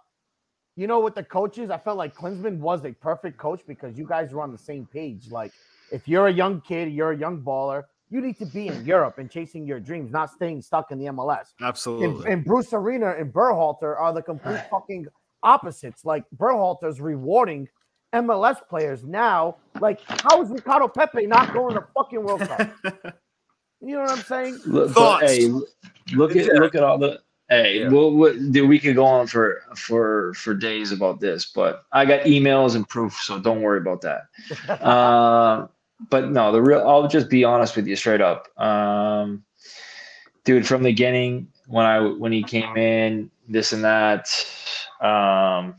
you 0.75 0.87
know, 0.87 0.99
with 1.01 1.13
the 1.13 1.23
coaches, 1.23 1.69
I 1.69 1.77
felt 1.77 1.97
like 1.99 2.15
Klinsmann 2.15 2.57
was 2.57 2.83
a 2.83 2.93
perfect 2.93 3.37
coach 3.37 3.61
because 3.67 3.95
you 3.95 4.07
guys 4.07 4.33
were 4.33 4.41
on 4.41 4.51
the 4.51 4.57
same 4.57 4.87
page. 4.91 5.29
Like, 5.29 5.51
if 5.91 6.07
you're 6.07 6.29
a 6.29 6.33
young 6.33 6.61
kid, 6.61 6.91
you're 6.91 7.11
a 7.11 7.17
young 7.17 7.43
baller, 7.43 7.83
you 8.09 8.21
need 8.21 8.37
to 8.39 8.45
be 8.45 8.67
in 8.67 8.85
Europe 8.85 9.19
and 9.19 9.29
chasing 9.29 9.65
your 9.65 9.79
dreams, 9.79 10.11
not 10.11 10.31
staying 10.31 10.61
stuck 10.61 10.91
in 10.91 10.97
the 10.97 11.05
MLS. 11.05 11.53
Absolutely. 11.61 12.25
And, 12.25 12.33
and 12.33 12.45
Bruce 12.45 12.73
Arena 12.73 13.11
and 13.11 13.31
Berhalter 13.31 13.99
are 13.99 14.13
the 14.13 14.21
complete 14.21 14.61
fucking 14.71 15.07
opposites. 15.43 16.05
Like 16.05 16.25
Berhalter's 16.35 16.99
rewarding 16.99 17.67
MLS 18.13 18.57
players 18.67 19.03
now. 19.03 19.57
Like, 19.79 20.01
how 20.23 20.41
is 20.41 20.49
Ricardo 20.49 20.87
Pepi 20.87 21.27
not 21.27 21.53
going 21.53 21.75
to 21.75 21.85
fucking 21.95 22.23
World 22.23 22.41
Cup? 22.41 22.71
you 23.81 23.93
know 23.95 24.01
what 24.01 24.11
I'm 24.11 24.23
saying? 24.23 24.59
Look, 24.65 24.93
but, 24.95 25.21
hey, 25.21 25.47
look 26.13 26.35
at 26.35 26.47
look 26.55 26.75
at 26.75 26.83
all 26.83 26.97
the. 26.97 27.21
Hey, 27.49 27.79
yeah. 27.79 27.89
well, 27.89 28.11
we 28.11 28.79
could 28.79 28.95
go 28.95 29.05
on 29.05 29.25
for 29.25 29.63
for 29.75 30.33
for 30.35 30.53
days 30.53 30.91
about 30.91 31.19
this, 31.19 31.45
but 31.45 31.85
I 31.91 32.05
got 32.05 32.21
emails 32.21 32.75
and 32.75 32.87
proof, 32.87 33.13
so 33.13 33.39
don't 33.39 33.61
worry 33.61 33.79
about 33.79 34.01
that. 34.01 34.27
uh, 34.69 35.67
but 36.09 36.29
no, 36.29 36.51
the 36.51 36.61
real. 36.61 36.87
I'll 36.87 37.07
just 37.07 37.29
be 37.29 37.43
honest 37.43 37.75
with 37.75 37.87
you, 37.87 37.95
straight 37.95 38.21
up, 38.21 38.47
um, 38.59 39.43
dude. 40.45 40.65
From 40.65 40.83
the 40.83 40.91
beginning, 40.91 41.47
when 41.67 41.85
I 41.85 41.99
when 41.99 42.31
he 42.31 42.43
came 42.43 42.77
in, 42.77 43.29
this 43.47 43.73
and 43.73 43.83
that, 43.83 44.29
um, 45.01 45.75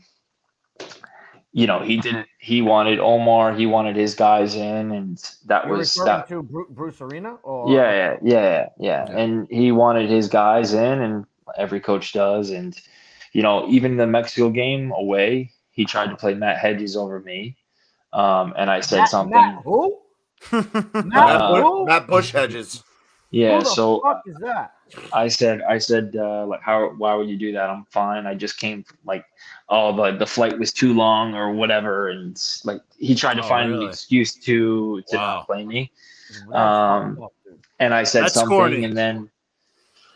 you 1.53 1.65
know, 1.65 1.79
he 1.79 1.97
didn't. 1.97 2.27
He 2.37 2.61
wanted 2.61 2.99
Omar. 2.99 3.53
He 3.53 3.65
wanted 3.65 3.95
his 3.95 4.13
guys 4.13 4.55
in, 4.55 4.91
and 4.91 5.17
that 5.45 5.65
You're 5.65 5.77
was 5.77 5.93
that. 6.05 6.27
To 6.29 6.43
Bruce 6.43 7.01
Arena, 7.01 7.35
or 7.43 7.73
yeah, 7.73 7.91
yeah, 7.91 8.17
yeah, 8.21 8.69
yeah, 8.79 9.05
yeah, 9.07 9.17
and 9.17 9.47
he 9.49 9.71
wanted 9.71 10.09
his 10.09 10.27
guys 10.27 10.73
in, 10.73 11.01
and 11.01 11.25
every 11.57 11.79
coach 11.79 12.13
does, 12.13 12.51
and 12.51 12.79
you 13.33 13.41
know, 13.41 13.67
even 13.69 13.97
the 13.97 14.07
Mexico 14.07 14.49
game 14.49 14.91
away, 14.91 15.51
he 15.71 15.85
tried 15.85 16.09
to 16.09 16.15
play 16.15 16.35
Matt 16.35 16.57
Hedges 16.57 16.95
over 16.95 17.19
me, 17.19 17.57
um, 18.13 18.53
and 18.55 18.69
I 18.69 18.81
said 18.81 18.99
Matt, 18.99 19.09
something. 19.09 19.31
Matt 19.31 19.63
who? 19.63 19.97
Matt, 20.51 21.41
uh, 21.41 21.83
Matt 21.85 22.07
Bush 22.07 22.31
Hedges. 22.31 22.83
Yeah. 23.31 23.63
so 23.63 24.01
fuck 24.01 24.23
is 24.25 24.35
that? 24.37 24.73
I 25.13 25.29
said, 25.29 25.61
I 25.61 25.77
said, 25.77 26.15
uh, 26.17 26.45
like, 26.45 26.61
how? 26.61 26.89
Why 26.97 27.13
would 27.15 27.29
you 27.29 27.37
do 27.37 27.53
that? 27.53 27.69
I'm 27.69 27.85
fine. 27.85 28.25
I 28.25 28.35
just 28.35 28.57
came, 28.57 28.83
like, 29.05 29.25
oh, 29.69 29.95
the 29.95 30.17
the 30.17 30.25
flight 30.25 30.59
was 30.59 30.73
too 30.73 30.93
long 30.93 31.33
or 31.33 31.51
whatever, 31.51 32.09
and 32.09 32.37
like 32.65 32.81
he 32.97 33.15
tried 33.15 33.35
to 33.35 33.43
oh, 33.43 33.47
find 33.47 33.71
really? 33.71 33.85
an 33.85 33.89
excuse 33.91 34.35
to 34.35 35.01
to 35.07 35.17
wow. 35.17 35.35
not 35.37 35.45
play 35.45 35.65
me. 35.65 35.91
Um, 36.51 37.27
and 37.79 37.93
I 37.93 38.03
said 38.03 38.23
That's 38.23 38.33
something, 38.33 38.49
corny. 38.49 38.83
and 38.83 38.97
then, 38.97 39.29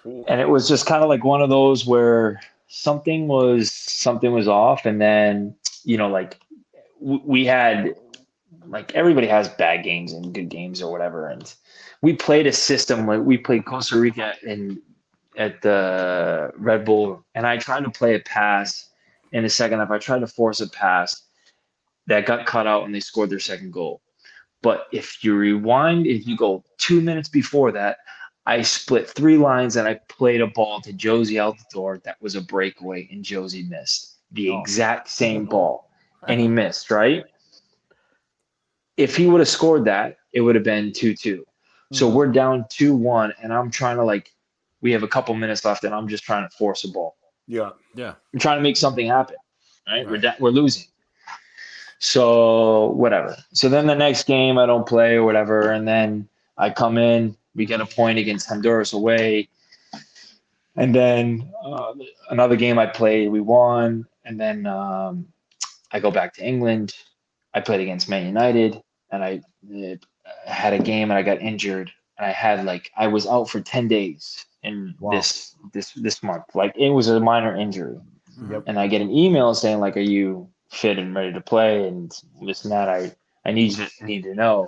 and 0.03 0.41
it 0.41 0.49
was 0.49 0.67
just 0.67 0.86
kind 0.86 1.01
of 1.01 1.09
like 1.09 1.23
one 1.23 1.41
of 1.41 1.49
those 1.49 1.86
where 1.86 2.41
something 2.67 3.28
was 3.28 3.71
something 3.71 4.34
was 4.34 4.47
off, 4.47 4.86
and 4.86 4.99
then 4.99 5.55
you 5.86 5.97
know, 5.97 6.09
like 6.09 6.38
we 6.99 7.45
had, 7.45 7.95
like 8.68 8.93
everybody 8.93 9.28
has 9.28 9.49
bad 9.49 9.84
games 9.84 10.13
and 10.13 10.34
good 10.34 10.49
games 10.49 10.82
or 10.82 10.91
whatever, 10.91 11.28
and 11.28 11.53
we 12.01 12.13
played 12.13 12.47
a 12.47 12.51
system 12.51 13.07
like 13.07 13.22
we 13.22 13.38
played 13.38 13.66
Costa 13.66 13.97
Rica 13.97 14.34
in 14.43 14.82
at 15.38 15.61
the 15.61 16.51
Red 16.57 16.86
Bull, 16.86 17.26
and 17.36 17.45
I 17.45 17.57
tried 17.57 17.84
to 17.84 17.89
play 17.89 18.16
a 18.16 18.20
pass 18.20 18.89
in 19.32 19.43
the 19.43 19.49
second 19.49 19.80
half. 19.80 19.91
I 19.91 19.97
tried 19.97 20.20
to 20.20 20.28
force 20.28 20.61
a 20.61 20.70
pass 20.70 21.24
that 22.07 22.26
got 22.26 22.45
cut 22.45 22.68
out, 22.68 22.86
and 22.86 22.93
they 22.93 22.99
scored 22.99 23.30
their 23.30 23.39
second 23.39 23.74
goal. 23.74 24.01
But 24.61 24.88
if 24.91 25.24
you 25.24 25.36
rewind, 25.36 26.07
if 26.07 26.26
you 26.28 26.36
go 26.38 26.63
two 26.78 27.01
minutes 27.01 27.30
before 27.30 27.72
that, 27.74 27.97
I 28.45 28.61
split 28.61 29.09
three 29.09 29.38
lines 29.38 29.76
and 29.76 29.88
I 29.88 29.99
played 30.07 30.41
a 30.41 30.47
ball 30.47 30.82
to 30.82 30.93
Jozy 30.93 31.36
Altidore 31.36 32.01
that 32.03 32.22
was 32.22 32.36
a 32.36 32.41
breakaway, 32.41 33.07
and 33.11 33.24
Jozy 33.24 33.68
missed 33.68 34.18
the 34.32 34.51
oh. 34.51 34.61
exact 34.61 35.09
same 35.09 35.45
ball, 35.45 35.89
and 36.28 36.39
he 36.39 36.47
missed 36.47 36.91
right. 36.91 37.26
If 38.98 39.16
he 39.16 39.28
would 39.28 39.39
have 39.41 39.50
scored 39.50 39.86
that, 39.86 40.18
it 40.34 40.41
would 40.41 40.56
have 40.56 40.64
been 40.64 40.91
2 40.91 41.16
2. 41.16 41.38
Mm-hmm. 41.38 41.96
So 41.96 42.10
we're 42.10 42.28
down 42.28 42.66
2 42.70 42.96
1, 42.96 43.34
and 43.41 43.54
I'm 43.54 43.72
trying 43.72 43.98
to 43.98 44.04
like, 44.04 44.32
we 44.82 44.91
have 44.91 45.04
a 45.04 45.08
couple 45.08 45.34
minutes 45.36 45.66
left, 45.66 45.84
and 45.84 45.93
I'm 45.93 46.08
just 46.08 46.24
trying 46.24 46.48
to 46.48 46.56
force 46.56 46.84
a 46.84 46.89
ball. 46.89 47.16
Yeah. 47.48 47.72
Yeah. 47.93 48.16
I'm 48.34 48.39
trying 48.39 48.58
to 48.58 48.64
make 48.64 48.78
something 48.78 49.08
happen. 49.08 49.36
Right. 49.88 49.98
right. 49.98 50.10
We're, 50.10 50.18
da- 50.18 50.36
we're 50.39 50.50
losing. 50.50 50.86
So 52.00 52.88
whatever. 52.91 53.38
So 53.54 53.70
then 53.70 53.88
the 53.88 53.96
next 53.96 54.28
game, 54.28 54.58
I 54.58 54.66
don't 54.66 54.86
play 54.86 55.16
or 55.16 55.24
whatever. 55.24 55.72
And 55.72 55.88
then 55.88 56.28
I 56.58 56.70
come 56.70 56.98
in, 56.98 57.36
we 57.56 57.66
get 57.66 57.82
a 57.82 57.86
point 57.86 58.20
against 58.20 58.48
Honduras 58.48 58.93
away. 58.93 59.50
And 60.76 60.93
then 60.93 61.52
uh, 61.64 61.93
another 62.30 62.58
game 62.58 62.78
I 62.78 62.86
played, 62.86 63.30
we 63.30 63.39
won. 63.39 64.06
And 64.26 64.39
then 64.39 64.66
um, 64.66 65.28
I 65.91 66.00
go 66.00 66.12
back 66.12 66.34
to 66.36 66.46
England. 66.46 66.96
I 67.54 67.62
played 67.62 67.80
against 67.80 68.10
Man 68.10 68.26
United, 68.26 68.82
and 69.12 69.24
I 69.24 69.41
uh, 69.74 69.95
had 70.45 70.74
a 70.74 70.80
game, 70.80 71.12
and 71.12 71.18
I 71.18 71.22
got 71.22 71.41
injured. 71.41 71.91
And 72.18 72.26
I 72.26 72.32
had 72.32 72.66
like 72.66 72.91
I 72.95 73.08
was 73.08 73.28
out 73.28 73.49
for 73.49 73.62
ten 73.62 73.88
days 73.88 74.45
in 74.64 74.95
wow. 74.99 75.12
this 75.12 75.56
this 75.74 75.91
this 75.93 76.24
month. 76.24 76.43
Like 76.53 76.76
it 76.78 76.89
was 76.89 77.08
a 77.08 77.20
minor 77.20 77.56
injury, 77.56 77.99
yep. 78.49 78.64
and 78.68 78.80
I 78.80 78.88
get 78.88 79.01
an 79.01 79.12
email 79.12 79.53
saying 79.53 79.80
like, 79.80 79.97
"Are 79.97 80.01
you 80.01 80.49
fit 80.72 80.97
and 80.97 81.14
ready 81.14 81.34
to 81.34 81.41
play?" 81.41 81.88
And 81.88 82.12
this 82.45 82.64
and 82.64 82.72
that. 82.72 82.89
I 82.89 83.16
I 83.45 83.51
need 83.51 83.72
to 83.72 83.89
need 84.01 84.24
to 84.24 84.34
know. 84.34 84.68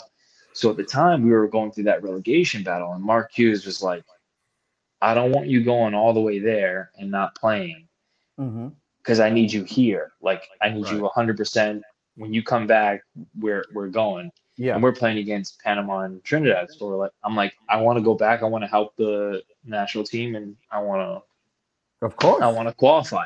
So 0.53 0.71
at 0.71 0.77
the 0.77 0.83
time, 0.83 1.23
we 1.23 1.31
were 1.31 1.47
going 1.47 1.71
through 1.71 1.85
that 1.85 2.03
relegation 2.03 2.63
battle, 2.63 2.91
and 2.91 3.03
Mark 3.03 3.31
Hughes 3.31 3.65
was 3.65 3.81
like, 3.81 4.03
"I 5.01 5.13
don't 5.13 5.31
want 5.31 5.47
you 5.47 5.63
going 5.63 5.93
all 5.93 6.13
the 6.13 6.21
way 6.21 6.39
there 6.39 6.91
and 6.97 7.09
not 7.09 7.35
playing." 7.35 7.87
Mm-hmm 8.39 8.67
because 9.07 9.21
I 9.21 9.29
need 9.29 9.53
you 9.53 9.63
here. 9.63 10.11
Like 10.21 10.43
I 10.61 10.67
need 10.67 10.83
right. 10.83 10.95
you 10.95 11.09
100%. 11.15 11.81
When 12.17 12.33
you 12.33 12.43
come 12.43 12.67
back, 12.67 13.03
we're 13.39 13.63
we're 13.73 13.87
going. 13.87 14.31
Yeah. 14.57 14.73
And 14.73 14.83
we're 14.83 14.91
playing 14.91 15.19
against 15.19 15.59
Panama 15.61 15.99
and 15.99 16.23
Trinidad. 16.23 16.69
So 16.71 16.87
we're 16.87 16.97
like, 16.97 17.11
I'm 17.23 17.35
like, 17.35 17.53
I 17.69 17.79
want 17.79 17.97
to 17.97 18.03
go 18.03 18.15
back. 18.15 18.41
I 18.41 18.45
want 18.45 18.63
to 18.63 18.67
help 18.67 18.95
the 18.95 19.43
national 19.63 20.03
team, 20.03 20.35
and 20.35 20.55
I 20.71 20.79
want 20.79 21.01
to. 21.01 22.05
Of 22.05 22.15
course. 22.15 22.41
I 22.41 22.47
want 22.47 22.67
to 22.67 22.73
qualify. 22.73 23.25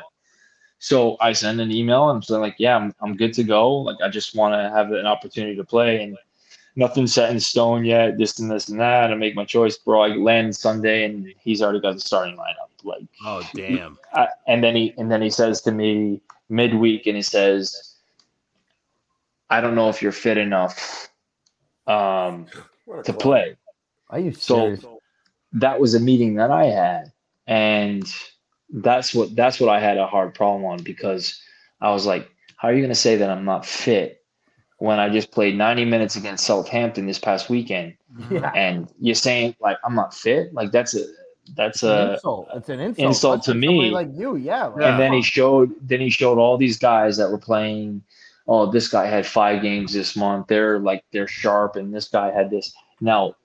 So 0.78 1.16
I 1.20 1.32
send 1.32 1.60
an 1.60 1.70
email 1.70 2.10
and 2.10 2.24
I'm 2.28 2.40
like, 2.40 2.56
yeah, 2.58 2.74
I'm, 2.74 2.92
I'm 3.00 3.16
good 3.16 3.32
to 3.34 3.44
go. 3.44 3.72
Like 3.72 3.98
I 4.02 4.08
just 4.08 4.34
want 4.34 4.52
to 4.54 4.76
have 4.76 4.90
an 4.90 5.06
opportunity 5.06 5.54
to 5.54 5.64
play, 5.64 6.02
and 6.02 6.18
nothing's 6.74 7.14
set 7.14 7.30
in 7.30 7.38
stone 7.38 7.84
yet. 7.84 8.18
This 8.18 8.38
and 8.40 8.50
this 8.50 8.68
and 8.68 8.80
that. 8.80 9.12
I 9.12 9.14
make 9.14 9.36
my 9.36 9.44
choice, 9.44 9.78
bro. 9.78 10.02
I 10.02 10.08
land 10.08 10.56
Sunday, 10.56 11.04
and 11.04 11.32
he's 11.38 11.62
already 11.62 11.80
got 11.80 11.94
the 11.94 12.00
starting 12.00 12.36
lineup. 12.36 12.68
Like, 12.82 13.04
oh 13.24 13.48
damn! 13.54 13.96
I, 14.12 14.26
and 14.48 14.62
then 14.62 14.74
he 14.74 14.92
and 14.98 15.08
then 15.08 15.22
he 15.22 15.30
says 15.30 15.60
to 15.62 15.70
me 15.70 16.20
midweek, 16.48 17.06
and 17.06 17.14
he 17.14 17.22
says, 17.22 17.91
"I 19.52 19.60
don't 19.60 19.74
know 19.74 19.88
if 19.88 20.02
you're 20.02 20.12
fit 20.12 20.38
enough 20.38 21.10
um, 21.86 22.46
to 23.04 23.12
play." 23.12 23.56
Are 24.10 24.18
you 24.18 24.32
serious? 24.32 24.82
So 24.82 25.00
that 25.52 25.80
was 25.80 25.94
a 25.94 26.00
meeting 26.00 26.34
that 26.34 26.50
I 26.50 26.66
had, 26.66 27.12
and 27.46 28.04
that's 28.70 29.14
what 29.14 29.34
that's 29.34 29.60
what 29.60 29.68
I 29.68 29.80
had 29.80 29.98
a 29.98 30.06
hard 30.06 30.34
problem 30.34 30.64
on 30.64 30.82
because 30.82 31.40
I 31.80 31.90
was 31.90 32.06
like, 32.06 32.30
"How 32.56 32.68
are 32.68 32.74
you 32.74 32.80
going 32.80 32.90
to 32.90 32.94
say 32.94 33.16
that 33.16 33.30
I'm 33.30 33.44
not 33.44 33.66
fit?" 33.66 34.22
when 34.82 34.98
I 34.98 35.08
just 35.08 35.30
played 35.30 35.56
90 35.56 35.84
minutes 35.84 36.16
against 36.16 36.44
Southampton 36.44 37.06
this 37.06 37.20
past 37.20 37.48
weekend. 37.48 37.94
Yeah. 38.28 38.50
And 38.52 38.88
you're 39.00 39.14
saying 39.14 39.54
like 39.60 39.78
I'm 39.84 39.94
not 39.94 40.12
fit? 40.12 40.52
Like 40.52 40.72
that's 40.72 40.96
a 40.96 41.04
that's 41.54 41.84
a 41.84 42.14
insult. 42.14 42.48
It's 42.52 42.68
an 42.68 42.80
insult, 42.80 43.06
insult 43.06 43.42
to 43.44 43.54
me. 43.54 43.90
Like 43.90 44.08
you, 44.12 44.34
yeah. 44.34 44.70
Right. 44.74 44.90
And 44.90 44.98
then 44.98 45.12
he 45.12 45.22
showed 45.22 45.72
then 45.80 46.00
he 46.00 46.10
showed 46.10 46.38
all 46.38 46.58
these 46.58 46.78
guys 46.78 47.16
that 47.18 47.30
were 47.30 47.38
playing. 47.38 48.02
Oh, 48.48 48.70
this 48.70 48.88
guy 48.88 49.06
had 49.06 49.26
five 49.26 49.62
games 49.62 49.92
this 49.92 50.16
month. 50.16 50.48
They're 50.48 50.78
like 50.78 51.04
they're 51.12 51.28
sharp, 51.28 51.76
and 51.76 51.94
this 51.94 52.08
guy 52.08 52.30
had 52.32 52.50
this. 52.50 52.72
Now, 53.00 53.36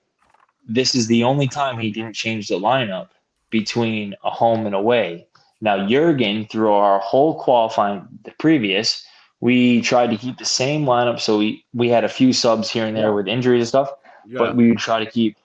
this 0.68 0.94
is 0.94 1.06
the 1.06 1.24
only 1.24 1.48
time 1.48 1.78
he 1.78 1.90
didn't 1.90 2.14
change 2.14 2.48
the 2.48 2.58
lineup 2.58 3.08
between 3.50 4.14
a 4.24 4.30
home 4.30 4.66
and 4.66 4.74
away. 4.74 5.26
Now, 5.60 5.86
Jurgen, 5.86 6.46
through 6.46 6.72
our 6.72 6.98
whole 7.00 7.40
qualifying, 7.40 8.06
the 8.24 8.32
previous, 8.38 9.04
we 9.40 9.80
tried 9.80 10.10
to 10.10 10.16
keep 10.16 10.38
the 10.38 10.44
same 10.44 10.84
lineup. 10.84 11.20
So 11.20 11.38
we 11.38 11.64
we 11.74 11.88
had 11.88 12.04
a 12.04 12.08
few 12.08 12.32
subs 12.32 12.70
here 12.70 12.86
and 12.86 12.96
there 12.96 13.12
with 13.12 13.28
injuries 13.28 13.62
and 13.62 13.68
stuff, 13.68 13.90
yeah. 14.26 14.38
but 14.38 14.56
we 14.56 14.68
would 14.68 14.78
try 14.78 15.02
to 15.02 15.10
keep 15.10 15.36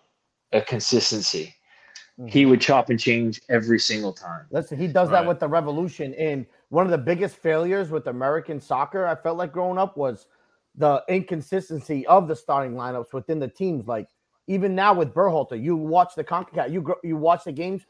a 0.51 0.62
consistency. 0.62 1.56
Mm-hmm. 2.20 2.28
He 2.28 2.45
would 2.45 2.62
chop 2.62 2.89
and 2.89 2.99
change 2.99 3.41
every 3.49 3.80
single 3.80 4.14
time. 4.14 4.45
Listen, 4.51 4.78
he 4.78 4.88
does 4.88 5.10
that 5.10 5.26
with 5.26 5.39
the 5.39 5.47
revolution. 5.47 6.14
And 6.14 6.45
one 6.74 6.88
of 6.88 6.91
the 6.91 6.97
biggest 6.97 7.36
failures 7.36 7.91
with 7.91 8.07
American 8.07 8.59
soccer, 8.59 9.05
I 9.05 9.13
felt 9.13 9.38
like 9.38 9.51
growing 9.51 9.78
up, 9.78 9.95
was 9.95 10.26
the 10.76 11.03
inconsistency 11.07 12.03
of 12.07 12.28
the 12.28 12.36
starting 12.36 12.74
lineups 12.74 13.13
within 13.13 13.38
the 13.38 13.47
teams. 13.47 13.88
Like 13.88 14.07
even 14.47 14.74
now 14.74 14.95
with 14.95 15.13
Berhalter, 15.13 15.61
you 15.61 15.76
watch 15.76 16.15
the 16.15 16.24
Concacaf, 16.24 16.71
you 16.71 16.95
you 17.03 17.15
watch 17.15 17.43
the 17.43 17.51
games, 17.51 17.84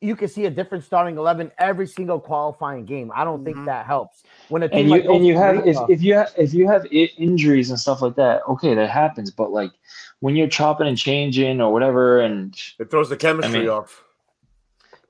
you 0.00 0.16
can 0.16 0.28
see 0.28 0.46
a 0.46 0.50
different 0.50 0.82
starting 0.82 1.18
eleven 1.18 1.52
every 1.58 1.86
single 1.86 2.18
qualifying 2.18 2.86
game. 2.86 3.12
I 3.14 3.22
don't 3.22 3.44
think 3.44 3.58
mm-hmm. 3.58 3.66
that 3.66 3.84
helps. 3.84 4.22
When 4.48 4.62
a 4.62 4.68
team 4.70 4.78
and 4.78 4.88
you, 4.88 4.94
like 4.94 5.04
and 5.04 5.26
you 5.26 5.36
have 5.36 5.66
if, 5.66 5.76
if 5.90 6.02
you 6.02 6.14
have 6.14 6.32
if 6.38 6.54
you 6.54 6.66
have 6.66 6.86
injuries 6.90 7.68
and 7.68 7.78
stuff 7.78 8.00
like 8.00 8.16
that, 8.16 8.40
okay, 8.48 8.74
that 8.74 8.88
happens. 8.88 9.30
But 9.30 9.50
like 9.52 9.72
when 10.20 10.36
you're 10.36 10.48
chopping 10.48 10.86
and 10.86 10.96
changing 10.96 11.60
or 11.60 11.70
whatever, 11.70 12.20
and 12.20 12.58
it 12.78 12.90
throws 12.90 13.10
the 13.10 13.16
chemistry 13.18 13.58
I 13.58 13.60
mean, 13.60 13.68
off. 13.68 14.02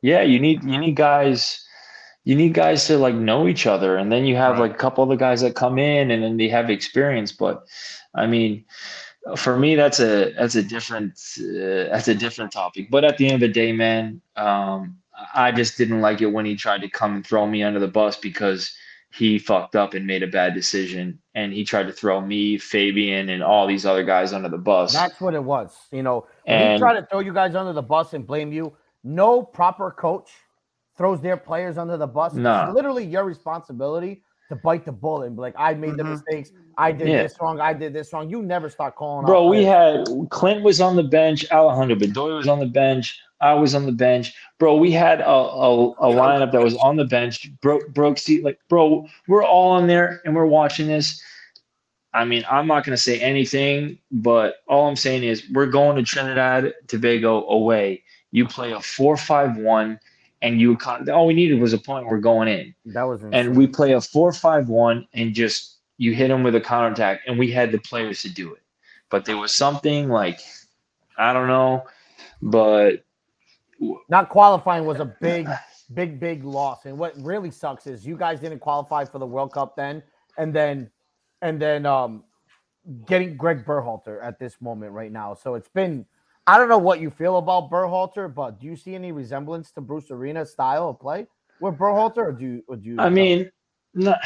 Yeah, 0.01 0.23
you 0.23 0.41
need 0.41 0.65
you 0.65 0.77
need 0.77 0.97
guys. 0.97 1.62
You 2.25 2.37
need 2.37 2.55
guys 2.55 2.87
to 2.87 2.99
like 2.99 3.15
know 3.15 3.49
each 3.49 3.67
other, 3.67 3.97
and 3.97 4.11
then 4.13 4.25
you 4.25 4.37
have 4.37 4.53
right. 4.53 4.71
like 4.71 4.75
a 4.75 4.79
couple 4.79 5.03
of 5.03 5.11
the 5.11 5.17
guys 5.17 5.41
that 5.41 5.57
come 5.57 5.79
in, 5.79 6.11
and 6.11 6.23
then 6.23 6.37
they 6.37 6.49
have 6.49 6.71
experience. 6.71 7.33
But 7.33 7.65
I 8.15 8.27
mean, 8.27 8.65
for 9.37 9.59
me, 9.59 9.75
that's 9.75 10.01
a 10.01 10.33
that's 10.33 10.55
a 10.55 10.63
different 10.63 11.13
uh, 11.39 11.91
that's 11.91 12.09
a 12.09 12.15
different 12.15 12.53
topic. 12.53 12.91
But 12.91 13.05
at 13.05 13.19
the 13.19 13.27
end 13.27 13.35
of 13.35 13.41
the 13.41 13.49
day, 13.49 13.73
man, 13.73 14.21
um, 14.37 14.99
I 15.35 15.53
just 15.53 15.77
didn't 15.77 16.01
like 16.01 16.21
it 16.21 16.27
when 16.27 16.47
he 16.47 16.57
tried 16.57 16.83
to 16.83 16.89
come 16.89 17.17
and 17.17 17.27
throw 17.27 17.47
me 17.47 17.63
under 17.63 17.81
the 17.81 17.89
bus 17.89 18.17
because 18.17 18.75
he 19.13 19.39
fucked 19.39 19.77
up 19.77 19.95
and 19.95 20.07
made 20.07 20.23
a 20.23 20.27
bad 20.27 20.55
decision 20.55 21.19
and 21.35 21.53
he 21.53 21.65
tried 21.65 21.87
to 21.87 21.93
throw 21.93 22.21
me, 22.21 22.57
Fabian, 22.57 23.29
and 23.29 23.43
all 23.43 23.67
these 23.67 23.85
other 23.85 24.03
guys 24.03 24.33
under 24.33 24.49
the 24.49 24.59
bus. 24.59 24.93
That's 24.93 25.21
what 25.21 25.35
it 25.35 25.45
was. 25.45 25.77
You 25.91 26.03
know, 26.03 26.27
and 26.47 26.75
he 26.75 26.79
tried 26.79 26.99
to 26.99 27.07
throw 27.07 27.21
you 27.21 27.33
guys 27.33 27.55
under 27.55 27.73
the 27.73 27.83
bus 27.83 28.15
and 28.15 28.27
blame 28.27 28.53
you. 28.53 28.75
No 29.05 29.43
proper 29.43 29.91
coach 29.91 30.31
throws 30.97 31.21
their 31.21 31.37
players 31.37 31.79
under 31.79 31.97
the 31.97 32.07
bus. 32.07 32.35
No. 32.35 32.65
It's 32.65 32.75
literally 32.75 33.05
your 33.05 33.25
responsibility 33.25 34.23
to 34.49 34.57
bite 34.57 34.85
the 34.85 34.93
bullet 34.93 35.27
and 35.27 35.37
be 35.37 35.41
like, 35.41 35.55
I 35.57 35.75
made 35.75 35.97
the 35.97 36.03
mm-hmm. 36.03 36.13
mistakes. 36.13 36.53
I 36.77 36.93
did 36.93 37.09
yeah. 37.09 37.23
this 37.23 37.37
wrong. 37.41 37.61
I 37.61 37.73
did 37.73 37.93
this 37.93 38.13
wrong. 38.13 38.29
You 38.29 38.43
never 38.43 38.69
start 38.69 38.97
calling. 38.97 39.25
Bro, 39.25 39.49
we 39.49 39.65
had 39.65 40.07
Clint 40.31 40.63
was 40.63 40.81
on 40.81 40.97
the 40.97 41.03
bench. 41.03 41.51
Alejandro 41.51 41.97
Bedoya 41.97 42.37
was 42.37 42.49
on 42.49 42.59
the 42.59 42.67
bench. 42.67 43.19
I 43.41 43.55
was 43.55 43.75
on 43.75 43.87
the 43.87 43.93
bench, 43.93 44.33
bro. 44.59 44.77
We 44.77 44.93
had 44.93 45.21
a, 45.21 45.29
a, 45.29 45.91
a 45.91 46.15
lineup 46.15 46.53
that 46.53 46.63
was 46.63 46.77
on 46.77 46.97
the 46.97 47.05
bench, 47.05 47.51
broke 47.61 47.93
broke 47.93 48.19
seat. 48.19 48.45
Like, 48.45 48.61
bro, 48.69 49.07
we're 49.27 49.45
all 49.45 49.73
on 49.73 49.89
there 49.89 50.23
and 50.25 50.37
we're 50.37 50.47
watching 50.47 50.87
this. 50.87 51.21
I 52.15 52.25
mean, 52.25 52.45
I'm 52.49 52.69
not 52.69 52.85
gonna 52.85 52.97
say 52.97 53.19
anything, 53.21 53.99
but 54.13 54.57
all 54.69 54.87
I'm 54.87 54.97
saying 54.97 55.25
is 55.25 55.43
we're 55.53 55.67
going 55.67 55.97
to 55.97 56.03
Trinidad 56.05 56.73
Tobago 56.87 57.49
away. 57.49 58.05
You 58.31 58.47
play 58.47 58.73
a 58.73 58.81
four-five-one, 58.81 59.99
and 60.43 60.61
you 60.61 60.77
all 61.13 61.27
we 61.27 61.35
needed 61.35 61.61
was 61.61 61.73
a 61.73 61.79
point. 61.79 62.07
We're 62.07 62.19
going 62.19 62.49
in. 62.49 62.75
That 62.87 63.05
was 63.05 63.23
insane. 63.23 63.47
and 63.47 63.57
we 63.57 63.67
play 63.67 63.93
a 63.93 64.01
four-five-one, 64.01 65.07
and 65.15 65.33
just 65.33 65.79
you 65.99 66.15
hit 66.15 66.29
them 66.29 66.43
with 66.43 66.55
a 66.57 66.61
counterattack, 66.61 67.21
and 67.27 67.39
we 67.39 67.51
had 67.51 67.71
the 67.73 67.79
players 67.79 68.23
to 68.23 68.29
do 68.29 68.53
it. 68.53 68.63
But 69.09 69.25
there 69.25 69.37
was 69.37 69.55
something 69.55 70.09
like 70.09 70.41
I 71.17 71.33
don't 71.33 71.47
know, 71.47 71.85
but 72.43 73.05
not 74.09 74.29
qualifying 74.29 74.85
was 74.85 74.99
a 74.99 75.05
big, 75.21 75.49
big, 75.95 76.19
big 76.19 76.45
loss. 76.45 76.87
And 76.87 76.99
what 76.99 77.15
really 77.19 77.51
sucks 77.51 77.87
is 77.87 78.05
you 78.05 78.17
guys 78.17 78.41
didn't 78.41 78.59
qualify 78.59 79.05
for 79.05 79.19
the 79.19 79.27
World 79.27 79.53
Cup 79.53 79.77
then, 79.77 80.03
and 80.39 80.53
then, 80.53 80.91
and 81.41 81.63
then 81.63 81.87
um, 81.87 82.25
getting 83.07 83.37
Greg 83.37 83.65
Berhalter 83.65 84.23
at 84.23 84.41
this 84.41 84.61
moment 84.61 84.93
right 84.93 85.13
now. 85.13 85.35
So 85.35 85.55
it's 85.55 85.69
been. 85.69 86.05
I 86.47 86.59
don't 86.59 86.69
know 86.69 86.79
what 86.79 87.01
you 87.01 87.11
feel 87.11 87.39
about 87.39 87.71
Berhalter, 87.71 88.33
but 88.33 88.61
do 88.61 88.67
you 88.67 88.77
see 88.77 88.95
any 88.95 89.13
resemblance 89.13 89.71
to 89.73 89.81
Bruce 89.81 90.11
Arena's 90.11 90.51
style 90.51 90.89
of 90.89 90.99
play 90.99 91.27
with 91.61 91.79
Berhalter, 91.79 92.19
or 92.19 92.33
do 92.33 92.45
you? 92.45 92.65
Or 92.67 92.77
do 92.77 92.89
you 92.89 92.97
I 92.99 93.09
mean, 93.09 93.51
no, 93.95 94.17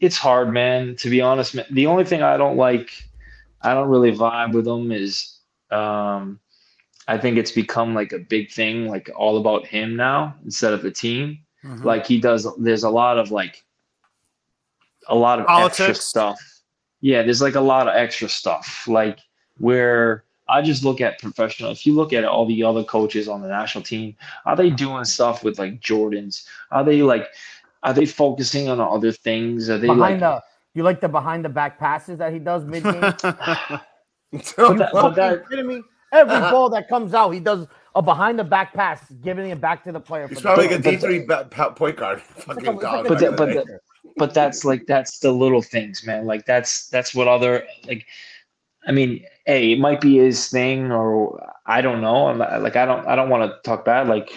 it's 0.00 0.16
hard, 0.16 0.52
man. 0.52 0.96
To 0.96 1.08
be 1.08 1.20
honest, 1.20 1.54
man, 1.54 1.66
the 1.70 1.86
only 1.86 2.04
thing 2.04 2.22
I 2.22 2.36
don't 2.36 2.56
like, 2.56 2.90
I 3.60 3.74
don't 3.74 3.88
really 3.88 4.12
vibe 4.12 4.52
with 4.52 4.66
him 4.66 4.90
is 4.90 5.38
um, 5.70 6.40
I 7.06 7.16
think 7.18 7.38
it's 7.38 7.52
become 7.52 7.94
like 7.94 8.12
a 8.12 8.18
big 8.18 8.50
thing, 8.50 8.88
like 8.88 9.10
all 9.14 9.38
about 9.38 9.66
him 9.66 9.96
now 9.96 10.34
instead 10.44 10.72
of 10.72 10.82
the 10.82 10.90
team. 10.90 11.38
Mm-hmm. 11.64 11.84
Like 11.84 12.06
he 12.06 12.20
does, 12.20 12.46
there's 12.58 12.82
a 12.82 12.90
lot 12.90 13.18
of 13.18 13.30
like 13.30 13.64
a 15.08 15.14
lot 15.14 15.38
of 15.38 15.46
Politics. 15.46 15.80
extra 15.80 15.94
stuff. 15.94 16.40
Yeah, 17.00 17.22
there's 17.22 17.42
like 17.42 17.54
a 17.54 17.60
lot 17.60 17.86
of 17.86 17.94
extra 17.94 18.28
stuff. 18.28 18.86
Like 18.88 19.20
where 19.58 20.24
I 20.52 20.60
just 20.62 20.84
look 20.84 21.00
at 21.00 21.18
professional. 21.20 21.70
If 21.70 21.86
you 21.86 21.94
look 21.94 22.12
at 22.12 22.24
all 22.24 22.44
the 22.46 22.62
other 22.62 22.84
coaches 22.84 23.26
on 23.28 23.40
the 23.42 23.48
national 23.48 23.82
team, 23.84 24.14
are 24.46 24.54
they 24.56 24.70
doing 24.70 25.04
stuff 25.04 25.42
with 25.44 25.58
like 25.58 25.80
Jordans? 25.80 26.44
Are 26.70 26.84
they 26.84 27.02
like, 27.02 27.26
are 27.82 27.94
they 27.94 28.06
focusing 28.06 28.68
on 28.68 28.78
other 28.80 29.12
things? 29.12 29.70
Are 29.70 29.78
they 29.78 29.88
behind 29.88 30.20
like 30.20 30.20
the 30.20 30.42
you 30.74 30.82
like 30.82 31.00
the 31.00 31.08
behind 31.08 31.44
the 31.44 31.48
back 31.48 31.78
passes 31.78 32.18
that 32.18 32.32
he 32.32 32.38
does 32.38 32.64
mid 32.64 32.82
game? 32.84 33.00
But 34.32 34.78
that- 34.78 34.90
but 34.92 35.14
that- 35.16 35.48
kidding 35.50 35.66
me? 35.66 35.82
Every 36.12 36.38
ball 36.50 36.68
that 36.70 36.88
comes 36.90 37.14
out, 37.14 37.30
he 37.30 37.40
does 37.40 37.66
a 37.94 38.02
behind 38.02 38.38
the 38.38 38.44
back 38.44 38.74
pass, 38.74 39.00
giving 39.22 39.48
it 39.50 39.60
back 39.62 39.82
to 39.84 39.92
the 39.92 40.00
player. 40.00 40.28
He's 40.28 40.42
probably 40.42 40.68
like 40.68 40.78
a 40.78 40.82
goal. 40.82 40.92
D 40.92 40.98
three 40.98 41.26
point 41.74 41.96
guard. 41.96 42.20
Fucking 42.46 42.64
like 42.64 42.76
a- 42.76 42.78
god. 42.78 43.06
it's 43.06 43.10
like 43.10 43.22
a 43.22 43.30
But 43.32 43.36
that- 43.36 43.36
but 43.36 43.48
playmaker. 43.48 43.78
but 44.18 44.34
that's 44.34 44.64
like 44.64 44.86
that's 44.86 45.18
the 45.20 45.32
little 45.32 45.62
things, 45.62 46.04
man. 46.04 46.26
Like 46.26 46.44
that's 46.44 46.88
that's 46.88 47.14
what 47.14 47.28
other 47.28 47.64
like. 47.86 48.06
I 48.86 48.92
mean, 48.92 49.24
hey, 49.46 49.72
it 49.72 49.78
might 49.78 50.00
be 50.00 50.18
his 50.18 50.48
thing, 50.48 50.90
or 50.90 51.40
I 51.66 51.80
don't 51.80 52.00
know. 52.00 52.28
I'm 52.28 52.38
like 52.38 52.76
I 52.76 52.84
don't 52.84 53.06
I 53.06 53.16
don't 53.16 53.30
want 53.30 53.50
to 53.50 53.58
talk 53.68 53.84
bad. 53.84 54.08
Like 54.08 54.32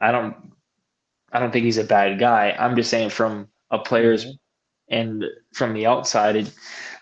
I 0.00 0.12
don't 0.12 0.52
I 1.32 1.40
don't 1.40 1.52
think 1.52 1.64
he's 1.64 1.78
a 1.78 1.84
bad 1.84 2.18
guy. 2.18 2.54
I'm 2.58 2.76
just 2.76 2.90
saying 2.90 3.10
from 3.10 3.48
a 3.70 3.78
player's 3.78 4.24
mm-hmm. 4.24 4.94
and 4.94 5.24
from 5.52 5.74
the 5.74 5.86
outside, 5.86 6.36
it, 6.36 6.52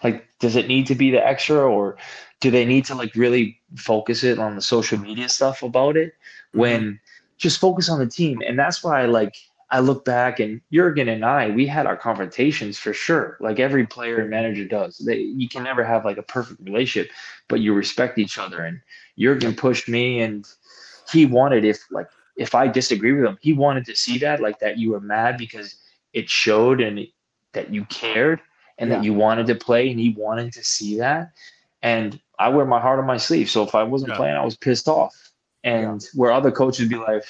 like 0.02 0.26
does 0.38 0.56
it 0.56 0.68
need 0.68 0.86
to 0.86 0.94
be 0.94 1.10
the 1.10 1.24
extra, 1.24 1.58
or 1.58 1.96
do 2.40 2.50
they 2.50 2.64
need 2.64 2.84
to 2.86 2.94
like 2.94 3.14
really 3.14 3.60
focus 3.76 4.24
it 4.24 4.38
on 4.38 4.54
the 4.56 4.62
social 4.62 4.98
media 4.98 5.28
stuff 5.28 5.62
about 5.62 5.96
it 5.96 6.14
when 6.52 6.80
mm-hmm. 6.80 6.94
just 7.38 7.60
focus 7.60 7.88
on 7.88 7.98
the 7.98 8.06
team? 8.06 8.42
And 8.46 8.58
that's 8.58 8.82
why 8.82 9.04
like 9.06 9.36
I 9.72 9.78
look 9.80 10.04
back 10.04 10.40
and 10.40 10.60
Jurgen 10.72 11.08
and 11.08 11.24
I, 11.24 11.50
we 11.50 11.66
had 11.66 11.86
our 11.86 11.96
confrontations 11.96 12.78
for 12.78 12.92
sure. 12.92 13.36
Like 13.40 13.60
every 13.60 13.86
player 13.86 14.20
and 14.20 14.28
manager 14.28 14.64
does. 14.64 14.98
They, 14.98 15.18
you 15.18 15.48
can 15.48 15.62
never 15.62 15.84
have 15.84 16.04
like 16.04 16.16
a 16.16 16.22
perfect 16.22 16.60
relationship, 16.60 17.12
but 17.48 17.60
you 17.60 17.72
respect 17.72 18.18
each 18.18 18.36
other. 18.36 18.62
And 18.62 18.80
Jurgen 19.18 19.54
pushed 19.54 19.88
me, 19.88 20.22
and 20.22 20.46
he 21.12 21.26
wanted 21.26 21.64
if 21.64 21.80
like 21.90 22.08
if 22.36 22.54
I 22.54 22.66
disagree 22.66 23.12
with 23.12 23.24
him, 23.24 23.38
he 23.40 23.52
wanted 23.52 23.84
to 23.86 23.96
see 23.96 24.18
that 24.18 24.40
like 24.40 24.58
that 24.58 24.78
you 24.78 24.90
were 24.92 25.00
mad 25.00 25.36
because 25.38 25.76
it 26.12 26.28
showed 26.28 26.80
and 26.80 27.06
that 27.52 27.72
you 27.72 27.84
cared 27.86 28.40
and 28.78 28.90
Yeah. 28.90 28.96
that 28.96 29.04
you 29.04 29.14
wanted 29.14 29.46
to 29.48 29.54
play, 29.54 29.90
and 29.90 30.00
he 30.00 30.10
wanted 30.10 30.52
to 30.54 30.64
see 30.64 30.98
that. 30.98 31.32
And 31.82 32.20
I 32.38 32.48
wear 32.48 32.66
my 32.66 32.80
heart 32.80 32.98
on 32.98 33.06
my 33.06 33.18
sleeve. 33.18 33.50
So 33.50 33.62
if 33.62 33.74
I 33.74 33.84
wasn't 33.84 34.10
Yeah. 34.10 34.16
playing, 34.16 34.36
I 34.36 34.44
was 34.44 34.56
pissed 34.56 34.88
off. 34.88 35.14
And 35.62 36.02
where 36.14 36.32
other 36.32 36.50
coaches 36.50 36.88
be 36.88 36.96
like, 36.96 37.22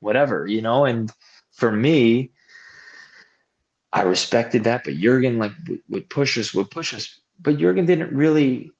whatever, 0.00 0.46
you 0.46 0.60
know, 0.60 0.84
and 0.84 1.10
for 1.54 1.70
me, 1.72 2.30
I 3.92 4.02
respected 4.02 4.64
that, 4.64 4.84
but 4.84 4.94
Jurgen 4.96 5.38
like 5.38 5.52
would, 5.68 5.80
would 5.88 6.10
push 6.10 6.36
us, 6.38 6.52
would 6.54 6.70
push 6.70 6.94
us. 6.94 7.20
But 7.40 7.58
Jurgen 7.58 7.86
didn't 7.86 8.12
really 8.14 8.70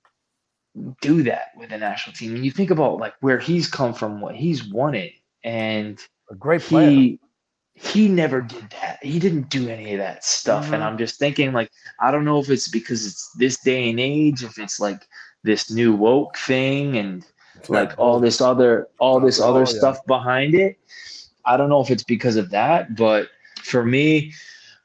do 1.00 1.22
that 1.22 1.48
with 1.56 1.70
the 1.70 1.78
national 1.78 2.14
team. 2.14 2.34
And 2.34 2.44
you 2.44 2.50
think 2.50 2.70
about 2.70 2.98
like 2.98 3.14
where 3.20 3.38
he's 3.38 3.68
come 3.68 3.94
from, 3.94 4.20
what 4.20 4.34
he's 4.34 4.64
wanted, 4.64 5.12
and 5.44 6.00
a 6.30 6.34
great 6.34 6.62
player. 6.62 6.90
he 6.90 7.20
he 7.76 8.08
never 8.08 8.40
did 8.40 8.70
that. 8.80 8.98
He 9.02 9.18
didn't 9.18 9.50
do 9.50 9.68
any 9.68 9.92
of 9.92 9.98
that 9.98 10.24
stuff. 10.24 10.72
And 10.72 10.82
Mhm. 10.82 10.86
I'm 10.86 10.98
just 10.98 11.18
thinking 11.18 11.52
like 11.52 11.70
I 12.00 12.10
don't 12.10 12.24
know 12.24 12.38
if 12.40 12.50
it's 12.50 12.68
because 12.68 13.06
it's 13.06 13.30
this 13.38 13.58
day 13.58 13.90
and 13.90 14.00
age, 14.00 14.44
if 14.44 14.58
it's 14.58 14.80
like 14.80 15.06
this 15.44 15.70
new 15.70 15.94
woke 15.94 16.36
thing 16.38 16.96
and 16.96 17.24
like 17.68 17.92
all 17.98 18.20
this 18.20 18.40
other 18.40 18.88
all 18.98 19.20
this 19.20 19.40
Oh, 19.40 19.50
other 19.50 19.60
yeah. 19.60 19.66
stuff 19.66 20.04
behind 20.06 20.54
it. 20.54 20.76
I 21.46 21.56
don't 21.56 21.68
know 21.68 21.80
if 21.80 21.90
it's 21.90 22.04
because 22.04 22.36
of 22.36 22.50
that, 22.50 22.96
but 22.96 23.28
for 23.62 23.84
me, 23.84 24.32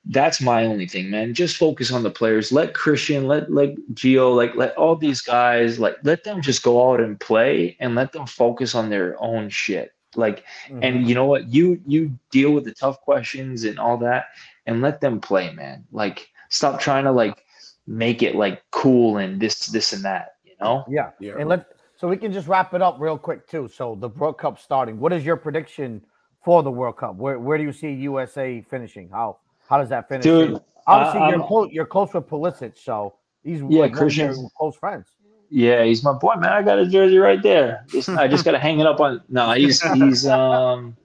that's 0.06 0.42
my 0.42 0.66
only 0.66 0.88
thing, 0.88 1.10
man. 1.10 1.34
Just 1.34 1.58
focus 1.58 1.92
on 1.92 2.04
the 2.04 2.10
players. 2.10 2.52
Let 2.52 2.74
Christian, 2.74 3.28
let 3.28 3.52
let 3.52 3.76
Gio, 3.94 4.36
like 4.36 4.56
let 4.56 4.76
all 4.76 4.96
these 4.96 5.22
guys, 5.22 5.80
like 5.80 5.98
let 6.04 6.24
them 6.24 6.42
just 6.42 6.64
go 6.64 6.92
out 6.92 7.00
and 7.00 7.20
play 7.20 7.76
and 7.80 7.96
let 7.96 8.12
them 8.14 8.26
focus 8.26 8.74
on 8.76 8.90
their 8.90 9.22
own 9.22 9.50
shit. 9.50 9.94
Like, 10.16 10.44
Mhm. 10.70 10.80
and 10.82 11.08
you 11.08 11.14
know 11.14 11.26
what? 11.26 11.48
You 11.54 11.80
you 11.86 12.18
deal 12.32 12.52
with 12.52 12.66
the 12.66 12.74
tough 12.74 13.00
questions 13.02 13.64
and 13.64 13.78
all 13.78 13.98
that, 13.98 14.26
and 14.66 14.82
let 14.82 15.02
them 15.02 15.20
play, 15.20 15.52
man. 15.54 15.86
Like, 15.92 16.30
stop 16.50 16.80
trying 16.80 17.04
to 17.04 17.12
like 17.12 17.46
make 17.86 18.24
it 18.24 18.36
like 18.36 18.64
cool 18.72 19.18
and 19.18 19.40
this 19.40 19.68
this 19.68 19.94
and 19.94 20.04
that. 20.06 20.36
You 20.44 20.54
know? 20.62 20.86
yeah. 20.90 21.12
Yeah. 21.20 21.34
And 21.38 21.50
let 21.50 21.66
so 21.96 22.08
we 22.08 22.18
can 22.18 22.32
just 22.32 22.48
wrap 22.48 22.74
it 22.74 22.82
up 22.82 22.96
real 23.00 23.18
quick 23.18 23.48
too. 23.48 23.68
So 23.68 23.96
the 23.96 24.10
World 24.10 24.38
Cup 24.38 24.58
starting. 24.60 25.00
What 25.00 25.14
is 25.14 25.26
your 25.26 25.36
prediction 25.36 26.02
for 26.44 26.64
the 26.64 26.72
World 26.72 26.98
Cup? 26.98 27.16
Where 27.16 27.40
where 27.40 27.58
do 27.58 27.64
you 27.64 27.72
see 27.74 27.92
USA 27.92 28.62
finishing? 28.62 29.10
How 29.10 29.38
how 29.70 29.78
does 29.78 29.90
that 29.90 30.08
finish? 30.10 30.24
Dude, 30.24 30.60
Obviously, 30.88 31.20
I- 31.22 31.30
you're 31.30 31.46
close. 31.46 31.70
You're 31.72 31.86
close 31.86 32.14
with 32.14 32.28
Pulisic, 32.28 32.78
so 32.78 33.16
he's 33.44 33.60
Yeah, 33.62 33.64
like 33.64 33.72
one 33.72 34.08
of 34.08 34.16
your 34.16 34.28
Christian- 34.28 34.50
close 34.58 34.76
friends. 34.76 35.08
Yeah, 35.52 35.84
he's 35.84 36.04
my 36.04 36.14
boy, 36.14 36.36
man. 36.36 36.52
I 36.52 36.62
got 36.62 36.78
a 36.80 36.88
jersey 36.88 37.18
right 37.18 37.42
there. 37.42 37.84
Just- 37.90 38.10
I 38.10 38.28
just 38.28 38.46
gotta 38.46 38.60
hang 38.60 38.80
it 38.80 38.86
up 38.86 39.00
on. 39.00 39.22
No, 39.30 39.52
he's 39.52 39.82
he's 39.94 40.26
um 40.28 40.96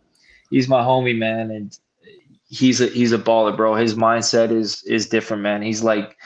he's 0.51 0.69
my 0.69 0.83
homie, 0.83 1.17
man, 1.17 1.51
and 1.51 1.79
he's 2.49 2.81
a 2.81 2.87
he's 2.87 3.13
a 3.13 3.19
baller, 3.19 3.57
bro. 3.57 3.75
His 3.75 3.95
mindset 3.95 4.51
is 4.51 4.83
is 4.85 5.09
different, 5.09 5.43
man. 5.43 5.63
He's 5.63 5.83
like 5.83 6.17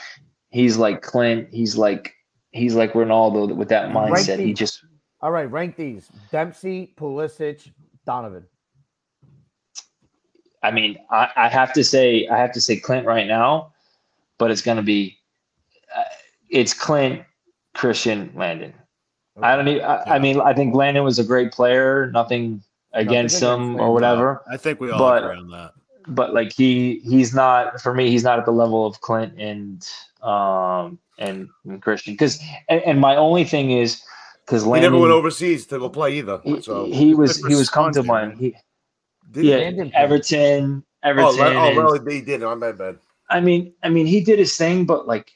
he's 0.50 0.76
like 0.76 1.02
Clint. 1.02 1.48
He's 1.52 1.76
like 1.76 2.14
he's 2.52 2.74
like 2.74 2.92
Ronaldo 2.92 3.54
with 3.54 3.68
that 3.70 3.90
mindset. 3.90 4.38
He 4.38 4.52
just 4.52 4.84
All 5.20 5.30
right, 5.32 5.50
rank 5.50 5.76
these: 5.76 6.08
Dempsey, 6.30 6.94
Pulisic, 6.96 7.70
Donovan. 8.06 8.44
I 10.62 10.70
mean, 10.70 10.98
I, 11.10 11.28
I 11.36 11.48
have 11.48 11.72
to 11.74 11.84
say, 11.84 12.26
I 12.28 12.36
have 12.36 12.52
to 12.52 12.60
say 12.60 12.76
Clint 12.76 13.06
right 13.06 13.26
now, 13.26 13.72
but 14.38 14.50
it's 14.50 14.62
gonna 14.62 14.82
be, 14.82 15.16
uh, 15.96 16.02
it's 16.50 16.74
Clint, 16.74 17.22
Christian, 17.74 18.32
Landon. 18.34 18.74
I 19.40 19.54
don't 19.54 19.68
even. 19.68 19.82
I, 19.84 20.02
I 20.16 20.18
mean, 20.18 20.40
I 20.40 20.52
think 20.52 20.74
Landon 20.74 21.04
was 21.04 21.18
a 21.20 21.24
great 21.24 21.52
player. 21.52 22.10
Nothing 22.12 22.62
against 22.92 23.40
him 23.40 23.78
or 23.78 23.92
whatever. 23.92 24.42
I 24.50 24.56
think 24.56 24.80
we 24.80 24.90
all 24.90 24.98
But- 24.98 25.24
agree 25.24 25.36
on 25.38 25.50
that. 25.50 25.72
But 26.10 26.32
like 26.32 26.52
he, 26.52 27.00
he's 27.04 27.34
not 27.34 27.82
for 27.82 27.92
me. 27.92 28.08
He's 28.08 28.24
not 28.24 28.38
at 28.38 28.46
the 28.46 28.50
level 28.50 28.86
of 28.86 28.98
Clint 29.02 29.38
and 29.38 29.86
um 30.22 30.98
and, 31.18 31.50
and 31.66 31.82
Christian. 31.82 32.14
Because 32.14 32.40
and, 32.70 32.80
and 32.82 32.98
my 32.98 33.14
only 33.14 33.44
thing 33.44 33.72
is 33.72 34.00
because 34.46 34.62
He 34.62 34.70
Landon 34.70 34.92
never 34.92 35.02
went 35.02 35.12
overseas 35.12 35.66
to 35.66 35.78
go 35.78 35.90
play 35.90 36.16
either. 36.16 36.40
he, 36.44 36.62
So 36.62 36.86
he 36.86 37.14
was 37.14 37.44
he 37.46 37.54
was 37.54 37.68
come 37.76 37.92
to 37.92 38.02
man. 38.02 38.36
He, 38.38 38.56
Did 39.30 39.44
yeah, 39.44 39.56
he? 39.58 39.64
Landon 39.64 39.90
played. 39.90 40.02
Everton, 40.02 40.84
Oh, 41.04 41.08
Everton. 41.08 41.40
oh, 41.56 41.68
and- 41.68 41.76
really? 41.76 42.14
He 42.16 42.20
did. 42.22 42.42
Oh, 42.42 42.50
I'm 42.50 42.60
bad, 42.60 42.78
bad. 42.78 42.98
I 43.30 43.40
mean, 43.40 43.72
I 43.82 43.88
mean, 43.90 44.06
he 44.06 44.20
did 44.22 44.38
his 44.38 44.56
thing, 44.56 44.86
but 44.86 45.06
like, 45.06 45.32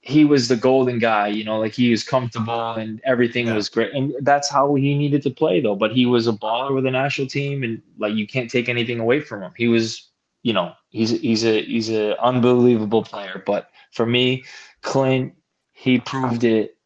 he 0.00 0.24
was 0.24 0.46
the 0.48 0.56
golden 0.56 0.98
guy, 1.00 1.26
you 1.28 1.42
know, 1.44 1.58
like 1.58 1.72
he 1.74 1.90
was 1.90 2.04
comfortable 2.04 2.72
and 2.74 3.00
everything 3.04 3.46
Yeah. 3.46 3.54
was 3.54 3.68
great, 3.68 3.92
and 3.92 4.14
that's 4.22 4.48
how 4.48 4.74
he 4.74 4.96
needed 4.96 5.22
to 5.22 5.30
play, 5.30 5.60
though. 5.60 5.74
But 5.74 5.92
he 5.92 6.06
was 6.06 6.26
a 6.28 6.32
baller 6.32 6.74
with 6.74 6.84
the 6.84 6.90
national 6.92 7.26
team, 7.28 7.62
and 7.64 7.82
like 7.98 8.14
you 8.14 8.26
can't 8.26 8.50
take 8.50 8.68
anything 8.68 9.00
away 9.00 9.20
from 9.20 9.42
him. 9.42 9.52
He 9.56 9.66
was, 9.68 10.08
you 10.42 10.52
know, 10.52 10.72
he's 10.90 11.10
he's 11.10 11.44
a 11.44 11.62
he's 11.62 11.90
a 11.90 12.20
unbelievable 12.22 13.02
player. 13.02 13.42
But 13.44 13.70
for 13.92 14.06
me, 14.06 14.44
Clint, 14.82 15.32
he 15.72 15.98
proved 15.98 16.44
it. 16.44 16.76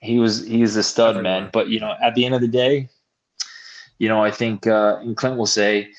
He 0.00 0.18
was 0.18 0.46
he's 0.46 0.76
a 0.76 0.82
stud, 0.82 1.22
man. 1.22 1.50
But 1.52 1.68
you 1.68 1.78
know, 1.80 1.94
at 2.02 2.14
the 2.14 2.24
end 2.24 2.34
of 2.34 2.40
the 2.40 2.48
day, 2.48 2.88
you 4.00 4.08
know, 4.08 4.24
I 4.24 4.30
think, 4.30 4.66
uh, 4.66 4.96
and 5.00 5.16
Clint 5.16 5.36
will 5.36 5.46
say 5.46 5.92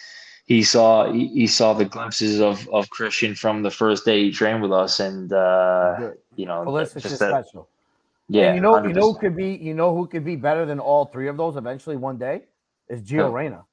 he 0.45 0.63
saw 0.63 1.13
he, 1.13 1.27
he 1.27 1.47
saw 1.47 1.73
the 1.73 1.85
glimpses 1.85 2.41
of 2.41 2.67
of 2.69 2.89
Christian 2.89 3.35
from 3.35 3.61
the 3.61 3.69
first 3.71 4.03
day 4.03 4.23
he 4.23 4.31
trained 4.31 4.61
with 4.61 4.73
us, 4.73 4.99
and 4.99 5.31
uh, 5.31 5.95
Good. 5.97 6.17
you 6.35 6.47
know, 6.47 6.65
Pulisic 6.65 7.03
just 7.03 7.13
is 7.13 7.19
that, 7.19 7.45
special. 7.45 7.69
yeah, 8.27 8.47
and 8.47 8.55
you 8.55 8.61
know, 8.61 8.83
you 8.83 8.91
know 8.91 9.13
who 9.13 9.19
could 9.19 9.35
be, 9.37 9.53
you 9.53 9.75
know, 9.75 9.95
who 9.95 10.07
could 10.07 10.25
be 10.25 10.35
better 10.35 10.65
than 10.65 10.79
all 10.79 11.05
three 11.05 11.27
of 11.27 11.37
those 11.37 11.55
eventually 11.55 11.95
one 11.95 12.17
day 12.17 12.41
is 12.89 13.03
Gio 13.03 13.27
Who? 13.27 13.35
Reyna 13.35 13.63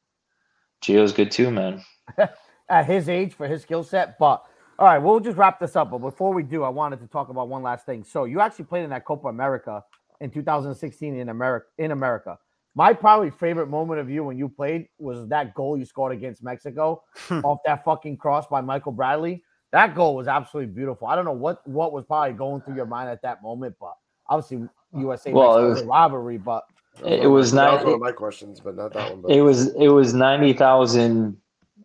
Gio's 0.82 1.12
good 1.12 1.30
too, 1.30 1.50
man. 1.50 1.82
at 2.68 2.84
his 2.84 3.08
age 3.08 3.32
for 3.32 3.48
his 3.48 3.62
skill 3.62 3.82
set. 3.82 4.18
But 4.18 4.44
all 4.78 4.86
right, 4.86 4.98
we'll 4.98 5.20
just 5.20 5.38
wrap 5.38 5.58
this 5.58 5.74
up. 5.74 5.90
But 5.90 5.98
before 5.98 6.34
we 6.34 6.42
do, 6.42 6.64
I 6.64 6.68
wanted 6.68 7.00
to 7.00 7.06
talk 7.06 7.30
about 7.30 7.48
one 7.48 7.62
last 7.62 7.86
thing. 7.86 8.04
So 8.04 8.24
you 8.24 8.40
actually 8.40 8.66
played 8.66 8.84
in 8.84 8.90
that 8.90 9.06
Copa 9.06 9.28
America 9.28 9.82
in 10.20 10.30
2016 10.30 11.16
in 11.16 11.30
America. 11.30 11.66
In 11.78 11.92
America, 11.92 12.38
my 12.78 12.92
probably 12.92 13.28
favorite 13.28 13.66
moment 13.66 13.98
of 13.98 14.08
you 14.08 14.22
when 14.22 14.38
you 14.38 14.48
played 14.48 14.86
was 15.00 15.26
that 15.28 15.52
goal 15.52 15.76
you 15.76 15.84
scored 15.84 16.12
against 16.12 16.44
Mexico 16.44 17.02
off 17.42 17.58
that 17.66 17.84
fucking 17.84 18.16
cross 18.16 18.46
by 18.46 18.60
Michael 18.60 18.92
Bradley. 18.92 19.42
That 19.72 19.96
goal 19.96 20.14
was 20.14 20.28
absolutely 20.28 20.72
beautiful. 20.72 21.08
I 21.08 21.16
don't 21.16 21.24
know 21.24 21.32
what 21.32 21.66
what 21.66 21.92
was 21.92 22.04
probably 22.04 22.34
going 22.34 22.60
through 22.62 22.76
your 22.76 22.86
mind 22.86 23.10
at 23.10 23.20
that 23.22 23.42
moment, 23.42 23.74
but 23.80 23.94
obviously 24.28 24.68
USA 24.96 25.32
Well, 25.32 25.58
it 25.58 25.68
was- 25.68 25.78
is 25.80 25.84
a 25.84 25.88
rivalry. 25.88 26.38
But 26.38 26.62
It, 27.04 27.24
it 27.24 27.26
was 27.26 27.52
not. 27.52 27.84
one 27.84 27.94
of 27.94 28.00
my 28.00 28.12
questions, 28.12 28.60
but 28.60 28.76
not 28.76 28.92
that 28.92 29.10
one. 29.10 29.22
But 29.22 29.32
It 29.32 29.40
was 29.42 29.74
it 29.74 29.88
was 29.88 30.14
ninety 30.14 30.52
thousand 30.52 31.36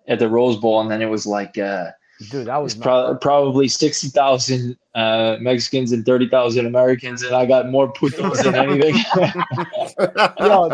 at 0.08 0.20
the 0.20 0.30
Rose 0.30 0.58
Bowl, 0.58 0.80
and 0.82 0.92
then 0.92 1.02
it 1.02 1.10
was 1.10 1.26
like 1.26 1.58
uh, 1.58 1.90
dude, 2.30 2.48
that 2.48 2.58
was 2.58 2.74
it's 2.74 2.82
pro- 2.82 3.16
probably 3.16 3.68
sixty 3.68 4.08
thousand 4.10 4.78
uh, 4.96 5.38
Mexicans 5.40 5.92
and 5.92 6.06
thirty 6.06 6.28
thousand 6.30 6.66
Americans, 6.66 7.24
and 7.24 7.36
I 7.36 7.46
got 7.46 7.70
more 7.70 7.92
putos 7.92 8.44
than 8.44 8.56
anything. 8.56 8.96
Yo, 10.40 10.70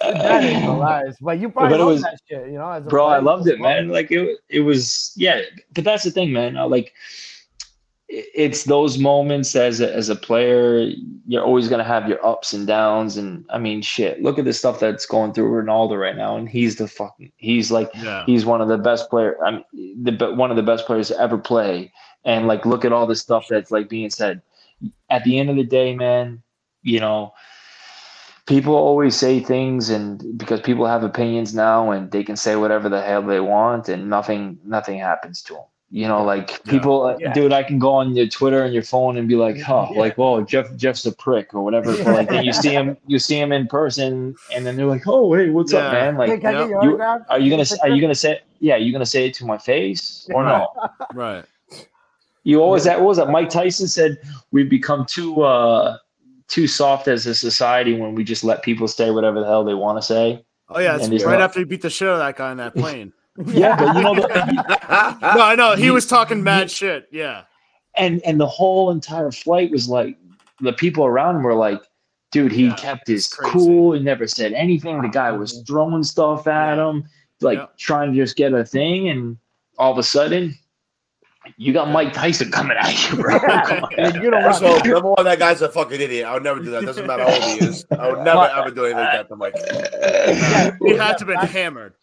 that 0.00 0.44
is 0.44 0.62
hilarious. 0.62 1.16
But 1.20 1.38
you 1.38 1.50
probably 1.50 1.70
But 1.78 1.80
it 1.80 1.84
was- 1.84 2.02
that 2.02 2.20
shit, 2.28 2.46
you 2.46 2.58
know. 2.58 2.70
As 2.70 2.84
a 2.84 2.88
bro 2.88 3.06
i 3.06 3.18
loved 3.18 3.46
it 3.46 3.60
man 3.60 3.88
like 3.88 4.10
it, 4.10 4.38
it 4.48 4.60
was 4.60 5.12
yeah 5.16 5.42
but 5.74 5.84
that's 5.84 6.04
the 6.04 6.10
thing 6.10 6.32
man 6.32 6.56
I, 6.56 6.62
like 6.62 6.94
it's 8.12 8.64
those 8.64 8.98
moments 8.98 9.54
as 9.54 9.80
a, 9.80 9.94
as 9.94 10.08
a 10.08 10.16
player, 10.16 10.90
you're 11.28 11.44
always 11.44 11.68
going 11.68 11.78
to 11.78 11.84
have 11.84 12.08
your 12.08 12.24
ups 12.26 12.52
and 12.52 12.66
downs. 12.66 13.16
And 13.16 13.44
I 13.50 13.58
mean, 13.58 13.82
shit, 13.82 14.20
look 14.20 14.36
at 14.36 14.44
the 14.44 14.52
stuff 14.52 14.80
that's 14.80 15.06
going 15.06 15.32
through 15.32 15.50
Ronaldo 15.50 16.00
right 16.00 16.16
now. 16.16 16.36
And 16.36 16.48
he's 16.48 16.76
the 16.76 16.88
fucking, 16.88 17.30
he's 17.36 17.70
like, 17.70 17.88
yeah. 17.94 18.24
he's 18.26 18.44
one 18.44 18.60
of 18.60 18.66
the 18.66 18.78
best 18.78 19.10
player. 19.10 19.36
I'm 19.44 19.64
the, 19.72 20.10
but 20.10 20.36
one 20.36 20.50
of 20.50 20.56
the 20.56 20.62
best 20.64 20.86
players 20.86 21.08
to 21.08 21.20
ever 21.20 21.38
play. 21.38 21.92
And 22.24 22.48
like, 22.48 22.66
look 22.66 22.84
at 22.84 22.92
all 22.92 23.06
the 23.06 23.14
stuff 23.14 23.46
that's 23.48 23.70
like 23.70 23.88
being 23.88 24.10
said 24.10 24.42
at 25.08 25.22
the 25.22 25.38
end 25.38 25.48
of 25.48 25.56
the 25.56 25.64
day, 25.64 25.94
man, 25.94 26.42
you 26.82 26.98
know, 26.98 27.32
people 28.46 28.74
always 28.74 29.14
say 29.14 29.38
things 29.38 29.88
and 29.88 30.36
because 30.36 30.60
people 30.60 30.84
have 30.84 31.04
opinions 31.04 31.54
now 31.54 31.92
and 31.92 32.10
they 32.10 32.24
can 32.24 32.36
say 32.36 32.56
whatever 32.56 32.88
the 32.88 33.02
hell 33.02 33.22
they 33.22 33.38
want 33.38 33.88
and 33.88 34.10
nothing, 34.10 34.58
nothing 34.64 34.98
happens 34.98 35.42
to 35.42 35.54
them. 35.54 35.62
You 35.92 36.06
know, 36.06 36.22
like 36.22 36.62
people, 36.64 37.02
uh, 37.02 37.16
yeah. 37.18 37.32
dude, 37.32 37.52
I 37.52 37.64
can 37.64 37.80
go 37.80 37.92
on 37.94 38.14
your 38.14 38.28
Twitter 38.28 38.62
and 38.62 38.72
your 38.72 38.84
phone 38.84 39.16
and 39.16 39.26
be 39.26 39.34
like, 39.34 39.60
huh, 39.60 39.88
yeah. 39.90 39.98
like, 39.98 40.16
whoa, 40.16 40.40
Geoff, 40.44 40.72
Geoff's 40.76 41.04
a 41.04 41.10
prick 41.10 41.52
or 41.52 41.62
whatever." 41.64 41.96
But 41.96 42.06
like, 42.06 42.28
then 42.28 42.44
you 42.44 42.52
see 42.52 42.70
him, 42.70 42.96
you 43.08 43.18
see 43.18 43.40
him 43.40 43.50
in 43.50 43.66
person, 43.66 44.36
and 44.54 44.64
then 44.64 44.76
they're 44.76 44.86
like, 44.86 45.02
"Oh, 45.08 45.34
hey, 45.34 45.50
what's 45.50 45.72
yeah. 45.72 45.86
up, 45.86 45.92
man?" 45.92 46.16
Like, 46.16 46.42
hey, 46.42 46.52
you, 46.68 46.76
are 46.76 46.84
you 46.84 46.96
gonna, 46.96 47.66
are 47.82 47.88
you 47.88 48.00
gonna 48.00 48.14
say, 48.14 48.38
yeah, 48.60 48.76
you 48.76 48.92
gonna 48.92 49.04
say 49.04 49.26
it 49.26 49.34
to 49.34 49.44
my 49.44 49.58
face 49.58 50.28
or 50.32 50.44
no? 50.44 50.68
Right. 51.14 51.44
You 52.44 52.62
always 52.62 52.84
that. 52.84 53.02
Was 53.02 53.16
that? 53.16 53.28
Mike 53.30 53.50
Tyson 53.50 53.88
said 53.88 54.18
we've 54.52 54.70
become 54.70 55.04
too, 55.06 55.42
uh 55.42 55.98
too 56.46 56.66
soft 56.66 57.08
as 57.08 57.26
a 57.26 57.34
society 57.34 57.94
when 57.94 58.14
we 58.14 58.24
just 58.24 58.44
let 58.44 58.62
people 58.62 58.86
say 58.88 59.10
whatever 59.10 59.40
the 59.40 59.46
hell 59.46 59.64
they 59.64 59.74
want 59.74 59.98
to 59.98 60.02
say. 60.02 60.44
Oh 60.68 60.78
yeah, 60.78 60.96
it's 60.96 61.08
right 61.24 61.32
not, 61.32 61.40
after 61.40 61.60
he 61.60 61.64
beat 61.64 61.82
the 61.82 61.90
shit 61.90 62.08
out 62.08 62.14
of 62.14 62.18
that 62.20 62.36
guy 62.36 62.50
on 62.50 62.58
that 62.58 62.74
plane. 62.76 63.12
yeah, 63.46 63.76
but 63.76 63.96
you 63.96 64.02
know, 64.02 64.14
the, 64.14 64.28
no, 65.36 65.42
I 65.42 65.54
know 65.54 65.74
he 65.74 65.90
was 65.90 66.06
talking 66.06 66.42
mad 66.42 66.70
shit. 66.70 67.08
Yeah, 67.10 67.44
and 67.96 68.20
and 68.24 68.40
the 68.40 68.46
whole 68.46 68.90
entire 68.90 69.30
flight 69.30 69.70
was 69.70 69.88
like 69.88 70.18
the 70.60 70.72
people 70.72 71.06
around 71.06 71.36
him 71.36 71.42
were 71.42 71.54
like, 71.54 71.82
dude, 72.32 72.52
he 72.52 72.66
yeah, 72.66 72.76
kept 72.76 73.08
his 73.08 73.28
cool. 73.28 73.92
He 73.92 74.00
never 74.00 74.26
said 74.26 74.52
anything. 74.52 75.00
The 75.00 75.08
guy 75.08 75.32
was 75.32 75.54
mm-hmm. 75.54 75.64
throwing 75.64 76.02
stuff 76.02 76.46
at 76.46 76.76
yeah. 76.76 76.90
him, 76.90 77.04
like 77.40 77.58
yeah. 77.58 77.66
trying 77.78 78.12
to 78.12 78.16
just 78.16 78.36
get 78.36 78.52
a 78.52 78.64
thing, 78.64 79.08
and 79.08 79.38
all 79.78 79.92
of 79.92 79.98
a 79.98 80.02
sudden. 80.02 80.56
You 81.56 81.72
got 81.72 81.90
Mike 81.90 82.12
Tyson 82.12 82.52
coming 82.52 82.76
at 82.78 83.10
you, 83.10 83.16
bro. 83.16 83.34
you 84.22 84.30
know, 84.30 84.52
so 84.52 84.76
number 84.84 85.08
one, 85.08 85.24
that 85.24 85.38
guy's 85.38 85.62
a 85.62 85.70
fucking 85.70 85.98
idiot. 85.98 86.26
I 86.26 86.34
would 86.34 86.44
never 86.44 86.62
do 86.62 86.70
that. 86.70 86.84
Doesn't 86.84 87.06
matter 87.06 87.24
how 87.24 87.32
old 87.32 87.42
he 87.42 87.64
is. 87.64 87.86
I 87.98 88.12
would 88.12 88.24
never 88.24 88.44
ever 88.44 88.70
do 88.70 88.84
anything 88.84 89.00
like 89.00 89.12
that 89.12 89.28
to 89.28 89.36
Mike. 89.36 90.78
he 90.82 90.96
had 90.96 91.16
to 91.16 91.24
have 91.24 91.26
been 91.26 91.46
hammered 91.46 91.94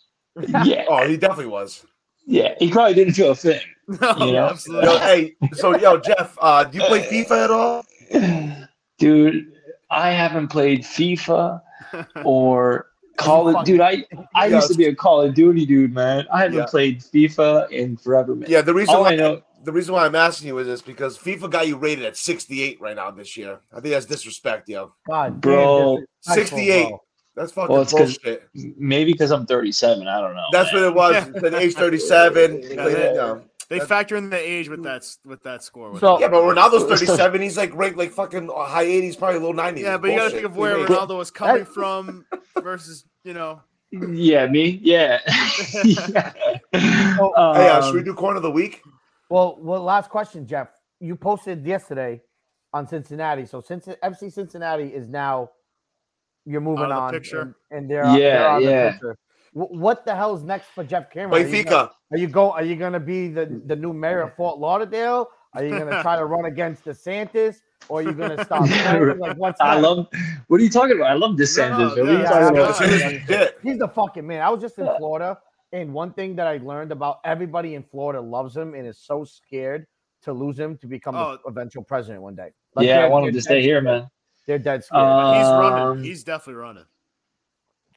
yeah. 0.64 0.86
Oh, 0.90 1.08
he 1.08 1.18
definitely 1.18 1.48
was. 1.48 1.86
Yeah, 2.26 2.56
he 2.60 2.70
probably 2.70 2.94
didn't 2.94 3.14
feel 3.14 3.32
a 3.32 3.36
thing. 3.36 3.62
No, 4.02 4.16
you 4.18 4.34
know? 4.34 4.48
absolutely. 4.50 4.90
Yo, 4.90 5.00
hey, 5.00 5.36
so 5.54 5.78
yo, 5.78 5.98
Geoff, 5.98 6.38
uh, 6.42 6.66
do 6.66 6.78
you 6.78 6.84
play 6.84 7.04
FIFA 7.04 7.44
at 7.46 7.52
all? 7.52 7.86
Dude, 8.98 9.54
I 9.90 10.12
haven't 10.12 10.50
played 10.50 10.82
FIFA 10.82 11.62
or 12.26 12.88
Call 13.16 13.56
of 13.56 13.66
Dude, 13.66 13.80
I, 13.80 14.04
I 14.36 14.48
used 14.48 14.70
to 14.70 14.76
be 14.76 14.86
a 14.86 14.96
Call 14.96 15.22
of 15.22 15.34
Duty 15.34 15.66
dude, 15.66 15.94
man. 15.94 16.28
I 16.32 16.42
haven't 16.42 16.58
yeah. 16.58 16.66
played 16.66 17.00
FIFA 17.00 17.72
in 17.72 17.96
forever, 17.96 18.36
man. 18.36 18.50
Yeah, 18.50 18.62
the 18.62 18.74
reason 18.74 18.96
all 18.96 19.04
why 19.04 19.14
I 19.14 19.16
know 19.16 19.42
the 19.64 19.74
reason 19.74 19.94
why 19.94 20.06
I'm 20.06 20.16
asking 20.16 20.48
you 20.48 20.58
is 20.60 20.68
this 20.68 20.82
because 20.82 21.18
FIFA 21.18 21.50
got 21.50 21.68
you 21.68 21.76
rated 21.76 22.06
at 22.06 22.16
68 22.16 22.80
right 22.80 22.96
now 22.96 23.12
this 23.12 23.36
year. 23.36 23.60
I 23.72 23.82
think 23.82 23.94
that's 23.94 24.06
disrespect, 24.06 24.70
yo. 24.70 24.94
God, 25.08 25.42
bro, 25.42 26.00
68. 26.22 26.90
Bro. 26.90 27.04
That's 27.38 27.52
fucking 27.52 27.72
well, 27.72 27.84
it's 27.84 27.94
bullshit. 27.94 28.50
Maybe 28.56 29.12
because 29.12 29.30
I'm 29.30 29.46
37. 29.46 30.08
I 30.08 30.20
don't 30.20 30.36
know. 30.36 30.48
That's 30.52 30.74
man. 30.74 30.82
what 30.82 30.88
it 30.88 30.96
was. 30.96 31.28
It's 31.28 31.44
an 31.44 31.54
age 31.54 31.76
37. 31.76 32.64
yeah, 32.72 33.38
they, 33.70 33.80
factor 33.80 34.16
in 34.16 34.32
the 34.32 34.40
age 34.40 34.70
with 34.70 34.82
that 34.84 35.06
with 35.24 35.44
that 35.44 35.64
score. 35.64 35.92
With 35.92 36.00
so, 36.00 36.20
yeah, 36.20 36.30
but 36.30 36.42
Ronaldo's 36.42 36.86
37. 36.86 37.40
He's 37.40 37.56
like 37.56 37.76
ranked 37.76 37.96
like 37.96 38.10
fucking 38.10 38.50
high 38.52 38.86
80s, 38.86 39.20
probably 39.20 39.40
low 39.40 39.54
90s. 39.54 39.80
Yeah, 39.80 39.98
but 39.98 40.10
you 40.10 40.18
got 40.18 40.24
to 40.26 40.30
think 40.32 40.46
of 40.46 40.58
where 40.58 40.78
Ronaldo 40.78 41.16
was 41.16 41.30
coming 41.30 41.64
from 41.64 42.26
versus 42.60 43.06
you 43.24 43.36
know. 43.36 43.62
Yeah, 43.92 44.48
me. 44.48 44.80
Yeah. 44.82 45.20
yeah. 45.84 46.34
Oh, 47.20 47.34
um, 47.38 47.56
hey, 47.56 47.70
uh, 47.70 47.84
should 47.84 47.96
we 47.96 48.04
do 48.04 48.16
corner 48.16 48.38
of 48.38 48.44
the 48.44 48.52
week? 48.52 48.82
Well, 49.30 49.58
well, 49.62 49.84
last 49.84 50.10
question, 50.10 50.48
Geoff. 50.48 50.70
You 51.00 51.16
posted 51.16 51.64
yesterday 51.66 52.20
on 52.74 52.88
Cincinnati. 52.88 53.46
So 53.46 53.62
since 53.62 53.86
FC 53.86 54.34
Cincinnati 54.34 54.88
is 54.88 55.08
now 55.08 55.52
you're 56.48 56.62
moving 56.62 56.92
on, 56.92 57.14
and, 57.14 57.56
and, 57.72 57.90
they're 57.90 58.06
yeah, 58.18 58.60
they're 58.60 58.62
yeah. 58.62 58.98
The 59.02 59.16
what 59.52 60.06
the 60.06 60.16
hell 60.16 60.36
is 60.36 60.44
next 60.44 60.68
for 60.68 60.84
Geoff 60.84 61.10
Cameron? 61.10 61.44
Benfica. 61.44 61.92
Are 62.12 62.18
you 62.18 62.28
go? 62.28 62.52
Are 62.52 62.64
you 62.64 62.76
going 62.76 62.94
to 62.94 63.00
be 63.00 63.28
the 63.28 63.62
the 63.66 63.76
new 63.76 63.94
mayor 63.94 64.22
of 64.22 64.36
Fort 64.36 64.60
Lauderdale? 64.60 65.30
Are 65.54 65.64
you 65.64 65.72
going 65.72 65.88
to 65.88 66.02
try 66.02 66.16
to 66.16 66.26
run 66.36 66.46
against 66.46 66.86
DeSantis? 66.86 67.58
Or 67.90 68.00
are 68.00 68.04
you 68.04 68.14
going 68.14 68.36
to 68.36 68.46
stop? 68.46 68.62
like, 69.20 69.38
what's 69.38 69.60
I 69.62 69.80
love. 69.80 70.08
What 70.48 70.60
are 70.60 70.64
you 70.64 70.70
talking 70.70 70.96
about? 70.96 71.12
I 71.12 71.14
love 71.14 71.36
DeSantis. 71.36 71.96
No, 71.98 72.04
yeah, 72.04 72.50
about? 72.50 73.54
He's 73.64 73.78
the 73.78 73.88
fucking 73.88 74.26
man. 74.26 74.42
I 74.42 74.50
was 74.50 74.62
just 74.62 74.78
in 74.78 74.88
Florida, 74.98 75.38
and 75.72 75.94
one 75.94 76.14
thing 76.14 76.36
that 76.36 76.48
I 76.48 76.58
learned 76.58 76.92
about 76.92 77.20
everybody 77.24 77.76
in 77.76 77.84
Florida 77.84 78.22
loves 78.22 78.56
him 78.56 78.74
and 78.74 78.88
is 78.88 79.00
so 79.00 79.24
scared 79.24 79.86
to 80.24 80.34
lose 80.34 80.58
him 80.60 80.78
to 80.78 80.88
become 80.88 81.16
oh. 81.16 81.38
the 81.44 81.50
eventual 81.50 81.84
president 81.84 82.22
one 82.22 82.36
day. 82.36 82.50
Like, 82.76 82.88
yeah, 82.88 83.06
I 83.06 83.08
want 83.08 83.28
him 83.28 83.34
to 83.34 83.42
stay 83.42 83.62
here, 83.62 83.82
man. 83.82 84.10
They're 84.48 84.58
dead 84.58 84.84
scared. 84.84 85.04
Um, 85.04 85.36
he's 85.36 85.48
running. 85.48 86.04
He's 86.04 86.24
definitely 86.24 86.62
running. 86.62 86.86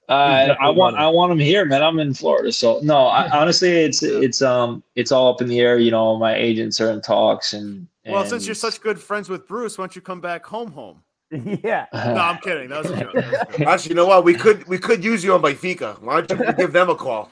Uh, 0.08 0.56
I 0.60 0.68
want 0.68 0.94
running. 0.94 1.06
I 1.06 1.08
want 1.08 1.30
him 1.30 1.38
here, 1.38 1.64
man. 1.64 1.84
I'm 1.84 2.00
in 2.00 2.12
Florida, 2.12 2.50
so 2.50 2.80
no. 2.82 3.06
I, 3.06 3.30
honestly, 3.40 3.70
it's 3.70 4.02
it's 4.02 4.42
um 4.42 4.82
it's 4.96 5.12
all 5.12 5.32
up 5.32 5.40
in 5.40 5.46
the 5.46 5.60
air. 5.60 5.78
You 5.78 5.92
know, 5.92 6.18
my 6.18 6.34
agents 6.34 6.80
are 6.80 6.90
in 6.90 7.00
talks, 7.00 7.52
and, 7.52 7.86
and 8.04 8.14
well, 8.14 8.26
since 8.26 8.44
you're 8.44 8.56
such 8.56 8.80
good 8.80 9.00
friends 9.00 9.28
with 9.28 9.46
Bruce, 9.46 9.78
why 9.78 9.82
don't 9.82 9.94
you 9.94 10.02
come 10.02 10.20
back 10.20 10.44
home, 10.44 10.72
home? 10.72 11.02
Yeah. 11.62 11.86
no, 11.94 12.16
I'm 12.16 12.38
kidding. 12.38 12.70
That 12.70 12.82
was 12.82 12.90
a 12.90 13.00
joke. 13.02 13.60
Actually, 13.60 13.90
you 13.90 13.94
know 13.94 14.06
what? 14.06 14.24
We 14.24 14.34
could 14.34 14.66
we 14.66 14.78
could 14.78 15.04
use 15.04 15.22
you 15.22 15.32
on 15.32 15.42
Benfica. 15.42 16.02
Why 16.02 16.22
don't 16.22 16.40
you 16.40 16.52
give 16.54 16.72
them 16.72 16.90
a 16.90 16.96
call? 16.96 17.30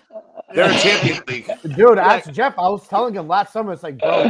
They're 0.54 0.70
a 0.70 0.78
Champions 0.78 1.26
League. 1.26 1.50
Dude, 1.74 1.98
ask 1.98 2.30
Jeff. 2.30 2.56
I 2.56 2.68
was 2.68 2.86
telling 2.86 3.14
him 3.14 3.26
last 3.26 3.52
summer. 3.52 3.72
It's 3.72 3.82
like, 3.82 3.98
bro. 3.98 4.22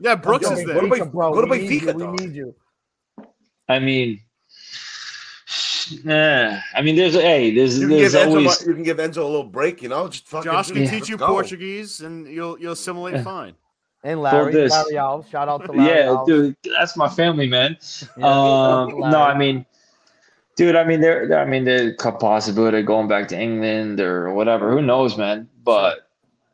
yeah, 0.00 0.14
Brooks 0.14 0.50
is 0.50 0.66
there. 0.66 0.74
Go 0.74 0.94
to, 0.94 1.04
bro, 1.06 1.32
go 1.32 1.40
to 1.40 1.46
Benfica. 1.46 1.94
We 1.94 2.26
need 2.26 2.34
you. 2.34 2.54
I 3.66 3.78
mean, 3.78 4.20
yeah, 6.04 6.62
I 6.74 6.82
mean, 6.82 6.96
there's 6.96 7.14
hey, 7.14 7.54
there's 7.54 7.78
you 7.78 7.88
there's 7.88 8.14
always 8.14 8.46
Enzo, 8.46 8.66
you 8.66 8.74
can 8.74 8.82
give 8.82 8.96
Enzo 8.98 9.18
a 9.18 9.24
little 9.24 9.44
break, 9.44 9.82
you 9.82 9.88
know. 9.88 10.08
Just 10.08 10.26
fucking 10.26 10.50
Josh 10.50 10.70
can 10.70 10.82
yeah. 10.82 10.90
teach 10.90 11.08
you 11.08 11.18
Portuguese, 11.18 12.00
and 12.00 12.26
you'll 12.26 12.58
you'll 12.58 12.72
assimilate 12.72 13.22
fine. 13.22 13.54
And 14.04 14.20
Larry, 14.20 14.52
Larry 14.52 14.92
Alves, 14.92 15.30
shout 15.30 15.48
out 15.48 15.64
to 15.64 15.72
Larry 15.72 15.88
Yeah, 15.88 16.06
Alves. 16.08 16.26
dude, 16.26 16.56
that's 16.78 16.96
my 16.96 17.08
family, 17.08 17.46
man. 17.46 17.78
Yeah, 18.18 18.26
um, 18.26 18.98
no, 18.98 19.22
I 19.22 19.36
mean, 19.36 19.64
dude, 20.56 20.76
I 20.76 20.84
mean, 20.84 21.00
there, 21.00 21.26
there 21.26 21.40
I 21.40 21.46
mean, 21.46 21.64
the 21.64 21.96
possibility 22.20 22.80
of 22.80 22.86
going 22.86 23.08
back 23.08 23.28
to 23.28 23.40
England 23.40 24.00
or 24.00 24.32
whatever. 24.34 24.70
Who 24.70 24.82
knows, 24.82 25.16
man? 25.16 25.48
But 25.64 26.08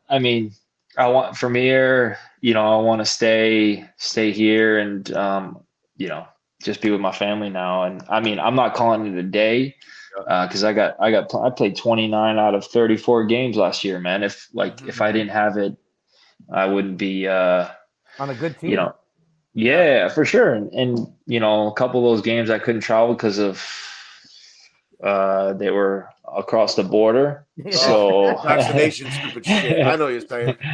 I 0.09 0.19
mean, 0.21 0.53
I 0.97 1.09
want 1.09 1.37
from 1.37 1.55
here, 1.55 2.19
you 2.41 2.55
know, 2.55 2.79
I 2.79 2.83
want 2.83 3.01
to 3.01 3.07
stay 3.07 3.89
stay 3.97 4.31
here 4.33 4.79
and 4.79 5.13
um, 5.13 5.61
you 5.97 6.09
know, 6.09 6.27
just 6.63 6.81
be 6.81 6.91
with 6.91 7.01
my 7.01 7.13
family 7.13 7.51
now. 7.51 7.85
And 7.85 8.03
I 8.09 8.21
mean, 8.21 8.39
I'm 8.39 8.55
not 8.55 8.75
calling 8.75 9.07
it 9.07 9.19
a 9.19 9.23
day 9.23 9.77
because 10.17 10.65
uh, 10.65 10.69
I 10.69 10.73
got 10.73 10.97
I 11.01 11.11
got 11.11 11.35
I 11.35 11.51
played 11.51 11.77
29 11.77 12.39
out 12.39 12.55
of 12.55 12.65
34 12.67 13.25
games 13.25 13.57
last 13.57 13.85
year, 13.85 13.99
man. 13.99 14.23
If 14.23 14.49
like 14.53 14.77
mm-hmm. 14.77 14.89
if 14.89 15.01
I 15.01 15.13
didn't 15.13 15.31
have 15.31 15.57
it, 15.57 15.77
I 16.53 16.67
wouldn't 16.67 16.99
be 16.99 17.27
uh, 17.27 17.69
on 18.19 18.31
a 18.31 18.35
good 18.35 18.59
team. 18.59 18.71
You 18.71 18.77
know, 18.77 18.95
yeah, 19.55 20.09
for 20.09 20.25
sure. 20.25 20.55
And, 20.55 20.73
and 20.73 20.99
you 21.27 21.41
know, 21.41 21.69
a 21.69 21.75
couple 21.75 22.01
of 22.01 22.17
those 22.17 22.25
games 22.25 22.51
I 22.51 22.59
couldn't 22.59 22.83
travel 22.83 23.15
because 23.15 23.39
of 23.39 23.65
uh, 25.03 25.55
they 25.55 25.71
were 25.71 26.09
across 26.37 26.75
the 26.75 26.85
border. 26.85 27.47
Yeah. 27.57 27.71
So 27.77 28.37
vaccination, 28.43 29.11
stupid 29.11 29.47
shit. 29.47 29.87
I 29.87 29.97
know 29.97 30.09
you're 30.09 30.21
saying. 30.21 30.57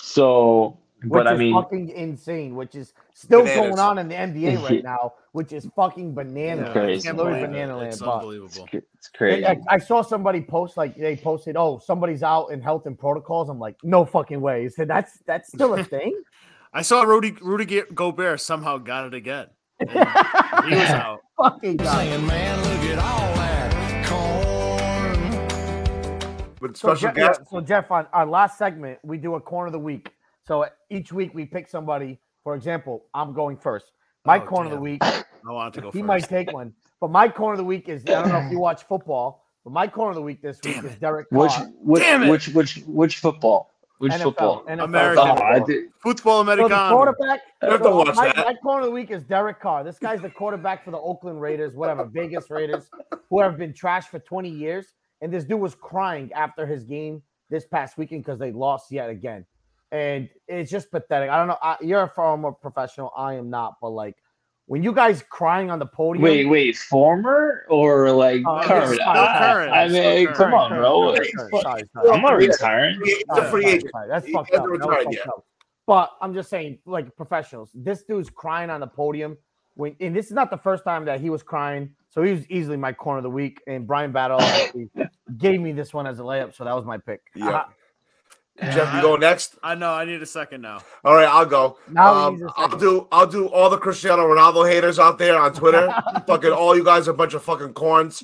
So 0.00 0.78
but 1.06 1.26
I 1.26 1.36
mean, 1.36 1.54
fucking 1.54 1.90
insane, 1.90 2.54
which 2.54 2.74
is 2.74 2.92
still 3.12 3.42
bananas. 3.42 3.76
going 3.76 3.78
on 3.78 3.98
in 3.98 4.08
the 4.08 4.14
NBA 4.14 4.62
right 4.68 4.82
now, 4.82 5.14
which 5.32 5.52
is 5.52 5.68
fucking 5.76 6.14
banana. 6.14 6.72
Crazy. 6.72 7.08
It's 7.08 7.16
banana 7.16 7.76
land. 7.76 7.92
It's 7.92 8.02
unbelievable. 8.02 8.68
It's 8.72 9.08
crazy. 9.08 9.46
I, 9.46 9.58
I, 9.68 9.78
saw 9.78 10.02
somebody 10.02 10.40
post 10.40 10.76
like 10.76 10.96
they 10.96 11.16
posted, 11.16 11.56
"Oh, 11.56 11.78
somebody's 11.78 12.22
out 12.22 12.48
in 12.48 12.60
health 12.60 12.86
and 12.86 12.98
protocols." 12.98 13.48
I'm 13.48 13.58
like, 13.58 13.76
no 13.82 14.04
fucking 14.04 14.40
way. 14.40 14.62
He 14.62 14.68
said 14.68 14.88
that's 14.88 15.18
that's 15.26 15.48
still 15.48 15.74
a 15.74 15.84
thing. 15.84 16.20
I 16.72 16.82
saw 16.82 17.02
Rudy 17.02 17.32
Rudy 17.40 17.82
Gobert 17.94 18.40
somehow 18.40 18.78
got 18.78 19.06
it 19.06 19.14
again. 19.14 19.46
he 19.80 19.86
was 19.86 20.90
out. 20.90 21.20
Fucking 21.36 21.78
saying, 21.78 22.26
man, 22.26 22.58
look 22.62 22.90
at 22.90 22.98
all 22.98 23.34
that 23.34 24.06
corn. 24.06 25.44
But 26.60 26.76
so, 26.76 26.94
Geoff, 26.94 27.38
so 27.50 27.60
Geoff, 27.60 27.90
on 27.90 28.06
our 28.12 28.26
last 28.26 28.56
segment, 28.56 28.98
we 29.02 29.18
do 29.18 29.34
a 29.34 29.40
corner 29.40 29.66
of 29.66 29.72
the 29.72 29.78
week. 29.78 30.10
So 30.46 30.66
each 30.90 31.12
week 31.12 31.34
we 31.34 31.46
pick 31.46 31.68
somebody. 31.68 32.18
For 32.42 32.54
example, 32.54 33.06
I'm 33.14 33.32
going 33.32 33.56
first. 33.56 33.86
Oh, 33.90 34.00
my 34.26 34.38
oh, 34.38 34.46
corner 34.46 34.68
damn. 34.68 34.78
of 34.78 34.78
the 34.78 34.82
week. 34.82 35.02
I 35.04 35.24
want 35.52 35.74
to 35.74 35.80
go. 35.80 35.90
He 35.90 36.00
first. 36.00 36.06
might 36.06 36.28
take 36.28 36.52
one, 36.52 36.72
but 37.00 37.10
my 37.10 37.28
corner 37.28 37.54
of 37.54 37.58
the 37.58 37.64
week 37.64 37.88
is. 37.88 38.02
I 38.06 38.22
don't 38.22 38.28
know 38.28 38.38
if 38.38 38.52
you 38.52 38.58
watch 38.60 38.84
football, 38.84 39.44
but 39.64 39.72
my 39.72 39.86
corner 39.86 40.10
of 40.10 40.16
the 40.16 40.22
week 40.22 40.42
this 40.42 40.58
week 40.64 40.76
damn 40.76 40.86
is 40.86 40.96
Derek. 40.96 41.26
Which 41.30 41.52
which, 41.80 42.02
which 42.28 42.48
which 42.48 42.76
which 42.86 43.16
football? 43.18 43.70
Which 43.98 44.12
NFL, 44.12 44.22
football? 44.22 44.64
NFL. 44.64 44.84
American. 44.84 45.28
Oh, 45.28 45.42
I 45.42 45.60
did. 45.60 45.84
Football 46.02 46.44
So 46.44 46.46
the 46.46 46.52
Americano. 46.52 46.94
quarterback. 46.96 47.40
You 47.62 47.70
have 47.70 47.78
to 47.78 47.84
so 47.84 47.96
watch 47.96 48.16
my, 48.16 48.26
that. 48.32 48.36
my 48.36 48.54
corner 48.54 48.80
of 48.80 48.86
the 48.86 48.90
week 48.90 49.10
is 49.10 49.22
Derek 49.22 49.60
Carr. 49.60 49.84
This 49.84 49.98
guy's 49.98 50.20
the 50.20 50.30
quarterback 50.30 50.84
for 50.84 50.90
the 50.90 50.98
Oakland 50.98 51.40
Raiders, 51.40 51.74
whatever, 51.74 52.04
Vegas 52.04 52.50
Raiders, 52.50 52.90
who 53.30 53.40
have 53.40 53.56
been 53.56 53.72
trashed 53.72 54.08
for 54.08 54.18
20 54.18 54.50
years. 54.50 54.94
And 55.20 55.32
this 55.32 55.44
dude 55.44 55.60
was 55.60 55.74
crying 55.74 56.30
after 56.32 56.66
his 56.66 56.84
game 56.84 57.22
this 57.50 57.66
past 57.66 57.96
weekend 57.96 58.24
because 58.24 58.38
they 58.38 58.52
lost 58.52 58.90
yet 58.90 59.08
again. 59.08 59.46
And 59.94 60.28
it's 60.48 60.70
just 60.72 60.90
pathetic. 60.90 61.30
I 61.30 61.36
don't 61.38 61.46
know. 61.46 61.56
I, 61.62 61.76
you're 61.80 62.02
a 62.02 62.08
former 62.08 62.50
professional. 62.50 63.12
I 63.16 63.34
am 63.34 63.48
not. 63.48 63.76
But 63.80 63.90
like, 63.90 64.16
when 64.66 64.82
you 64.82 64.92
guys 64.92 65.22
crying 65.28 65.70
on 65.70 65.78
the 65.78 65.86
podium, 65.86 66.22
Wait, 66.24 66.46
wait, 66.46 66.76
former 66.76 67.64
or 67.68 68.10
like 68.10 68.42
Uh, 68.44 68.64
current? 68.64 68.94
still 68.94 69.08
I, 69.08 69.38
current, 69.38 69.72
I 69.72 69.88
still 69.88 70.02
mean, 70.16 70.26
current. 70.26 70.36
come 70.36 70.54
on, 70.54 70.70
bro. 70.70 71.00
current, 71.14 71.18
Like, 71.18 71.32
current, 71.36 71.50
fuck, 71.52 71.62
sorry, 71.62 71.82
sorry. 71.94 72.10
I'm 72.10 72.22
not 72.22 72.36
retiring. 72.36 73.00
He's 73.04 73.22
a 73.30 73.34
Sorry, 73.36 73.50
free 73.50 73.62
sorry, 73.62 73.74
agent. 73.76 73.90
sorry. 73.92 74.08
That's 74.08 74.26
He 74.26 74.32
fucked 74.32 74.50
hasn't 74.52 74.72
up. 74.72 74.78
That 74.80 74.88
was 74.88 74.88
retired 75.04 75.14
fucked 75.16 75.28
up. 75.28 75.44
But 75.86 76.10
I'm 76.22 76.34
just 76.34 76.50
saying, 76.50 76.78
like 76.86 77.14
professionals, 77.14 77.70
this 77.74 78.02
dude's 78.02 78.30
crying 78.30 78.70
on 78.70 78.80
the 78.80 78.86
podium. 78.88 79.36
When 79.76 79.94
and 80.00 80.16
this 80.16 80.26
is 80.26 80.32
not 80.32 80.50
the 80.50 80.56
first 80.58 80.82
time 80.82 81.04
that 81.04 81.20
he 81.20 81.30
was 81.30 81.42
crying. 81.44 81.90
So 82.08 82.22
he 82.22 82.32
was 82.32 82.48
easily 82.48 82.76
my 82.76 82.92
corner 82.92 83.18
of 83.18 83.22
the 83.24 83.30
week. 83.30 83.60
And 83.68 83.86
Brian 83.86 84.10
Battle 84.12 84.40
gave 85.38 85.60
me 85.60 85.72
this 85.72 85.92
one 85.94 86.06
as 86.06 86.18
a 86.20 86.22
layup. 86.22 86.54
So 86.54 86.64
that 86.64 86.74
was 86.74 86.84
my 86.84 86.96
pick. 86.98 87.20
Yeah. 87.36 87.64
Geoff, 88.62 88.94
you 88.94 89.02
go 89.02 89.16
next. 89.16 89.56
I 89.64 89.74
know. 89.74 89.90
I 89.90 90.04
need 90.04 90.22
a 90.22 90.26
second 90.26 90.60
now. 90.62 90.80
All 91.04 91.14
right, 91.14 91.26
I'll 91.26 91.44
go. 91.46 91.76
Now 91.88 92.14
he 92.14 92.20
Um, 92.26 92.32
needs 92.34 92.44
a 92.44 92.52
I'll 92.56 92.78
do. 92.78 93.08
I'll 93.10 93.26
do 93.26 93.46
all 93.48 93.68
the 93.68 93.78
Cristiano 93.78 94.22
Ronaldo 94.22 94.68
haters 94.70 94.98
out 95.00 95.18
there 95.18 95.36
on 95.38 95.52
Twitter. 95.52 95.92
fucking 96.26 96.52
all 96.52 96.76
you 96.76 96.84
guys 96.84 97.08
are 97.08 97.10
a 97.10 97.14
bunch 97.14 97.34
of 97.34 97.42
fucking 97.42 97.72
corns. 97.74 98.22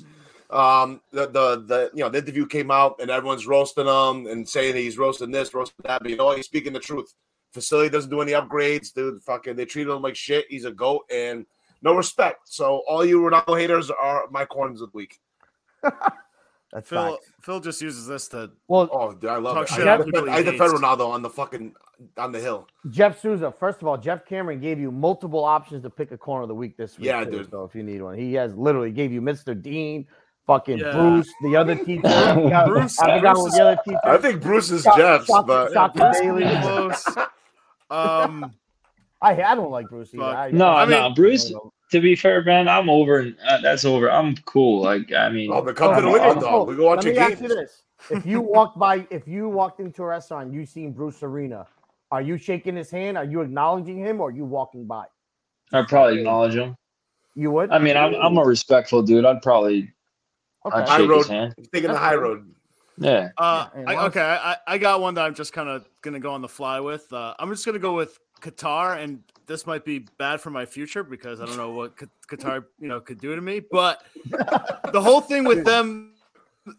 Um, 0.49 1.01
the 1.11 1.27
the 1.27 1.63
the 1.67 1.91
you 1.93 2.03
know 2.03 2.09
the 2.09 2.19
interview 2.19 2.45
came 2.45 2.71
out 2.71 2.95
and 3.01 3.09
everyone's 3.11 3.45
roasting 3.45 3.87
him 3.87 4.27
and 4.27 4.47
saying 4.47 4.75
he's 4.75 4.97
roasting 4.97 5.31
this, 5.31 5.53
roasting 5.53 5.75
that. 5.83 6.01
But 6.01 6.09
you 6.09 6.17
know 6.17 6.31
he's 6.31 6.45
speaking 6.45 6.71
the 6.73 6.79
truth. 6.79 7.13
Facility 7.53 7.89
doesn't 7.89 8.09
do 8.09 8.21
any 8.21 8.31
upgrades, 8.31 8.93
dude. 8.93 9.21
Fucking 9.23 9.57
they 9.57 9.65
treat 9.65 9.87
him 9.87 10.01
like 10.01 10.15
shit. 10.15 10.45
He's 10.49 10.63
a 10.65 10.71
goat 10.71 11.01
and 11.13 11.45
no 11.81 11.93
respect. 11.93 12.47
So 12.47 12.83
all 12.87 13.03
you 13.03 13.19
Ronaldo 13.19 13.59
haters 13.59 13.91
are 13.91 14.25
my 14.31 14.45
corns 14.45 14.79
of 14.81 14.91
the 14.93 14.97
week. 14.97 15.19
That's 16.73 16.87
Phil. 16.89 17.15
facts. 17.15 17.31
Phil 17.41 17.59
just 17.59 17.81
uses 17.81 18.07
this 18.07 18.27
to. 18.29 18.51
Well, 18.67 18.89
Oh, 18.91 19.11
dude, 19.13 19.29
I 19.29 19.37
love 19.37 19.55
Talk 19.55 19.69
it. 19.71 19.73
shit 19.75 19.87
I, 19.87 19.97
defend, 19.97 20.29
I 20.29 20.41
defend. 20.41 20.73
Ronaldo 20.73 21.07
on 21.09 21.21
the 21.21 21.29
fucking 21.29 21.73
on 22.17 22.31
the 22.31 22.39
hill. 22.39 22.67
Jeff 22.89 23.19
Souza. 23.21 23.53
First 23.59 23.81
of 23.81 23.87
all, 23.87 23.97
Geoff 23.97 24.25
Cameron 24.25 24.59
gave 24.61 24.79
you 24.79 24.89
multiple 24.91 25.43
options 25.43 25.83
to 25.83 25.89
pick 25.89 26.11
a 26.11 26.17
corner 26.17 26.43
of 26.43 26.47
the 26.47 26.55
week 26.55 26.77
this 26.77 26.97
week. 26.97 27.07
Yeah, 27.07 27.23
too, 27.25 27.31
dude. 27.31 27.51
So 27.51 27.63
if 27.65 27.75
you 27.75 27.83
need 27.83 28.01
one, 28.01 28.17
he 28.17 28.33
has 28.35 28.55
literally 28.55 28.91
gave 28.91 29.11
you 29.11 29.21
Mr. 29.21 29.59
Dean, 29.59 30.07
fucking 30.47 30.77
Yeah. 30.79 30.91
Bruce, 30.93 31.31
the 31.43 31.55
other 31.57 31.75
teacher. 31.75 32.01
I 32.07 32.33
forgot- 32.35 32.67
Bruce- 32.67 32.99
I 32.99 33.17
forgot 33.17 33.33
Bruce 33.35 33.43
what 33.43 33.47
is- 33.47 33.53
the 33.53 33.61
other 33.63 33.77
teacher. 33.85 33.99
I 34.05 34.17
think 34.17 34.41
Bruce 34.41 34.71
is 34.71 34.83
Shock- 34.83 34.97
Jeff's, 34.97 35.25
shock- 35.27 35.45
but 35.47 35.73
shock- 35.73 35.93
Bruce 35.93 36.19
Bailey. 36.21 36.43
pretty 36.43 36.61
close. 36.61 37.07
Um, 37.89 38.53
I 39.21 39.43
I 39.43 39.55
don't 39.55 39.69
like 39.71 39.87
Bruce 39.89 40.13
either. 40.15 40.23
I, 40.23 40.51
No, 40.51 40.69
I 40.69 40.85
mean- 40.85 40.91
no, 40.99 41.09
Bruce. 41.13 41.51
To 41.91 41.99
be 41.99 42.15
fair, 42.15 42.41
man, 42.43 42.69
I'm 42.69 42.89
over. 42.89 43.31
Uh, 43.45 43.61
that's 43.61 43.83
over. 43.83 44.09
I'm 44.09 44.35
cool. 44.45 44.81
Like, 44.81 45.11
I 45.11 45.29
mean, 45.29 45.51
oh, 45.51 45.61
but 45.61 45.75
come 45.75 45.93
to 45.95 46.01
the 46.01 46.09
window, 46.09 46.39
dog. 46.39 46.67
We 46.69 46.75
go 46.77 46.85
watch 46.85 47.03
Let 47.03 47.05
your 47.05 47.13
me 47.15 47.33
ask 47.33 47.41
you 47.41 47.49
this: 47.49 47.83
If 48.09 48.25
you 48.25 48.39
walked 48.39 48.79
by, 48.79 49.05
if 49.09 49.27
you 49.27 49.49
walked 49.49 49.81
into 49.81 50.03
a 50.03 50.07
restaurant, 50.07 50.47
and 50.47 50.55
you 50.55 50.65
seen 50.65 50.93
Bruce 50.93 51.21
Arena, 51.21 51.67
are 52.09 52.21
you 52.21 52.37
shaking 52.37 52.77
his 52.77 52.89
hand? 52.89 53.17
Are 53.17 53.25
you 53.25 53.41
acknowledging 53.41 53.97
him, 53.97 54.21
or 54.21 54.29
are 54.29 54.31
you 54.31 54.45
walking 54.45 54.85
by? 54.85 55.05
I'd 55.73 55.87
probably 55.89 56.19
acknowledge 56.19 56.55
him. 56.55 56.77
You 57.35 57.51
would. 57.51 57.71
I 57.71 57.79
mean, 57.79 57.97
I'm, 57.97 58.13
I'm 58.15 58.37
a 58.37 58.43
respectful 58.43 59.03
dude. 59.03 59.25
I'd 59.25 59.41
probably 59.41 59.91
I'd 60.65 60.73
okay. 60.73 60.91
I 60.91 60.97
shake 60.97 61.09
wrote- 61.09 61.17
his 61.19 61.27
hand. 61.27 61.55
Taking 61.73 61.91
the 61.91 61.97
high 61.97 62.15
road. 62.15 62.53
Yeah. 62.97 63.29
uh, 63.37 63.67
I, 63.87 63.95
okay, 64.05 64.21
I, 64.21 64.57
I 64.67 64.77
got 64.77 65.01
one 65.01 65.15
that 65.15 65.25
I'm 65.25 65.33
just 65.33 65.53
kind 65.53 65.67
of 65.67 65.89
gonna 66.01 66.19
go 66.19 66.31
on 66.33 66.41
the 66.41 66.47
fly 66.49 66.79
with. 66.79 67.11
Uh, 67.11 67.33
I'm 67.39 67.49
just 67.49 67.65
gonna 67.65 67.79
go 67.79 67.95
with 67.95 68.19
Qatar, 68.41 69.01
and 69.01 69.23
this 69.47 69.65
might 69.67 69.85
be 69.85 70.05
bad 70.17 70.41
for 70.41 70.49
my 70.49 70.65
future 70.65 71.03
because 71.03 71.41
I 71.41 71.45
don't 71.45 71.57
know 71.57 71.71
what 71.71 71.97
Q- 71.97 72.09
Qatar, 72.29 72.65
you 72.79 72.87
know, 72.87 72.99
could 72.99 73.19
do 73.19 73.35
to 73.35 73.41
me. 73.41 73.59
But 73.59 74.03
the 74.91 75.01
whole 75.01 75.21
thing 75.21 75.43
with 75.43 75.65
them, 75.65 76.13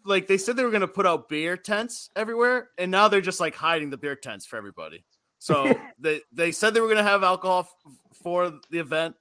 like 0.05 0.27
they 0.27 0.37
said 0.37 0.55
they 0.55 0.63
were 0.63 0.71
gonna 0.71 0.87
put 0.87 1.05
out 1.05 1.29
beer 1.29 1.57
tents 1.57 2.09
everywhere, 2.15 2.69
and 2.77 2.89
now 2.89 3.07
they're 3.07 3.21
just 3.21 3.39
like 3.39 3.55
hiding 3.55 3.89
the 3.89 3.97
beer 3.97 4.15
tents 4.15 4.45
for 4.45 4.57
everybody. 4.57 5.03
So 5.39 5.73
they 5.99 6.21
they 6.31 6.51
said 6.51 6.73
they 6.73 6.81
were 6.81 6.87
gonna 6.87 7.03
have 7.03 7.23
alcohol 7.23 7.59
f- 7.59 7.93
for 8.23 8.59
the 8.69 8.79
event, 8.79 9.15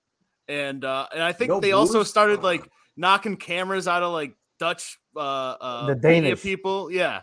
and 0.48 0.84
uh, 0.84 1.06
and 1.12 1.22
I 1.22 1.32
think 1.32 1.50
No 1.50 1.60
they 1.60 1.72
also 1.72 2.02
started 2.02 2.42
like 2.42 2.68
knocking 2.96 3.36
cameras 3.36 3.88
out 3.88 4.02
of 4.02 4.12
like 4.12 4.34
Dutch 4.58 4.98
uh, 5.16 5.20
uh 5.20 5.86
The 5.86 5.94
Danish. 5.96 6.42
people. 6.42 6.90
Yeah. 6.90 7.22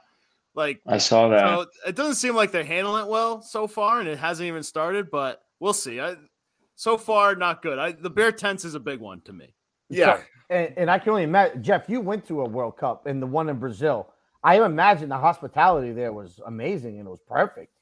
Like 0.55 0.81
I 0.85 0.97
saw 0.97 1.29
that. 1.29 1.47
so 1.47 1.65
it 1.87 1.95
doesn't 1.95 2.15
seem 2.15 2.35
like 2.35 2.51
they're 2.51 2.63
handling 2.65 3.05
it 3.05 3.09
well 3.09 3.41
so 3.41 3.67
far, 3.67 3.99
and 3.99 4.09
it 4.09 4.17
hasn't 4.17 4.47
even 4.47 4.63
started, 4.63 5.09
but 5.09 5.41
we'll 5.59 5.73
see. 5.73 5.99
I, 5.99 6.15
so 6.75 6.97
far, 6.97 7.35
not 7.35 7.61
good. 7.61 7.77
I, 7.77 7.91
the 7.91 8.09
bear 8.09 8.31
tents 8.31 8.65
is 8.65 8.75
a 8.75 8.79
big 8.79 8.99
one 8.99 9.21
to 9.21 9.33
me. 9.33 9.53
Yeah. 9.89 10.21
and, 10.49 10.73
and 10.77 10.91
I 10.91 10.99
can 10.99 11.09
only 11.09 11.23
imagine, 11.23 11.63
Geoff, 11.63 11.83
you 11.87 11.99
went 12.01 12.25
to 12.27 12.41
a 12.41 12.45
World 12.47 12.77
Cup 12.77 13.05
and 13.05 13.21
the 13.21 13.27
one 13.27 13.49
in 13.49 13.57
Brazil. 13.57 14.07
I 14.43 14.63
imagine 14.63 15.09
the 15.09 15.17
hospitality 15.17 15.91
there 15.91 16.13
was 16.13 16.39
amazing 16.45 16.99
and 16.99 17.07
it 17.07 17.09
was 17.09 17.19
perfect. 17.27 17.73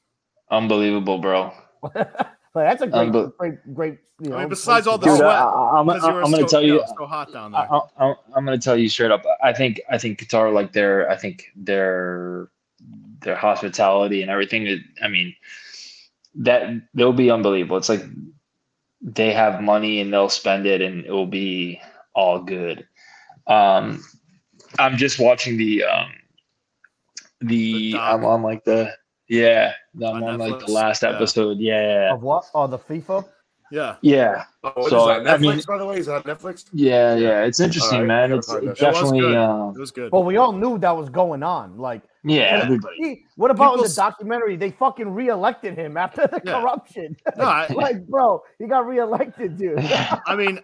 Unbelievable, 0.50 1.18
bro. 1.18 1.52
like 1.94 2.08
that's 2.54 2.82
a 2.82 2.86
great, 2.86 3.10
Unbe- 3.10 3.36
great, 3.36 3.74
great. 3.74 3.98
You 4.20 4.30
know, 4.30 4.36
I 4.36 4.40
mean, 4.40 4.48
besides 4.48 4.88
all 4.88 4.98
the. 4.98 5.06
Dude, 5.06 5.18
sweat, 5.18 5.28
I, 5.28 5.44
I, 5.44 5.80
I'm, 5.80 5.88
I'm 5.88 6.30
going 6.32 6.44
to 6.44 6.50
tell 6.50 6.62
you 6.62 6.74
you. 6.74 6.84
so 6.98 7.06
hot 7.06 7.32
down 7.32 7.52
there. 7.52 7.68
I, 7.70 8.14
I'm 8.34 8.44
going 8.44 8.58
to 8.58 8.64
tell 8.64 8.76
you 8.76 8.88
straight 8.88 9.12
up. 9.12 9.24
I 9.42 9.52
think 9.52 9.80
I 9.88 9.98
think 9.98 10.18
Qatar, 10.18 10.52
like 10.52 10.72
their, 10.72 11.08
I 11.08 11.16
think 11.16 11.52
their 11.54 12.48
their 13.20 13.36
hospitality 13.36 14.22
and 14.22 14.30
everything. 14.30 14.82
I 15.02 15.06
mean, 15.06 15.34
that 16.38 16.68
they'll 16.94 17.12
be 17.12 17.30
unbelievable. 17.30 17.76
It's 17.76 17.88
like 17.88 18.04
they 19.02 19.32
have 19.32 19.62
money 19.62 20.00
and 20.00 20.12
they'll 20.12 20.28
spend 20.28 20.66
it, 20.66 20.80
and 20.80 21.04
it 21.04 21.10
will 21.10 21.26
be 21.26 21.80
all 22.14 22.40
good. 22.42 22.86
Um, 23.46 24.02
I'm 24.78 24.96
just 24.96 25.18
watching 25.18 25.56
the 25.56 25.84
um, 25.84 26.10
the, 27.40 27.92
The. 27.92 27.98
I'm 27.98 28.24
on 28.24 28.42
like 28.42 28.64
the 28.64 28.92
yeah, 29.28 29.72
I'm 29.96 30.22
On 30.22 30.24
on 30.24 30.38
like 30.38 30.64
the 30.64 30.72
last 30.72 31.02
Yeah. 31.02 31.10
episode. 31.10 31.58
Yeah, 31.58 32.14
Of 32.14 32.22
what? 32.22 32.44
Oh, 32.54 32.66
the 32.66 32.78
FIFA. 32.78 33.24
Yeah. 33.70 33.96
yeah. 34.00 34.44
Oh, 34.64 34.72
what 34.76 34.84
is 34.86 34.90
So, 34.90 35.06
that? 35.08 35.28
I 35.28 35.36
mean- 35.36 35.60
by 35.68 35.76
the 35.76 35.84
way? 35.84 35.98
Is 35.98 36.06
that 36.06 36.24
Netflix? 36.24 36.64
Yeah, 36.72 37.14
yeah, 37.16 37.44
it's 37.44 37.60
interesting, 37.60 38.00
Alright, 38.00 38.30
man. 38.30 38.32
It's, 38.38 38.50
heard 38.50 38.64
it's 38.64 38.80
that. 38.80 38.86
It 38.86 38.90
was 38.92 39.00
definitely, 39.02 39.20
good. 39.20 39.36
um, 39.36 39.74
It 39.76 39.78
was 39.78 39.90
good. 39.90 40.10
Well, 40.12 40.24
we 40.24 40.38
all 40.38 40.52
knew 40.52 40.78
that 40.78 40.96
was 40.96 41.10
going 41.10 41.42
on. 41.42 41.76
Like, 41.76 42.00
yeah, 42.28 42.60
everybody. 42.64 42.96
he, 42.98 43.24
what 43.36 43.50
about 43.50 43.72
in 43.74 43.78
People 43.78 43.88
the 43.88 43.94
documentary? 43.94 44.56
They 44.56 44.70
fucking 44.70 45.08
reelected 45.10 45.76
him 45.76 45.96
after 45.96 46.26
the 46.26 46.40
Yeah. 46.44 46.60
corruption. 46.60 47.16
No, 47.36 47.44
I, 47.44 47.66
like, 47.74 48.06
bro, 48.06 48.42
he 48.58 48.66
got 48.66 48.86
reelected, 48.86 49.56
dude. 49.58 49.78
I 49.80 50.34
mean, 50.36 50.60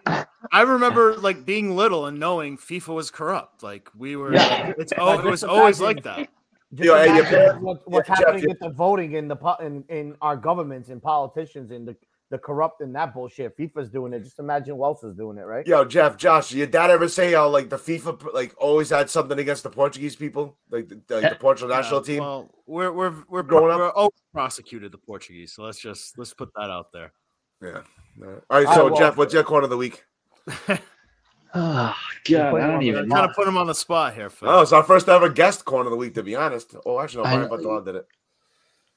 I 0.51 0.61
remember 0.61 1.15
like 1.17 1.45
being 1.45 1.75
little 1.75 2.05
and 2.05 2.19
knowing 2.19 2.57
FIFA 2.57 2.95
was 2.95 3.11
corrupt. 3.11 3.63
Like 3.63 3.89
we 3.97 4.15
were, 4.15 4.33
Yeah. 4.33 4.73
it's 4.77 4.93
oh, 4.97 5.17
it 5.19 5.25
was 5.25 5.43
always 5.43 5.79
like 5.81 6.03
that- 6.03 6.17
that. 6.17 6.29
Just 6.73 6.87
Yo, 6.87 6.95
hey, 7.23 7.51
what, 7.59 7.89
what's 7.89 8.07
Jeff, 8.07 8.17
happening 8.17 8.43
you- 8.43 8.49
with 8.49 8.59
the 8.59 8.69
voting 8.71 9.13
in 9.13 9.27
the 9.29 9.37
in, 9.61 9.83
in 9.87 10.15
our 10.21 10.35
governments 10.35 10.89
and 10.89 11.01
politicians 11.01 11.71
and 11.71 11.87
the, 11.87 11.95
the 12.35 12.39
corrupt 12.39 12.81
and 12.81 12.93
that 12.95 13.13
bullshit. 13.13 13.57
FIFA's 13.57 13.89
doing 13.89 14.11
it. 14.13 14.21
Just 14.23 14.39
imagine 14.39 14.75
who 14.75 14.83
else 14.83 15.03
is 15.03 15.15
doing 15.15 15.37
it, 15.37 15.43
right? 15.43 15.65
Yo, 15.65 15.85
Jeff, 15.85 16.17
Josh, 16.17 16.49
did 16.49 16.57
your 16.57 16.67
dad 16.67 16.91
ever 16.91 17.07
say 17.07 17.31
how 17.31 17.47
like 17.47 17.69
the 17.69 17.77
FIFA 17.77 18.33
like 18.33 18.53
always 18.57 18.89
had 18.89 19.09
something 19.09 19.39
against 19.39 19.63
the 19.63 19.69
Portuguese 19.69 20.15
people, 20.17 20.57
like 20.69 20.89
the, 20.89 20.95
like 20.95 21.21
the 21.23 21.31
eh, 21.31 21.33
Portugal 21.35 21.73
national 21.73 22.01
team? 22.01 22.19
Well, 22.19 22.49
we're 22.67 22.91
we're 22.91 23.13
we're 23.29 23.43
Growing 23.43 23.71
up- 23.71 23.79
we're 23.79 23.91
always 23.91 24.21
prosecuted 24.33 24.91
the 24.91 24.97
Portuguese. 24.97 25.53
So 25.53 25.63
let's 25.63 25.79
just 25.79 26.17
let's 26.17 26.33
put 26.33 26.49
that 26.55 26.69
out 26.69 26.91
there. 26.91 27.13
yeah. 27.61 27.81
All 28.21 28.27
right, 28.27 28.41
so 28.49 28.83
right, 28.83 28.91
well- 28.91 28.95
Geoff, 28.97 29.17
what's 29.17 29.33
your 29.33 29.43
corner 29.43 29.63
of 29.63 29.69
the 29.69 29.77
week? 29.77 30.03
Oh 31.57 31.95
God, 32.25 32.53
I 32.53 32.65
him 32.65 32.71
don't 32.71 32.83
even 32.83 33.09
kind 33.09 33.29
of 33.29 33.33
put 33.33 33.47
him 33.47 33.55
on 33.57 33.67
the 33.67 33.73
spot 33.73 34.13
here, 34.13 34.29
Phil. 34.29 34.49
Oh, 34.49 34.61
it's 34.61 34.73
our 34.73 34.83
first 34.83 35.07
ever 35.07 35.29
guest 35.29 35.63
corner 35.63 35.85
of 35.87 35.91
the 35.91 35.95
week, 35.95 36.13
to 36.15 36.21
be 36.23 36.35
honest. 36.35 36.75
Oh, 36.85 36.99
actually, 36.99 37.23
no, 37.23 37.29
I 37.29 37.35
Brian 37.37 37.49
know. 37.49 37.57
Bartolom 37.57 37.85
did 37.85 37.95
it. 37.95 38.07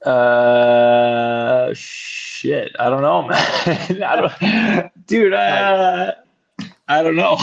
Uh, 0.05 1.73
shit, 1.75 2.71
I 2.79 2.89
don't 2.89 3.03
know, 3.03 3.23
man. 3.29 4.03
I 4.03 4.17
don't, 4.17 5.07
dude. 5.07 5.33
Uh, 5.33 6.13
I 6.89 7.03
don't 7.03 7.17
know. 7.17 7.37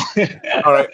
All 0.66 0.74
right, 0.74 0.90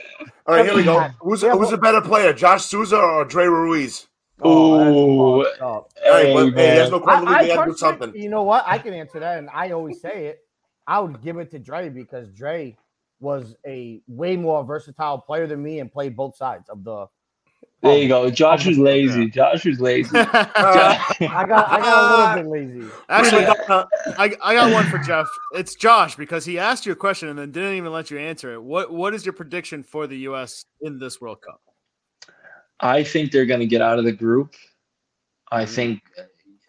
all 0.47 0.55
right, 0.55 0.65
here 0.65 0.75
we 0.75 0.83
go. 0.83 0.95
Yeah, 0.95 1.11
Who's 1.21 1.43
well- 1.43 1.57
who's 1.57 1.71
a 1.71 1.77
better 1.77 2.01
player, 2.01 2.33
Josh 2.33 2.65
Souza 2.65 2.97
or 2.97 3.25
Dre 3.25 3.45
Ruiz? 3.45 4.07
Oh, 4.43 5.43
that's. 5.43 5.93
Hey, 6.03 6.25
hey, 6.27 6.33
but, 6.33 6.45
hey, 6.47 6.75
there's 6.75 6.89
no 6.89 6.99
corner 6.99 7.19
of 7.21 7.25
the 7.27 7.31
I, 7.31 7.41
week. 7.43 7.51
They 7.51 7.57
I 7.57 7.65
do 7.65 7.77
something. 7.77 8.15
you 8.15 8.29
know 8.29 8.41
what? 8.43 8.63
I 8.65 8.79
can 8.79 8.93
answer 8.95 9.19
that, 9.19 9.37
and 9.37 9.47
I 9.53 9.69
always 9.71 10.01
say 10.01 10.25
it. 10.27 10.39
I 10.87 10.99
would 10.99 11.21
give 11.21 11.37
it 11.37 11.51
to 11.51 11.59
Dre 11.59 11.89
because 11.89 12.27
Dre 12.31 12.75
was 13.19 13.55
a 13.67 14.01
way 14.07 14.35
more 14.35 14.63
versatile 14.63 15.19
player 15.19 15.45
than 15.45 15.61
me 15.61 15.79
and 15.79 15.91
played 15.91 16.15
both 16.15 16.35
sides 16.35 16.69
of 16.69 16.83
the. 16.83 17.05
There 17.81 17.97
you 17.97 18.07
go. 18.07 18.29
Josh 18.29 18.67
was 18.67 18.77
lazy. 18.77 19.27
Josh 19.29 19.65
was 19.65 19.79
lazy. 19.79 20.15
Uh, 20.15 20.25
I 20.33 21.45
got, 21.47 21.67
I 21.67 21.79
got 21.79 22.37
a 22.37 22.39
little 22.39 22.51
bit 22.51 22.67
lazy. 22.77 22.87
Actually, 23.09 23.45
uh, 23.45 23.85
I, 24.19 24.35
I 24.43 24.53
got 24.53 24.71
one 24.71 24.85
for 24.85 24.99
Geoff. 24.99 25.27
It's 25.53 25.73
Josh 25.73 26.15
because 26.15 26.45
he 26.45 26.59
asked 26.59 26.85
you 26.85 26.91
a 26.91 26.95
question 26.95 27.29
and 27.29 27.39
then 27.39 27.51
didn't 27.51 27.73
even 27.73 27.91
let 27.91 28.11
you 28.11 28.19
answer 28.19 28.53
it. 28.53 28.61
What 28.61 28.91
what 28.93 29.15
is 29.15 29.25
your 29.25 29.33
prediction 29.33 29.81
for 29.81 30.05
the 30.05 30.17
U.S. 30.19 30.65
in 30.81 30.99
this 30.99 31.19
World 31.19 31.41
Cup? 31.41 31.59
I 32.79 33.03
think 33.03 33.31
they're 33.31 33.47
going 33.47 33.59
to 33.61 33.65
get 33.67 33.81
out 33.81 33.97
of 33.97 34.05
the 34.05 34.11
group. 34.11 34.53
I 35.51 35.65
think 35.65 36.01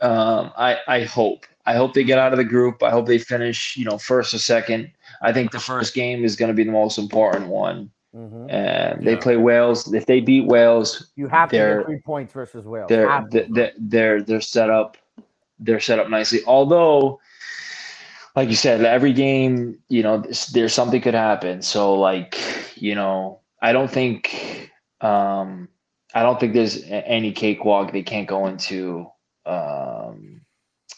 Um, 0.01 0.51
I 0.57 0.79
I 0.89 1.03
hope 1.05 1.45
I 1.67 1.75
hope 1.75 1.93
they 1.93 2.05
get 2.05 2.19
out 2.19 2.33
of 2.33 2.39
the 2.39 2.45
group. 2.45 2.83
I 2.83 2.91
hope 2.91 3.07
they 3.07 3.19
finish, 3.19 3.77
you 3.77 3.85
know, 3.85 3.99
first 3.99 4.33
or 4.35 4.39
second. 4.39 4.91
I 5.21 5.33
think 5.33 5.53
the 5.53 5.61
first 5.61 5.95
game 5.95 6.25
is 6.25 6.37
going 6.37 6.49
to 6.49 6.55
be 6.55 6.65
the 6.65 6.73
most 6.73 6.99
important 6.99 7.49
one. 7.49 7.91
Mm-hmm. 8.15 8.51
And 8.51 9.07
they 9.07 9.13
yeah. 9.13 9.21
play 9.21 9.37
Wales. 9.37 9.93
If 9.93 10.07
they 10.07 10.21
beat 10.21 10.47
Wales, 10.47 11.11
you 11.17 11.29
have 11.29 11.51
to 11.51 11.57
get 11.57 11.87
three 11.87 12.01
points 12.01 12.33
versus 12.33 12.67
Wales. 12.67 12.89
They're 12.89 13.27
they're, 13.31 13.73
they're 13.79 14.23
they're 14.23 14.41
set 14.41 14.69
up. 14.69 14.97
They're 15.59 15.81
set 15.81 15.99
up 15.99 16.11
nicely. 16.11 16.41
Although, 16.47 17.21
like 18.35 18.49
you 18.49 18.57
said, 18.57 18.85
every 18.85 19.13
game, 19.13 19.79
you 19.89 20.03
know, 20.03 20.25
there's 20.53 20.75
something 20.75 21.01
could 21.01 21.15
happen. 21.15 21.63
So, 21.63 21.95
like, 21.95 22.37
you 22.75 22.97
know, 22.97 23.39
I 23.61 23.73
don't 23.73 23.91
think, 23.91 24.73
um, 25.03 25.69
I 26.15 26.23
don't 26.25 26.41
think 26.41 26.55
there's 26.55 26.83
any 26.89 27.31
cakewalk. 27.31 27.93
They 27.93 28.03
can't 28.03 28.27
go 28.27 28.49
into 28.49 29.07
um, 29.47 30.32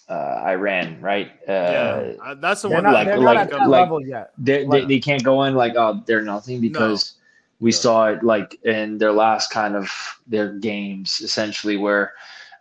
uh, 0.09 0.43
Iran, 0.47 1.01
right? 1.01 1.31
Uh, 1.49 2.13
yeah, 2.19 2.35
that's 2.39 2.63
the 2.63 2.69
one. 2.69 2.85
Not, 2.85 2.93
like, 2.93 3.19
like, 3.19 3.53
like 3.53 3.69
level 3.69 4.05
yet. 4.05 4.33
They, 4.39 4.67
they, 4.67 4.85
they, 4.85 4.99
can't 4.99 5.23
go 5.23 5.45
in 5.45 5.55
like, 5.55 5.75
oh, 5.77 6.03
they're 6.07 6.23
nothing 6.23 6.61
because 6.61 7.15
no. 7.17 7.65
we 7.65 7.71
yeah. 7.71 7.79
saw 7.79 8.07
it 8.09 8.23
like 8.23 8.59
in 8.65 8.99
their 8.99 9.13
last 9.13 9.51
kind 9.51 9.75
of 9.77 9.91
their 10.27 10.53
games, 10.55 11.21
essentially, 11.21 11.77
where 11.77 12.13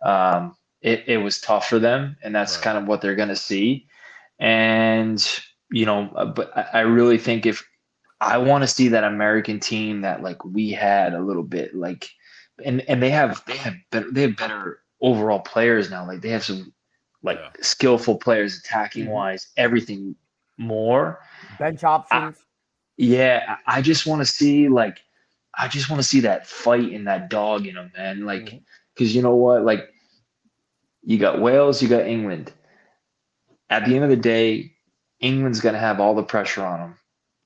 um, 0.02 0.56
it, 0.80 1.04
it 1.06 1.18
was 1.18 1.40
tough 1.40 1.68
for 1.68 1.78
them, 1.78 2.16
and 2.22 2.34
that's 2.34 2.56
right. 2.56 2.64
kind 2.64 2.78
of 2.78 2.86
what 2.86 3.00
they're 3.00 3.16
going 3.16 3.28
to 3.28 3.36
see. 3.36 3.86
And 4.38 5.26
you 5.70 5.86
know, 5.86 6.10
uh, 6.14 6.26
but 6.26 6.56
I, 6.56 6.68
I 6.74 6.80
really 6.80 7.18
think 7.18 7.46
if 7.46 7.66
I 8.20 8.38
want 8.38 8.62
to 8.62 8.68
see 8.68 8.88
that 8.88 9.04
American 9.04 9.60
team 9.60 10.02
that 10.02 10.22
like 10.22 10.44
we 10.44 10.70
had 10.70 11.14
a 11.14 11.20
little 11.20 11.42
bit, 11.42 11.74
like, 11.74 12.08
and 12.64 12.80
and 12.82 13.02
they 13.02 13.10
have 13.10 13.42
they 13.46 13.56
have 13.56 13.74
better 13.90 14.10
they 14.10 14.22
have 14.22 14.36
better 14.36 14.80
overall 15.00 15.40
players 15.40 15.90
now. 15.90 16.06
Like 16.06 16.20
they 16.20 16.30
have 16.30 16.44
some 16.44 16.72
like 17.24 17.38
yeah. 17.38 17.50
skillful 17.60 18.16
players, 18.16 18.58
attacking 18.58 19.04
mm-hmm. 19.04 19.14
wise, 19.14 19.48
everything 19.56 20.14
more. 20.58 21.18
Bench 21.58 21.82
options. 21.82 22.36
I, 22.36 22.40
yeah, 22.96 23.56
I 23.66 23.82
just 23.82 24.06
want 24.06 24.20
to 24.20 24.26
see 24.26 24.68
like 24.68 25.00
I 25.58 25.66
just 25.66 25.90
want 25.90 26.00
to 26.00 26.08
see 26.08 26.20
that 26.20 26.46
fight 26.46 26.92
and 26.92 27.06
that 27.08 27.30
dog 27.30 27.66
in 27.66 27.74
them, 27.74 27.90
man. 27.96 28.24
Like, 28.24 28.60
because 28.94 29.08
mm-hmm. 29.10 29.16
you 29.16 29.22
know 29.22 29.34
what? 29.34 29.64
Like, 29.64 29.90
you 31.02 31.18
got 31.18 31.40
Wales, 31.40 31.82
you 31.82 31.88
got 31.88 32.06
England. 32.06 32.52
At 33.70 33.86
the 33.86 33.94
end 33.94 34.04
of 34.04 34.10
the 34.10 34.16
day, 34.16 34.72
England's 35.20 35.60
gonna 35.60 35.78
have 35.78 36.00
all 36.00 36.14
the 36.14 36.22
pressure 36.22 36.64
on 36.64 36.80
them. 36.80 36.98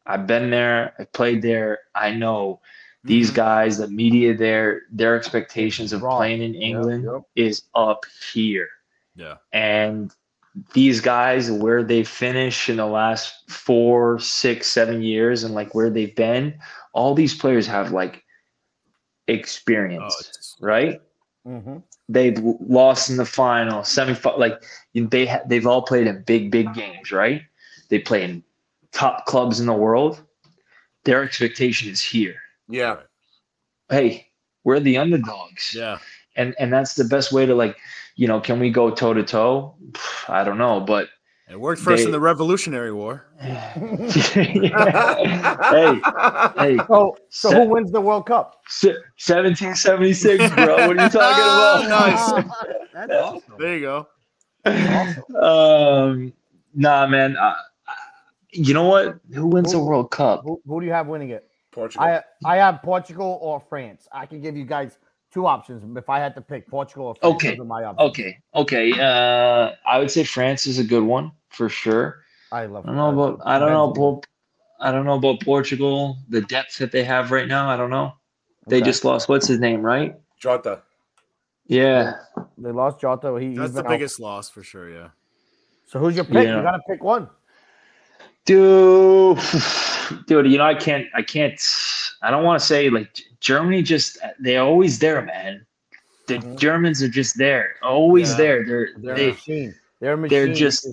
I've 0.06 0.26
been 0.26 0.50
there. 0.50 0.94
I 0.98 1.04
played 1.04 1.42
there. 1.42 1.80
I 1.94 2.10
know 2.12 2.60
these 3.04 3.28
mm-hmm. 3.28 3.36
guys, 3.36 3.78
the 3.78 3.88
media 3.88 4.36
there, 4.36 4.82
their 4.90 5.16
expectations 5.16 5.92
of 5.92 6.00
playing 6.00 6.42
in 6.42 6.54
England 6.54 7.04
yep, 7.04 7.12
yep. 7.14 7.22
is 7.36 7.62
up 7.74 8.04
here. 8.32 8.68
Yeah. 9.18 9.34
And 9.52 10.12
these 10.72 11.00
guys, 11.00 11.50
where 11.50 11.82
they 11.82 12.04
finish 12.04 12.68
in 12.68 12.76
the 12.76 12.86
last 12.86 13.50
four, 13.50 14.18
six, 14.18 14.68
seven 14.68 15.02
years 15.02 15.44
and 15.44 15.54
like 15.54 15.74
where 15.74 15.90
they've 15.90 16.14
been, 16.14 16.58
all 16.92 17.14
these 17.14 17.34
players 17.34 17.66
have 17.66 17.92
like 17.92 18.24
experience, 19.26 20.56
oh, 20.60 20.66
right? 20.66 21.02
Mm-hmm. 21.46 21.78
They've 22.08 22.38
lost 22.38 23.10
in 23.10 23.18
the 23.18 23.26
final, 23.26 23.84
semi 23.84 24.16
like 24.36 24.62
they 24.94 25.26
ha- 25.26 25.42
they've 25.46 25.66
all 25.66 25.82
played 25.82 26.06
in 26.06 26.22
big, 26.22 26.50
big 26.50 26.72
games, 26.72 27.12
right? 27.12 27.42
They 27.90 27.98
play 27.98 28.24
in 28.24 28.42
top 28.92 29.26
clubs 29.26 29.60
in 29.60 29.66
the 29.66 29.74
world. 29.74 30.22
Their 31.04 31.22
expectation 31.22 31.90
is 31.90 32.00
here. 32.00 32.36
Yeah. 32.68 32.98
Hey, 33.90 34.28
we're 34.64 34.80
the 34.80 34.96
underdogs. 34.96 35.74
Yeah. 35.74 35.98
And 36.36 36.54
and 36.58 36.72
that's 36.72 36.94
the 36.94 37.04
best 37.04 37.32
way 37.32 37.46
to 37.46 37.54
like 37.54 37.76
you 38.18 38.26
know, 38.26 38.40
can 38.40 38.58
we 38.58 38.68
go 38.68 38.90
toe 38.90 39.14
to 39.14 39.22
toe? 39.22 39.76
I 40.26 40.42
don't 40.42 40.58
know, 40.58 40.80
but 40.80 41.08
it 41.48 41.58
worked 41.58 41.80
for 41.80 41.90
they, 41.90 42.02
us 42.02 42.04
in 42.04 42.10
the 42.10 42.18
Revolutionary 42.18 42.92
War. 42.92 43.26
hey, 43.40 43.52
hey. 46.56 46.78
So, 46.88 47.16
so 47.30 47.50
who 47.52 47.68
wins 47.68 47.92
the 47.92 48.00
World 48.00 48.26
Cup? 48.26 48.60
1776, 48.82 50.54
bro. 50.54 50.88
What 50.88 50.98
are 50.98 51.04
you 51.04 51.08
talking 51.08 51.14
about? 51.14 51.88
nice. 51.88 52.44
That's 52.92 53.12
awesome. 53.12 53.54
There 53.56 53.76
you 53.76 53.82
go. 53.82 54.08
Awesome. 54.66 55.36
Um, 55.36 56.32
nah, 56.74 57.06
man. 57.06 57.36
Uh, 57.36 57.54
you 58.50 58.74
know 58.74 58.88
what? 58.88 59.20
Who 59.32 59.46
wins 59.46 59.72
who, 59.72 59.78
the 59.78 59.84
World 59.84 60.10
Cup? 60.10 60.42
Who, 60.42 60.60
who, 60.66 60.80
do 60.80 60.86
you 60.86 60.92
have 60.92 61.06
winning 61.06 61.30
it? 61.30 61.48
Portugal. 61.70 62.04
I 62.04 62.22
I 62.44 62.56
have 62.56 62.82
Portugal 62.82 63.38
or 63.40 63.60
France. 63.60 64.08
I 64.10 64.26
can 64.26 64.40
give 64.40 64.56
you 64.56 64.64
guys 64.64 64.98
two 65.32 65.46
options 65.46 65.84
if 65.96 66.08
I 66.08 66.18
had 66.18 66.34
to 66.34 66.40
pick 66.40 66.66
Portugal 66.68 67.06
or 67.06 67.14
France. 67.14 67.34
Okay. 67.34 67.58
Okay. 67.98 68.38
Okay. 68.54 68.92
Uh, 68.92 69.72
I 69.86 69.98
would 69.98 70.10
say 70.10 70.24
France 70.24 70.66
is 70.66 70.78
a 70.78 70.84
good 70.84 71.02
one 71.02 71.32
for 71.50 71.68
sure. 71.68 72.22
I 72.50 72.66
love. 72.66 72.84
I 72.84 72.88
don't 72.88 72.96
know 72.96 73.10
about. 73.10 73.40
I 73.44 73.58
don't 73.58 73.72
know 73.72 73.90
about. 73.90 74.26
I 74.80 74.92
don't 74.92 75.04
know 75.04 75.14
about 75.14 75.40
Portugal. 75.40 76.16
The 76.28 76.40
depth 76.42 76.78
that 76.78 76.92
they 76.92 77.04
have 77.04 77.30
right 77.30 77.48
now. 77.48 77.68
I 77.68 77.76
don't 77.76 77.90
know. 77.90 78.12
They 78.68 78.76
okay. 78.76 78.84
just 78.84 79.04
lost. 79.04 79.28
What's 79.28 79.46
his 79.46 79.58
name? 79.58 79.82
Right. 79.82 80.14
Jota. 80.38 80.82
Yeah. 81.66 82.14
They 82.56 82.70
lost 82.70 83.00
Jota. 83.00 83.36
He, 83.38 83.54
That's 83.54 83.72
the 83.72 83.82
biggest 83.82 84.20
out. 84.20 84.24
loss 84.24 84.50
for 84.50 84.62
sure. 84.62 84.90
Yeah. 84.90 85.08
So 85.86 85.98
who's 85.98 86.16
your 86.16 86.24
pick? 86.24 86.46
Yeah. 86.46 86.58
You 86.58 86.62
got 86.62 86.72
to 86.72 86.82
pick 86.88 87.02
one. 87.02 87.28
Dude, 88.44 89.38
dude, 90.26 90.46
you 90.46 90.58
know 90.58 90.64
I 90.64 90.74
can't. 90.74 91.06
I 91.14 91.22
can't. 91.22 91.60
I 92.22 92.30
don't 92.30 92.44
want 92.44 92.60
to 92.60 92.66
say 92.66 92.90
like 92.90 93.20
Germany. 93.40 93.82
Just 93.82 94.18
they're 94.38 94.62
always 94.62 94.98
there, 94.98 95.22
man. 95.22 95.64
The 96.26 96.34
mm-hmm. 96.34 96.56
Germans 96.56 97.02
are 97.02 97.08
just 97.08 97.38
there, 97.38 97.76
always 97.82 98.30
yeah. 98.32 98.36
there. 98.36 98.66
They're 98.66 98.88
they're 98.98 99.16
they, 99.16 99.30
machine. 99.30 99.74
They're 100.00 100.16
machine. 100.16 100.46
They're 100.46 100.54
just. 100.54 100.88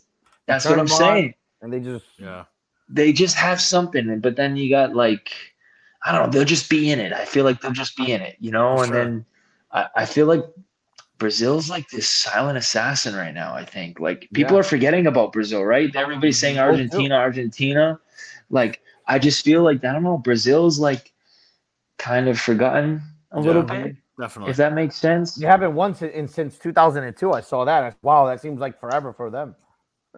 That's 0.46 0.66
what 0.66 0.80
I'm 0.80 0.88
saying. 0.88 1.34
And 1.62 1.74
they 1.74 1.80
just 1.80 2.06
yeah. 2.18 2.46
They 2.88 3.12
just 3.12 3.36
have 3.36 3.60
something, 3.60 4.20
but 4.20 4.36
then 4.36 4.56
you 4.56 4.70
got 4.70 4.96
like, 4.96 5.32
I 6.06 6.12
don't 6.12 6.26
know. 6.26 6.30
They'll 6.30 6.46
just 6.46 6.70
be 6.70 6.92
in 6.92 7.00
it. 7.00 7.14
I 7.14 7.26
feel 7.26 7.44
like 7.44 7.60
they'll 7.62 7.72
just 7.72 7.98
be 7.98 8.12
in 8.12 8.22
it, 8.22 8.38
you 8.40 8.52
know. 8.52 8.78
and 8.82 8.94
then 8.94 9.26
I, 9.72 9.88
I 9.96 10.06
feel 10.06 10.28
like 10.28 10.44
Brazil's 11.18 11.70
like 11.70 11.90
this 11.90 12.10
silent 12.10 12.58
assassin 12.58 13.16
right 13.16 13.34
now. 13.34 13.56
I 13.56 13.66
think 13.66 14.00
like 14.00 14.30
people 14.34 14.54
yeah. 14.54 14.60
are 14.60 14.64
forgetting 14.64 15.08
about 15.08 15.34
Brazil, 15.34 15.64
right? 15.64 15.94
Everybody's 15.96 16.40
saying 16.40 16.60
Argentina, 16.60 17.16
Argentina. 17.16 18.00
Like 18.52 18.82
I 19.08 19.18
just 19.18 19.44
feel 19.44 19.64
like 19.64 19.84
I 19.84 19.94
don't 19.94 20.04
know. 20.04 20.18
Brazil's 20.18 20.78
like 20.78 21.12
kind 21.98 22.28
of 22.28 22.40
forgotten 22.40 23.02
a 23.32 23.40
yeah, 23.40 23.46
little 23.46 23.64
bit. 23.64 23.96
Definitely. 24.20 24.52
If 24.52 24.58
that 24.58 24.74
makes 24.74 24.96
sense. 24.96 25.38
You 25.38 25.48
haven't 25.48 25.76
won 25.76 25.96
in, 25.96 26.28
since 26.28 26.58
2002. 26.58 27.34
I 27.34 27.42
saw 27.42 27.66
that. 27.66 27.98
Wow, 28.02 28.26
that 28.28 28.42
seems 28.42 28.60
like 28.60 28.80
forever 28.80 29.14
for 29.14 29.30
them. 29.30 29.56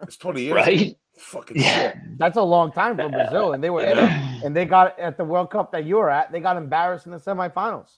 It's 0.02 0.16
20 0.16 0.42
years. 0.42 0.54
Right? 0.54 0.96
Fucking 1.18 1.58
yeah. 1.58 1.92
shit. 1.92 2.18
That's 2.18 2.36
a 2.36 2.42
long 2.42 2.70
time 2.70 2.96
for 2.96 3.08
Brazil. 3.08 3.54
And 3.54 3.62
they 3.62 3.70
were 3.70 3.82
in 3.82 3.98
it. 3.98 4.44
And 4.44 4.54
they 4.54 4.64
got 4.64 4.98
at 5.00 5.16
the 5.16 5.24
World 5.24 5.50
Cup 5.50 5.72
that 5.72 5.84
you 5.84 5.96
were 5.96 6.10
at, 6.10 6.30
they 6.30 6.38
got 6.38 6.56
embarrassed 6.56 7.06
in 7.06 7.12
the 7.12 7.18
semifinals. 7.18 7.90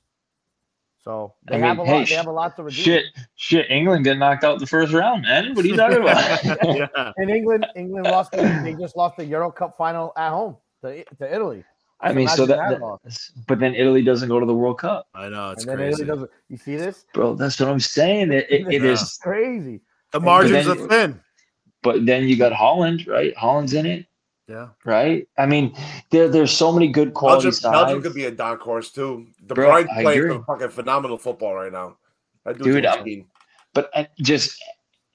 So 1.02 1.34
they 1.48 1.54
I 1.54 1.58
mean, 1.58 1.66
have 1.66 1.78
a 1.78 1.84
hey, 1.84 1.98
lot. 1.98 2.08
They 2.08 2.14
have 2.14 2.26
a 2.26 2.32
lot 2.32 2.56
to 2.56 2.62
redeem. 2.62 2.84
Shit, 2.84 3.04
shit. 3.34 3.70
England 3.70 4.04
got 4.04 4.18
knocked 4.18 4.44
out 4.44 4.58
the 4.58 4.66
first 4.66 4.92
round, 4.92 5.22
man. 5.22 5.54
What 5.54 5.64
are 5.64 5.68
you 5.68 5.76
talking 5.76 6.02
about? 6.02 6.44
yeah. 6.76 7.12
And 7.16 7.30
England, 7.30 7.66
England 7.74 8.04
lost. 8.06 8.32
They 8.32 8.76
just 8.78 8.96
lost 8.96 9.16
the 9.16 9.24
Euro 9.24 9.50
Cup 9.50 9.76
final 9.78 10.12
at 10.16 10.30
home 10.30 10.56
to, 10.82 11.02
to 11.04 11.34
Italy. 11.34 11.64
I 12.02 12.12
mean, 12.12 12.28
so 12.28 12.46
that, 12.46 12.80
that 12.80 13.30
but 13.46 13.60
then 13.60 13.74
Italy 13.74 14.02
doesn't 14.02 14.28
go 14.28 14.40
to 14.40 14.46
the 14.46 14.54
World 14.54 14.78
Cup. 14.78 15.06
I 15.14 15.28
know 15.28 15.50
it's 15.50 15.64
crazy. 15.64 16.04
You 16.48 16.56
see 16.56 16.76
this, 16.76 17.04
bro? 17.12 17.34
That's 17.34 17.60
what 17.60 17.68
I'm 17.68 17.80
saying. 17.80 18.32
It, 18.32 18.46
it, 18.48 18.66
it 18.68 18.82
yeah. 18.82 18.90
is 18.92 19.18
crazy. 19.22 19.80
The 20.12 20.20
margins 20.20 20.66
are 20.66 20.74
thin. 20.74 21.20
But 21.82 22.06
then 22.06 22.28
you 22.28 22.36
got 22.36 22.52
Holland, 22.52 23.06
right? 23.06 23.36
Holland's 23.36 23.74
in 23.74 23.86
it. 23.86 24.06
Yeah. 24.48 24.68
Right. 24.84 25.28
I 25.38 25.46
mean, 25.46 25.76
there 26.10 26.28
there's 26.28 26.50
so 26.50 26.72
many 26.72 26.88
good 26.88 27.14
quality 27.14 27.50
Belgium. 27.50 27.70
Belgium 27.70 28.02
could 28.02 28.14
be 28.14 28.24
a 28.24 28.30
dark 28.30 28.60
horse 28.60 28.90
too. 28.90 29.28
The 29.46 29.54
Bro, 29.54 29.84
playing 30.02 30.42
fucking 30.44 30.70
phenomenal 30.70 31.18
football 31.18 31.54
right 31.54 31.72
now. 31.72 31.96
Dude, 32.60 32.84
I 32.86 33.02
mean. 33.02 33.26
but 33.74 33.90
uh, 33.94 34.04
just 34.20 34.60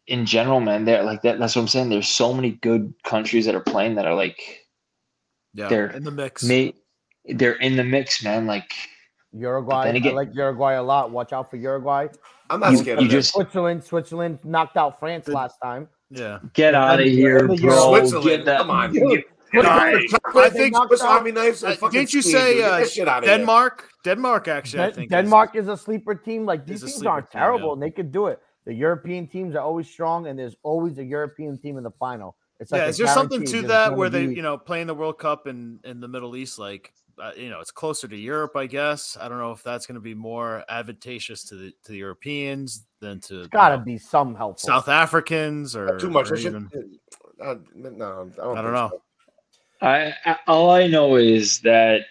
in 0.08 0.26
general, 0.26 0.62
man, 0.62 0.86
they're 0.86 1.04
like 1.04 1.22
that. 1.24 1.40
That's 1.40 1.56
what 1.56 1.64
I'm 1.64 1.68
saying. 1.68 1.90
There's 1.90 2.08
so 2.08 2.34
many 2.34 2.52
good 2.52 2.94
countries 3.04 3.46
that 3.46 3.56
are 3.56 3.62
playing 3.62 3.96
that 3.96 4.06
are 4.06 4.16
like, 4.16 4.65
yeah, 5.56 5.68
they're 5.68 5.88
in 5.88 6.04
the 6.04 6.12
mix. 6.12 6.44
May, 6.44 6.74
they're 7.26 7.54
in 7.56 7.76
the 7.76 7.84
mix, 7.84 8.24
man. 8.24 8.46
Like 8.46 8.72
Uruguay, 9.34 9.88
again, 9.88 10.12
I 10.12 10.16
like 10.16 10.36
Uruguay 10.36 10.74
a 10.74 10.84
lot. 10.84 11.12
Watch 11.12 11.34
out 11.34 11.50
for 11.50 11.58
Uruguay. 11.58 12.08
I'm 12.50 12.60
not 12.60 12.74
you, 12.74 12.78
scared. 12.78 13.02
You 13.02 13.08
just 13.08 13.34
Switzerland. 13.34 13.84
Switzerland 13.84 14.40
knocked 14.44 14.78
out 14.78 15.00
France 15.00 15.28
last 15.28 15.58
time. 15.64 15.88
Yeah. 16.12 16.40
Get 16.54 16.76
out 16.76 17.00
of 17.00 17.08
here, 17.08 17.48
bro. 17.48 17.56
Switzerland. 17.58 18.26
Get 18.28 18.46
that. 18.46 18.60
Come 18.60 18.70
on. 18.70 18.94
Get, 18.94 19.26
I 19.66 20.50
think 20.50 20.76
Swiss 20.76 21.02
Army 21.02 21.32
knives. 21.32 21.64
Uh, 21.64 21.76
didn't 21.90 22.14
you 22.14 22.22
say 22.22 22.62
uh, 22.62 22.86
Denmark? 23.22 23.90
Denmark, 24.04 24.48
actually, 24.48 24.80
Den- 24.80 24.90
I 24.90 24.94
think 24.94 25.10
Denmark 25.10 25.56
is, 25.56 25.64
is, 25.64 25.70
a 25.70 25.78
sleeper 25.78 26.16
team. 26.16 26.46
Like 26.46 26.66
these 26.66 26.82
teams 26.82 27.06
aren't 27.06 27.32
terrible, 27.32 27.70
yeah. 27.70 27.74
and 27.74 27.82
they 27.82 27.92
could 27.92 28.12
do 28.12 28.28
it. 28.28 28.40
The 28.66 28.74
European 28.74 29.28
teams 29.28 29.56
are 29.56 29.62
always 29.62 29.90
strong, 29.90 30.28
and 30.28 30.38
there's 30.38 30.56
always 30.64 30.98
a 30.98 31.04
European 31.04 31.58
team 31.58 31.78
in 31.78 31.84
the 31.84 31.92
final. 31.92 32.36
It's 32.60 32.72
like 32.72 32.82
yeah. 32.82 32.88
Is 32.88 32.98
there 32.98 33.08
something 33.08 33.46
to 33.46 33.62
that 33.64 33.96
where 33.96 34.10
they, 34.10 34.28
be... 34.28 34.36
you 34.36 34.42
know, 34.42 34.58
playing 34.58 34.88
the 34.88 34.96
World 34.96 35.20
Cup 35.20 35.48
in 35.48 35.80
in 35.84 36.00
the 36.00 36.08
Middle 36.08 36.36
East? 36.36 36.58
Like 36.58 36.94
uh, 37.22 37.32
you 37.36 37.50
know, 37.50 37.60
it's 37.60 37.72
closer 37.72 38.08
to 38.08 38.16
Europe, 38.16 38.56
I 38.56 38.66
guess. 38.66 39.18
I 39.20 39.28
don't 39.30 39.38
know 39.38 39.52
if 39.52 39.64
that's 39.64 39.86
going 39.86 39.96
to 39.96 40.02
be 40.02 40.14
more 40.14 40.64
advantageous 40.70 41.44
to 41.46 41.56
the 41.56 41.74
to 41.84 41.92
the 41.92 41.98
Europeans 41.98 42.86
than 43.00 43.20
to 43.22 43.48
Got 43.50 43.70
to 43.70 43.74
you 43.76 43.80
know, 43.80 43.86
be 43.86 43.98
some 43.98 44.36
help. 44.36 44.60
South 44.60 44.88
Africans 44.88 45.76
or 45.76 45.86
Not 45.86 46.00
too 46.00 46.10
much. 46.10 46.32
or 46.32 46.36
I, 46.36 46.40
should, 46.40 46.56
even- 46.56 47.00
uh, 47.42 47.56
no, 47.74 48.32
I 48.40 48.44
don't, 48.44 48.58
I 48.58 48.62
don't 48.62 48.74
know. 48.74 48.90
so. 48.92 49.02
I, 49.82 50.14
I 50.26 50.38
all 50.48 50.70
I 50.70 50.88
know 50.88 51.16
is 51.18 51.60
that 51.62 52.02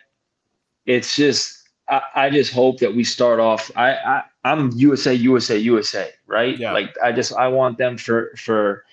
it's 0.87 1.17
just 1.17 1.69
I, 1.89 2.03
I 2.15 2.31
just 2.31 2.53
hope 2.53 2.79
that 2.79 2.95
we 2.95 3.05
start 3.05 3.41
off. 3.41 3.71
I, 3.77 3.93
I 3.95 4.23
I'm 4.45 4.71
USA 4.73 5.15
USA 5.15 5.57
USA 5.57 6.11
right. 6.27 6.59
Yeah. 6.59 6.73
Like 6.73 6.95
I 7.03 7.13
just 7.13 7.33
I 7.35 7.49
want 7.49 7.79
them 7.79 7.97
for 7.97 8.33
for 8.37 8.85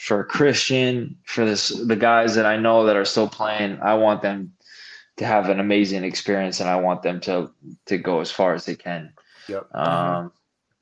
for 0.00 0.24
Christian 0.24 1.14
for 1.26 1.44
this 1.44 1.68
the 1.68 1.94
guys 1.94 2.34
that 2.34 2.46
I 2.46 2.56
know 2.56 2.86
that 2.86 2.96
are 2.96 3.04
still 3.04 3.28
playing. 3.28 3.78
I 3.82 3.94
want 3.94 4.22
them 4.22 4.50
to 5.18 5.26
have 5.26 5.50
an 5.50 5.60
amazing 5.60 6.04
experience 6.04 6.58
and 6.58 6.70
I 6.70 6.76
want 6.76 7.02
them 7.02 7.20
to 7.20 7.50
to 7.84 7.98
go 7.98 8.20
as 8.20 8.30
far 8.30 8.54
as 8.54 8.64
they 8.64 8.74
can. 8.76 9.12
Yep. 9.48 9.66
Um, 9.74 10.32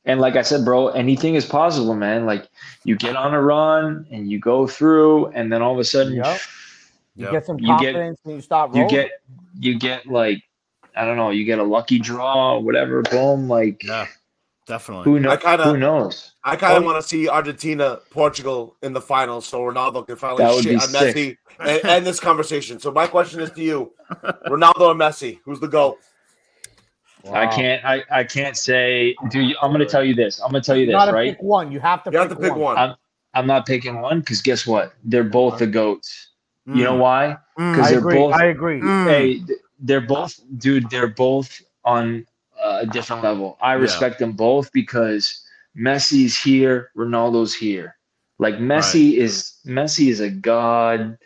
and 0.05 0.21
like 0.21 0.37
I 0.37 0.43
said, 0.43 0.65
bro, 0.65 0.89
anything 0.91 1.35
is 1.35 1.45
possible, 1.45 1.95
man. 1.97 2.27
Like 2.27 2.49
you 2.85 2.95
get 2.97 3.17
on 3.17 3.35
a 3.35 3.43
run 3.43 4.07
and 4.13 4.31
you 4.31 4.39
go 4.39 4.69
through, 4.69 5.27
and 5.29 5.53
then 5.53 5.63
all 5.63 5.73
of 5.73 5.81
a 5.81 5.85
sudden, 5.85 6.15
Yep. 6.15 6.41
You 7.17 7.25
Yep. 7.25 7.33
get 7.33 7.47
some 7.47 7.59
You 7.59 7.67
get- 7.67 7.95
confidence 7.95 8.21
and 8.25 8.35
you 8.37 8.41
start 8.41 8.75
you 8.77 8.89
get 8.89 9.11
you 9.59 9.79
get 9.81 10.07
like 10.07 10.41
I 10.95 11.05
don't 11.05 11.17
know, 11.17 11.31
you 11.31 11.45
get 11.45 11.59
a 11.59 11.65
lucky 11.65 11.99
draw, 11.99 12.59
whatever. 12.61 13.03
Boom, 13.03 13.49
like 13.49 13.83
Yeah, 13.83 14.07
definitely. 14.69 15.05
who 15.05 15.19
knows? 15.19 15.33
I 15.33 15.37
kinda- 15.37 15.65
who 15.65 15.77
knows? 15.77 16.33
I 16.45 16.55
kind 16.57 16.77
of 16.77 16.85
Oh, 16.85 16.87
want 16.87 17.03
to 17.03 17.07
see 17.09 17.29
Argentina, 17.29 17.99
Portugal 18.11 18.77
in 18.83 18.93
the 18.93 19.01
finals, 19.01 19.45
so 19.47 19.61
Ronaldo 19.61 20.07
can 20.07 20.17
finally 20.17 20.45
That 20.45 20.55
would 20.55 20.63
shit 20.63 20.71
be 20.73 20.77
on 20.77 20.89
sick. 20.89 21.17
Messi 21.17 21.37
and 21.59 21.85
end 21.85 22.07
this 22.07 22.21
conversation. 22.21 22.79
So 22.79 22.93
my 22.93 23.07
question 23.09 23.41
is 23.41 23.51
to 23.53 23.63
you: 23.63 23.93
Ronaldo 24.47 24.81
or 24.81 24.95
Messi? 24.95 25.41
Who's 25.45 25.59
the 25.61 25.67
goat? 25.69 25.99
I 27.33 27.47
can't. 27.49 27.85
I, 27.85 28.05
I 28.11 28.25
can't 28.25 28.57
say. 28.57 29.17
Dude, 29.31 29.57
I'm 29.61 29.73
gonna 29.73 29.85
tell 29.85 30.05
you 30.05 30.15
this. 30.15 30.41
I'm 30.41 30.53
gonna 30.53 30.63
tell 30.63 30.77
you 30.77 30.83
You 30.83 30.87
this, 30.89 30.95
gotta 30.95 31.13
right? 31.13 31.31
pick 31.35 31.43
one. 31.43 31.73
You 31.73 31.81
have 31.81 32.05
to. 32.05 32.11
You 32.11 32.19
pick 32.21 32.29
have 32.31 32.39
to 32.39 32.43
pick 32.43 32.55
one. 32.55 32.77
I'm- 32.79 32.95
I'm 33.35 33.47
not 33.47 33.67
picking 33.67 34.01
one 34.01 34.21
because 34.21 34.41
guess 34.41 34.67
what? 34.67 34.95
They're 35.05 35.23
both 35.23 35.59
the 35.59 35.67
goats. 35.67 36.31
You 36.65 36.83
know 36.85 36.95
Mm, 36.97 37.01
why? 37.01 37.37
mm, 37.59 37.73
Because 37.73 37.87
I 37.87 37.91
they're 37.91 37.99
agree. 37.99 38.15
both. 38.17 38.35
I 38.35 38.45
agree. 38.47 38.81
mm. 38.81 39.05
Hey, 39.07 39.43
they're 39.81 40.01
both, 40.01 40.41
dude. 40.59 40.89
They're 40.89 41.09
both 41.09 41.61
on 41.85 42.27
Uh, 42.63 42.81
a 42.83 42.87
different 42.87 43.23
level. 43.23 43.57
I 43.61 43.75
Yeah. 43.75 43.83
respect 43.83 44.19
them 44.19 44.33
both 44.33 44.73
because 44.73 45.45
Messi's 45.77 46.37
here, 46.37 46.91
Ronaldo's 46.97 47.55
here. 47.55 47.97
Like 48.39 48.57
Messi 48.57 49.15
is 49.15 49.55
Messi 49.67 50.09
is 50.09 50.21
a 50.21 50.31
god 50.31 51.19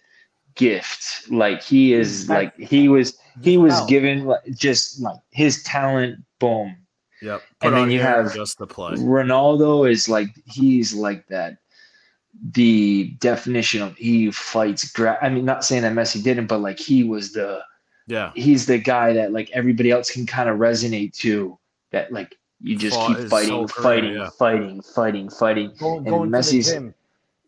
gift. 0.55 1.31
Like 1.31 1.63
he 1.63 1.93
is 1.95 2.29
like 2.29 2.55
he 2.59 2.89
was 2.89 3.17
he 3.43 3.57
was 3.59 3.73
Wow. 3.81 3.87
given 3.87 4.35
just 4.57 5.01
like 5.01 5.19
his 5.31 5.63
talent. 5.63 6.19
Boom. 6.39 6.77
Yep. 7.23 7.43
And 7.63 7.75
then 7.77 7.91
you 7.91 8.01
have 8.01 8.35
just 8.35 8.59
the 8.59 8.67
play. 8.67 8.95
Ronaldo 8.97 9.89
is 9.91 10.09
like 10.09 10.29
he's 10.47 10.93
like 10.95 11.27
that. 11.29 11.59
The 12.53 13.15
definition 13.21 13.83
of 13.83 13.97
he 13.97 14.31
fights. 14.31 14.91
Gra- 14.93 15.19
I 15.23 15.29
mean, 15.29 15.45
not 15.45 15.65
saying 15.65 15.83
that 15.83 15.93
Messi 15.93 16.23
didn't, 16.23 16.47
but 16.47 16.59
like 16.61 16.79
he 16.79 17.05
was 17.05 17.33
the 17.33 17.63
Yeah. 18.07 18.33
he's 18.35 18.67
the 18.67 18.79
guy 18.79 19.13
that 19.13 19.33
like 19.33 19.51
everybody 19.53 19.91
else 19.91 20.11
can 20.11 20.27
kind 20.27 20.49
of 20.49 20.59
resonate 20.59 21.15
to. 21.19 21.59
That 21.93 22.13
like 22.13 22.37
you 22.61 22.77
just 22.77 22.97
Fought 22.97 23.09
keep 23.09 23.17
his 23.19 23.31
fighting, 23.31 23.51
whole 23.51 23.69
career, 23.69 23.83
fighting, 23.83 24.15
yeah. 24.15 24.31
fighting, 24.39 24.81
fighting, 24.83 25.29
fighting. 25.31 25.73
Going, 25.79 25.99
and 25.99 26.07
going 26.07 26.31
the 26.31 26.39
Messi's- 26.39 26.71
gym. 26.73 26.95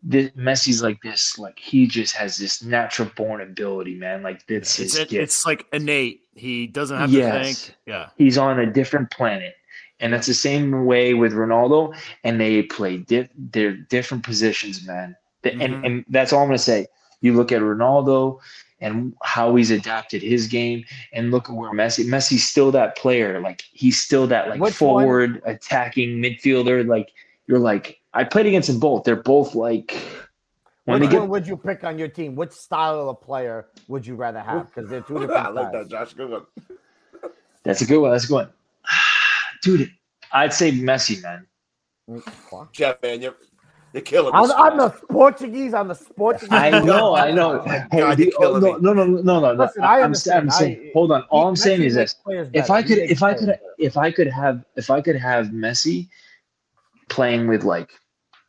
This, 0.07 0.29
Messi's 0.37 0.83
like 0.83 1.01
this, 1.01 1.39
like 1.39 1.57
he 1.57 1.87
just 1.87 2.15
has 2.15 2.37
this 2.37 2.61
natural 2.63 3.09
born 3.17 3.41
ability, 3.41 3.95
man. 3.95 4.21
Like 4.21 4.45
this 4.45 4.79
It's 4.79 4.95
it, 4.95 5.11
it's 5.11 5.47
like 5.47 5.65
innate. 5.73 6.21
He 6.35 6.67
doesn't 6.67 6.95
have 6.95 7.09
Yes. 7.11 7.33
to 7.33 7.43
think. 7.71 7.77
Yeah. 7.87 8.09
He's 8.15 8.37
on 8.37 8.59
a 8.59 8.67
different 8.71 9.09
planet. 9.09 9.55
And 9.99 10.13
that's 10.13 10.27
the 10.27 10.33
same 10.35 10.85
way 10.85 11.15
with 11.15 11.33
Ronaldo. 11.33 11.95
And 12.23 12.39
they 12.39 12.61
play 12.61 12.97
di- 12.97 13.29
they're 13.35 13.73
different 13.73 14.23
positions, 14.23 14.85
man. 14.85 15.15
The- 15.41 15.51
Mhm. 15.51 15.63
And 15.65 15.85
and 15.85 16.05
that's 16.09 16.31
all 16.31 16.41
I'm 16.43 16.49
gonna 16.49 16.59
say. 16.59 16.85
You 17.21 17.33
look 17.33 17.51
at 17.51 17.61
Ronaldo 17.63 18.39
and 18.79 19.13
how 19.23 19.55
he's 19.55 19.71
adapted 19.71 20.21
his 20.21 20.47
game, 20.47 20.83
and 21.13 21.31
look 21.31 21.49
at 21.49 21.55
where 21.55 21.71
Messi. 21.71 22.05
Messi's 22.05 22.47
still 22.47 22.71
that 22.71 22.97
player. 22.97 23.39
Like 23.39 23.63
he's 23.71 24.01
still 24.01 24.27
that 24.27 24.49
like 24.49 24.59
Which 24.59 24.73
forward 24.73 25.41
attacking 25.45 26.21
midfielder. 26.21 26.87
Like 26.87 27.11
you're 27.47 27.59
like 27.59 27.99
I 28.13 28.23
played 28.23 28.45
against 28.45 28.67
them 28.67 28.79
both. 28.79 29.03
They're 29.03 29.15
both 29.15 29.55
like 29.55 29.97
when 30.85 30.99
Which 30.99 31.09
they 31.09 31.13
get 31.13 31.21
one 31.21 31.29
would 31.29 31.47
you 31.47 31.57
pick 31.57 31.83
on 31.83 31.97
your 31.97 32.07
team? 32.07 32.35
Which 32.35 32.51
style 32.51 33.09
of 33.09 33.21
player 33.21 33.67
would 33.87 34.05
you 34.05 34.15
rather 34.15 34.39
have? 34.39 34.67
Because 34.73 34.89
they're 34.89 35.01
two 35.01 35.17
I 35.17 35.21
different 35.21 35.55
like 35.55 35.71
that. 35.71 35.89
Josh. 35.89 36.13
Good 36.13 36.29
one. 36.29 36.45
that's 37.63 37.81
a 37.81 37.85
good 37.85 37.99
one. 37.99 38.11
That's 38.11 38.25
a 38.25 38.27
good 38.27 38.33
one. 38.35 38.49
Dude, 39.63 39.91
I'd 40.31 40.53
say 40.53 40.71
Messi, 40.71 41.23
man. 41.23 41.47
Mm, 42.07 42.71
Geoff, 42.71 43.01
man, 43.01 43.21
you're 43.21 43.35
you're 43.95 44.03
killing. 44.03 44.33
I'm, 44.33 44.51
I'm 44.51 44.77
the 44.77 44.91
Portuguese. 45.09 45.73
I'm 45.73 45.89
the 45.89 45.95
Portuguese. 46.17 46.59
I 46.59 46.71
know, 46.83 47.15
I 47.15 47.31
know. 47.31 47.61
Oh 47.67 47.87
Hey, 47.91 47.97
God, 47.97 48.17
the- 48.17 48.33
you're 48.39 48.59
no, 48.59 48.77
no, 48.79 48.93
no, 48.93 49.05
no, 49.05 49.21
no, 49.21 49.39
no. 49.41 49.53
Listen, 49.53 49.83
I, 49.83 50.01
I 50.01 50.03
I'm. 50.05 50.13
I'm 50.35 50.49
saying, 50.49 50.49
I- 50.51 50.91
hold 50.93 51.11
on. 51.13 51.23
All 51.29 51.47
I'm 51.47 51.55
saying 51.55 51.81
Messi 51.81 51.85
is 51.85 51.95
makes 51.95 52.13
this: 52.13 52.15
players 52.25 52.49
if. 52.53 52.69
I 52.69 52.83
could, 52.83 52.99
if 52.99 53.23
I 53.23 53.33
could, 53.35 53.59
if 53.79 53.97
I 53.97 54.11
could 54.11 54.27
have, 54.27 54.65
if 54.77 54.89
I 54.91 55.01
could 55.01 55.17
have 55.17 55.47
Messi 55.47 56.09
playing 57.09 57.47
with 57.47 57.63
like 57.63 57.91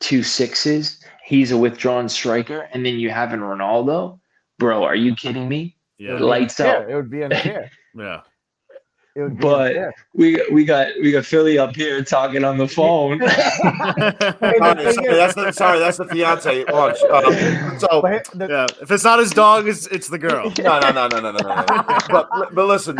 two 0.00 0.22
sixes, 0.22 1.00
he's 1.24 1.52
a 1.52 1.58
withdrawn 1.58 2.08
striker, 2.08 2.68
and 2.72 2.86
then 2.86 2.96
you 2.98 3.10
have 3.10 3.34
in 3.34 3.40
Ronaldo, 3.40 4.20
bro. 4.58 4.84
Are 4.84 4.96
you 4.96 5.14
kidding 5.16 5.48
me? 5.48 5.76
Yeah. 5.98 6.18
Lights 6.20 6.60
Yeah, 6.60 6.66
out. 6.78 6.90
It 6.90 6.94
would 6.96 7.10
be 7.10 7.22
unfair. 7.24 7.72
Yeah. 7.94 8.22
It 9.16 9.22
would 9.22 9.38
be 9.38 9.42
But- 9.42 9.94
We 10.14 10.46
we 10.52 10.64
got 10.66 10.88
we 11.00 11.10
got 11.10 11.24
Philly 11.24 11.58
up 11.58 11.74
here 11.74 12.04
talking 12.04 12.44
on 12.44 12.58
the 12.58 12.68
phone. 12.68 13.18
Hey, 13.26 14.58
the 14.58 14.92
Sorry, 14.92 14.92
sorry, 14.92 15.16
that's 15.16 15.34
the 15.34 15.52
sorry, 15.52 15.78
that's 15.78 15.96
the 15.96 16.04
fiance. 16.06 16.64
Watch. 16.68 17.00
Um, 17.02 17.78
so 17.78 18.02
the- 18.34 18.46
yeah. 18.48 18.66
If 18.82 18.90
it's 18.90 19.04
not 19.04 19.18
his 19.18 19.30
dog, 19.30 19.66
it's 19.68 19.86
it's 19.86 20.08
the 20.08 20.18
girl. 20.18 20.52
no, 20.58 20.78
no, 20.80 20.90
no, 20.92 21.08
no, 21.08 21.20
no, 21.20 21.30
no, 21.32 21.38
no. 21.38 21.54
no. 21.54 21.64
but 22.10 22.28
but 22.54 22.66
listen, 22.66 22.98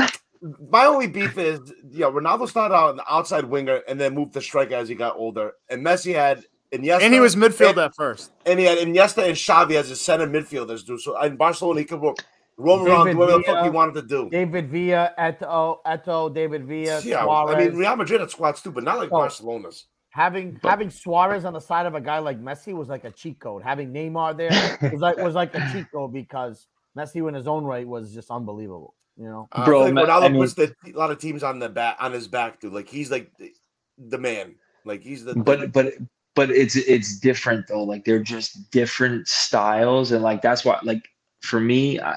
my 0.71 0.87
only 0.87 1.07
beef 1.07 1.37
is 1.37 1.61
you 1.91 2.01
know 2.01 2.13
Ronaldo 2.13 2.49
started 2.49 2.75
out 2.75 2.95
an 2.95 3.01
outside 3.09 3.45
winger 3.45 3.83
and 3.89 4.01
then 4.01 4.15
moved 4.15 4.33
to 4.35 4.41
striker 4.41 4.75
as 4.75 4.89
he 4.89 4.95
got 4.95 5.17
older, 5.17 5.53
and 5.69 5.85
Messi 5.85 6.15
had 6.15 6.45
Iniesta, 6.73 7.03
And 7.03 7.13
he 7.15 7.21
was 7.21 7.37
midfield 7.37 7.71
and, 7.71 7.79
at 7.79 7.95
first. 7.95 8.33
and 8.47 8.59
he 8.59 8.65
had 8.65 8.79
Iniesta 8.79 9.25
and 9.27 9.37
Xavi 9.37 9.75
as 9.77 9.89
his 9.89 10.01
center 10.01 10.27
midfielders 10.27 10.85
do. 10.85 10.99
So 10.99 11.21
in 11.23 11.37
Barcelona, 11.37 11.81
he 11.81 11.85
could 11.87 12.01
roam 12.01 12.15
roam 12.59 12.87
around, 12.87 13.07
David 13.07 13.13
do 13.13 13.19
whatever 13.19 13.39
the 13.39 13.45
fuck 13.45 13.65
he 13.65 13.71
wanted 13.71 13.95
to 13.95 14.03
do. 14.03 14.31
David 14.31 14.71
Villa, 14.71 15.13
Eto'o, 15.19 15.79
Eto'o, 15.87 16.35
David 16.35 16.67
Villa, 16.67 17.01
Yeah, 17.05 17.23
Suarez. 17.25 17.55
I 17.57 17.59
mean 17.69 17.77
Real 17.77 17.97
Madrid 17.97 18.21
had 18.21 18.31
squads 18.31 18.63
too, 18.63 18.73
but 18.73 18.85
not 18.85 18.99
like 18.99 19.11
Oh. 19.13 19.19
Barcelona's. 19.19 19.87
having 20.11 20.59
having 20.63 20.89
Suarez 20.91 21.45
on 21.45 21.53
the 21.53 21.61
side 21.61 21.87
of 21.87 21.95
a 21.95 22.01
guy 22.01 22.19
like 22.19 22.41
Messi 22.41 22.73
was 22.75 22.89
like 22.89 23.05
a 23.05 23.11
cheat 23.11 23.39
code. 23.41 23.63
Having 23.63 23.93
Neymar 23.93 24.37
there 24.37 24.91
was 24.93 25.01
like 25.01 25.17
was 25.19 25.35
like 25.35 25.55
a 25.55 25.61
cheat 25.73 25.87
code 25.93 26.13
because 26.13 26.67
Messi 26.97 27.27
in 27.29 27.35
his 27.35 27.47
own 27.47 27.65
right 27.65 27.87
was 27.87 28.15
just 28.15 28.31
unbelievable. 28.31 28.95
You 29.19 29.25
know, 29.29 29.49
Uh, 29.53 29.65
Bro, 29.65 29.83
I 29.83 29.85
feel 29.87 29.95
Ma- 29.95 30.01
like 30.03 30.11
Ronaldo 30.11 30.25
I 30.25 30.29
mean- 30.29 30.41
puts 30.43 30.55
the, 30.55 30.75
a 30.87 30.99
lot 30.99 31.11
of 31.11 31.19
teams 31.19 31.43
on 31.43 31.59
the 31.59 31.69
back 31.69 31.97
on 32.01 32.13
his 32.13 32.29
back, 32.29 32.61
dude. 32.61 32.73
Like 32.73 32.89
he's 32.89 33.11
like 33.11 33.31
the, 33.39 33.53
the 33.99 34.19
man. 34.19 34.55
Like 34.85 35.03
he's 35.03 35.25
the 35.25 35.35
but 35.35 35.73
but 35.73 35.95
but 36.35 36.51
it's 36.51 36.77
it's 36.77 37.19
different 37.19 37.67
though 37.67 37.83
like 37.83 38.05
they're 38.05 38.23
just 38.23 38.71
different 38.71 39.27
styles 39.27 40.13
and 40.13 40.23
like 40.23 40.43
that's 40.43 40.65
why 40.65 40.79
like 40.85 41.03
for 41.43 41.59
me 41.61 41.99
i 41.99 42.15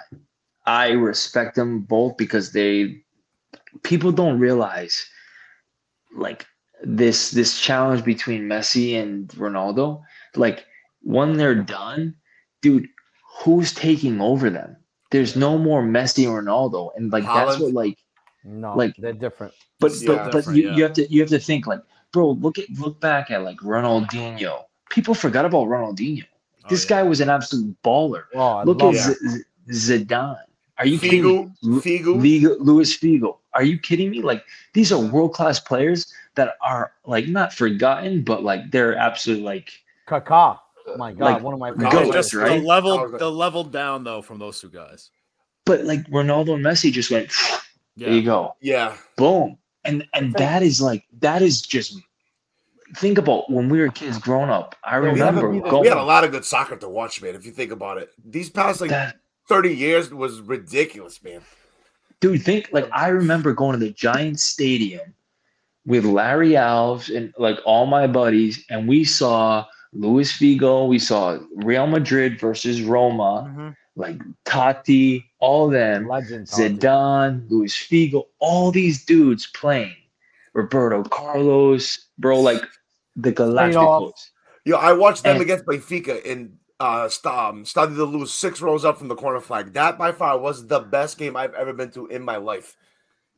i 0.70 0.90
respect 0.92 1.56
them 1.56 1.72
both 1.82 2.14
because 2.18 2.52
they 2.52 2.74
people 3.84 4.12
don't 4.12 4.40
realize 4.40 4.96
like 6.16 6.46
this 6.84 7.32
this 7.32 7.60
challenge 7.60 8.04
between 8.04 8.42
messi 8.54 8.88
and 9.02 9.30
ronaldo 9.46 10.02
like 10.36 10.66
when 11.02 11.30
they're 11.38 11.56
done 11.80 12.14
dude 12.62 12.88
who's 13.42 13.74
taking 13.74 14.20
over 14.22 14.50
them 14.50 14.76
there's 15.12 15.36
no 15.36 15.58
more 15.58 15.82
messi 15.84 16.24
or 16.30 16.42
ronaldo 16.42 16.90
and 16.96 17.12
like 17.12 17.24
that's 17.26 17.60
what 17.60 17.74
like 17.74 17.98
no, 18.46 18.74
Like- 18.82 18.96
they're 18.98 19.12
different. 19.28 19.54
but 19.82 19.92
Yeah. 19.92 20.08
but 20.08 20.18
but 20.18 20.32
Different, 20.32 20.58
you, 20.58 20.64
yeah. 20.70 20.76
you 20.76 20.84
have 20.84 20.94
to 21.00 21.04
you 21.14 21.20
have 21.20 21.30
to 21.38 21.40
think 21.40 21.68
like, 21.68 21.82
bro, 22.14 22.32
look 22.46 22.58
at 22.58 22.68
look 22.80 22.96
back 23.02 23.30
at 23.32 23.44
like 23.44 23.58
Ronaldinho. 23.58 24.64
People 24.90 25.14
forgot 25.14 25.44
about 25.44 25.68
Ronaldinho. 25.68 26.24
Oh, 26.64 26.68
This 26.70 26.84
yeah. 26.86 26.90
guy 26.94 27.04
was 27.04 27.20
an 27.20 27.30
absolute 27.30 27.76
baller. 27.84 28.24
Oh, 28.34 28.64
Look 28.64 28.82
at. 28.82 28.96
Z- 28.96 29.16
Z- 29.28 29.44
Zidane. 30.06 30.49
Are 30.80 30.86
you 30.88 30.98
kidding 30.98 31.24
me? 31.24 31.52
Figu, 31.62 31.82
Figu. 31.84 32.22
Liga, 32.22 32.56
Luis 32.64 32.98
Figo. 32.98 33.38
Are 33.54 33.64
you 33.64 33.78
kidding 33.78 34.10
me? 34.10 34.22
Like 34.22 34.44
these 34.74 34.92
are 34.92 35.00
world 35.00 35.34
class 35.34 35.60
players 35.60 36.12
that 36.36 36.56
are 36.62 36.94
like 37.06 37.28
not 37.28 37.54
forgotten, 37.54 38.24
but 38.24 38.44
like 38.44 38.72
they're 38.72 38.96
absolutely 38.96 39.44
like 39.44 39.72
Kaká. 40.08 40.60
Oh 40.88 40.98
my 40.98 41.12
God, 41.12 41.34
Like, 41.34 41.44
one 41.44 41.54
of 41.54 41.60
my 41.60 41.72
Goats, 41.72 41.94
favorites. 41.94 42.14
just 42.14 42.34
right? 42.34 42.60
the 42.62 42.66
level 42.66 43.10
the 43.18 43.30
level 43.30 43.64
down 43.64 44.04
though 44.04 44.22
from 44.22 44.40
those 44.40 44.60
two 44.62 44.70
guys. 44.70 45.12
but 45.66 45.84
like 45.84 46.04
Ronaldo 46.10 46.56
and 46.56 46.66
Messi 46.66 46.92
just 46.92 47.12
went 47.12 47.32
there 47.98 48.10
you 48.12 48.24
go. 48.24 48.56
Yeah, 48.62 48.96
Boom. 49.18 49.58
And 49.84 50.08
and 50.14 50.34
that 50.36 50.64
is 50.64 50.82
like 50.82 51.04
that 51.20 51.42
is 51.42 51.62
just 51.62 52.00
think 52.96 53.18
about 53.18 53.52
when 53.52 53.70
we 53.70 53.80
were 53.80 53.90
kids 53.90 54.18
growing 54.18 54.50
up. 54.50 54.76
I 54.84 54.96
Yeah, 54.96 55.02
we 55.02 55.08
remember 55.10 55.52
haven't 55.52 55.70
going 55.70 55.82
we 55.84 55.88
had 55.90 55.98
a 55.98 56.04
lot 56.04 56.24
of 56.24 56.32
good 56.32 56.46
soccer 56.46 56.76
to 56.78 56.90
watch, 56.90 57.22
man. 57.22 57.36
If 57.36 57.46
you 57.46 57.52
think 57.52 57.72
about 57.72 57.98
it, 57.98 58.12
these 58.26 58.50
past 58.50 58.82
like 58.82 58.90
that, 58.90 59.18
thirty 59.50 59.76
years 59.76 60.14
was 60.14 60.40
ridiculous, 60.42 61.22
man. 61.24 61.42
dude, 62.22 62.42
think 62.44 62.70
like 62.72 62.88
I 62.94 63.08
remember 63.10 63.54
going 63.54 63.74
to 63.80 63.86
the 63.86 63.92
Giants 63.92 64.44
Stadium 64.44 65.14
with 65.86 66.06
Larry 66.06 66.52
Alves 66.52 67.14
and 67.16 67.34
like 67.38 67.58
all 67.66 67.86
my 67.86 68.08
buddies, 68.08 68.64
and 68.70 68.88
we 68.88 69.04
saw 69.04 69.66
Luis 69.92 70.32
Figo, 70.32 70.88
we 70.88 71.00
saw 71.00 71.40
Real 71.56 71.88
Madrid 71.88 72.40
versus 72.40 72.82
Roma, 72.84 73.46
Mm-hmm. 73.50 73.70
like 73.96 74.20
Totti, 74.46 75.24
all 75.40 75.68
them, 75.70 76.08
Legend. 76.08 76.46
Zidane, 76.48 77.50
Luis 77.50 77.74
Figo, 77.76 78.26
all 78.40 78.72
these 78.72 79.04
dudes 79.04 79.48
playing. 79.48 79.96
Roberto 80.54 81.04
Carlos, 81.04 82.08
bro, 82.20 82.40
like 82.40 82.62
the 83.16 83.32
Galacticos. 83.32 84.30
Yo, 84.66 84.76
I 84.78 84.94
watched 84.94 85.24
them 85.24 85.34
And- 85.38 85.42
against 85.42 85.66
Benfica 85.66 86.22
in 86.24 86.59
uh 86.80 87.10
st- 87.10 87.34
um, 87.34 87.64
Stadio 87.64 87.96
de 87.96 88.04
Luz, 88.06 88.34
six 88.34 88.62
rows 88.62 88.86
up 88.86 88.98
from 88.98 89.08
the 89.08 89.16
corner 89.16 89.40
flag. 89.42 89.74
That 89.74 89.98
by 89.98 90.12
far 90.12 90.38
was 90.40 90.66
the 90.68 90.80
best 90.80 91.18
game 91.18 91.36
I've 91.36 91.54
ever 91.54 91.74
been 91.74 91.92
to 91.92 92.08
in 92.08 92.22
my 92.24 92.38
life. 92.38 92.76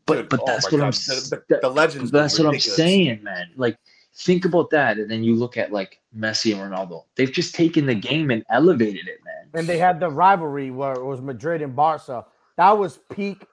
But 0.06 0.16
Dude, 0.16 0.30
but 0.30 0.40
oh 0.42 0.46
that's 0.48 0.72
my 0.72 0.78
what 0.78 0.86
I'm 0.86 0.92
God, 0.92 1.00
the, 1.30 1.44
the, 1.50 1.60
the 1.62 1.70
legends. 1.70 2.12
that's 2.12 2.38
were 2.40 2.46
what 2.46 2.54
I'm 2.56 2.60
saying, 2.60 3.24
man. 3.24 3.52
Like 3.56 3.78
think 4.16 4.46
about 4.46 4.70
that, 4.72 4.98
and 4.98 5.10
then 5.10 5.24
you 5.24 5.36
look 5.36 5.58
at 5.58 5.72
like 5.72 6.00
Messi 6.18 6.54
and 6.54 6.74
Ronaldo. 6.74 7.06
They've 7.16 7.32
just 7.32 7.56
taken 7.56 7.86
the 7.86 7.96
game 7.96 8.30
and 8.32 8.44
elevated 8.50 9.08
it, 9.08 9.20
man. 9.24 9.50
And 9.54 9.68
they 9.68 9.78
had 9.78 10.00
the 10.00 10.10
rivalry 10.10 10.70
where 10.72 10.94
it 10.94 11.04
was 11.04 11.22
Madrid 11.22 11.62
and 11.62 11.76
Barca. 11.76 12.26
That 12.58 12.78
was 12.78 13.00
peak 13.12 13.46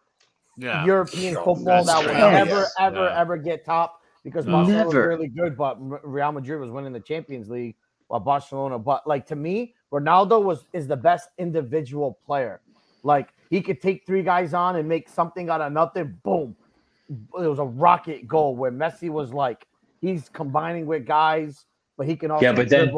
Yeah. 0.57 0.85
European 0.85 1.35
Yo, 1.35 1.45
football 1.45 1.85
that 1.85 1.99
would 1.99 2.07
crazy. 2.07 2.21
never, 2.21 2.51
Yes. 2.51 2.75
ever, 2.81 3.05
Yeah. 3.05 3.21
ever 3.21 3.37
get 3.37 3.65
top 3.65 4.03
because 4.25 4.45
No. 4.45 4.53
Barcelona 4.53 4.85
was 4.87 4.95
really 4.95 5.29
good, 5.29 5.57
but 5.57 5.77
Real 5.79 6.33
Madrid 6.33 6.61
was 6.61 6.71
winning 6.71 6.93
the 6.93 7.01
Champions 7.01 7.49
League 7.49 7.77
while 8.09 8.21
Barcelona. 8.21 8.79
But 8.79 9.07
like 9.07 9.25
to 9.27 9.37
me, 9.37 9.75
Ronaldo 9.93 10.43
was 10.43 10.65
is 10.73 10.87
the 10.87 10.97
best 10.97 11.31
individual 11.39 12.19
player. 12.27 12.61
Like 13.03 13.29
he 13.51 13.61
could 13.61 13.81
take 13.81 14.05
three 14.07 14.23
guys 14.23 14.55
on 14.55 14.77
and 14.77 14.89
make 14.89 15.09
something 15.09 15.49
out 15.51 15.61
of 15.61 15.73
nothing. 15.73 16.19
Boom. 16.23 16.57
It 17.11 17.47
was 17.49 17.59
a 17.59 17.65
rocket 17.65 18.29
goal 18.29 18.55
where 18.55 18.71
Messi 18.71 19.09
was 19.09 19.33
like 19.33 19.67
he's 20.01 20.29
combining 20.29 20.87
with 20.87 21.07
guys, 21.07 21.65
but 21.97 22.07
he 22.07 22.17
can 22.17 22.31
also 22.31 22.45
Yeah, 22.45 22.53
but 22.53 22.69
then- 22.69 22.93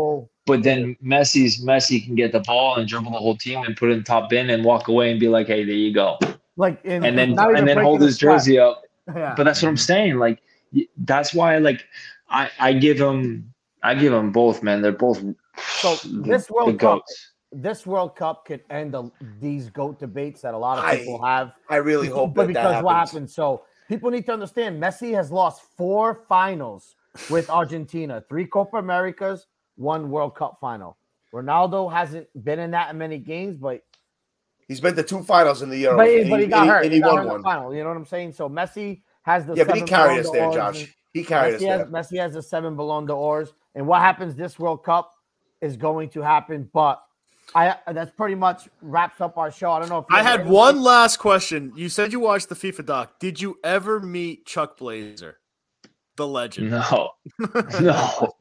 But 0.47 0.65
then 0.65 0.97
Messi's 1.05 1.65
Messi 1.65 2.05
can 2.05 2.17
get 2.17 2.33
the 2.33 2.41
ball 2.41 2.75
and 2.77 2.89
dribble 2.89 3.13
the 3.13 3.19
whole 3.19 3.37
team 3.37 3.63
and 3.63 3.77
put 3.77 3.91
it 3.91 3.93
in 3.93 4.03
top 4.03 4.31
bin 4.31 4.51
and 4.51 4.65
walk 4.65 4.89
away 4.89 5.13
and 5.13 5.21
be 5.21 5.29
like, 5.29 5.47
"Hey, 5.47 5.63
there 5.63 5.75
you 5.77 5.95
go," 5.95 6.19
like 6.57 6.81
and, 6.85 7.05
and 7.07 7.17
then 7.17 7.39
and 7.39 7.69
then 7.69 7.79
hold 7.79 8.01
his 8.01 8.19
jersey 8.19 8.59
up. 8.59 8.83
Yeah. 9.15 9.35
But 9.37 9.45
that's 9.45 9.63
what 9.63 9.69
I'm 9.69 9.77
saying. 9.77 10.17
Like 10.19 10.41
that's 10.99 11.33
why, 11.35 11.59
like 11.59 11.85
I 12.31 12.51
I 12.59 12.73
give 12.73 12.99
him 12.99 13.53
I 13.85 13.95
give 13.95 14.13
them 14.13 14.33
both, 14.33 14.63
man. 14.63 14.83
They're 14.83 14.91
both 14.93 15.23
So 15.69 15.97
this 16.05 16.47
the 16.47 16.53
World 16.55 16.79
Cup, 16.79 17.03
this 17.53 17.87
World 17.87 18.17
Cup 18.17 18.45
could 18.47 18.63
end 18.71 18.95
the, 18.95 19.11
these 19.41 19.71
goat 19.71 19.99
debates 19.99 20.43
that 20.43 20.55
a 20.55 20.59
lot 20.59 20.79
of 20.79 20.85
I- 20.85 20.97
people 20.99 21.23
have. 21.25 21.53
I 21.69 21.77
really 21.77 22.09
hope 22.09 22.35
but 22.35 22.43
that 22.43 22.49
because 22.49 22.73
that 22.73 22.85
what 22.85 22.95
happens. 22.95 23.11
happened? 23.11 23.31
So 23.31 23.63
people 23.89 24.11
need 24.11 24.27
to 24.27 24.33
understand 24.33 24.83
Messi 24.83 25.15
has 25.15 25.31
lost 25.33 25.63
four 25.77 26.25
finals 26.29 26.95
with 27.31 27.49
Argentina, 27.51 28.23
three 28.29 28.47
Copa 28.47 28.77
Americas, 28.79 29.47
one 29.77 30.11
World 30.11 30.35
Cup 30.37 30.59
final. 30.61 30.97
Ronaldo 31.35 31.93
hasn't 31.93 32.27
been 32.45 32.59
in 32.59 32.73
that 32.73 32.95
many 32.97 33.19
games, 33.19 33.57
but 33.57 33.83
He's 34.69 34.81
been 34.81 34.95
to 34.95 35.03
two 35.03 35.23
finals 35.25 35.63
in 35.63 35.69
the 35.71 35.79
Euro, 35.79 35.97
but, 35.97 36.09
he- 36.09 36.31
but 36.31 36.41
he 36.41 36.47
got 36.47 36.63
and 36.63 36.71
hurt. 36.71 36.85
and 36.85 36.93
He, 36.93 37.01
he 37.01 37.05
won 37.05 37.27
one. 37.27 37.43
final. 37.43 37.75
You 37.75 37.83
know 37.83 37.89
what 37.89 37.97
I'm 37.97 38.05
saying? 38.07 38.33
So 38.33 38.49
Messi 38.49 39.03
has 39.23 39.45
the 39.47 39.57
Yeah, 39.57 39.65
but 39.65 39.75
he 39.75 39.81
seven 39.81 39.89
carried 39.89 40.19
us 40.21 40.31
there, 40.31 40.51
Josh. 40.53 40.97
He 41.13 41.25
carried 41.25 41.55
us 41.55 41.61
Messi 41.61 41.69
has, 41.69 41.79
there. 41.81 41.87
Messi 41.87 42.19
has 42.21 42.33
the 42.35 42.43
seven 42.43 42.77
Ballon 42.77 43.07
d'Ors, 43.07 43.53
and 43.75 43.87
what 43.87 44.01
happens 44.01 44.37
this 44.37 44.59
World 44.61 44.85
Cup 44.85 45.13
is 45.61 45.77
going 45.77 46.09
to 46.11 46.23
happen. 46.23 46.69
But 46.73 47.03
I 47.55 47.77
that's 47.93 48.11
pretty 48.13 48.35
much 48.37 48.69
wraps 48.83 49.21
up 49.21 49.37
our 49.39 49.51
show. 49.51 49.73
I 49.73 49.81
don't 49.81 49.89
know 49.89 49.99
if 49.99 50.05
I 50.11 50.23
had 50.23 50.41
anything- 50.41 50.53
one 50.53 50.83
last 50.83 51.17
question. 51.19 51.73
You 51.77 51.89
said 51.89 52.13
you 52.13 52.21
watched 52.21 52.49
the 52.49 52.55
FIFA 52.55 52.87
doc. 52.87 53.19
Did 53.19 53.41
you 53.41 53.59
ever 53.65 53.99
meet 54.01 54.47
Chuck 54.47 54.79
Blazer, 54.79 55.39
the 56.17 56.27
legend? 56.27 56.71
No, 56.71 57.11
no. 57.81 58.33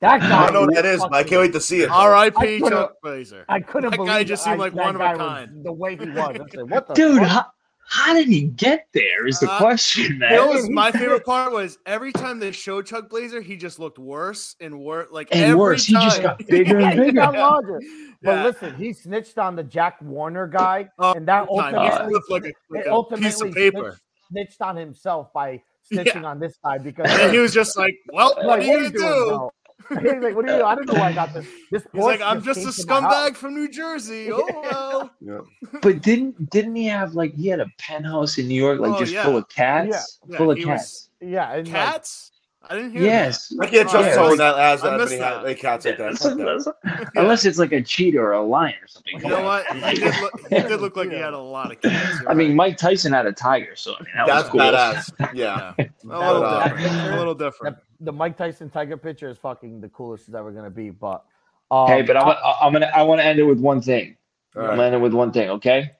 That 0.00 0.12
I 0.12 0.18
guy. 0.18 0.44
don't 0.44 0.52
know 0.54 0.60
what 0.62 0.74
that 0.74 0.84
is, 0.84 1.00
but 1.00 1.14
I 1.14 1.22
can't 1.24 1.40
wait 1.40 1.52
to 1.54 1.60
see 1.60 1.80
it. 1.82 1.90
R.I.P. 1.90 2.36
I 2.64 2.68
Chuck 2.68 2.94
Blazer. 3.02 3.44
I 3.48 3.60
couldn't 3.60 3.90
That 3.90 3.96
believe 3.96 4.08
guy 4.10 4.24
just 4.24 4.44
seemed 4.44 4.56
I- 4.56 4.64
like 4.64 4.74
one 4.74 4.94
of 4.94 4.96
a 4.96 4.98
guy 5.04 5.12
was- 5.12 5.18
kind. 5.18 5.64
The 5.64 5.72
way 5.72 5.96
he 5.96 6.06
was, 6.10 6.18
I 6.18 6.32
said, 6.54 6.70
"What 6.70 6.88
the 6.88 6.94
Dude, 6.94 7.22
fuck?" 7.22 7.54
How, 7.88 8.04
how 8.08 8.14
did 8.14 8.28
he 8.28 8.42
get 8.42 8.86
there? 8.92 9.26
Is 9.26 9.40
the 9.40 9.50
Uh, 9.50 9.58
question, 9.58 10.04
You 10.12 10.18
man. 10.18 10.32
know 10.34 10.46
what 10.46 10.56
was 10.56 10.70
my 10.70 10.92
favorite 11.00 11.24
part 11.24 11.52
was 11.52 11.78
every 11.86 12.12
time 12.12 12.38
they 12.38 12.52
showed 12.52 12.86
Chuck 12.86 13.08
Blazer, 13.08 13.40
he 13.40 13.56
just 13.56 13.78
looked 13.78 13.98
worse 13.98 14.54
and 14.60 14.78
worse. 14.80 15.08
Like 15.10 15.28
And 15.32 15.40
every 15.42 15.56
worse, 15.56 15.86
he 15.86 15.94
just 15.94 16.16
time. 16.16 16.22
got 16.22 16.38
bigger 16.48 16.78
and 16.78 16.96
bigger. 16.96 17.12
got 17.12 17.34
larger. 17.34 17.80
But 18.22 18.36
Yeah. 18.36 18.44
listen, 18.44 18.74
he 18.74 18.92
snitched 18.92 19.38
on 19.38 19.56
the 19.56 19.62
Jack 19.62 20.00
Warner 20.02 20.46
guy, 20.46 20.88
Oh, 20.98 21.12
and 21.14 21.26
that 21.28 21.46
Time. 21.48 21.74
Ultimately, 21.74 22.12
looked 22.14 22.30
like 22.30 22.44
a, 22.44 22.52
like 22.70 22.86
a 22.86 22.92
ultimately 22.92 23.28
piece 23.28 23.40
of 23.40 23.52
paper. 23.54 23.98
snitched, 24.30 24.50
snitched 24.50 24.62
on 24.62 24.76
himself 24.76 25.32
by 25.32 25.62
Yeah. 25.90 26.04
snitching 26.04 26.24
on 26.26 26.38
this 26.38 26.58
guy 26.62 26.76
because 26.78 27.10
And 27.10 27.32
he 27.32 27.38
was 27.38 27.54
just 27.54 27.78
like, 27.78 27.94
"Well, 28.12 28.34
what 28.36 28.46
like, 28.46 28.60
are 28.60 28.64
you 28.64 28.90
gonna 28.90 28.90
do?" 28.90 29.24
bro? 29.26 29.50
He's 30.02 30.22
like, 30.22 30.34
what 30.36 30.48
are 30.48 30.58
you? 30.58 30.64
I 30.64 30.74
don't 30.74 30.86
know 30.86 30.94
why 30.94 31.08
I 31.08 31.12
got 31.12 31.32
this. 31.32 31.46
This 31.70 31.86
He's 31.92 32.02
like, 32.02 32.20
"I'm 32.20 32.42
just 32.42 32.60
a 32.60 32.64
came 32.64 32.72
to 32.72 33.00
my 33.00 33.00
house." 33.00 33.30
scumbag 33.30 33.36
from 33.36 33.54
New 33.54 33.68
Jersey." 33.68 34.28
Oh 34.32 34.44
well. 34.62 35.10
Yeah. 35.20 35.40
But 35.80 36.02
didn't 36.02 36.50
didn't 36.50 36.76
he 36.76 36.86
have 36.86 37.14
like 37.14 37.34
he 37.34 37.48
had 37.48 37.60
a 37.60 37.66
penthouse 37.78 38.38
in 38.38 38.48
New 38.48 38.60
York, 38.60 38.80
like 38.80 38.92
Oh, 38.92 38.98
just 38.98 39.12
yeah. 39.12 39.24
full 39.24 39.36
of 39.36 39.48
cats, 39.48 40.18
Yeah, 40.26 40.36
full 40.36 40.50
of 40.50 40.58
he 40.58 40.64
cats? 40.64 41.08
Yeah, 41.20 41.52
and 41.52 41.66
like, 41.66 41.76
Cats? 41.76 42.32
I 42.70 42.74
didn't 42.76 42.92
hear 42.92 43.02
Yes. 43.02 43.52
I 43.60 43.66
can't 43.66 43.88
trust 43.88 44.08
Yeah. 44.08 44.14
someone 44.14 44.38
that 44.38 44.56
has 44.58 44.82
I 44.84 44.90
that 44.90 44.98
many, 44.98 45.16
that. 45.16 45.32
ha- 45.36 45.42
many 45.42 45.54
cats 45.54 45.86
like 45.86 45.96
that. 45.98 46.22
Unless, 46.24 46.64
Fuck 46.64 46.82
that. 46.82 47.10
unless 47.16 47.44
it's 47.46 47.58
like 47.58 47.72
a 47.72 47.80
cheetah 47.82 48.18
or 48.18 48.32
a 48.32 48.42
lion 48.42 48.74
or 48.82 48.86
something. 48.86 49.20
You 49.20 49.28
know 49.28 49.42
what? 49.42 49.64
He 49.88 49.94
did 49.96 50.20
look, 50.20 50.40
he 50.48 50.56
did 50.60 50.80
look 50.80 50.96
like 50.96 51.10
he 51.10 51.16
had 51.16 51.32
a 51.34 51.38
lot 51.38 51.72
of 51.72 51.80
cats. 51.80 52.20
You're 52.20 52.30
I 52.30 52.34
mean, 52.34 52.48
right. 52.48 52.56
Mike 52.56 52.76
Tyson 52.76 53.12
had 53.12 53.26
a 53.26 53.32
tiger, 53.32 53.74
so 53.74 53.94
I 53.94 54.02
mean 54.02 54.12
that 54.16 54.26
That's 54.26 54.42
was 54.44 54.50
cool. 54.52 54.60
badass. 54.60 55.34
Yeah. 55.34 55.72
Yeah. 55.78 55.84
a 56.04 56.06
little 56.06 56.44
uh, 56.44 56.68
different. 56.68 56.86
A 57.14 57.16
little 57.16 57.34
different. 57.34 57.76
that- 57.76 57.84
the 58.00 58.12
Mike 58.12 58.36
Tyson 58.36 58.70
Tiger 58.70 58.96
picture 58.96 59.28
is 59.28 59.38
fucking 59.38 59.80
the 59.80 59.88
coolest 59.88 60.28
it's 60.28 60.34
ever 60.36 60.52
gonna 60.52 60.70
be. 60.70 60.90
But 60.90 61.24
um, 61.70 61.88
Hey, 61.88 62.02
but 62.02 62.16
I'm, 62.16 62.36
I'm 62.60 62.72
gonna 62.72 62.90
I 62.94 63.02
want 63.02 63.20
to 63.20 63.24
end 63.24 63.38
it 63.40 63.42
with 63.44 63.58
one 63.58 63.80
thing. 63.80 64.16
All 64.54 64.62
I'm 64.62 64.68
right. 64.68 64.74
gonna 64.76 64.86
end 64.86 64.94
it 64.94 64.98
with 65.00 65.14
one 65.14 65.32
thing, 65.32 65.48
okay? 65.50 65.92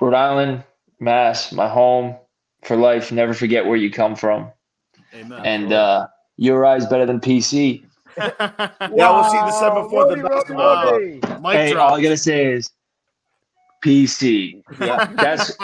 Rhode 0.00 0.14
Island, 0.14 0.64
Mass, 0.98 1.52
my 1.52 1.68
home 1.68 2.16
for 2.64 2.76
life. 2.76 3.12
Never 3.12 3.34
forget 3.34 3.64
where 3.64 3.76
you 3.76 3.90
come 3.90 4.16
from, 4.16 4.50
Amen. 5.14 5.40
and 5.44 5.72
uh, 5.72 6.06
URI's 6.36 6.86
better 6.86 7.06
than 7.06 7.20
PC. 7.20 7.84
Yeah, 8.18 9.10
we'll 9.10 9.24
see 9.24 9.40
December 9.46 9.88
4th 9.88 10.12
in 10.12 10.20
Roddy, 10.20 10.20
Roddy, 10.20 10.34
basketball, 10.34 10.92
Roddy. 10.92 11.20
Mike 11.40 11.56
hey, 11.56 11.74
all 11.74 11.94
I 11.94 12.02
gotta 12.02 12.16
say 12.16 12.52
is 12.52 12.70
PC. 13.82 14.62
Yeah. 14.78 15.06
That's 15.16 15.56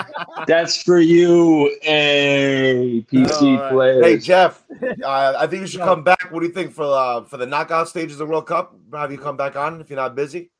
that's 0.46 0.82
for 0.82 0.98
you, 0.98 1.76
hey 1.82 3.04
PC 3.10 3.42
All 3.42 3.56
right. 3.56 3.72
players. 3.72 4.04
Hey 4.04 4.18
Geoff, 4.18 4.64
uh, 5.04 5.34
I 5.38 5.46
think 5.46 5.60
you 5.62 5.66
should 5.66 5.80
come 5.80 6.02
back. 6.02 6.30
What 6.30 6.40
do 6.40 6.46
you 6.46 6.52
think 6.52 6.72
for 6.72 6.84
uh, 6.84 7.24
for 7.24 7.36
the 7.36 7.46
knockout 7.46 7.88
stages 7.88 8.14
of 8.14 8.18
the 8.18 8.26
World 8.26 8.46
Cup? 8.46 8.74
Have 8.92 9.12
you 9.12 9.18
come 9.18 9.36
back 9.36 9.56
on 9.56 9.80
if 9.80 9.90
you're 9.90 9.98
not 9.98 10.14
busy? 10.14 10.50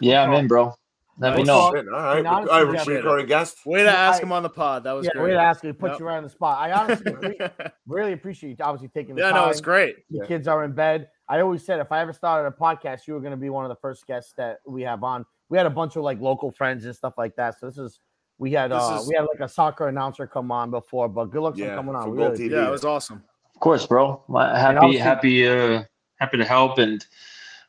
yeah, 0.00 0.22
I'm 0.22 0.32
in, 0.32 0.48
bro. 0.48 0.74
Let 1.18 1.36
me 1.36 1.44
know. 1.44 1.54
All 1.54 1.72
right, 1.72 2.18
And 2.18 2.26
honestly, 2.26 2.52
all 2.52 2.64
right, 2.66 2.74
Geoff- 2.76 2.86
recurring 2.88 3.26
guest. 3.26 3.64
Way 3.64 3.82
to 3.84 3.90
ask 3.90 4.20
I- 4.20 4.22
him 4.26 4.32
on 4.32 4.42
the 4.42 4.50
pod. 4.50 4.84
That 4.84 4.92
was 4.92 5.06
Yeah, 5.06 5.12
great. 5.14 5.30
we'd 5.30 5.36
ask 5.36 5.64
you, 5.64 5.72
put 5.72 5.92
Yep. 5.92 6.00
you 6.00 6.06
right 6.06 6.16
on 6.18 6.22
the 6.24 6.28
spot. 6.28 6.58
I 6.60 6.72
honestly 6.72 7.14
re- 7.14 7.38
really 7.86 8.12
appreciate 8.12 8.50
you 8.50 8.64
obviously 8.64 8.88
taking 8.88 9.14
the 9.14 9.22
yeah, 9.22 9.30
time. 9.30 9.44
no, 9.44 9.48
it's 9.48 9.60
great. 9.62 9.96
The 10.10 10.18
Yeah. 10.18 10.26
kids 10.26 10.46
are 10.46 10.62
in 10.64 10.72
bed. 10.72 11.08
I 11.28 11.40
always 11.40 11.64
said 11.64 11.80
if 11.80 11.90
I 11.90 12.00
ever 12.02 12.12
started 12.12 12.46
a 12.48 12.50
podcast, 12.52 13.06
you 13.06 13.14
were 13.14 13.20
going 13.20 13.30
to 13.32 13.36
be 13.38 13.48
one 13.50 13.64
of 13.64 13.70
the 13.70 13.76
first 13.76 14.06
guests 14.06 14.34
that 14.36 14.58
we 14.66 14.82
have 14.82 15.02
on. 15.02 15.24
We 15.48 15.56
had 15.56 15.66
a 15.66 15.70
bunch 15.70 15.96
of 15.96 16.02
like 16.02 16.20
local 16.20 16.50
friends 16.52 16.84
and 16.84 16.94
stuff 16.94 17.14
like 17.16 17.34
that. 17.36 17.58
So 17.58 17.66
this 17.66 17.78
is 17.78 18.00
we 18.38 18.52
had 18.52 18.70
This 18.70 18.82
uh 18.82 18.98
is- 19.00 19.08
we 19.08 19.14
had 19.14 19.22
like 19.24 19.40
a 19.40 19.48
soccer 19.48 19.88
announcer 19.88 20.26
come 20.26 20.52
on 20.52 20.70
before, 20.70 21.08
but 21.08 21.26
good 21.30 21.40
luck 21.40 21.54
on 21.58 21.66
coming 21.74 21.94
on. 21.96 22.02
for 22.04 22.10
We 22.10 22.18
Gold 22.18 22.32
really- 22.32 22.48
TV. 22.50 22.52
Yeah, 22.56 22.68
it 22.68 22.70
was 22.70 22.84
awesome. 22.84 23.24
Of 23.54 23.60
course, 23.60 23.86
bro. 23.86 24.22
My, 24.28 24.58
happy, 24.58 24.98
happy, 24.98 25.48
uh, 25.48 25.82
happy 26.16 26.36
to 26.36 26.44
help, 26.44 26.76
and 26.76 27.02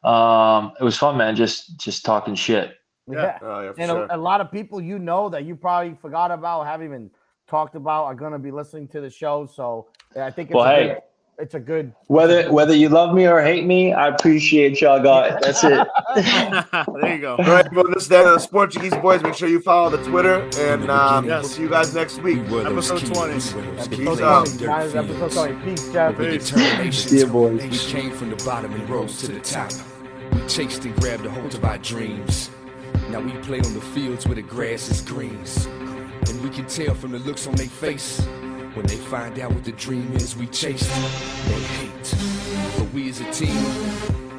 um, 0.03 0.73
it 0.79 0.83
was 0.83 0.97
fun, 0.97 1.15
man. 1.17 1.35
Just, 1.35 1.77
just 1.79 2.03
talking 2.03 2.35
shit. 2.35 2.73
Yeah. 3.09 3.37
Oh 3.41 3.61
yeah, 3.61 3.71
And 3.77 3.89
sure. 3.89 4.07
a, 4.09 4.15
a 4.15 4.19
lot 4.19 4.41
of 4.41 4.51
people 4.51 4.81
you 4.81 4.99
know 4.99 5.29
that 5.29 5.45
you 5.45 5.55
probably 5.55 5.95
forgot 6.01 6.31
about, 6.31 6.65
haven't 6.65 6.85
even 6.87 7.09
talked 7.47 7.75
about, 7.75 8.05
are 8.05 8.15
going 8.15 8.33
to 8.33 8.39
be 8.39 8.51
listening 8.51 8.87
to 8.89 9.01
the 9.01 9.09
show. 9.09 9.45
So 9.45 9.87
yeah, 10.15 10.25
I 10.25 10.31
think 10.31 10.49
it's 10.49 10.55
Well, 10.55 10.65
a 10.65 10.69
hey. 10.75 10.87
good, 10.87 11.01
it's 11.39 11.53
a 11.53 11.59
good. 11.59 11.93
Whether, 12.07 12.51
whether 12.51 12.75
you 12.75 12.89
love 12.89 13.13
me 13.15 13.25
or 13.27 13.39
hate 13.41 13.65
me, 13.65 13.93
I 13.93 14.07
appreciate 14.09 14.81
y'all. 14.81 14.99
Got 15.01 15.41
that's 15.41 15.63
it. 15.63 15.87
there 17.01 17.15
you 17.15 17.21
go. 17.21 17.35
All 17.37 17.45
right, 17.45 17.71
well, 17.73 17.85
this 17.93 18.03
is 18.03 18.09
the 18.09 18.17
end 18.17 18.27
of 18.27 18.41
the 18.41 18.47
Portuguese 18.49 18.95
boys. 18.95 19.21
Make 19.23 19.35
sure 19.35 19.47
you 19.47 19.61
follow 19.61 19.95
the 19.95 20.03
Twitter, 20.03 20.49
and 20.57 20.89
um, 20.89 21.25
Yes. 21.25 21.43
we'll 21.43 21.49
see 21.51 21.61
you 21.61 21.69
guys 21.69 21.93
next 21.93 22.21
week. 22.23 22.39
Episode 22.39 23.05
20. 23.05 23.33
Episode 23.35 24.21
out. 24.21 24.47
20, 24.47 24.65
guys, 24.65 24.95
episode 24.95 25.31
20. 25.31 25.63
Peace, 25.63 25.91
Geoff. 25.93 26.17
Peace. 26.17 27.03
See 27.05 27.19
you, 27.19 27.27
boys. 27.27 27.61
We 27.63 27.69
came 27.77 28.11
from 28.11 28.31
the 28.31 28.43
bottom 28.43 28.73
and 28.73 28.89
rose 28.89 29.17
to 29.19 29.27
the 29.31 29.39
top. 29.39 29.71
We 30.33 30.41
chased 30.47 30.83
and 30.85 30.95
grabbed 30.99 31.25
a 31.25 31.29
hold 31.29 31.53
of 31.53 31.63
our 31.63 31.77
dreams. 31.77 32.49
Now 33.09 33.21
we 33.21 33.31
play 33.43 33.59
on 33.61 33.73
the 33.73 33.81
fields 33.81 34.25
where 34.27 34.35
the 34.35 34.41
grass 34.41 34.89
is 34.89 35.01
green. 35.01 35.39
And 36.27 36.43
we 36.43 36.49
can 36.49 36.65
tell 36.65 36.93
from 36.93 37.11
the 37.11 37.19
looks 37.19 37.47
on 37.47 37.55
their 37.55 37.67
face. 37.67 38.19
When 38.73 38.85
they 38.85 38.97
find 38.97 39.39
out 39.39 39.53
what 39.53 39.63
the 39.63 39.71
dream 39.71 40.11
is 40.13 40.35
we 40.35 40.47
chase. 40.47 40.85
they 41.47 41.53
hate. 41.53 42.15
But 42.77 42.93
we 42.93 43.09
as 43.09 43.21
a 43.21 43.31
team 43.31 43.55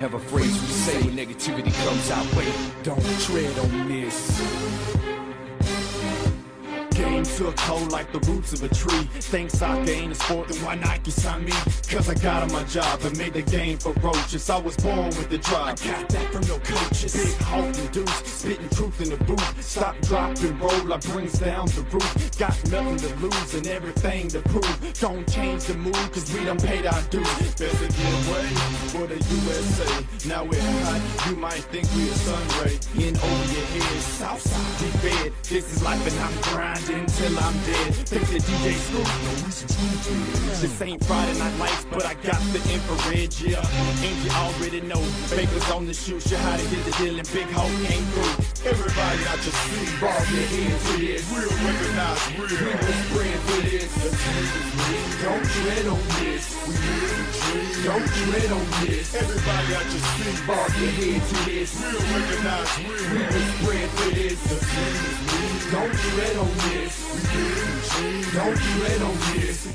have 0.01 0.15
a 0.15 0.19
phrase 0.19 0.53
we 0.61 0.69
say 0.69 1.03
when 1.03 1.17
negativity 1.17 1.73
comes 1.85 2.11
our 2.11 2.25
way. 2.39 2.53
Don't 2.83 3.03
tread 3.21 3.59
on 3.59 3.89
this. 3.89 4.88
Game 6.99 7.23
took 7.23 7.59
hold 7.61 7.93
like 7.93 8.11
the 8.13 8.19
roots 8.31 8.53
of 8.53 8.63
a 8.63 8.69
tree. 8.75 9.05
Think 9.31 9.51
soccer 9.51 9.91
ain't 9.91 10.13
a 10.13 10.15
sport, 10.15 10.49
then 10.49 10.59
why 10.65 10.75
Nike 10.75 11.11
sign 11.11 11.45
me? 11.45 11.53
Cause 11.89 12.09
I 12.09 12.15
got 12.15 12.43
on 12.43 12.53
my 12.53 12.65
job 12.65 13.01
and 13.03 13.17
made 13.17 13.35
the 13.35 13.43
game 13.43 13.79
ferocious. 13.79 14.51
I 14.51 14.59
was 14.59 14.77
born 14.77 15.07
with 15.07 15.31
the 15.31 15.39
drive. 15.39 15.81
I 15.83 15.91
got 15.91 16.09
that 16.09 16.33
from 16.33 16.43
no 16.49 16.59
coaches. 16.59 17.15
Big 17.15 17.37
Hulk 17.47 17.77
and 17.79 17.91
Deuce, 17.93 18.23
spitting 18.27 18.69
truth 18.71 19.01
in 19.01 19.11
the 19.11 19.25
booth. 19.25 19.63
Stop, 19.63 20.01
drop, 20.03 20.37
and 20.39 20.61
roll, 20.61 20.93
I 20.93 20.99
brings 20.99 21.39
down 21.39 21.67
the 21.67 21.83
roof. 21.93 22.39
Got 22.39 22.57
nothing 22.71 22.97
to 22.97 23.15
lose 23.17 23.55
and 23.55 23.67
everything 23.69 24.29
to 24.29 24.41
prove. 24.41 24.93
Don't 25.01 25.27
change 25.31 25.65
the 25.65 25.75
mood, 25.75 26.13
cause 26.13 26.33
we 26.33 26.45
done 26.45 26.59
paid 26.59 26.87
our 26.87 27.03
dues. 27.03 27.55
Better 27.55 27.89
get 27.99 28.13
away 28.27 28.49
for 28.93 29.07
the 29.07 29.19
USA. 29.39 30.29
Now 30.29 30.45
we're 30.45 30.61
hot, 30.61 31.01
you 31.29 31.37
might 31.37 31.65
think 31.71 31.87
we're 31.95 32.19
sun 32.27 32.43
ray. 32.59 32.79
In 33.07 33.17
over 33.17 33.53
your 33.55 33.67
head, 33.75 34.03
Southside, 34.19 34.81
be 34.81 34.91
fed. 34.99 35.33
This 35.45 35.65
is 35.73 35.83
life 35.83 36.05
and 36.07 36.19
I'm 36.21 36.41
grinding 36.53 36.88
till 36.89 37.39
I'm 37.39 37.53
dead. 37.69 37.93
The 38.09 38.41
DJ 38.41 38.73
to 38.89 39.05
This 40.61 40.81
ain't 40.81 41.05
Friday 41.05 41.39
Night 41.39 41.55
Lights, 41.59 41.85
but 41.91 42.07
I 42.07 42.15
got 42.15 42.41
the 42.49 42.61
infrared, 42.73 43.29
yeah. 43.41 43.61
And 44.01 44.17
you 44.25 44.31
already 44.33 44.81
know, 44.81 45.03
Baker's 45.29 45.69
on 45.71 45.85
the 45.85 45.93
shoot, 45.93 46.25
you 46.31 46.39
how 46.39 46.57
to 46.57 46.63
hit 46.63 46.85
the 46.89 46.93
deal 46.97 47.19
and 47.19 47.29
Big 47.29 47.45
Hulk 47.53 47.69
came 47.85 48.05
through. 48.17 48.73
Everybody 48.73 49.21
out 49.29 49.41
your 49.45 49.53
seat, 49.53 50.01
ball 50.01 50.17
your 50.33 50.49
hands 50.49 50.81
for 50.89 50.97
this. 50.97 51.29
Real 51.29 51.53
recognize 51.61 52.25
real. 52.41 52.57
We 52.57 52.73
was 52.73 53.01
praying 53.13 53.43
for 53.45 53.61
this. 53.69 53.93
Don't 55.21 55.45
tread 55.45 55.87
on 55.93 56.03
this. 56.25 56.45
We 56.65 56.73
live 56.73 57.85
Don't 57.85 58.09
tread 58.17 58.49
on 58.49 58.65
this. 58.81 59.15
Everybody 59.15 59.69
out 59.77 59.89
your 59.93 60.05
seat, 60.17 60.41
ball 60.49 60.69
your 60.81 60.93
head 60.97 61.21
to 61.21 61.37
this. 61.45 61.69
Real 61.85 62.01
recognize 62.17 62.73
real. 62.81 63.05
We 63.13 63.21
was 63.29 63.49
praying 63.61 63.93
for 63.93 64.11
this. 64.17 64.41
Don't 65.71 65.93
tread 65.93 66.37
on 66.39 66.49
this. 66.65 66.78
Don't 66.79 68.57
tread 68.57 69.03
on 69.03 69.17
this. 69.35 69.69